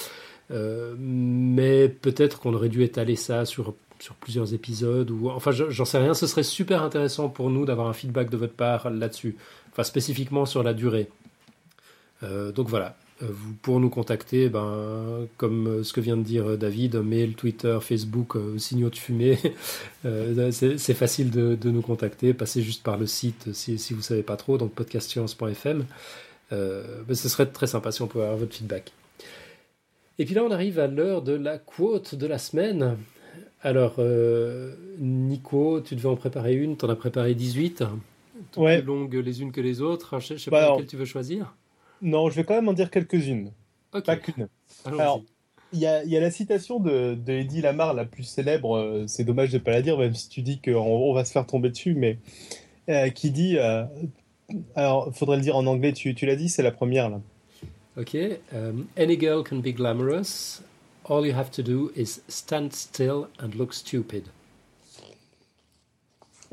Euh, 0.52 0.94
mais 1.00 1.90
peut-être 1.90 2.40
qu'on 2.40 2.54
aurait 2.54 2.70
dû 2.70 2.84
étaler 2.84 3.16
ça 3.16 3.46
sur 3.46 3.74
sur 3.98 4.14
plusieurs 4.16 4.54
épisodes 4.54 5.10
ou 5.10 5.30
enfin 5.30 5.52
je- 5.52 5.70
j'en 5.70 5.86
sais 5.86 5.98
rien. 5.98 6.14
Ce 6.14 6.28
serait 6.28 6.44
super 6.44 6.84
intéressant 6.84 7.30
pour 7.30 7.50
nous 7.50 7.66
d'avoir 7.66 7.88
un 7.88 7.94
feedback 7.94 8.30
de 8.30 8.36
votre 8.38 8.54
part 8.54 8.90
là-dessus. 8.90 9.38
Enfin 9.72 9.84
spécifiquement 9.84 10.46
sur 10.46 10.62
la 10.64 10.74
durée. 10.74 11.08
Euh, 12.26 12.52
donc 12.52 12.68
voilà. 12.68 12.98
Euh, 13.24 13.28
Vous, 13.30 13.54
pour 13.62 13.80
nous 13.80 13.90
contacter, 13.90 14.50
ben, 14.50 15.26
comme 15.38 15.68
euh, 15.68 15.84
ce 15.84 15.94
que 15.94 16.02
vient 16.02 16.18
de 16.18 16.24
dire 16.24 16.58
David, 16.58 16.96
mail, 16.98 17.36
Twitter, 17.36 17.78
Facebook, 17.82 18.36
euh, 18.36 18.58
signaux 18.58 18.90
de 18.90 18.98
fumée, 18.98 19.38
euh, 20.06 20.52
c'est 20.52 20.94
facile 20.94 21.32
de, 21.32 21.56
de 21.56 21.70
nous 21.72 21.82
contacter. 21.82 22.34
Passez 22.34 22.62
juste 22.62 22.84
par 22.84 22.98
le 22.98 23.06
site 23.08 23.54
si, 23.54 23.78
si 23.80 23.94
vous 23.94 24.00
ne 24.00 24.04
savez 24.04 24.24
pas 24.24 24.36
trop, 24.36 24.58
donc 24.58 24.74
podcastscience.fm. 24.74 25.86
Euh, 26.52 27.02
ben, 27.08 27.16
ce 27.16 27.30
serait 27.30 27.46
très 27.46 27.68
sympa 27.68 27.92
si 27.94 28.02
on 28.02 28.08
pouvait 28.08 28.26
avoir 28.26 28.38
votre 28.40 28.54
feedback. 28.54 28.92
Et 30.20 30.26
puis 30.26 30.36
là, 30.36 30.44
on 30.44 30.52
arrive 30.52 30.78
à 30.80 30.88
l'heure 30.88 31.22
de 31.22 31.34
la 31.34 31.58
quote 31.58 32.16
de 32.16 32.28
la 32.28 32.38
semaine. 32.38 32.98
Alors, 33.62 33.96
Nico, 35.00 35.82
tu 35.82 35.96
devais 35.96 36.10
en 36.10 36.16
préparer 36.16 36.54
une, 36.54 36.78
tu 36.78 36.86
en 36.86 36.90
as 36.90 36.96
préparé 36.96 37.34
18, 37.34 37.84
toutes 38.52 38.64
Ouais. 38.64 38.78
plus 38.80 38.88
longues 38.88 39.16
les 39.16 39.42
unes 39.42 39.52
que 39.52 39.62
les 39.62 39.82
autres. 39.82 40.20
Je 40.20 40.34
ne 40.34 40.38
sais 40.38 40.52
Bah 40.52 40.58
pas 40.58 40.64
alors- 40.64 40.76
laquelle 40.76 40.88
tu 40.90 40.98
veux 40.98 41.06
choisir. 41.06 41.54
Non, 42.02 42.30
je 42.30 42.36
vais 42.36 42.44
quand 42.44 42.56
même 42.56 42.68
en 42.70 42.74
dire 42.74 42.90
quelques-unes, 42.90 43.52
pas 43.92 44.16
qu'une. 44.18 44.48
Alors, 44.86 45.22
Il 45.74 45.80
y, 45.80 45.88
a, 45.88 46.04
il 46.04 46.10
y 46.10 46.16
a 46.16 46.20
la 46.22 46.32
citation 46.32 46.80
de, 46.80 47.16
de 47.16 47.34
Eddie 47.34 47.62
Lamar 47.62 47.94
la 47.94 48.06
plus 48.06 48.24
célèbre, 48.24 48.78
euh, 48.78 49.06
c'est 49.08 49.24
dommage 49.26 49.50
de 49.52 49.58
ne 49.58 49.64
pas 49.64 49.72
la 49.72 49.82
dire, 49.82 49.98
même 49.98 50.14
si 50.14 50.30
tu 50.30 50.42
dis 50.42 50.62
qu'on 50.62 50.76
on 50.76 51.14
va 51.14 51.26
se 51.26 51.32
faire 51.32 51.46
tomber 51.46 51.70
dessus, 51.70 51.96
mais 51.96 52.18
euh, 52.88 53.10
qui 53.10 53.32
dit, 53.32 53.58
euh, 53.58 53.84
alors 54.76 55.14
faudrait 55.14 55.38
le 55.38 55.42
dire 55.42 55.58
en 55.58 55.66
anglais, 55.66 55.92
tu, 55.92 56.14
tu 56.16 56.26
l'as 56.26 56.36
dit, 56.36 56.50
c'est 56.50 56.64
la 56.64 56.72
première 56.72 57.10
là. 57.10 57.20
Ok. 57.98 58.16
um, 58.54 58.86
any 58.98 59.18
girl 59.20 59.44
can 59.44 59.58
be 59.58 59.74
glamorous. 59.74 60.62
All 61.10 61.26
you 61.26 61.34
have 61.34 61.50
to 61.52 61.62
do 61.64 61.92
is 61.96 62.22
stand 62.28 62.72
still 62.74 63.28
and 63.40 63.56
look 63.56 63.74
stupid. 63.74 64.24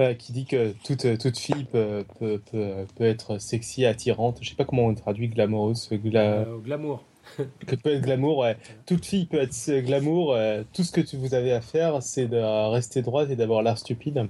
Euh, 0.03 0.15
qui 0.15 0.33
dit 0.33 0.45
que 0.47 0.73
toute, 0.85 1.19
toute 1.19 1.39
fille 1.39 1.65
peut, 1.65 2.05
peut, 2.19 2.41
peut, 2.51 2.87
peut 2.97 3.05
être 3.05 3.39
sexy, 3.39 3.85
attirante, 3.87 4.39
je 4.41 4.49
sais 4.51 4.57
pas 4.57 4.65
comment 4.65 4.87
on 4.87 4.95
traduit 4.95 5.29
glamoureuse, 5.29 5.89
gla- 5.93 6.45
Euh, 6.47 6.59
glamour. 6.59 7.05
que 7.67 7.77
peut 7.77 7.91
être 7.95 8.03
glamour, 8.03 8.39
ouais. 8.39 8.57
Toute 8.85 9.07
fille 9.07 9.27
peut 9.27 9.41
être 9.41 9.55
euh, 9.69 9.81
glamour, 9.81 10.35
euh, 10.35 10.63
tout 10.73 10.83
ce 10.83 10.91
que 10.91 11.01
tu, 11.01 11.17
vous 11.17 11.35
avez 11.35 11.53
à 11.53 11.61
faire, 11.61 12.03
c'est 12.03 12.27
de 12.27 12.37
rester 12.71 13.01
droite 13.03 13.31
et 13.31 13.37
d'avoir 13.37 13.63
l'air 13.63 13.79
stupide. 13.79 14.27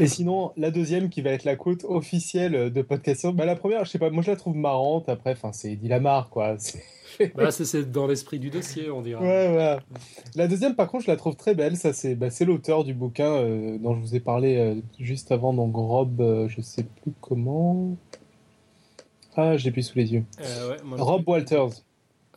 Et 0.00 0.06
sinon, 0.06 0.52
la 0.56 0.70
deuxième 0.70 1.08
qui 1.08 1.22
va 1.22 1.30
être 1.30 1.44
la 1.44 1.56
quote 1.56 1.84
officielle 1.84 2.72
de 2.72 2.82
Podcast 2.82 3.26
bah, 3.28 3.44
la 3.44 3.56
première, 3.56 3.84
je 3.84 3.90
sais 3.90 3.98
pas, 3.98 4.10
moi 4.10 4.22
je 4.22 4.30
la 4.30 4.36
trouve 4.36 4.54
marrante, 4.56 5.08
après, 5.08 5.32
enfin, 5.32 5.52
c'est 5.52 5.72
Eddie 5.72 5.88
Lamar, 5.88 6.28
quoi. 6.30 6.56
C'est- 6.58 6.82
Bah, 7.34 7.50
c'est- 7.50 7.90
dans 7.90 8.06
l'esprit 8.06 8.38
du 8.38 8.50
dossier, 8.50 8.90
on 8.90 9.02
dirait. 9.02 9.20
Ouais, 9.20 9.56
ouais. 9.56 9.76
La 10.36 10.46
deuxième, 10.46 10.76
par 10.76 10.88
contre, 10.88 11.04
je 11.06 11.10
la 11.10 11.16
trouve 11.16 11.34
très 11.36 11.54
belle. 11.54 11.76
Ça, 11.76 11.92
c'est 11.92 12.14
bah, 12.14 12.28
l'auteur 12.46 12.84
du 12.84 12.94
bouquin 12.94 13.32
euh, 13.32 13.76
dont 13.78 13.94
je 13.96 14.00
vous 14.00 14.14
ai 14.14 14.20
parlé 14.20 14.56
euh, 14.56 14.74
juste 15.00 15.32
avant, 15.32 15.52
donc 15.52 15.74
Rob, 15.74 16.20
euh, 16.20 16.48
je 16.48 16.60
sais 16.60 16.84
plus 16.84 17.12
comment. 17.20 17.96
Ah, 19.36 19.56
je 19.56 19.64
l'ai 19.64 19.70
plus 19.72 19.82
sous 19.82 19.98
les 19.98 20.12
yeux. 20.12 20.24
Euh, 20.40 20.70
ouais, 20.70 20.76
moi, 20.84 20.98
je 20.98 21.02
Rob 21.02 21.22
Walters. 21.26 21.70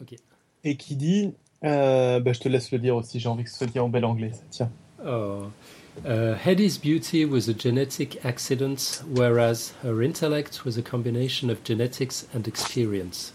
Ok. 0.01 0.15
Et 0.63 0.77
qui 0.77 0.95
dit, 0.95 1.33
bah, 1.61 2.31
je 2.33 2.39
te 2.39 2.47
laisse 2.49 2.71
le 2.71 2.79
dire 2.79 2.95
aussi, 2.95 3.19
j'ai 3.19 3.29
envie 3.29 3.43
que 3.43 3.49
ce 3.51 3.57
soit 3.57 3.67
dit 3.67 3.79
en 3.79 3.89
bel 3.89 4.05
anglais, 4.05 4.31
ça 4.33 4.43
tient. 4.49 4.71
Oh. 5.05 5.43
Uh, 6.05 6.35
Hedi's 6.35 6.77
beauty 6.77 7.25
was 7.25 7.47
a 7.49 7.53
genetic 7.53 8.17
accident, 8.25 9.03
whereas 9.13 9.73
her 9.83 10.01
intellect 10.01 10.63
was 10.65 10.77
a 10.77 10.81
combination 10.81 11.49
of 11.49 11.63
genetics 11.63 12.27
and 12.33 12.47
experience. 12.47 13.33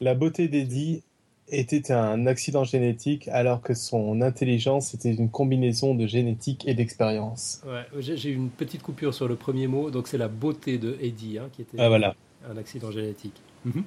La 0.00 0.14
beauté 0.14 0.48
d'Eddie 0.48 1.02
était 1.48 1.90
un 1.92 2.26
accident 2.26 2.64
génétique, 2.64 3.28
alors 3.28 3.60
que 3.60 3.74
son 3.74 4.22
intelligence 4.22 4.94
était 4.94 5.12
une 5.12 5.28
combinaison 5.28 5.94
de 5.94 6.06
génétique 6.06 6.66
et 6.66 6.74
d'expérience. 6.74 7.60
Ouais, 7.66 7.84
j'ai 8.00 8.30
une 8.30 8.48
petite 8.48 8.82
coupure 8.82 9.12
sur 9.12 9.28
le 9.28 9.36
premier 9.36 9.66
mot, 9.66 9.90
donc 9.90 10.08
c'est 10.08 10.16
la 10.18 10.28
beauté 10.28 10.78
de 10.78 10.96
Eddie 11.02 11.38
hein, 11.38 11.48
qui 11.52 11.62
était 11.62 11.76
Ah, 11.78 11.88
voilà. 11.88 12.14
un 12.50 12.56
accident 12.56 12.90
génétique. 12.90 13.34
Mhm. 13.64 13.84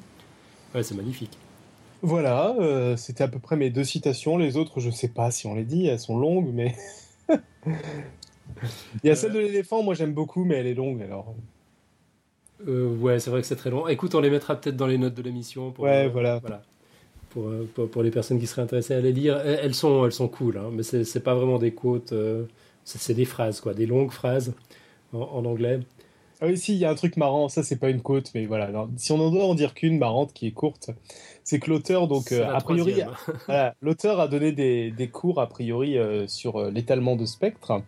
Ouais, 0.76 0.84
c'est 0.84 0.96
magnifique. 0.96 1.32
Voilà, 2.02 2.56
euh, 2.60 2.96
c'était 2.98 3.24
à 3.24 3.28
peu 3.28 3.40
près 3.40 3.56
mes 3.58 3.70
deux 3.70 3.84
citations. 3.84 4.38
Les 4.38 4.58
autres, 4.58 4.80
je 4.80 4.90
sais 4.90 5.08
pas 5.10 5.32
si 5.32 5.48
on 5.48 5.56
les 5.56 5.66
dit, 5.66 5.88
elles 5.88 6.00
sont 6.00 6.18
longues, 6.18 6.52
mais. 6.54 6.76
Il 9.04 9.08
y 9.08 9.10
a 9.12 9.16
celle 9.16 9.34
de 9.34 9.40
l'éléphant, 9.40 9.84
moi 9.84 9.94
j'aime 9.96 10.14
beaucoup, 10.14 10.44
mais 10.46 10.56
elle 10.56 10.68
est 10.68 10.74
longue 10.74 11.02
alors. 11.02 11.36
Euh, 12.68 12.96
ouais, 12.98 13.20
c'est 13.20 13.30
vrai 13.30 13.42
que 13.42 13.48
c'est 13.48 13.56
très 13.56 13.70
long. 13.70 13.88
Écoute, 13.88 14.16
on 14.16 14.22
les 14.22 14.30
mettra 14.30 14.56
peut-être 14.60 14.78
dans 14.78 14.88
les 14.88 14.98
notes 14.98 15.14
de 15.14 15.22
l'émission. 15.22 15.72
pour, 15.72 15.84
Ouais, 15.84 16.06
euh, 16.06 16.10
voilà. 16.10 16.42
Pour, 17.30 17.48
euh, 17.48 17.70
pour, 17.74 17.90
pour 17.90 18.04
les 18.04 18.12
personnes 18.12 18.40
qui 18.40 18.48
seraient 18.48 18.62
intéressées 18.62 18.94
à 18.94 19.02
les 19.02 19.12
lire. 19.12 19.38
Elles 19.40 19.76
sont, 19.76 20.06
elles 20.06 20.12
sont 20.14 20.28
cool, 20.30 20.58
hein, 20.58 20.70
mais 20.72 20.84
c'est 20.84 21.20
pas 21.24 21.36
vraiment 21.36 21.60
des 21.60 21.74
quotes. 21.74 22.14
euh, 22.14 22.46
c'est 22.86 23.00
c'est 23.00 23.14
des 23.14 23.26
phrases, 23.26 23.62
quoi, 23.62 23.74
des 23.74 23.86
longues 23.88 24.12
phrases 24.12 24.54
en, 25.14 25.20
en 25.22 25.46
anglais. 25.46 25.80
Ah 26.42 26.48
oui, 26.48 26.58
si, 26.58 26.74
il 26.74 26.80
y 26.80 26.86
a 26.86 26.90
un 26.90 26.96
truc 26.96 27.16
marrant, 27.18 27.48
ça 27.48 27.64
c'est 27.64 27.78
pas 27.78 27.90
une 27.90 28.02
quote, 28.02 28.32
mais 28.36 28.46
voilà. 28.46 28.70
Si 28.98 29.12
on 29.12 29.20
en 29.20 29.32
doit 29.32 29.46
en 29.46 29.56
dire 29.56 29.74
qu'une 29.74 29.98
marrante 29.98 30.34
qui 30.34 30.48
est 30.48 30.52
courte, 30.52 30.90
c'est 31.44 31.60
que 31.60 31.70
l'auteur, 31.70 32.08
donc 32.08 32.32
euh, 32.32 32.42
la 32.42 32.56
a 32.56 32.62
priori. 32.62 32.96
Voilà, 33.48 33.76
l'auteur 33.82 34.20
a 34.20 34.28
donné 34.28 34.52
des, 34.52 34.92
des 34.92 35.08
cours 35.08 35.40
a 35.40 35.48
priori 35.48 35.98
euh, 35.98 36.28
sur 36.28 36.58
euh, 36.58 36.72
l'étalement 36.72 37.16
de 37.16 37.26
spectre. 37.26 37.82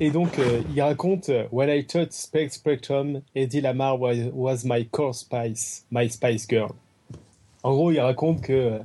Et 0.00 0.10
donc, 0.10 0.38
il 0.74 0.82
raconte 0.82 1.30
When 1.52 1.70
I 1.70 1.86
taught 1.86 2.10
spec- 2.12 2.52
Spectrum, 2.52 3.22
Eddie 3.36 3.60
Lamar 3.60 3.98
was, 4.00 4.30
was 4.34 4.64
my 4.64 4.84
core 4.88 5.14
spice, 5.14 5.86
my 5.90 6.10
spice 6.10 6.46
girl. 6.48 6.72
En 7.64 7.72
gros, 7.72 7.90
il 7.90 7.98
raconte 7.98 8.42
que 8.42 8.52
euh, 8.52 8.78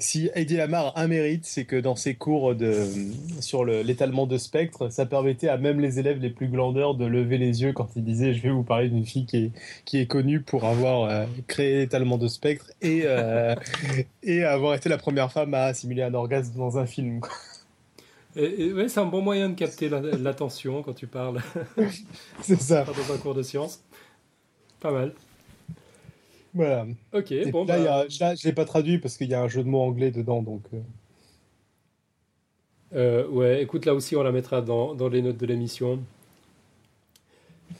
si 0.00 0.30
Eddie 0.34 0.56
Lamar 0.56 0.92
a 0.96 1.02
un 1.02 1.06
mérite, 1.06 1.46
c'est 1.46 1.64
que 1.64 1.76
dans 1.76 1.94
ses 1.94 2.16
cours 2.16 2.56
de, 2.56 2.74
sur 3.40 3.64
le- 3.64 3.82
l'étalement 3.82 4.26
de 4.26 4.36
spectre, 4.36 4.88
ça 4.90 5.06
permettait 5.06 5.48
à 5.48 5.56
même 5.58 5.78
les 5.80 6.00
élèves 6.00 6.18
les 6.18 6.30
plus 6.30 6.48
glandeurs 6.48 6.96
de 6.96 7.04
lever 7.06 7.38
les 7.38 7.62
yeux 7.62 7.72
quand 7.72 7.88
il 7.94 8.02
disait 8.02 8.34
Je 8.34 8.42
vais 8.42 8.50
vous 8.50 8.64
parler 8.64 8.88
d'une 8.88 9.06
fille 9.06 9.26
qui 9.26 9.36
est, 9.36 9.50
qui 9.84 9.98
est 10.00 10.06
connue 10.06 10.40
pour 10.40 10.64
avoir 10.64 11.08
euh, 11.08 11.24
créé 11.46 11.76
l'étalement 11.78 12.18
de 12.18 12.26
spectre 12.26 12.66
et, 12.82 13.02
euh, 13.04 13.54
et 14.24 14.42
avoir 14.42 14.74
été 14.74 14.88
la 14.88 14.98
première 14.98 15.30
femme 15.30 15.54
à 15.54 15.72
simuler 15.72 16.02
un 16.02 16.12
orgasme 16.14 16.52
dans 16.58 16.78
un 16.78 16.86
film. 16.86 17.20
quoi. 17.20 17.30
Ouais, 18.34 18.88
c'est 18.88 18.98
un 19.00 19.06
bon 19.06 19.22
moyen 19.22 19.48
de 19.50 19.54
capter 19.54 19.88
la- 19.88 20.00
l'attention 20.00 20.82
quand 20.82 20.92
tu 20.94 21.06
parles 21.06 21.40
C'est 22.42 22.60
ça. 22.60 22.84
dans 22.84 23.14
un 23.14 23.18
cours 23.18 23.34
de 23.36 23.42
sciences. 23.42 23.80
Pas 24.80 24.90
mal. 24.90 25.12
Voilà. 26.56 26.86
Ok, 27.12 27.32
Et 27.44 27.52
bon, 27.52 27.64
là, 27.66 27.78
bah, 27.78 27.78
il 27.78 27.84
y 27.84 27.88
a- 27.88 28.06
là, 28.20 28.34
je 28.34 28.44
l'ai 28.48 28.52
pas 28.52 28.64
traduit 28.64 28.98
parce 28.98 29.16
qu'il 29.16 29.28
y 29.30 29.34
a 29.34 29.40
un 29.42 29.48
jeu 29.48 29.62
de 29.62 29.68
mots 29.68 29.82
anglais 29.82 30.10
dedans. 30.10 30.42
Donc, 30.42 30.64
euh, 30.74 30.80
euh, 32.94 33.26
ouais, 33.28 33.62
écoute, 33.62 33.84
là 33.86 33.94
aussi, 33.94 34.16
on 34.16 34.22
la 34.24 34.32
mettra 34.32 34.60
dans, 34.62 34.94
dans 34.94 35.08
les 35.08 35.22
notes 35.22 35.36
de 35.36 35.46
l'émission. 35.46 36.02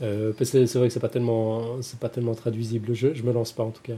Euh, 0.02 0.32
parce 0.36 0.50
que 0.50 0.66
c'est 0.66 0.78
vrai 0.78 0.88
que 0.88 0.94
c'est 0.94 1.00
pas 1.00 1.08
tellement, 1.08 1.80
c'est 1.82 1.98
pas 1.98 2.08
tellement 2.08 2.34
traduisible. 2.34 2.94
Je, 2.94 3.14
je 3.14 3.22
me 3.22 3.32
lance 3.32 3.52
pas 3.52 3.64
en 3.64 3.70
tout 3.70 3.82
cas. 3.82 3.94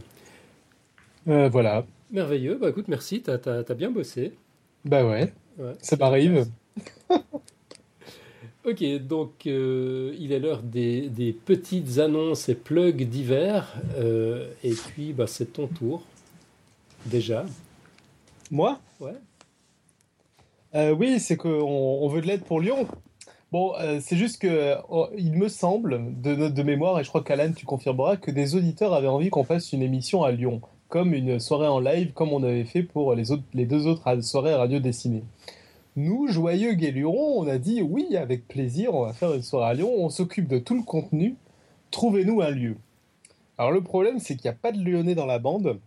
euh, 1.28 1.48
voilà. 1.48 1.84
Merveilleux. 2.10 2.58
Bah 2.58 2.68
écoute, 2.68 2.88
merci. 2.88 3.22
T'as, 3.22 3.38
t'as, 3.38 3.64
t'as 3.64 3.74
bien 3.74 3.90
bossé. 3.90 4.38
Bah 4.84 5.04
ouais, 5.06 5.32
Ouais. 5.56 5.78
ça 5.80 5.96
m'arrive. 5.96 6.50
Ok, 8.68 8.84
donc 9.06 9.46
euh, 9.46 10.14
il 10.18 10.30
est 10.32 10.38
l'heure 10.38 10.62
des, 10.62 11.08
des 11.08 11.32
petites 11.32 11.98
annonces 11.98 12.50
et 12.50 12.54
plugs 12.54 13.08
divers. 13.08 13.74
Euh, 13.96 14.50
et 14.62 14.72
puis, 14.72 15.14
bah, 15.14 15.26
c'est 15.26 15.54
ton 15.54 15.68
tour. 15.68 16.02
Déjà. 17.06 17.46
Moi? 18.50 18.78
Ouais. 19.00 19.14
Euh, 20.74 20.90
oui, 20.90 21.18
c'est 21.18 21.38
qu'on 21.38 21.48
on 21.48 22.08
veut 22.08 22.20
de 22.20 22.26
l'aide 22.26 22.42
pour 22.42 22.60
Lyon. 22.60 22.86
Bon, 23.52 23.72
c'est 24.00 24.18
juste 24.18 24.42
que 24.42 24.74
oh, 24.90 25.08
il 25.16 25.32
me 25.32 25.48
semble, 25.48 26.02
de 26.20 26.62
mémoire, 26.62 27.00
et 27.00 27.04
je 27.04 27.08
crois 27.08 27.22
qu'Alan, 27.22 27.52
tu 27.52 27.64
confirmeras, 27.64 28.18
que 28.18 28.30
des 28.30 28.54
auditeurs 28.54 28.92
avaient 28.92 29.08
envie 29.08 29.30
qu'on 29.30 29.44
fasse 29.44 29.72
une 29.72 29.80
émission 29.80 30.22
à 30.22 30.32
Lyon, 30.32 30.60
comme 30.88 31.14
une 31.14 31.40
soirée 31.40 31.68
en 31.68 31.80
live, 31.80 32.12
comme 32.12 32.34
on 32.34 32.42
avait 32.42 32.66
fait 32.66 32.82
pour 32.82 33.14
les, 33.14 33.30
autres, 33.30 33.44
les 33.54 33.64
deux 33.64 33.86
autres 33.86 34.22
soirées 34.22 34.54
radio 34.54 34.78
dessinées. 34.78 35.24
Nous, 35.98 36.28
joyeux 36.28 36.74
Guélurons, 36.74 37.40
on 37.40 37.48
a 37.48 37.58
dit 37.58 37.82
oui, 37.82 38.16
avec 38.16 38.46
plaisir, 38.46 38.94
on 38.94 39.04
va 39.04 39.12
faire 39.12 39.34
une 39.34 39.42
soirée 39.42 39.70
à 39.70 39.74
Lyon, 39.74 39.92
on 39.98 40.10
s'occupe 40.10 40.46
de 40.46 40.60
tout 40.60 40.76
le 40.76 40.84
contenu, 40.84 41.34
trouvez-nous 41.90 42.40
un 42.40 42.50
lieu. 42.50 42.76
Alors 43.58 43.72
le 43.72 43.80
problème, 43.80 44.20
c'est 44.20 44.36
qu'il 44.36 44.48
n'y 44.48 44.54
a 44.54 44.58
pas 44.62 44.70
de 44.70 44.78
Lyonnais 44.78 45.16
dans 45.16 45.26
la 45.26 45.40
bande, 45.40 45.80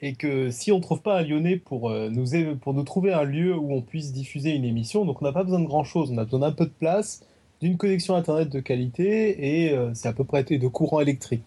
et 0.00 0.14
que 0.14 0.52
si 0.52 0.70
on 0.70 0.76
ne 0.76 0.82
trouve 0.82 1.02
pas 1.02 1.18
un 1.18 1.22
Lyonnais 1.22 1.56
pour, 1.56 1.90
euh, 1.90 2.10
nous, 2.10 2.26
pour 2.58 2.74
nous 2.74 2.84
trouver 2.84 3.12
un 3.12 3.24
lieu 3.24 3.56
où 3.56 3.72
on 3.72 3.82
puisse 3.82 4.12
diffuser 4.12 4.50
une 4.50 4.64
émission, 4.64 5.04
donc 5.04 5.20
on 5.20 5.24
n'a 5.24 5.32
pas 5.32 5.42
besoin 5.42 5.58
de 5.58 5.66
grand-chose, 5.66 6.12
on 6.12 6.18
a 6.18 6.24
besoin 6.24 6.38
d'un 6.38 6.52
peu 6.52 6.66
de 6.66 6.70
place, 6.70 7.26
d'une 7.60 7.76
connexion 7.76 8.14
Internet 8.14 8.50
de 8.50 8.60
qualité, 8.60 9.64
et 9.64 9.72
euh, 9.72 9.90
c'est 9.94 10.06
à 10.06 10.12
peu 10.12 10.22
près 10.22 10.44
de 10.44 10.68
courant 10.68 11.00
électrique. 11.00 11.42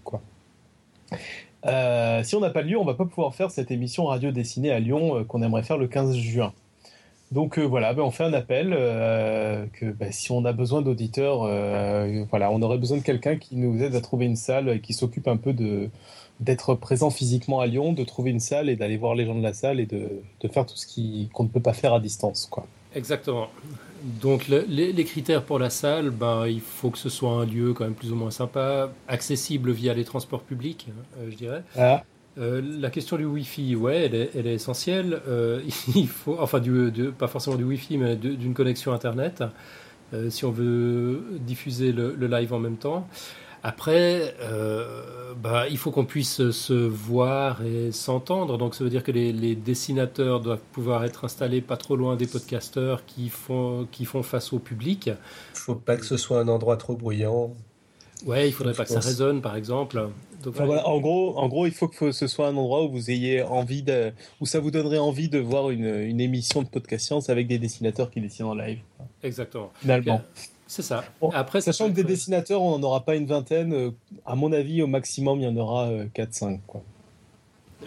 Euh, 1.65 2.21
si 2.21 2.35
on 2.35 2.41
n'a 2.41 2.49
pas 2.49 2.63
de 2.63 2.67
lieu, 2.67 2.77
on 2.77 2.83
va 2.83 2.95
pas 2.95 3.05
pouvoir 3.05 3.33
faire 3.33 3.49
cette 3.49 3.71
émission 3.71 4.07
radio 4.07 4.31
dessinée 4.31 4.71
à 4.71 4.81
Lyon 4.81 5.23
qu'on 5.23 5.41
aimerait 5.41 5.63
faire 5.63 5.77
le 5.77 5.87
15 5.87 6.17
juin. 6.17 6.51
Donc 7.33 7.57
euh, 7.57 7.63
voilà, 7.63 7.93
ben, 7.93 8.03
on 8.03 8.11
fait 8.11 8.23
un 8.23 8.33
appel 8.33 8.75
euh, 8.77 9.65
que 9.73 9.85
ben, 9.85 10.11
si 10.11 10.31
on 10.31 10.45
a 10.45 10.53
besoin 10.53 10.81
d'auditeurs, 10.81 11.43
euh, 11.43 12.23
voilà, 12.29 12.51
on 12.51 12.61
aurait 12.61 12.77
besoin 12.77 12.97
de 12.97 13.03
quelqu'un 13.03 13.37
qui 13.37 13.55
nous 13.55 13.81
aide 13.81 13.95
à 13.95 14.01
trouver 14.01 14.25
une 14.25 14.35
salle 14.35 14.69
et 14.69 14.79
qui 14.81 14.93
s'occupe 14.93 15.27
un 15.27 15.37
peu 15.37 15.53
de 15.53 15.89
d'être 16.39 16.75
présent 16.75 17.09
physiquement 17.09 17.59
à 17.59 17.67
Lyon, 17.67 17.93
de 17.93 18.03
trouver 18.03 18.31
une 18.31 18.39
salle 18.39 18.67
et 18.69 18.75
d'aller 18.75 18.97
voir 18.97 19.15
les 19.15 19.25
gens 19.25 19.35
de 19.35 19.43
la 19.43 19.53
salle 19.53 19.79
et 19.79 19.85
de, 19.85 20.09
de 20.41 20.47
faire 20.47 20.65
tout 20.65 20.75
ce 20.75 20.85
qui 20.85 21.29
qu'on 21.33 21.43
ne 21.43 21.49
peut 21.49 21.61
pas 21.61 21.73
faire 21.73 21.93
à 21.93 21.99
distance, 21.99 22.47
quoi. 22.51 22.65
Exactement. 22.95 23.47
Donc 24.21 24.47
le- 24.49 24.65
les, 24.67 24.91
les 24.91 25.05
critères 25.05 25.43
pour 25.43 25.57
la 25.59 25.69
salle, 25.69 26.09
ben, 26.09 26.45
il 26.47 26.59
faut 26.59 26.89
que 26.89 26.97
ce 26.97 27.09
soit 27.09 27.31
un 27.31 27.45
lieu 27.45 27.73
quand 27.73 27.85
même 27.85 27.93
plus 27.93 28.11
ou 28.11 28.15
moins 28.15 28.31
sympa, 28.31 28.91
accessible 29.07 29.71
via 29.71 29.93
les 29.93 30.03
transports 30.03 30.41
publics, 30.41 30.87
euh, 31.17 31.29
je 31.31 31.35
dirais. 31.35 31.63
Ah, 31.77 32.03
Euh, 32.39 32.61
la 32.79 32.89
question 32.89 33.17
du 33.17 33.25
Wi-Fi, 33.25 33.75
ouais, 33.75 34.05
elle 34.05 34.15
est, 34.15 34.31
elle 34.35 34.47
est 34.47 34.55
essentielle. 34.55 35.21
Euh, 35.27 35.61
il 35.95 36.07
faut, 36.07 36.37
enfin, 36.39 36.59
du, 36.59 36.91
pas 37.17 37.27
forcément 37.27 37.55
du 37.55 37.63
Wi-Fi, 37.63 37.97
mais 37.97 38.15
d'une 38.15 38.53
connexion 38.53 38.93
Internet, 38.93 39.43
euh, 40.13 40.29
si 40.29 40.45
on 40.45 40.51
veut 40.51 41.23
diffuser 41.39 41.91
le, 41.91 42.15
le 42.15 42.27
live 42.27 42.53
en 42.53 42.59
même 42.59 42.77
temps. 42.77 43.07
Après, 43.65 44.35
bah, 45.41 45.69
il 45.69 45.77
faut 45.77 45.89
qu'on 45.89 46.03
puisse 46.03 46.49
se 46.51 46.73
voir 46.73 47.63
et 47.63 47.93
s'entendre. 47.93 48.57
Donc, 48.57 48.75
ça 48.75 48.83
veut 48.83 48.89
dire 48.89 49.03
que 49.03 49.11
les, 49.13 49.31
les 49.31 49.55
dessinateurs 49.55 50.41
doivent 50.41 50.59
pouvoir 50.73 51.05
être 51.05 51.23
installés 51.23 51.61
pas 51.61 51.77
trop 51.77 51.95
loin 51.95 52.17
des 52.17 52.27
podcasteurs 52.27 53.05
qui 53.05 53.29
font, 53.29 53.87
qui 53.89 54.03
font 54.03 54.21
face 54.21 54.51
au 54.51 54.59
public. 54.59 55.11
Faut 55.53 55.75
pas 55.75 55.95
que 55.95 56.05
ce 56.05 56.17
soit 56.17 56.41
un 56.41 56.49
endroit 56.49 56.75
trop 56.75 56.97
bruyant. 56.97 57.53
Ouais, 58.25 58.49
il 58.49 58.51
faudrait 58.51 58.73
Je 58.73 58.77
pas 58.77 58.83
que 58.83 58.91
ça 58.91 58.99
résonne, 58.99 59.41
par 59.41 59.55
exemple. 59.55 60.09
Donc, 60.43 60.53
Enfin, 60.55 60.65
voilà, 60.65 60.87
en 60.87 60.99
gros, 60.99 61.37
en 61.37 61.47
gros, 61.47 61.65
il 61.65 61.71
faut 61.73 61.87
que 61.87 62.11
ce 62.11 62.27
soit 62.27 62.47
un 62.47 62.55
endroit 62.57 62.83
où 62.83 62.89
vous 62.91 63.09
ayez 63.11 63.41
envie 63.41 63.81
de, 63.83 64.11
où 64.41 64.45
ça 64.45 64.59
vous 64.59 64.71
donnerait 64.71 64.97
envie 64.99 65.29
de 65.29 65.39
voir 65.39 65.69
une, 65.71 65.85
une 65.85 66.19
émission 66.21 66.61
de 66.61 66.67
podcast 66.67 67.05
science 67.05 67.29
avec 67.29 67.47
des 67.47 67.57
dessinateurs 67.59 68.11
qui 68.11 68.21
dessinent 68.21 68.45
en 68.47 68.55
live. 68.55 68.79
Exactement. 69.23 69.71
Finalement. 69.79 70.21
C'est 70.67 70.81
ça. 70.81 71.03
Bon, 71.21 71.29
Après, 71.31 71.61
ça 71.61 71.71
Sachant 71.71 71.89
que 71.89 71.95
des 71.95 72.03
dessinateurs, 72.03 72.61
on 72.61 72.77
n'en 72.79 72.87
aura 72.87 73.05
pas 73.05 73.15
une 73.15 73.25
vingtaine. 73.27 73.73
euh, 73.73 73.91
À 74.25 74.35
mon 74.35 74.51
avis, 74.51 74.81
au 74.81 74.87
maximum, 74.87 75.39
il 75.39 75.43
y 75.43 75.47
en 75.47 75.55
aura 75.57 75.89
4-5. 76.15 76.59
Quoi. 76.65 76.81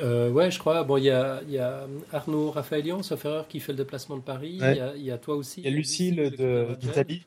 Euh, 0.00 0.30
ouais, 0.30 0.50
je 0.50 0.58
crois. 0.58 0.84
Bon, 0.84 0.96
il 0.98 1.04
y 1.04 1.10
a, 1.10 1.40
y 1.48 1.58
a 1.58 1.86
Arnaud 2.12 2.50
Raphaëlian, 2.50 3.02
sauf 3.02 3.24
erreur, 3.24 3.48
qui 3.48 3.60
fait 3.60 3.72
le 3.72 3.78
déplacement 3.78 4.16
de 4.16 4.20
Paris. 4.22 4.58
Ouais. 4.60 4.72
Il, 4.72 4.76
y 4.76 4.80
a, 4.80 4.92
il 4.96 5.02
y 5.04 5.10
a 5.10 5.18
toi 5.18 5.36
aussi. 5.36 5.62
Il 5.62 5.64
y 5.64 5.68
a 5.68 5.70
Lucille 5.76 6.32
d'Italie. 6.80 7.24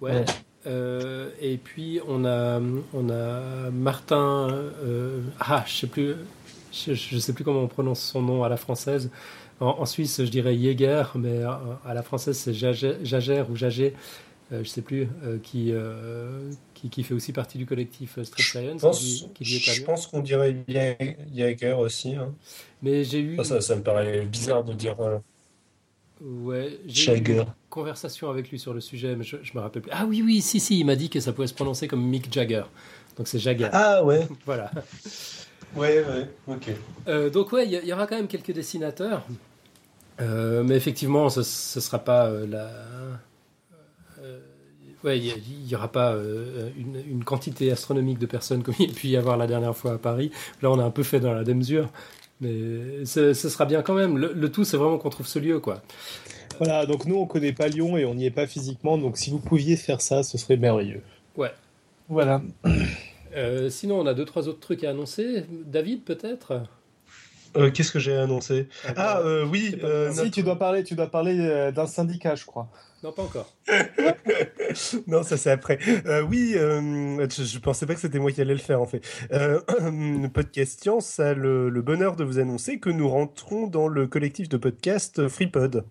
Ouais. 0.00 0.12
Ouais. 0.16 0.24
Euh, 0.66 1.30
et 1.40 1.56
puis 1.56 2.00
on 2.06 2.24
a, 2.24 2.60
on 2.94 3.10
a 3.10 3.70
Martin. 3.70 4.48
euh, 4.50 5.20
ah, 5.40 5.64
je 5.66 5.72
sais 5.72 5.86
plus. 5.86 6.14
Je, 6.72 6.94
je 6.94 7.18
sais 7.18 7.32
plus 7.32 7.44
comment 7.44 7.60
on 7.62 7.68
prononce 7.68 8.00
son 8.00 8.22
nom 8.22 8.44
à 8.44 8.48
la 8.48 8.56
française. 8.56 9.10
En, 9.60 9.66
en 9.80 9.86
Suisse, 9.86 10.18
je 10.24 10.30
dirais 10.30 10.56
Jäger, 10.56 11.04
mais 11.16 11.42
à, 11.42 11.60
à 11.84 11.94
la 11.94 12.02
française, 12.02 12.36
c'est 12.36 12.54
Jager, 12.54 13.44
ou 13.50 13.56
Jager. 13.56 13.94
Euh, 14.52 14.62
je 14.64 14.68
sais 14.68 14.82
plus, 14.82 15.08
euh, 15.24 15.38
qui, 15.42 15.72
euh, 15.72 16.50
qui, 16.74 16.90
qui 16.90 17.02
fait 17.04 17.14
aussi 17.14 17.32
partie 17.32 17.56
du 17.58 17.64
collectif 17.64 18.18
euh, 18.18 18.24
Street 18.24 18.42
Je 18.42 18.50
Science, 18.50 18.80
pense, 18.82 19.00
qui, 19.34 19.56
est 19.56 19.68
à 19.68 19.72
je 19.72 19.82
pense 19.82 20.06
qu'on 20.06 20.20
dirait 20.20 20.56
Jaeger 21.34 21.72
aussi. 21.78 22.14
hein. 22.16 22.34
Mais 22.82 23.02
j'ai 23.04 23.20
eu, 23.20 23.36
Ça, 23.36 23.44
ça, 23.44 23.60
ça 23.62 23.76
me 23.76 23.82
paraît 23.82 24.26
bizarre 24.26 24.62
de 24.64 24.74
dire 24.74 25.00
euh, 25.00 25.18
ouais, 26.22 26.78
j'ai 26.86 27.02
eu 27.04 27.06
Jagger. 27.16 27.38
une 27.40 27.46
conversation 27.70 28.30
avec 28.30 28.50
lui 28.50 28.58
sur 28.58 28.74
le 28.74 28.80
sujet, 28.80 29.16
mais 29.16 29.24
je, 29.24 29.36
je 29.42 29.52
me 29.54 29.60
rappelle 29.60 29.82
plus. 29.82 29.90
Ah 29.94 30.06
oui, 30.06 30.22
oui, 30.24 30.40
si, 30.40 30.60
si, 30.60 30.78
il 30.80 30.84
m'a 30.84 30.96
dit 30.96 31.10
que 31.10 31.20
ça 31.20 31.32
pouvait 31.32 31.46
se 31.48 31.54
prononcer 31.54 31.88
comme 31.88 32.02
Mick 32.04 32.32
Jagger. 32.32 32.64
Donc 33.16 33.28
c'est 33.28 33.38
Jagger. 33.38 33.68
Ah 33.72 34.02
ouais, 34.04 34.26
Voilà. 34.46 34.70
ouais, 35.76 36.04
ouais, 36.04 36.28
ok. 36.48 36.70
Euh, 37.08 37.30
donc 37.30 37.52
ouais, 37.52 37.66
il 37.66 37.72
y, 37.84 37.86
y 37.88 37.92
aura 37.92 38.06
quand 38.06 38.16
même 38.16 38.28
quelques 38.28 38.52
dessinateurs, 38.52 39.24
Euh, 40.20 40.62
mais 40.62 40.76
effectivement, 40.76 41.28
ce 41.30 41.40
ne 41.40 41.44
sera 41.82 41.98
pas 41.98 42.26
euh, 42.26 42.46
la. 42.46 42.70
euh, 44.20 44.38
ouais, 45.04 45.18
il 45.18 45.24
y- 45.26 45.30
il 45.62 45.66
y 45.68 45.74
aura 45.74 45.90
pas 45.90 46.12
euh, 46.12 46.70
une, 46.76 46.96
une 47.08 47.24
quantité 47.24 47.70
astronomique 47.72 48.18
de 48.18 48.26
personnes 48.26 48.62
comme 48.62 48.74
il 48.78 48.88
y 48.88 48.90
a 48.90 48.94
pu 48.94 49.08
y 49.08 49.16
avoir 49.16 49.36
la 49.36 49.46
dernière 49.46 49.76
fois 49.76 49.94
à 49.94 49.98
Paris. 49.98 50.30
Là, 50.60 50.70
on 50.70 50.78
a 50.78 50.84
un 50.84 50.90
peu 50.90 51.02
fait 51.02 51.20
dans 51.20 51.32
la 51.32 51.44
démesure, 51.44 51.88
mais 52.42 53.04
ce, 53.06 53.32
ce 53.32 53.48
sera 53.48 53.64
bien 53.64 53.80
quand 53.82 53.94
même. 53.94 54.18
Le, 54.18 54.32
le 54.34 54.52
tout, 54.52 54.64
c'est 54.64 54.76
vraiment 54.76 54.98
qu'on 54.98 55.10
trouve 55.10 55.26
ce 55.26 55.38
lieu, 55.38 55.60
quoi. 55.60 55.80
Voilà, 56.58 56.84
donc 56.84 57.06
nous, 57.06 57.16
on 57.16 57.26
connaît 57.26 57.52
pas 57.52 57.68
Lyon 57.68 57.96
et 57.96 58.04
on 58.04 58.14
n'y 58.14 58.26
est 58.26 58.30
pas 58.30 58.46
physiquement. 58.46 58.98
Donc 58.98 59.16
si 59.16 59.30
vous 59.30 59.38
pouviez 59.38 59.76
faire 59.76 60.00
ça, 60.00 60.22
ce 60.22 60.36
serait 60.36 60.56
merveilleux. 60.56 61.02
Ouais. 61.36 61.52
Voilà. 62.08 62.42
Euh, 63.34 63.70
sinon, 63.70 63.98
on 63.98 64.06
a 64.06 64.12
deux 64.12 64.26
trois 64.26 64.48
autres 64.48 64.60
trucs 64.60 64.84
à 64.84 64.90
annoncer. 64.90 65.46
David, 65.64 66.04
peut-être? 66.04 66.60
Euh, 67.56 67.70
Qu'est-ce 67.70 67.90
que 67.92 67.98
j'ai 67.98 68.14
annoncé 68.14 68.68
Ah 68.96 69.20
euh, 69.20 69.46
oui, 69.46 69.76
euh. 69.82 70.12
Si, 70.12 70.30
tu 70.30 70.42
dois 70.42 70.58
parler, 70.58 70.84
tu 70.84 70.94
dois 70.94 71.10
parler 71.10 71.70
d'un 71.74 71.86
syndicat, 71.86 72.34
je 72.34 72.44
crois. 72.44 72.68
Non, 73.02 73.12
pas 73.12 73.22
encore. 73.22 73.52
Non, 75.06 75.22
ça 75.22 75.36
c'est 75.36 75.50
après. 75.50 75.78
Euh, 76.06 76.22
oui, 76.22 76.54
euh, 76.56 77.28
je, 77.28 77.58
pensais 77.58 77.84
pas 77.84 77.94
que 77.94 78.00
c'était 78.00 78.18
moi 78.18 78.32
qui 78.32 78.40
allais 78.40 78.54
le 78.54 78.58
faire 78.58 78.80
en 78.80 78.86
fait. 78.86 79.02
Euh, 79.32 79.60
podcast 80.32 80.80
Science 80.80 81.20
a 81.20 81.34
le, 81.34 81.68
le 81.68 81.82
bonheur 81.82 82.16
de 82.16 82.24
vous 82.24 82.38
annoncer 82.38 82.78
que 82.78 82.88
nous 82.88 83.08
rentrons 83.08 83.66
dans 83.66 83.86
le 83.86 84.06
collectif 84.06 84.48
de 84.48 84.56
podcast 84.56 85.28
FreePod. 85.28 85.84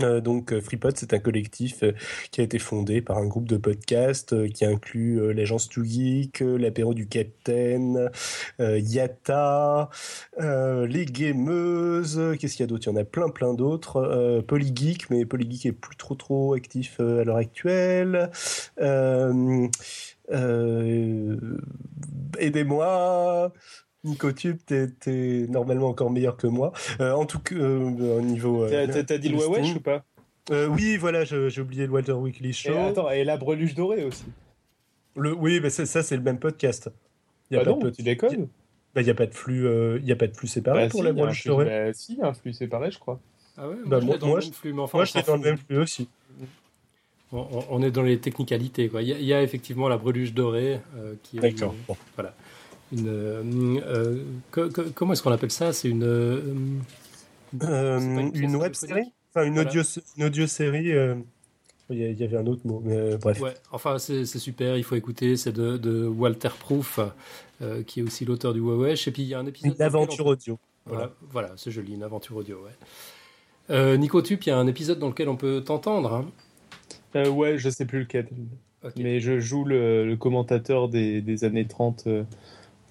Euh, 0.00 0.20
donc 0.20 0.52
euh, 0.52 0.60
FreePod, 0.60 0.96
c'est 0.96 1.12
un 1.12 1.18
collectif 1.18 1.82
euh, 1.82 1.92
qui 2.30 2.40
a 2.40 2.44
été 2.44 2.58
fondé 2.58 3.00
par 3.02 3.18
un 3.18 3.26
groupe 3.26 3.48
de 3.48 3.56
podcasts 3.56 4.52
qui 4.52 4.64
inclut 4.64 5.34
l'agence 5.34 5.68
Too 5.68 5.84
Geek, 5.84 6.40
l'apéro 6.40 6.94
du 6.94 7.08
Capitaine, 7.08 8.10
Yata, 8.58 9.90
les 10.38 11.04
gameuses, 11.06 12.20
qu'est-ce 12.38 12.56
qu'il 12.56 12.62
y 12.62 12.64
a 12.64 12.66
d'autre? 12.66 12.84
Il 12.86 12.90
y 12.90 12.92
en 12.92 13.00
a 13.00 13.04
plein 13.04 13.28
plein 13.28 13.54
d'autres. 13.54 14.42
Polygeek, 14.46 15.10
mais 15.10 15.24
Polygeek 15.24 15.66
est 15.66 15.72
plus 15.72 15.96
trop 15.96 16.14
trop 16.14 16.54
actif 16.54 17.00
à 17.00 17.24
l'heure 17.24 17.36
actuelle. 17.36 18.30
Euh, 20.30 21.66
Aidez-moi. 24.08 24.30
Nicotube, 24.32 24.58
t'es 24.66 24.88
t'es 24.88 25.46
normalement 25.48 25.88
encore 25.88 26.10
meilleur 26.10 26.36
que 26.36 26.46
moi. 26.46 26.72
Euh, 27.00 27.12
en 27.12 27.26
tout 27.26 27.38
cas, 27.38 27.54
euh, 27.54 28.18
au 28.18 28.20
niveau. 28.20 28.64
euh, 28.64 28.70
T'as- 28.86 28.92
T'as 28.92 29.04
t'as 29.04 29.18
dit 29.18 29.28
le. 29.28 29.36
Wewesh 29.38 29.76
ou 29.76 29.80
pas 29.80 30.04
Euh, 30.50 30.66
Oui, 30.68 30.96
voilà, 30.96 31.24
je- 31.24 31.48
j'ai 31.50 31.60
oublié 31.60 31.86
le 31.86 31.92
Walter 31.92 32.12
Weekly 32.12 32.52
Show. 32.54 32.72
et, 32.72 32.78
Attends, 32.78 33.10
et 33.10 33.22
la 33.24 33.36
breluche 33.36 33.74
dorée 33.74 34.04
aussi. 34.04 34.24
Le, 35.16 35.34
oui, 35.34 35.60
mais 35.62 35.68
ça, 35.70 35.84
ça, 35.84 36.02
c'est 36.02 36.16
le 36.16 36.22
même 36.22 36.38
podcast. 36.38 36.90
Il 37.50 37.54
n'y 37.54 37.60
a, 37.60 37.64
Bah 37.64 37.72
pas 37.72 37.76
non, 37.78 37.84
de- 37.84 37.90
tu 37.90 38.02
déconnes. 38.02 38.48
bah, 38.94 39.02
y 39.02 39.10
a 39.10 39.14
pas 39.14 39.26
de 39.26 39.34
flux, 39.34 39.66
euh, 39.66 39.98
y 40.04 40.12
a 40.12 40.16
pas 40.16 40.26
de 40.26 40.34
flux 40.36 40.48
séparé 40.48 40.84
Bah 40.84 40.88
pour 40.90 41.00
si, 41.00 41.04
la 41.06 41.10
il 41.12 41.18
y 41.30 41.34
flux- 41.34 41.48
dorée. 41.50 41.64
bah 41.66 41.92
si, 41.92 42.12
il 42.14 42.18
y 42.18 42.22
a 42.22 42.28
un 42.28 42.32
flux 42.34 42.52
séparé, 42.54 42.90
je 42.90 42.98
crois. 42.98 43.20
Ah 43.58 43.68
ouais, 43.68 43.74
moi, 43.74 43.84
Bah, 43.86 44.00
je 44.00 44.06
moi- 44.06 44.16
moi, 44.22 44.36
le 44.36 44.40
je- 44.40 44.46
même 44.46 44.54
flux, 44.54 44.72
mais 44.72 44.80
enfin, 44.82 44.98
Moi, 44.98 45.02
on 45.02 45.06
je 45.06 45.18
l'ai 45.18 45.22
dans 45.24 45.36
le 45.36 45.42
même 45.42 45.58
flux 45.58 45.78
aussi. 45.78 46.08
On, 47.30 47.82
est 47.82 47.90
dans 47.90 48.02
les 48.04 48.18
technicalités. 48.18 48.88
Quoi. 48.88 49.02
Il, 49.02 49.08
y 49.08 49.12
a, 49.12 49.18
il 49.18 49.24
y 49.26 49.34
a 49.34 49.42
effectivement 49.42 49.88
la 49.88 49.98
breluche 49.98 50.32
dorée 50.32 50.80
euh, 50.96 51.12
qui 51.22 51.36
est 51.36 51.40
D'accord. 51.40 51.74
Bon. 51.86 51.94
Une, 52.92 53.08
euh, 53.08 53.42
euh, 53.86 54.22
co- 54.50 54.68
co- 54.70 54.84
comment 54.94 55.12
est-ce 55.12 55.22
qu'on 55.22 55.32
appelle 55.32 55.50
ça? 55.50 55.72
C'est 55.72 55.88
une, 55.88 56.04
euh, 56.04 56.40
une 57.60 58.56
web 58.56 58.74
série? 58.74 59.12
Enfin, 59.34 59.46
une 59.46 59.54
Voilà. 59.54 59.70
audio, 59.70 59.82
une 60.16 60.24
audio 60.24 60.46
série. 60.46 60.92
euh, 60.92 61.14
Il 61.90 61.98
y, 61.98 62.24
avait 62.24 62.36
un 62.36 62.46
autre 62.46 62.66
mot, 62.66 62.82
mais 62.84 62.96
euh, 62.96 63.16
bref. 63.16 63.40
Ouais, 63.40 63.54
enfin 63.72 63.98
c'est 63.98 64.26
super, 64.26 64.76
il 64.76 64.84
faut 64.84 64.94
écouter, 64.94 65.36
c'est 65.36 65.52
de, 65.52 65.78
de 65.78 66.06
Walter 66.06 66.50
Proof, 66.60 67.00
euh, 67.62 67.82
qui 67.82 68.00
est 68.00 68.02
aussi 68.02 68.26
l'auteur 68.26 68.52
du 68.52 68.60
Wewesh, 68.60 69.08
et 69.08 69.10
puis 69.10 69.22
il 69.22 69.28
y 69.28 69.34
a 69.34 69.38
un 69.38 69.46
épisode... 69.46 69.74
Une 69.74 69.82
aventure 69.82 70.26
on- 70.26 70.30
audio. 70.30 70.58
Voilà, 70.84 71.12
voilà 71.30 71.52
c'est 71.56 71.70
joli, 71.70 71.94
une 71.94 72.02
aventure 72.02 72.36
audio, 72.36 72.56
ouais. 72.64 72.72
Euh, 73.70 73.96
Nico 73.96 74.20
Tup, 74.22 74.44
il 74.44 74.48
y 74.50 74.52
a 74.52 74.58
un 74.58 74.66
épisode 74.66 74.98
dans 74.98 75.08
lequel 75.08 75.28
on 75.30 75.36
peut 75.36 75.62
t'entendre. 75.64 76.12
hein? 76.14 76.26
Euh, 77.16 77.28
ouais, 77.30 77.56
je 77.58 77.68
sais 77.70 77.84
plus 77.86 78.00
lequel. 78.00 78.28
Mais 78.96 79.20
je 79.20 79.40
joue 79.40 79.64
le, 79.64 80.06
le 80.06 80.16
commentateur 80.16 80.88
des, 80.88 81.20
des 81.22 81.44
années 81.44 81.66
30. 81.66 82.06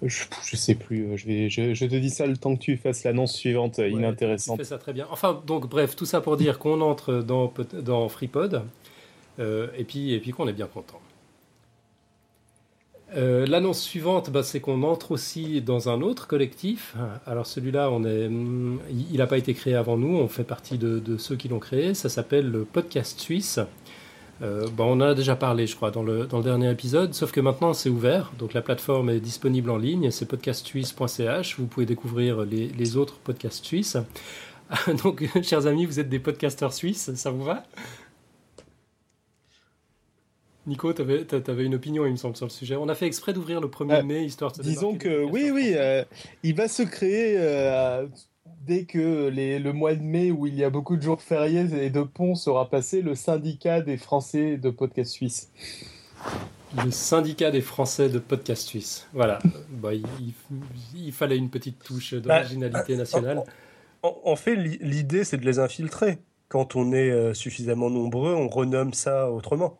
Je, 0.02 0.24
je 0.44 0.56
sais 0.56 0.74
plus. 0.74 1.04
euh, 1.12 1.16
Je, 1.16 1.26
vais, 1.26 1.50
je, 1.50 1.74
je 1.74 1.86
te 1.86 1.94
dis 1.96 2.10
ça 2.10 2.26
le 2.26 2.36
temps 2.36 2.54
que 2.56 2.60
tu 2.60 2.76
fasses 2.76 3.04
l'annonce 3.04 3.32
suivante, 3.34 3.78
euh, 3.78 3.84
Ouais, 3.84 3.90
inintéressante. 3.92 4.58
Tu 4.58 4.64
fais 4.64 4.68
ça 4.70 4.78
très 4.78 4.92
bien. 4.92 5.06
Enfin, 5.10 5.42
donc, 5.46 5.68
bref, 5.68 5.96
tout 5.96 6.06
ça 6.06 6.20
pour 6.20 6.36
dire 6.36 6.58
qu'on 6.58 6.80
entre 6.80 7.14
dans, 7.14 8.08
FreePod 8.08 8.62
euh, 9.40 9.68
et 9.76 9.84
puis, 9.84 10.12
et 10.12 10.20
puis 10.20 10.30
qu'on 10.32 10.46
est 10.48 10.52
bien 10.52 10.66
content. 10.66 11.00
Euh, 13.16 13.46
L'annonce 13.46 13.80
suivante, 13.80 14.28
bah, 14.30 14.42
c'est 14.42 14.60
qu'on 14.60 14.82
entre 14.82 15.12
aussi 15.12 15.62
dans 15.62 15.88
un 15.88 16.02
autre 16.02 16.26
collectif. 16.26 16.94
Alors 17.26 17.46
celui-là, 17.46 17.90
on 17.90 18.04
est, 18.04 18.26
hum, 18.26 18.80
il 18.90 19.16
n'a 19.16 19.26
pas 19.26 19.38
été 19.38 19.54
créé 19.54 19.74
avant 19.74 19.96
nous. 19.96 20.14
On 20.18 20.28
fait 20.28 20.44
partie 20.44 20.76
de, 20.76 20.98
de 20.98 21.16
ceux 21.16 21.34
qui 21.36 21.48
l'ont 21.48 21.58
créé. 21.58 21.94
Ça 21.94 22.10
s'appelle 22.10 22.50
le 22.50 22.64
Podcast 22.64 23.18
Suisse. 23.18 23.60
Euh, 24.40 24.68
on 24.78 24.92
en 24.92 25.00
a 25.00 25.14
déjà 25.14 25.34
parlé, 25.36 25.66
je 25.66 25.74
crois, 25.74 25.90
dans 25.90 26.02
le, 26.02 26.26
dans 26.26 26.38
le 26.38 26.44
dernier 26.44 26.70
épisode. 26.70 27.14
Sauf 27.14 27.32
que 27.32 27.40
maintenant, 27.40 27.72
c'est 27.72 27.90
ouvert. 27.90 28.32
Donc 28.38 28.54
la 28.54 28.62
plateforme 28.62 29.10
est 29.10 29.20
disponible 29.20 29.70
en 29.70 29.78
ligne. 29.78 30.10
C'est 30.10 30.26
podcastsuisse.ch. 30.26 31.58
Vous 31.58 31.66
pouvez 31.66 31.86
découvrir 31.86 32.42
les, 32.44 32.68
les 32.68 32.96
autres 32.96 33.18
podcasts 33.18 33.64
suisses. 33.64 33.96
Donc, 35.02 35.24
chers 35.42 35.66
amis, 35.66 35.86
vous 35.86 35.98
êtes 35.98 36.08
des 36.08 36.18
podcasteurs 36.18 36.72
suisses. 36.72 37.14
Ça 37.14 37.30
vous 37.30 37.42
va? 37.42 37.64
Nico, 40.66 40.92
tu 40.92 41.00
avais, 41.00 41.64
une 41.64 41.74
opinion, 41.74 42.04
il 42.04 42.12
me 42.12 42.16
semble, 42.16 42.36
sur 42.36 42.44
le 42.44 42.50
sujet. 42.50 42.76
On 42.76 42.88
a 42.90 42.94
fait 42.94 43.06
exprès 43.06 43.32
d'ouvrir 43.32 43.60
le 43.60 43.68
1er 43.68 44.00
Euh, 44.00 44.02
mai, 44.02 44.24
histoire 44.24 44.52
de 44.52 44.62
Disons 44.62 44.96
que 44.96 45.24
oui, 45.24 45.50
oui, 45.50 45.72
euh, 45.74 46.04
il 46.42 46.54
va 46.54 46.68
se 46.68 46.82
créer 46.82 47.36
euh, 47.38 48.06
dès 48.66 48.84
que 48.84 49.28
les, 49.28 49.58
le 49.58 49.72
mois 49.72 49.94
de 49.94 50.02
mai 50.02 50.30
où 50.30 50.46
il 50.46 50.54
y 50.54 50.64
a 50.64 50.70
beaucoup 50.70 50.96
de 50.96 51.02
jours 51.02 51.22
fériés 51.22 51.66
et 51.82 51.90
de 51.90 52.02
ponts 52.02 52.34
sera 52.34 52.68
passé, 52.68 53.02
le 53.02 53.14
syndicat 53.14 53.80
des 53.80 53.96
Français 53.96 54.56
de 54.56 54.70
podcast 54.70 55.10
suisse. 55.10 55.50
Le 56.84 56.90
syndicat 56.90 57.50
des 57.50 57.60
Français 57.60 58.08
de 58.08 58.18
podcast 58.18 58.62
suisse. 58.66 59.06
Voilà. 59.12 59.38
Bah, 59.70 59.90
il, 60.94 61.12
fallait 61.12 61.36
une 61.38 61.50
petite 61.50 61.82
touche 61.82 62.14
d'originalité 62.14 62.96
nationale. 62.96 63.42
En, 64.02 64.16
en 64.24 64.36
fait, 64.36 64.54
li- 64.54 64.78
l'idée, 64.80 65.24
c'est 65.24 65.38
de 65.38 65.46
les 65.46 65.58
infiltrer. 65.58 66.18
Quand 66.48 66.76
on 66.76 66.92
est 66.92 67.10
euh, 67.10 67.34
suffisamment 67.34 67.90
nombreux, 67.90 68.34
on 68.34 68.48
renomme 68.48 68.92
ça 68.94 69.30
autrement. 69.30 69.78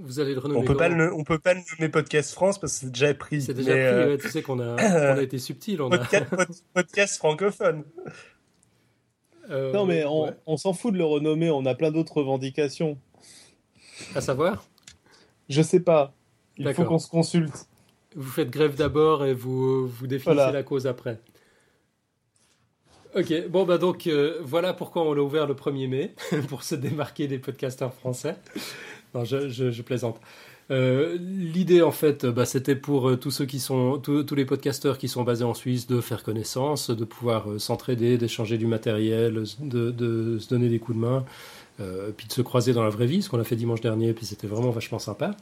Vous 0.00 0.20
allez 0.20 0.34
le 0.34 0.40
renommer 0.40 0.60
On 0.60 0.64
peut 0.64 0.76
pas 0.76 0.88
le, 0.88 1.12
on 1.12 1.24
peut 1.24 1.38
pas 1.38 1.54
le 1.54 1.60
nommer 1.78 1.88
Podcast 1.90 2.32
France 2.32 2.58
parce 2.60 2.74
que 2.74 2.78
c'est 2.80 2.92
déjà 2.92 3.12
pris. 3.14 3.42
C'est 3.42 3.54
déjà 3.54 3.74
mais, 3.74 3.86
pris, 3.90 3.94
euh, 3.96 4.08
ouais, 4.10 4.18
tu 4.18 4.28
sais 4.28 4.42
qu'on 4.42 4.60
a, 4.60 4.74
on 5.14 5.18
a 5.18 5.22
été 5.22 5.38
subtil. 5.38 5.82
On 5.82 5.90
a, 5.90 5.98
podcast, 5.98 6.26
pod- 6.36 6.56
podcast 6.74 7.16
francophone. 7.18 7.84
euh, 9.50 9.72
Non, 9.72 9.86
mais 9.86 10.04
on, 10.04 10.24
ouais. 10.26 10.30
on 10.46 10.56
s'en 10.56 10.72
fout 10.72 10.92
de 10.92 10.98
le 10.98 11.04
renommer, 11.04 11.50
on 11.50 11.66
a 11.66 11.74
plein 11.74 11.90
d'autres 11.90 12.18
revendications. 12.18 12.98
À 14.14 14.20
savoir, 14.20 14.64
Je 15.48 15.62
sais 15.62 15.80
pas. 15.80 16.14
Il 16.56 16.72
faut 16.74 16.84
qu'on 16.84 16.98
se 16.98 17.08
consulte. 17.08 17.66
vous 18.14 18.30
faites 18.30 18.50
grève 18.50 18.74
d'abord 18.76 19.24
et 19.24 19.34
vous, 19.34 19.86
vous 19.88 20.06
définissez 20.06 20.34
Voilà. 20.34 20.52
la 20.52 20.62
cause 20.62 20.86
après. 20.86 21.20
Ok, 23.16 23.32
bon 23.48 23.64
bah 23.64 23.78
donc 23.78 24.06
euh, 24.06 24.38
voilà 24.42 24.74
pourquoi 24.74 25.02
on 25.02 25.14
l'a 25.14 25.22
ouvert 25.22 25.46
le 25.46 25.54
1er 25.54 25.88
mai, 25.88 26.14
pour 26.48 26.62
se 26.62 26.74
démarquer 26.74 27.26
des 27.26 27.38
podcasteurs 27.38 27.94
français. 27.94 28.36
Non, 29.14 29.24
je, 29.24 29.82
plaisante. 29.82 30.20
Euh, 30.70 31.16
L'idée 31.18 31.80
en 31.80 31.92
fait, 31.92 32.26
bah, 32.26 32.44
c'était 32.44 32.76
pour 32.76 33.08
euh, 33.08 33.16
tous 33.16 33.30
ceux 33.30 33.46
qui 33.46 33.58
sont, 33.58 33.98
tous, 33.98 34.34
les 34.34 34.44
podcasteurs 34.44 34.98
qui 34.98 35.08
sont 35.08 35.22
basés 35.24 35.44
en 35.44 35.54
Suisse, 35.54 35.86
de 35.86 36.00
faire 36.00 36.22
connaissance, 36.22 36.90
de 36.90 37.04
pouvoir 37.04 37.50
euh, 37.50 37.58
s'entraider, 37.58 38.18
d'échanger 38.18 38.58
du 38.58 38.66
matériel, 38.66 39.44
de, 39.60 39.90
de 39.90 40.38
se 40.38 40.48
donner 40.48 40.68
des 40.68 40.78
coups 40.78 40.96
de 40.98 41.02
main, 41.02 41.24
puis 42.16 42.26
de 42.26 42.32
se 42.32 42.42
croiser 42.42 42.72
dans 42.72 42.82
la 42.82 42.90
vraie 42.90 43.06
vie, 43.06 43.22
ce 43.22 43.30
qu'on 43.30 43.38
a 43.38 43.44
fait 43.44 43.56
dimanche 43.56 43.80
dernier, 43.80 44.12
puis 44.12 44.26
c'était 44.26 44.48
vraiment 44.48 44.70
vachement 44.70 44.98
sympa. 44.98 45.36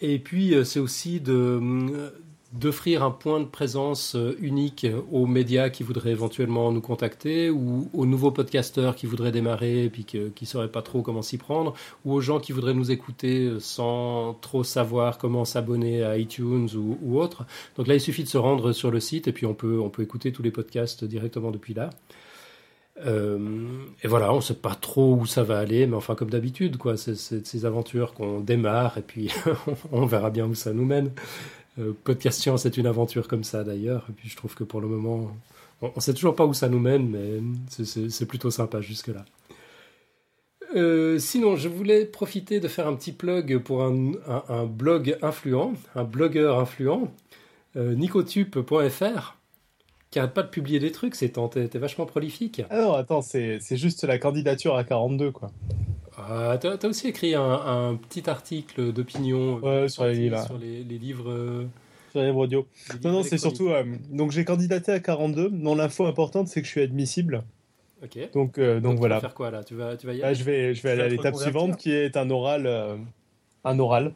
Et 0.00 0.18
puis 0.18 0.54
c'est 0.64 0.80
aussi 0.80 1.20
de 1.20 1.32
hum, 1.32 2.10
d'offrir 2.54 3.02
un 3.02 3.10
point 3.10 3.40
de 3.40 3.46
présence 3.46 4.14
euh, 4.14 4.36
unique 4.40 4.86
aux 5.10 5.26
médias 5.26 5.70
qui 5.70 5.82
voudraient 5.82 6.12
éventuellement 6.12 6.70
nous 6.70 6.80
contacter 6.80 7.50
ou 7.50 7.90
aux 7.92 8.06
nouveaux 8.06 8.30
podcasteurs 8.30 8.94
qui 8.94 9.06
voudraient 9.06 9.32
démarrer 9.32 9.86
et 9.86 9.90
qui 9.90 10.18
ne 10.18 10.46
sauraient 10.46 10.70
pas 10.70 10.82
trop 10.82 11.02
comment 11.02 11.22
s'y 11.22 11.36
prendre 11.36 11.74
ou 12.04 12.12
aux 12.12 12.20
gens 12.20 12.38
qui 12.38 12.52
voudraient 12.52 12.74
nous 12.74 12.92
écouter 12.92 13.46
euh, 13.46 13.60
sans 13.60 14.34
trop 14.34 14.62
savoir 14.62 15.18
comment 15.18 15.44
s'abonner 15.44 16.04
à 16.04 16.16
iTunes 16.16 16.68
ou, 16.76 16.96
ou 17.02 17.18
autre. 17.18 17.44
Donc 17.76 17.88
là, 17.88 17.94
il 17.94 18.00
suffit 18.00 18.22
de 18.22 18.28
se 18.28 18.38
rendre 18.38 18.72
sur 18.72 18.92
le 18.92 19.00
site 19.00 19.26
et 19.26 19.32
puis 19.32 19.46
on 19.46 19.54
peut, 19.54 19.82
écouter 19.98 20.30
tous 20.30 20.42
les 20.42 20.52
podcasts 20.52 21.04
directement 21.04 21.50
depuis 21.50 21.74
là. 21.74 21.90
Euh, 23.04 23.66
et 24.04 24.06
voilà, 24.08 24.32
on 24.32 24.36
ne 24.36 24.40
sait 24.40 24.54
pas 24.54 24.76
trop 24.76 25.14
où 25.14 25.26
ça 25.26 25.42
va 25.42 25.58
aller, 25.58 25.88
mais 25.88 25.96
enfin 25.96 26.14
comme 26.14 26.30
d'habitude, 26.30 26.76
quoi, 26.76 26.96
c'est 26.96 27.16
ces 27.16 27.66
aventures 27.66 28.14
qu'on 28.14 28.38
démarre 28.38 28.98
et 28.98 29.02
puis 29.02 29.32
on 29.92 30.06
verra 30.06 30.30
bien 30.30 30.46
où 30.46 30.54
ça 30.54 30.72
nous 30.72 30.84
mène. 30.84 31.10
Euh, 31.78 31.92
Podcast 32.04 32.40
Science 32.40 32.62
c'est 32.62 32.76
une 32.76 32.86
aventure 32.86 33.26
comme 33.28 33.44
ça 33.44 33.64
d'ailleurs, 33.64 34.06
et 34.08 34.12
puis 34.12 34.28
je 34.28 34.36
trouve 34.36 34.54
que 34.54 34.64
pour 34.64 34.80
le 34.80 34.86
moment, 34.88 35.30
on 35.82 35.90
ne 35.94 36.00
sait 36.00 36.14
toujours 36.14 36.36
pas 36.36 36.46
où 36.46 36.54
ça 36.54 36.68
nous 36.68 36.78
mène, 36.78 37.08
mais 37.08 37.40
c'est- 37.84 38.26
plutôt 38.26 38.50
sympa 38.50 38.80
jusque-là. 38.80 39.24
Euh, 40.76 41.18
sinon, 41.18 41.56
je 41.56 41.68
voulais 41.68 42.04
profiter 42.04 42.58
de 42.58 42.68
faire 42.68 42.86
un 42.88 42.94
petit 42.94 43.12
plug 43.12 43.58
pour 43.58 43.82
un, 43.84 44.66
blog 44.66 45.16
influent, 45.22 45.74
un 45.94 46.04
blogueur 46.04 46.58
influent, 46.58 47.12
euh, 47.76 47.94
nicotup.fr, 47.94 49.36
qui 50.10 50.18
arrête 50.18 50.32
pas 50.34 50.42
de 50.42 50.48
publier 50.48 50.78
des 50.80 50.90
trucs, 50.92 51.14
c'est 51.16 51.30
temps, 51.30 51.48
t'es 51.48 51.66
vachement 51.78 52.06
prolifique. 52.06 52.62
Ah 52.70 52.80
non, 52.82 52.92
attends, 52.94 53.22
c'est 53.22 53.60
juste 53.76 54.04
la 54.04 54.18
candidature 54.18 54.74
à 54.76 54.84
42, 54.84 55.30
quoi. 55.32 55.50
Ah, 56.18 56.56
T'as 56.60 56.76
as 56.80 56.86
aussi 56.86 57.08
écrit 57.08 57.34
un, 57.34 57.42
un 57.42 57.96
petit 57.96 58.28
article 58.30 58.92
d'opinion 58.92 59.56
Ouais, 59.58 59.68
euh, 59.68 59.88
sur 59.88 60.04
les 60.04 60.14
livres, 60.14 60.44
sur 60.46 60.58
les, 60.58 60.84
les 60.84 60.98
livres. 60.98 61.30
euh, 61.30 61.66
Sur 62.12 62.20
les 62.20 62.26
livres 62.26 62.38
audio. 62.40 62.66
les 62.88 62.94
Non, 62.94 63.00
livres 63.00 63.12
non, 63.14 63.22
c'est 63.24 63.38
surtout. 63.38 63.68
euh, 63.70 63.84
donc 64.10 64.30
j'ai 64.30 64.44
candidaté 64.44 64.92
à 64.92 65.00
42. 65.00 65.48
Non, 65.50 65.74
l'info 65.74 66.06
importante, 66.06 66.48
c'est 66.48 66.60
que 66.60 66.66
je 66.66 66.70
suis 66.72 66.82
admissible. 66.82 67.42
Ok. 68.02 68.18
Donc, 68.32 68.58
euh, 68.58 68.80
donc 68.80 68.94
tu 68.94 68.98
voilà. 68.98 69.16
vas 69.16 69.20
faire 69.22 69.34
quoi 69.34 69.50
là? 69.50 69.64
Tu 69.64 69.74
vas, 69.74 69.96
tu 69.96 70.06
vas 70.06 70.12
y 70.14 70.18
Là, 70.18 70.26
aller? 70.28 70.34
je 70.36 70.44
vais, 70.44 70.74
je 70.74 70.82
vais 70.82 70.94
Tu 70.94 71.00
aller 71.00 71.02
à 71.02 71.08
l'étape 71.08 71.34
suivante 71.36 71.76
qui 71.76 71.90
est 71.90 72.16
un 72.16 72.30
oral. 72.30 72.66
euh, 72.66 72.96
un 73.64 73.78
oral. 73.78 74.12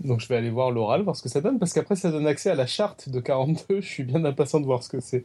Donc 0.00 0.20
je 0.20 0.26
vais 0.26 0.36
aller 0.36 0.50
voir 0.50 0.72
l'oral, 0.72 1.02
voir 1.02 1.14
ce 1.14 1.22
que 1.22 1.28
ça 1.28 1.40
donne, 1.40 1.60
parce 1.60 1.72
qu'après 1.72 1.94
ça 1.94 2.10
donne 2.10 2.26
accès 2.26 2.50
à 2.50 2.56
la 2.56 2.66
charte 2.66 3.08
de 3.08 3.20
42. 3.20 3.80
Je 3.80 3.86
suis 3.86 4.02
bien 4.02 4.24
impatient 4.24 4.58
de 4.58 4.64
voir 4.66 4.82
ce 4.82 4.88
que 4.88 4.98
c'est. 5.00 5.22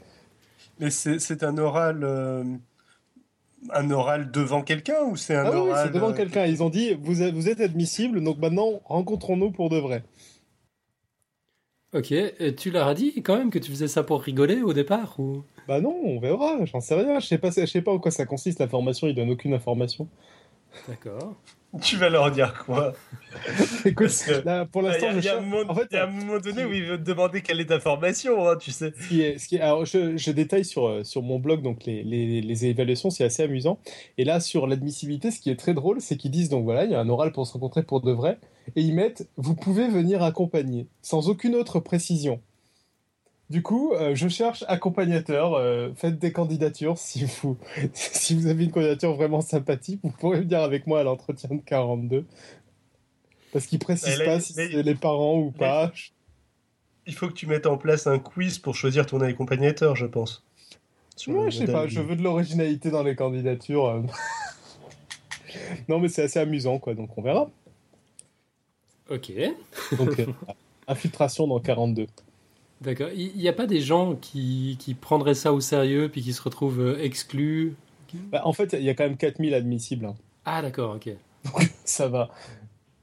Mais 0.79 0.91
c'est 0.91 1.17
c'est 1.19 1.43
un 1.43 1.57
oral, 1.57 2.03
euh, 2.03 2.43
un 3.71 3.91
oral 3.91 4.31
devant 4.31 4.61
quelqu'un 4.61 5.03
ou 5.03 5.15
c'est 5.15 5.35
un 5.35 5.45
Ah 5.45 5.51
oui, 5.51 5.57
oui, 5.57 5.69
oral 5.69 5.87
c'est 5.87 5.93
devant 5.93 6.09
euh, 6.09 6.13
quelqu'un. 6.13 6.45
Ils 6.45 6.63
ont 6.63 6.69
dit 6.69 6.93
vous 7.01 7.21
êtes, 7.21 7.33
vous 7.33 7.49
êtes 7.49 7.59
admissible, 7.61 8.23
donc 8.23 8.37
maintenant 8.37 8.81
rencontrons-nous 8.85 9.51
pour 9.51 9.69
de 9.69 9.77
vrai. 9.77 10.03
Ok. 11.93 12.11
Et 12.11 12.55
tu 12.55 12.71
leur 12.71 12.87
as 12.87 12.93
dit 12.93 13.21
quand 13.23 13.37
même 13.37 13.49
que 13.49 13.59
tu 13.59 13.71
faisais 13.71 13.87
ça 13.87 14.03
pour 14.03 14.21
rigoler 14.21 14.61
au 14.61 14.73
départ 14.73 15.19
ou? 15.19 15.43
Bah 15.67 15.81
non, 15.81 15.95
on 16.03 16.19
verra, 16.19 16.63
j'en 16.65 16.79
sais 16.79 16.95
rien. 16.95 17.19
Je 17.19 17.27
sais 17.27 17.37
pas, 17.37 17.49
je 17.49 17.65
sais 17.65 17.81
pas 17.81 17.91
en 17.91 17.99
quoi 17.99 18.11
ça 18.11 18.25
consiste 18.25 18.59
la 18.59 18.67
formation, 18.67 19.07
ils 19.07 19.15
donnent 19.15 19.31
aucune 19.31 19.53
information. 19.53 20.07
D'accord. 20.87 21.35
Tu 21.81 21.97
vas 21.97 22.09
leur 22.09 22.31
dire 22.31 22.63
quoi 22.65 22.93
Écoute, 23.85 24.09
là, 24.45 24.65
pour 24.65 24.81
l'instant, 24.81 25.07
il 25.11 25.23
y 25.23 25.27
a 25.27 25.33
un 25.37 25.41
cherche- 25.41 25.45
moment, 25.45 25.69
en 25.71 25.75
fait, 25.75 25.87
il 25.91 25.95
y 25.95 25.97
a 25.97 26.05
un 26.05 26.11
moment 26.11 26.39
donné 26.39 26.65
où 26.65 26.71
il 26.73 26.83
veut 26.85 26.97
te 26.97 27.03
demander 27.03 27.41
quelle 27.41 27.59
est 27.59 27.65
ta 27.65 27.79
formation, 27.79 28.47
hein, 28.47 28.55
tu 28.59 28.71
sais. 28.71 28.93
ce 28.99 29.07
qui 29.07 29.21
est, 29.21 29.37
ce 29.37 29.47
qui 29.47 29.57
est- 29.57 29.59
alors 29.59 29.85
je, 29.85 30.17
je 30.17 30.31
détaille 30.31 30.65
sur, 30.65 30.87
euh, 30.87 31.03
sur 31.03 31.21
mon 31.21 31.37
blog 31.39 31.61
donc 31.61 31.83
les, 31.85 32.03
les, 32.03 32.41
les 32.41 32.65
évaluations, 32.65 33.09
c'est 33.09 33.25
assez 33.25 33.43
amusant. 33.43 33.79
Et 34.17 34.23
là, 34.23 34.39
sur 34.39 34.65
l'admissibilité, 34.65 35.29
ce 35.29 35.39
qui 35.39 35.49
est 35.49 35.55
très 35.55 35.73
drôle, 35.73 36.01
c'est 36.01 36.15
qu'ils 36.17 36.31
disent 36.31 36.49
donc 36.49 36.63
voilà, 36.63 36.85
il 36.85 36.91
y 36.91 36.95
a 36.95 36.99
un 36.99 37.09
oral 37.09 37.31
pour 37.31 37.45
se 37.45 37.53
rencontrer 37.53 37.83
pour 37.83 38.01
de 38.01 38.11
vrai, 38.11 38.39
et 38.75 38.81
ils 38.81 38.93
mettent 38.95 39.27
vous 39.35 39.53
pouvez 39.55 39.87
venir 39.87 40.23
accompagner, 40.23 40.87
sans 41.01 41.29
aucune 41.29 41.53
autre 41.53 41.79
précision. 41.79 42.41
Du 43.49 43.63
coup, 43.63 43.93
euh, 43.93 44.13
je 44.13 44.27
cherche 44.27 44.65
accompagnateur. 44.67 45.53
euh, 45.53 45.91
faites 45.95 46.19
des 46.19 46.31
candidatures 46.33 46.97
si 46.97 47.25
vous, 47.25 47.57
si 47.93 48.35
vous 48.35 48.47
avez 48.47 48.65
une 48.65 48.71
candidature 48.71 49.13
vraiment 49.13 49.41
sympathique. 49.41 49.99
Vous 50.03 50.11
pourrez 50.11 50.41
venir 50.41 50.61
avec 50.61 50.85
moi 50.85 50.99
à 50.99 51.03
l'entretien 51.03 51.49
de 51.55 51.61
42. 51.61 52.25
Parce 53.53 53.65
qu'ils 53.65 53.79
précisent 53.79 54.19
là, 54.19 54.25
pas 54.25 54.39
si 54.39 54.53
c'est 54.53 54.83
les 54.83 54.95
parents 54.95 55.39
ou 55.39 55.51
pas. 55.51 55.91
Il 57.05 57.15
faut 57.15 57.27
que 57.29 57.33
tu 57.33 57.47
mettes 57.47 57.67
en 57.67 57.77
place 57.77 58.05
un 58.05 58.19
quiz 58.19 58.59
pour 58.59 58.75
choisir 58.75 59.05
ton 59.05 59.21
accompagnateur, 59.21 59.95
je 59.95 60.05
pense. 60.05 60.43
Ouais, 61.27 61.49
je 61.49 61.59
sais 61.59 61.65
pas, 61.65 61.87
je 61.87 62.01
veux 62.01 62.15
de 62.15 62.21
l'originalité 62.21 62.91
dans 62.91 63.01
les 63.01 63.15
candidatures. 63.15 63.85
euh. 63.87 64.01
non, 65.87 65.99
mais 65.99 66.09
c'est 66.09 66.23
assez 66.23 66.39
amusant, 66.39 66.79
quoi, 66.79 66.93
donc 66.93 67.17
on 67.17 67.21
verra. 67.21 67.49
Ok, 69.09 69.31
Donc, 69.97 70.19
euh, 70.19 70.25
infiltration 70.87 71.47
dans 71.47 71.59
42. 71.61 72.07
D'accord. 72.81 73.09
Il 73.15 73.35
n'y 73.37 73.47
a 73.47 73.53
pas 73.53 73.67
des 73.67 73.81
gens 73.81 74.15
qui, 74.15 74.77
qui 74.79 74.93
prendraient 74.93 75.33
ça 75.35 75.53
au 75.53 75.59
sérieux 75.59 76.09
puis 76.09 76.21
qui 76.21 76.33
se 76.33 76.41
retrouvent 76.41 76.81
euh, 76.81 77.03
exclus? 77.03 77.75
Bah, 78.31 78.41
en 78.45 78.53
fait, 78.53 78.73
il 78.73 78.83
y 78.83 78.89
a 78.89 78.93
quand 78.93 79.03
même 79.03 79.17
4000 79.17 79.53
admissibles. 79.53 80.05
hein. 80.05 80.15
Ah, 80.45 80.61
d'accord, 80.61 80.95
ok. 80.95 81.09
Ça 81.83 82.07
va. 82.07 82.29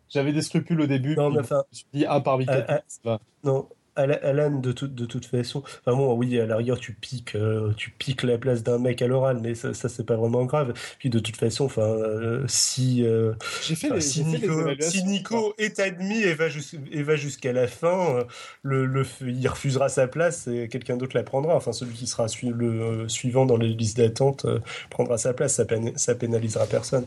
J'avais 0.09 0.33
des 0.33 0.43
scrupules 0.43 0.81
au 0.81 0.87
début. 0.87 1.15
Non, 1.17 1.31
mais 1.31 1.41
enfin, 1.41 1.63
je 1.73 1.77
me 1.77 1.77
suis 1.77 1.87
dit, 1.93 2.05
ah, 2.09 2.21
parmi 2.21 2.45
Euh, 2.45 2.63
4000, 2.67 2.83
ça 2.89 3.01
va. 3.05 3.21
non. 3.43 3.69
Ala- 3.97 4.19
Alan, 4.25 4.51
de, 4.59 4.73
tout- 4.73 4.89
de 4.89 5.07
toute 5.07 5.27
façon, 5.27 5.63
enfin 5.87 5.97
bon, 5.97 6.15
oui, 6.15 6.39
à 6.41 6.47
la 6.47 6.57
rigueur, 6.57 6.79
tu 6.79 6.93
piques, 6.93 7.35
euh, 7.37 7.73
tu 7.77 7.91
piques 7.91 8.23
la 8.25 8.39
place 8.39 8.63
d'un 8.63 8.79
mec 8.79 9.01
à 9.03 9.07
l'oral, 9.07 9.39
mais 9.43 9.55
ça, 9.55 9.73
ça 9.75 9.89
c'est 9.89 10.05
pas 10.05 10.17
vraiment 10.17 10.45
grave. 10.45 10.73
Puis 10.99 11.11
de 11.11 11.19
toute 11.19 11.37
façon, 11.37 11.65
enfin, 11.67 11.83
euh, 11.83 12.45
si, 12.49 13.05
euh, 13.05 13.35
fait, 13.77 13.91
les, 13.91 14.01
si, 14.01 14.19
j'ai 14.19 14.25
fait 14.25 14.31
les 14.31 14.49
Nico, 14.49 14.61
évaluations. 14.61 14.91
si 14.91 15.05
Nico 15.05 15.55
est 15.59 15.79
admis 15.79 16.23
et 16.23 16.35
va, 16.35 16.49
jus- 16.49 16.81
et 16.91 17.03
va 17.03 17.17
jusqu'à 17.17 17.53
la 17.53 17.67
fin, 17.69 18.25
le, 18.63 18.85
le, 18.87 19.07
il 19.27 19.47
refusera 19.49 19.89
sa 19.89 20.07
place 20.09 20.49
et 20.49 20.69
quelqu'un 20.69 20.97
d'autre 20.97 21.17
la 21.17 21.23
prendra. 21.23 21.55
Enfin, 21.55 21.73
celui 21.73 21.95
qui 21.95 22.07
sera 22.07 22.27
le 22.43 22.67
euh, 22.67 23.09
suivant 23.09 23.47
dans 23.47 23.57
les 23.57 23.69
listes 23.69 23.97
d'attente 23.99 24.45
euh, 24.45 24.59
prendra 24.91 25.19
sa 25.19 25.35
place, 25.35 25.55
ça, 25.55 25.65
péna- 25.65 25.97
ça 25.97 26.15
pénalisera 26.15 26.67
personne. 26.67 27.07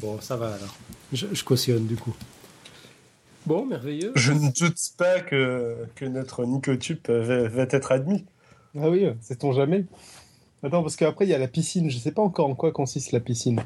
Bon, 0.00 0.20
ça 0.20 0.36
va 0.36 0.46
alors. 0.54 0.76
Je, 1.12 1.26
je 1.32 1.44
cautionne 1.44 1.86
du 1.86 1.96
coup. 1.96 2.14
Bon, 3.46 3.66
merveilleux. 3.66 4.12
Je 4.14 4.32
ne 4.32 4.50
doute 4.50 4.78
pas 4.96 5.20
que, 5.20 5.86
que 5.96 6.04
notre 6.04 6.44
Nicotube 6.44 7.08
va, 7.08 7.48
va 7.48 7.62
être 7.70 7.92
admis. 7.92 8.24
Ah 8.78 8.88
oui, 8.88 9.06
c'est 9.20 9.40
ton 9.40 9.52
jamais? 9.52 9.84
Attends, 10.62 10.82
parce 10.82 10.96
qu'après, 10.96 11.26
il 11.26 11.30
y 11.30 11.34
a 11.34 11.38
la 11.38 11.48
piscine. 11.48 11.90
Je 11.90 11.98
sais 11.98 12.12
pas 12.12 12.22
encore 12.22 12.48
en 12.48 12.54
quoi 12.54 12.70
consiste 12.72 13.12
la 13.12 13.20
piscine. 13.20 13.60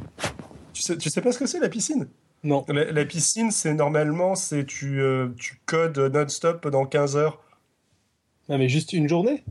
Tu 0.73 0.83
sais, 0.83 0.97
tu 0.97 1.11
sais 1.11 1.21
pas 1.21 1.33
ce 1.33 1.39
que 1.39 1.47
c'est 1.47 1.61
la 1.61 1.69
piscine? 1.69 2.09
Non. 2.43 2.65
la, 2.69 2.91
la 2.91 3.05
piscine, 3.05 3.51
c'est 3.51 3.75
normalement, 3.75 4.35
c'est 4.35 4.65
tu, 4.65 5.01
euh, 5.01 5.29
tu 5.39 5.61
codes 5.67 5.99
non-stop 5.99 6.61
pendant 6.61 6.87
15 6.87 7.17
heures. 7.17 7.43
Ah, 8.49 8.57
mais 8.59 8.69
juste 8.69 8.93
une 8.93 9.09
journée? 9.09 9.45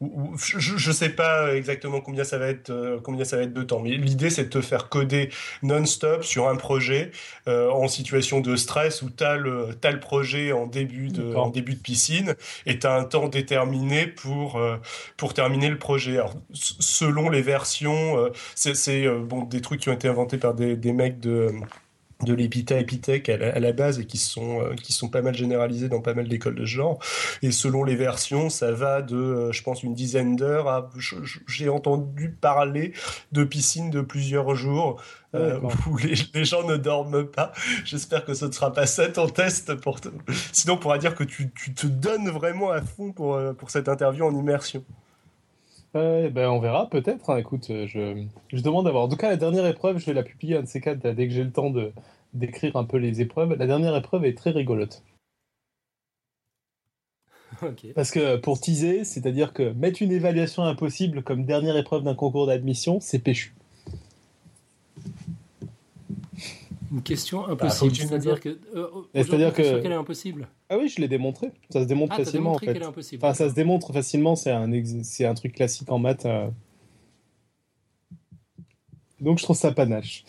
Ou- 0.00 0.32
ou- 0.32 0.36
je, 0.38 0.58
je 0.58 0.92
sais 0.92 1.10
pas 1.10 1.54
exactement 1.54 2.00
combien 2.00 2.24
ça 2.24 2.38
va 2.38 2.48
être, 2.48 2.70
euh, 2.70 2.98
combien 3.02 3.24
ça 3.24 3.36
va 3.36 3.42
être 3.44 3.52
de 3.52 3.62
temps, 3.62 3.80
mais 3.80 3.90
l'idée 3.90 4.30
c'est 4.30 4.44
de 4.44 4.48
te 4.48 4.60
faire 4.60 4.88
coder 4.88 5.30
non-stop 5.62 6.24
sur 6.24 6.48
un 6.48 6.56
projet 6.56 7.10
euh, 7.48 7.70
en 7.70 7.88
situation 7.88 8.40
de 8.40 8.56
stress 8.56 9.02
où 9.02 9.10
tu 9.10 9.24
as 9.24 9.36
le, 9.36 9.68
t'as 9.80 9.90
le 9.90 10.00
projet 10.00 10.52
en 10.52 10.66
début 10.66 11.08
de, 11.08 11.34
en 11.34 11.48
début 11.48 11.74
de 11.74 11.80
piscine 11.80 12.34
et 12.66 12.78
tu 12.78 12.86
as 12.86 12.94
un 12.94 13.04
temps 13.04 13.28
déterminé 13.28 14.06
pour, 14.06 14.56
euh, 14.56 14.76
pour 15.16 15.34
terminer 15.34 15.68
le 15.68 15.78
projet. 15.78 16.12
Alors, 16.18 16.34
selon 16.52 17.28
les 17.30 17.42
versions, 17.42 18.30
c'est 18.54 19.06
bon, 19.08 19.44
des 19.44 19.60
trucs 19.60 19.80
qui 19.80 19.88
ont 19.88 19.94
été 19.94 20.08
inventés 20.08 20.38
par 20.38 20.54
des, 20.54 20.76
des 20.76 20.92
mecs 20.92 21.20
de 21.20 21.50
de 22.22 22.34
l'Epita 22.34 22.78
Epitech 22.78 23.28
à 23.28 23.36
la, 23.36 23.54
à 23.54 23.60
la 23.60 23.72
base 23.72 23.98
et 24.00 24.06
qui 24.06 24.18
sont 24.18 24.60
euh, 24.60 24.74
qui 24.74 24.92
sont 24.92 25.08
pas 25.08 25.22
mal 25.22 25.34
généralisés 25.34 25.88
dans 25.88 26.00
pas 26.00 26.14
mal 26.14 26.28
d'écoles 26.28 26.54
de 26.54 26.66
ce 26.66 26.70
genre. 26.70 26.98
Et 27.42 27.50
selon 27.50 27.84
les 27.84 27.96
versions 27.96 28.50
ça 28.50 28.72
va 28.72 29.02
de 29.02 29.16
euh, 29.16 29.52
je 29.52 29.62
pense 29.62 29.82
une 29.82 29.94
dizaine 29.94 30.36
d'heures 30.36 30.68
à 30.68 30.90
j'ai 31.46 31.68
entendu 31.68 32.30
parler 32.30 32.92
de 33.32 33.44
piscines 33.44 33.90
de 33.90 34.00
plusieurs 34.00 34.54
jours 34.54 35.00
euh, 35.34 35.60
où 35.88 35.96
les, 35.96 36.14
les 36.34 36.44
gens 36.44 36.66
ne 36.66 36.76
dorment 36.76 37.24
pas. 37.24 37.52
J'espère 37.84 38.24
que 38.24 38.34
ce 38.34 38.46
ne 38.46 38.52
sera 38.52 38.72
pas 38.72 38.86
ça 38.86 39.08
ton 39.08 39.28
test 39.28 39.74
pour 39.76 40.00
te- 40.00 40.08
sinon 40.52 40.74
on 40.74 40.78
pourra 40.78 40.98
dire 40.98 41.14
que 41.14 41.24
tu, 41.24 41.50
tu 41.52 41.72
te 41.72 41.86
donnes 41.86 42.28
vraiment 42.30 42.70
à 42.70 42.82
fond 42.82 43.12
pour 43.12 43.40
pour 43.56 43.70
cette 43.70 43.88
interview 43.88 44.24
en 44.26 44.34
immersion 44.34 44.84
Ouais, 45.94 46.30
ben 46.30 46.48
on 46.50 46.58
verra 46.60 46.88
peut-être. 46.90 47.30
hein. 47.30 47.36
Écoute, 47.36 47.70
euh, 47.70 47.86
je, 47.86 48.24
je 48.52 48.60
demande 48.60 48.84
d'avoir. 48.86 49.04
En 49.04 49.08
tout 49.08 49.16
cas, 49.16 49.28
la 49.30 49.36
dernière 49.36 49.66
épreuve, 49.66 49.98
je 49.98 50.06
vais 50.06 50.14
la 50.14 50.22
publier 50.24 50.56
un 50.56 50.62
de 50.62 50.66
ces 50.66 50.80
quatre 50.80 50.98
dès 51.00 51.28
que 51.28 51.32
j'ai 51.34 51.44
le 51.44 51.52
temps 51.52 51.70
de 51.70 51.92
d'écrire 52.32 52.76
un 52.76 52.84
peu 52.84 52.96
les 52.96 53.20
épreuves. 53.20 53.54
La 53.54 53.66
dernière 53.66 53.96
épreuve 53.96 54.24
est 54.24 54.36
très 54.36 54.50
rigolote. 54.50 55.02
Parce 57.94 58.10
que 58.10 58.36
pour 58.36 58.60
teaser, 58.60 59.04
c'est-à-dire 59.04 59.52
que 59.52 59.72
mettre 59.72 60.02
une 60.02 60.12
évaluation 60.12 60.64
impossible 60.64 61.22
comme 61.22 61.44
dernière 61.44 61.76
épreuve 61.76 62.02
d'un 62.02 62.14
concours 62.14 62.46
d'admission, 62.46 62.98
c'est 63.00 63.18
péchu. 63.20 63.54
Une 66.90 67.02
question 67.02 67.44
faut 67.44 67.50
impossible. 67.52 67.94
C'est-à-dire 67.94 68.40
que. 68.40 68.58
euh, 68.74 68.88
c'est-à-dire 69.14 69.52
que- 69.52 69.80
qu'elle 69.80 69.92
est 69.92 69.94
impossible? 69.94 70.48
Ah 70.68 70.76
oui, 70.78 70.88
je 70.88 71.00
l'ai 71.00 71.08
démontré. 71.08 71.52
Ça 71.70 71.80
se 71.82 71.86
démontre 71.86 72.14
Ah, 72.14 72.24
facilement 72.24 72.52
en 72.54 72.58
fait. 72.58 72.72
qu'elle 72.72 72.82
est 72.82 72.86
impossible. 72.86 73.24
Enfin, 73.24 73.34
ça 73.34 73.48
se 73.48 73.54
démontre 73.54 73.92
facilement, 73.92 74.34
c'est 74.36 74.50
un, 74.50 74.70
ex- 74.72 75.20
un 75.20 75.34
truc 75.34 75.54
classique 75.54 75.90
en 75.90 75.98
maths. 75.98 76.26
euh. 76.26 76.48
Donc 79.20 79.38
je 79.38 79.44
trouve 79.44 79.56
ça 79.56 79.70
panache. 79.72 80.24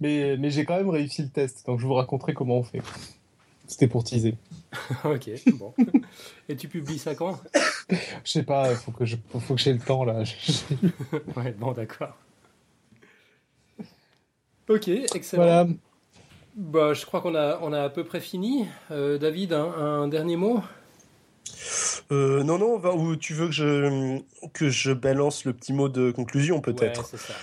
Mais, 0.00 0.36
mais 0.38 0.50
j'ai 0.50 0.64
quand 0.64 0.76
même 0.76 0.90
réussi 0.90 1.22
le 1.22 1.28
test, 1.28 1.66
donc 1.66 1.80
je 1.80 1.86
vous 1.86 1.94
raconterai 1.94 2.34
comment 2.34 2.58
on 2.58 2.62
fait. 2.62 2.80
C'était 3.66 3.88
pour 3.88 4.04
teaser. 4.04 4.36
ok, 5.04 5.30
bon. 5.58 5.74
Et 6.48 6.56
tu 6.56 6.68
publies 6.68 6.98
ça 6.98 7.14
quand? 7.14 7.38
Je 8.24 8.30
sais 8.30 8.42
pas, 8.42 8.74
faut 8.74 8.92
que 8.92 9.04
je, 9.04 9.16
faut 9.38 9.54
que 9.54 9.60
j'ai 9.60 9.72
le 9.72 9.78
temps 9.80 10.04
là. 10.04 10.22
Ouais, 11.36 11.52
bon, 11.52 11.72
d'accord. 11.72 12.16
Ok, 14.68 14.88
excellent. 14.88 15.42
voilà. 15.44 15.66
Bah, 16.54 16.92
je 16.92 17.06
crois 17.06 17.20
qu'on 17.20 17.34
a, 17.34 17.58
on 17.62 17.72
a 17.72 17.82
à 17.82 17.88
peu 17.88 18.04
près 18.04 18.20
fini. 18.20 18.66
Euh, 18.90 19.18
David, 19.18 19.52
un, 19.54 19.64
un 19.72 20.08
dernier 20.08 20.36
mot? 20.36 20.60
Euh, 22.10 22.42
non, 22.42 22.58
non, 22.58 22.78
va- 22.78 22.94
ou 22.94 23.16
tu 23.16 23.32
veux 23.32 23.46
que 23.46 23.52
je, 23.52 24.20
que 24.52 24.68
je 24.68 24.92
balance 24.92 25.44
le 25.44 25.52
petit 25.52 25.72
mot 25.72 25.88
de 25.88 26.10
conclusion 26.10 26.60
peut-être? 26.60 27.00
Ouais, 27.00 27.06
c'est 27.10 27.16
ça. 27.16 27.34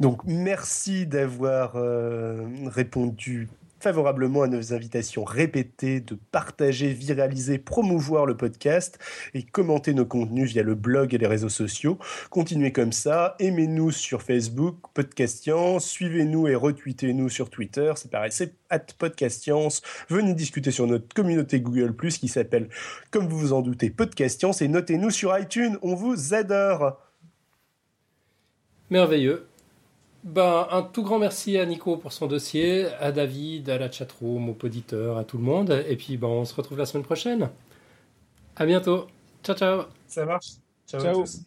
Donc, 0.00 0.22
merci 0.24 1.06
d'avoir 1.06 1.76
euh, 1.76 2.46
répondu 2.66 3.48
favorablement 3.84 4.40
à 4.40 4.46
nos 4.46 4.72
invitations 4.72 5.24
répétées 5.24 6.00
de 6.00 6.16
partager, 6.32 6.94
viraliser, 6.94 7.58
promouvoir 7.58 8.24
le 8.24 8.34
podcast 8.34 8.98
et 9.34 9.42
commenter 9.42 9.92
nos 9.92 10.06
contenus 10.06 10.52
via 10.52 10.62
le 10.62 10.74
blog 10.74 11.12
et 11.12 11.18
les 11.18 11.26
réseaux 11.26 11.50
sociaux. 11.50 11.98
Continuez 12.30 12.72
comme 12.72 12.92
ça, 12.92 13.36
aimez-nous 13.40 13.90
sur 13.90 14.22
Facebook, 14.22 14.76
Podcastiance, 14.94 15.86
suivez-nous 15.86 16.48
et 16.48 16.54
retweetez-nous 16.54 17.28
sur 17.28 17.50
Twitter, 17.50 17.92
c'est 17.96 18.10
pareil, 18.10 18.32
c'est 18.32 18.54
at 18.70 18.86
Podcastiance. 18.98 19.82
Venez 20.08 20.32
discuter 20.32 20.70
sur 20.70 20.86
notre 20.86 21.12
communauté 21.12 21.60
Google+, 21.60 21.94
qui 21.94 22.28
s'appelle, 22.28 22.70
comme 23.10 23.28
vous 23.28 23.38
vous 23.38 23.52
en 23.52 23.60
doutez, 23.60 23.90
Podcastiance, 23.90 24.62
et 24.62 24.68
notez-nous 24.68 25.10
sur 25.10 25.38
iTunes, 25.38 25.76
on 25.82 25.94
vous 25.94 26.32
adore 26.32 27.02
Merveilleux. 28.88 29.46
Ben, 30.24 30.66
un 30.70 30.82
tout 30.82 31.02
grand 31.04 31.18
merci 31.20 31.56
à 31.58 31.66
Nico 31.66 31.96
pour 31.98 32.12
son 32.12 32.26
dossier, 32.26 32.86
à 32.98 33.12
David, 33.12 33.68
à 33.70 33.78
la 33.78 33.90
chatroom, 33.92 34.48
aux 34.48 34.56
auditeurs, 34.64 35.18
à 35.18 35.24
tout 35.24 35.36
le 35.38 35.44
monde. 35.44 35.84
Et 35.88 35.96
puis, 35.96 36.16
ben, 36.16 36.28
on 36.28 36.44
se 36.44 36.54
retrouve 36.54 36.78
la 36.78 36.86
semaine 36.86 37.04
prochaine. 37.04 37.50
À 38.56 38.66
bientôt. 38.66 39.06
Ciao, 39.44 39.54
ciao. 39.56 39.82
Ça 40.06 40.24
marche 40.24 40.54
Ciao. 40.86 41.00
à 41.00 41.04
Ciao. 41.04 41.14
tous. 41.14 41.44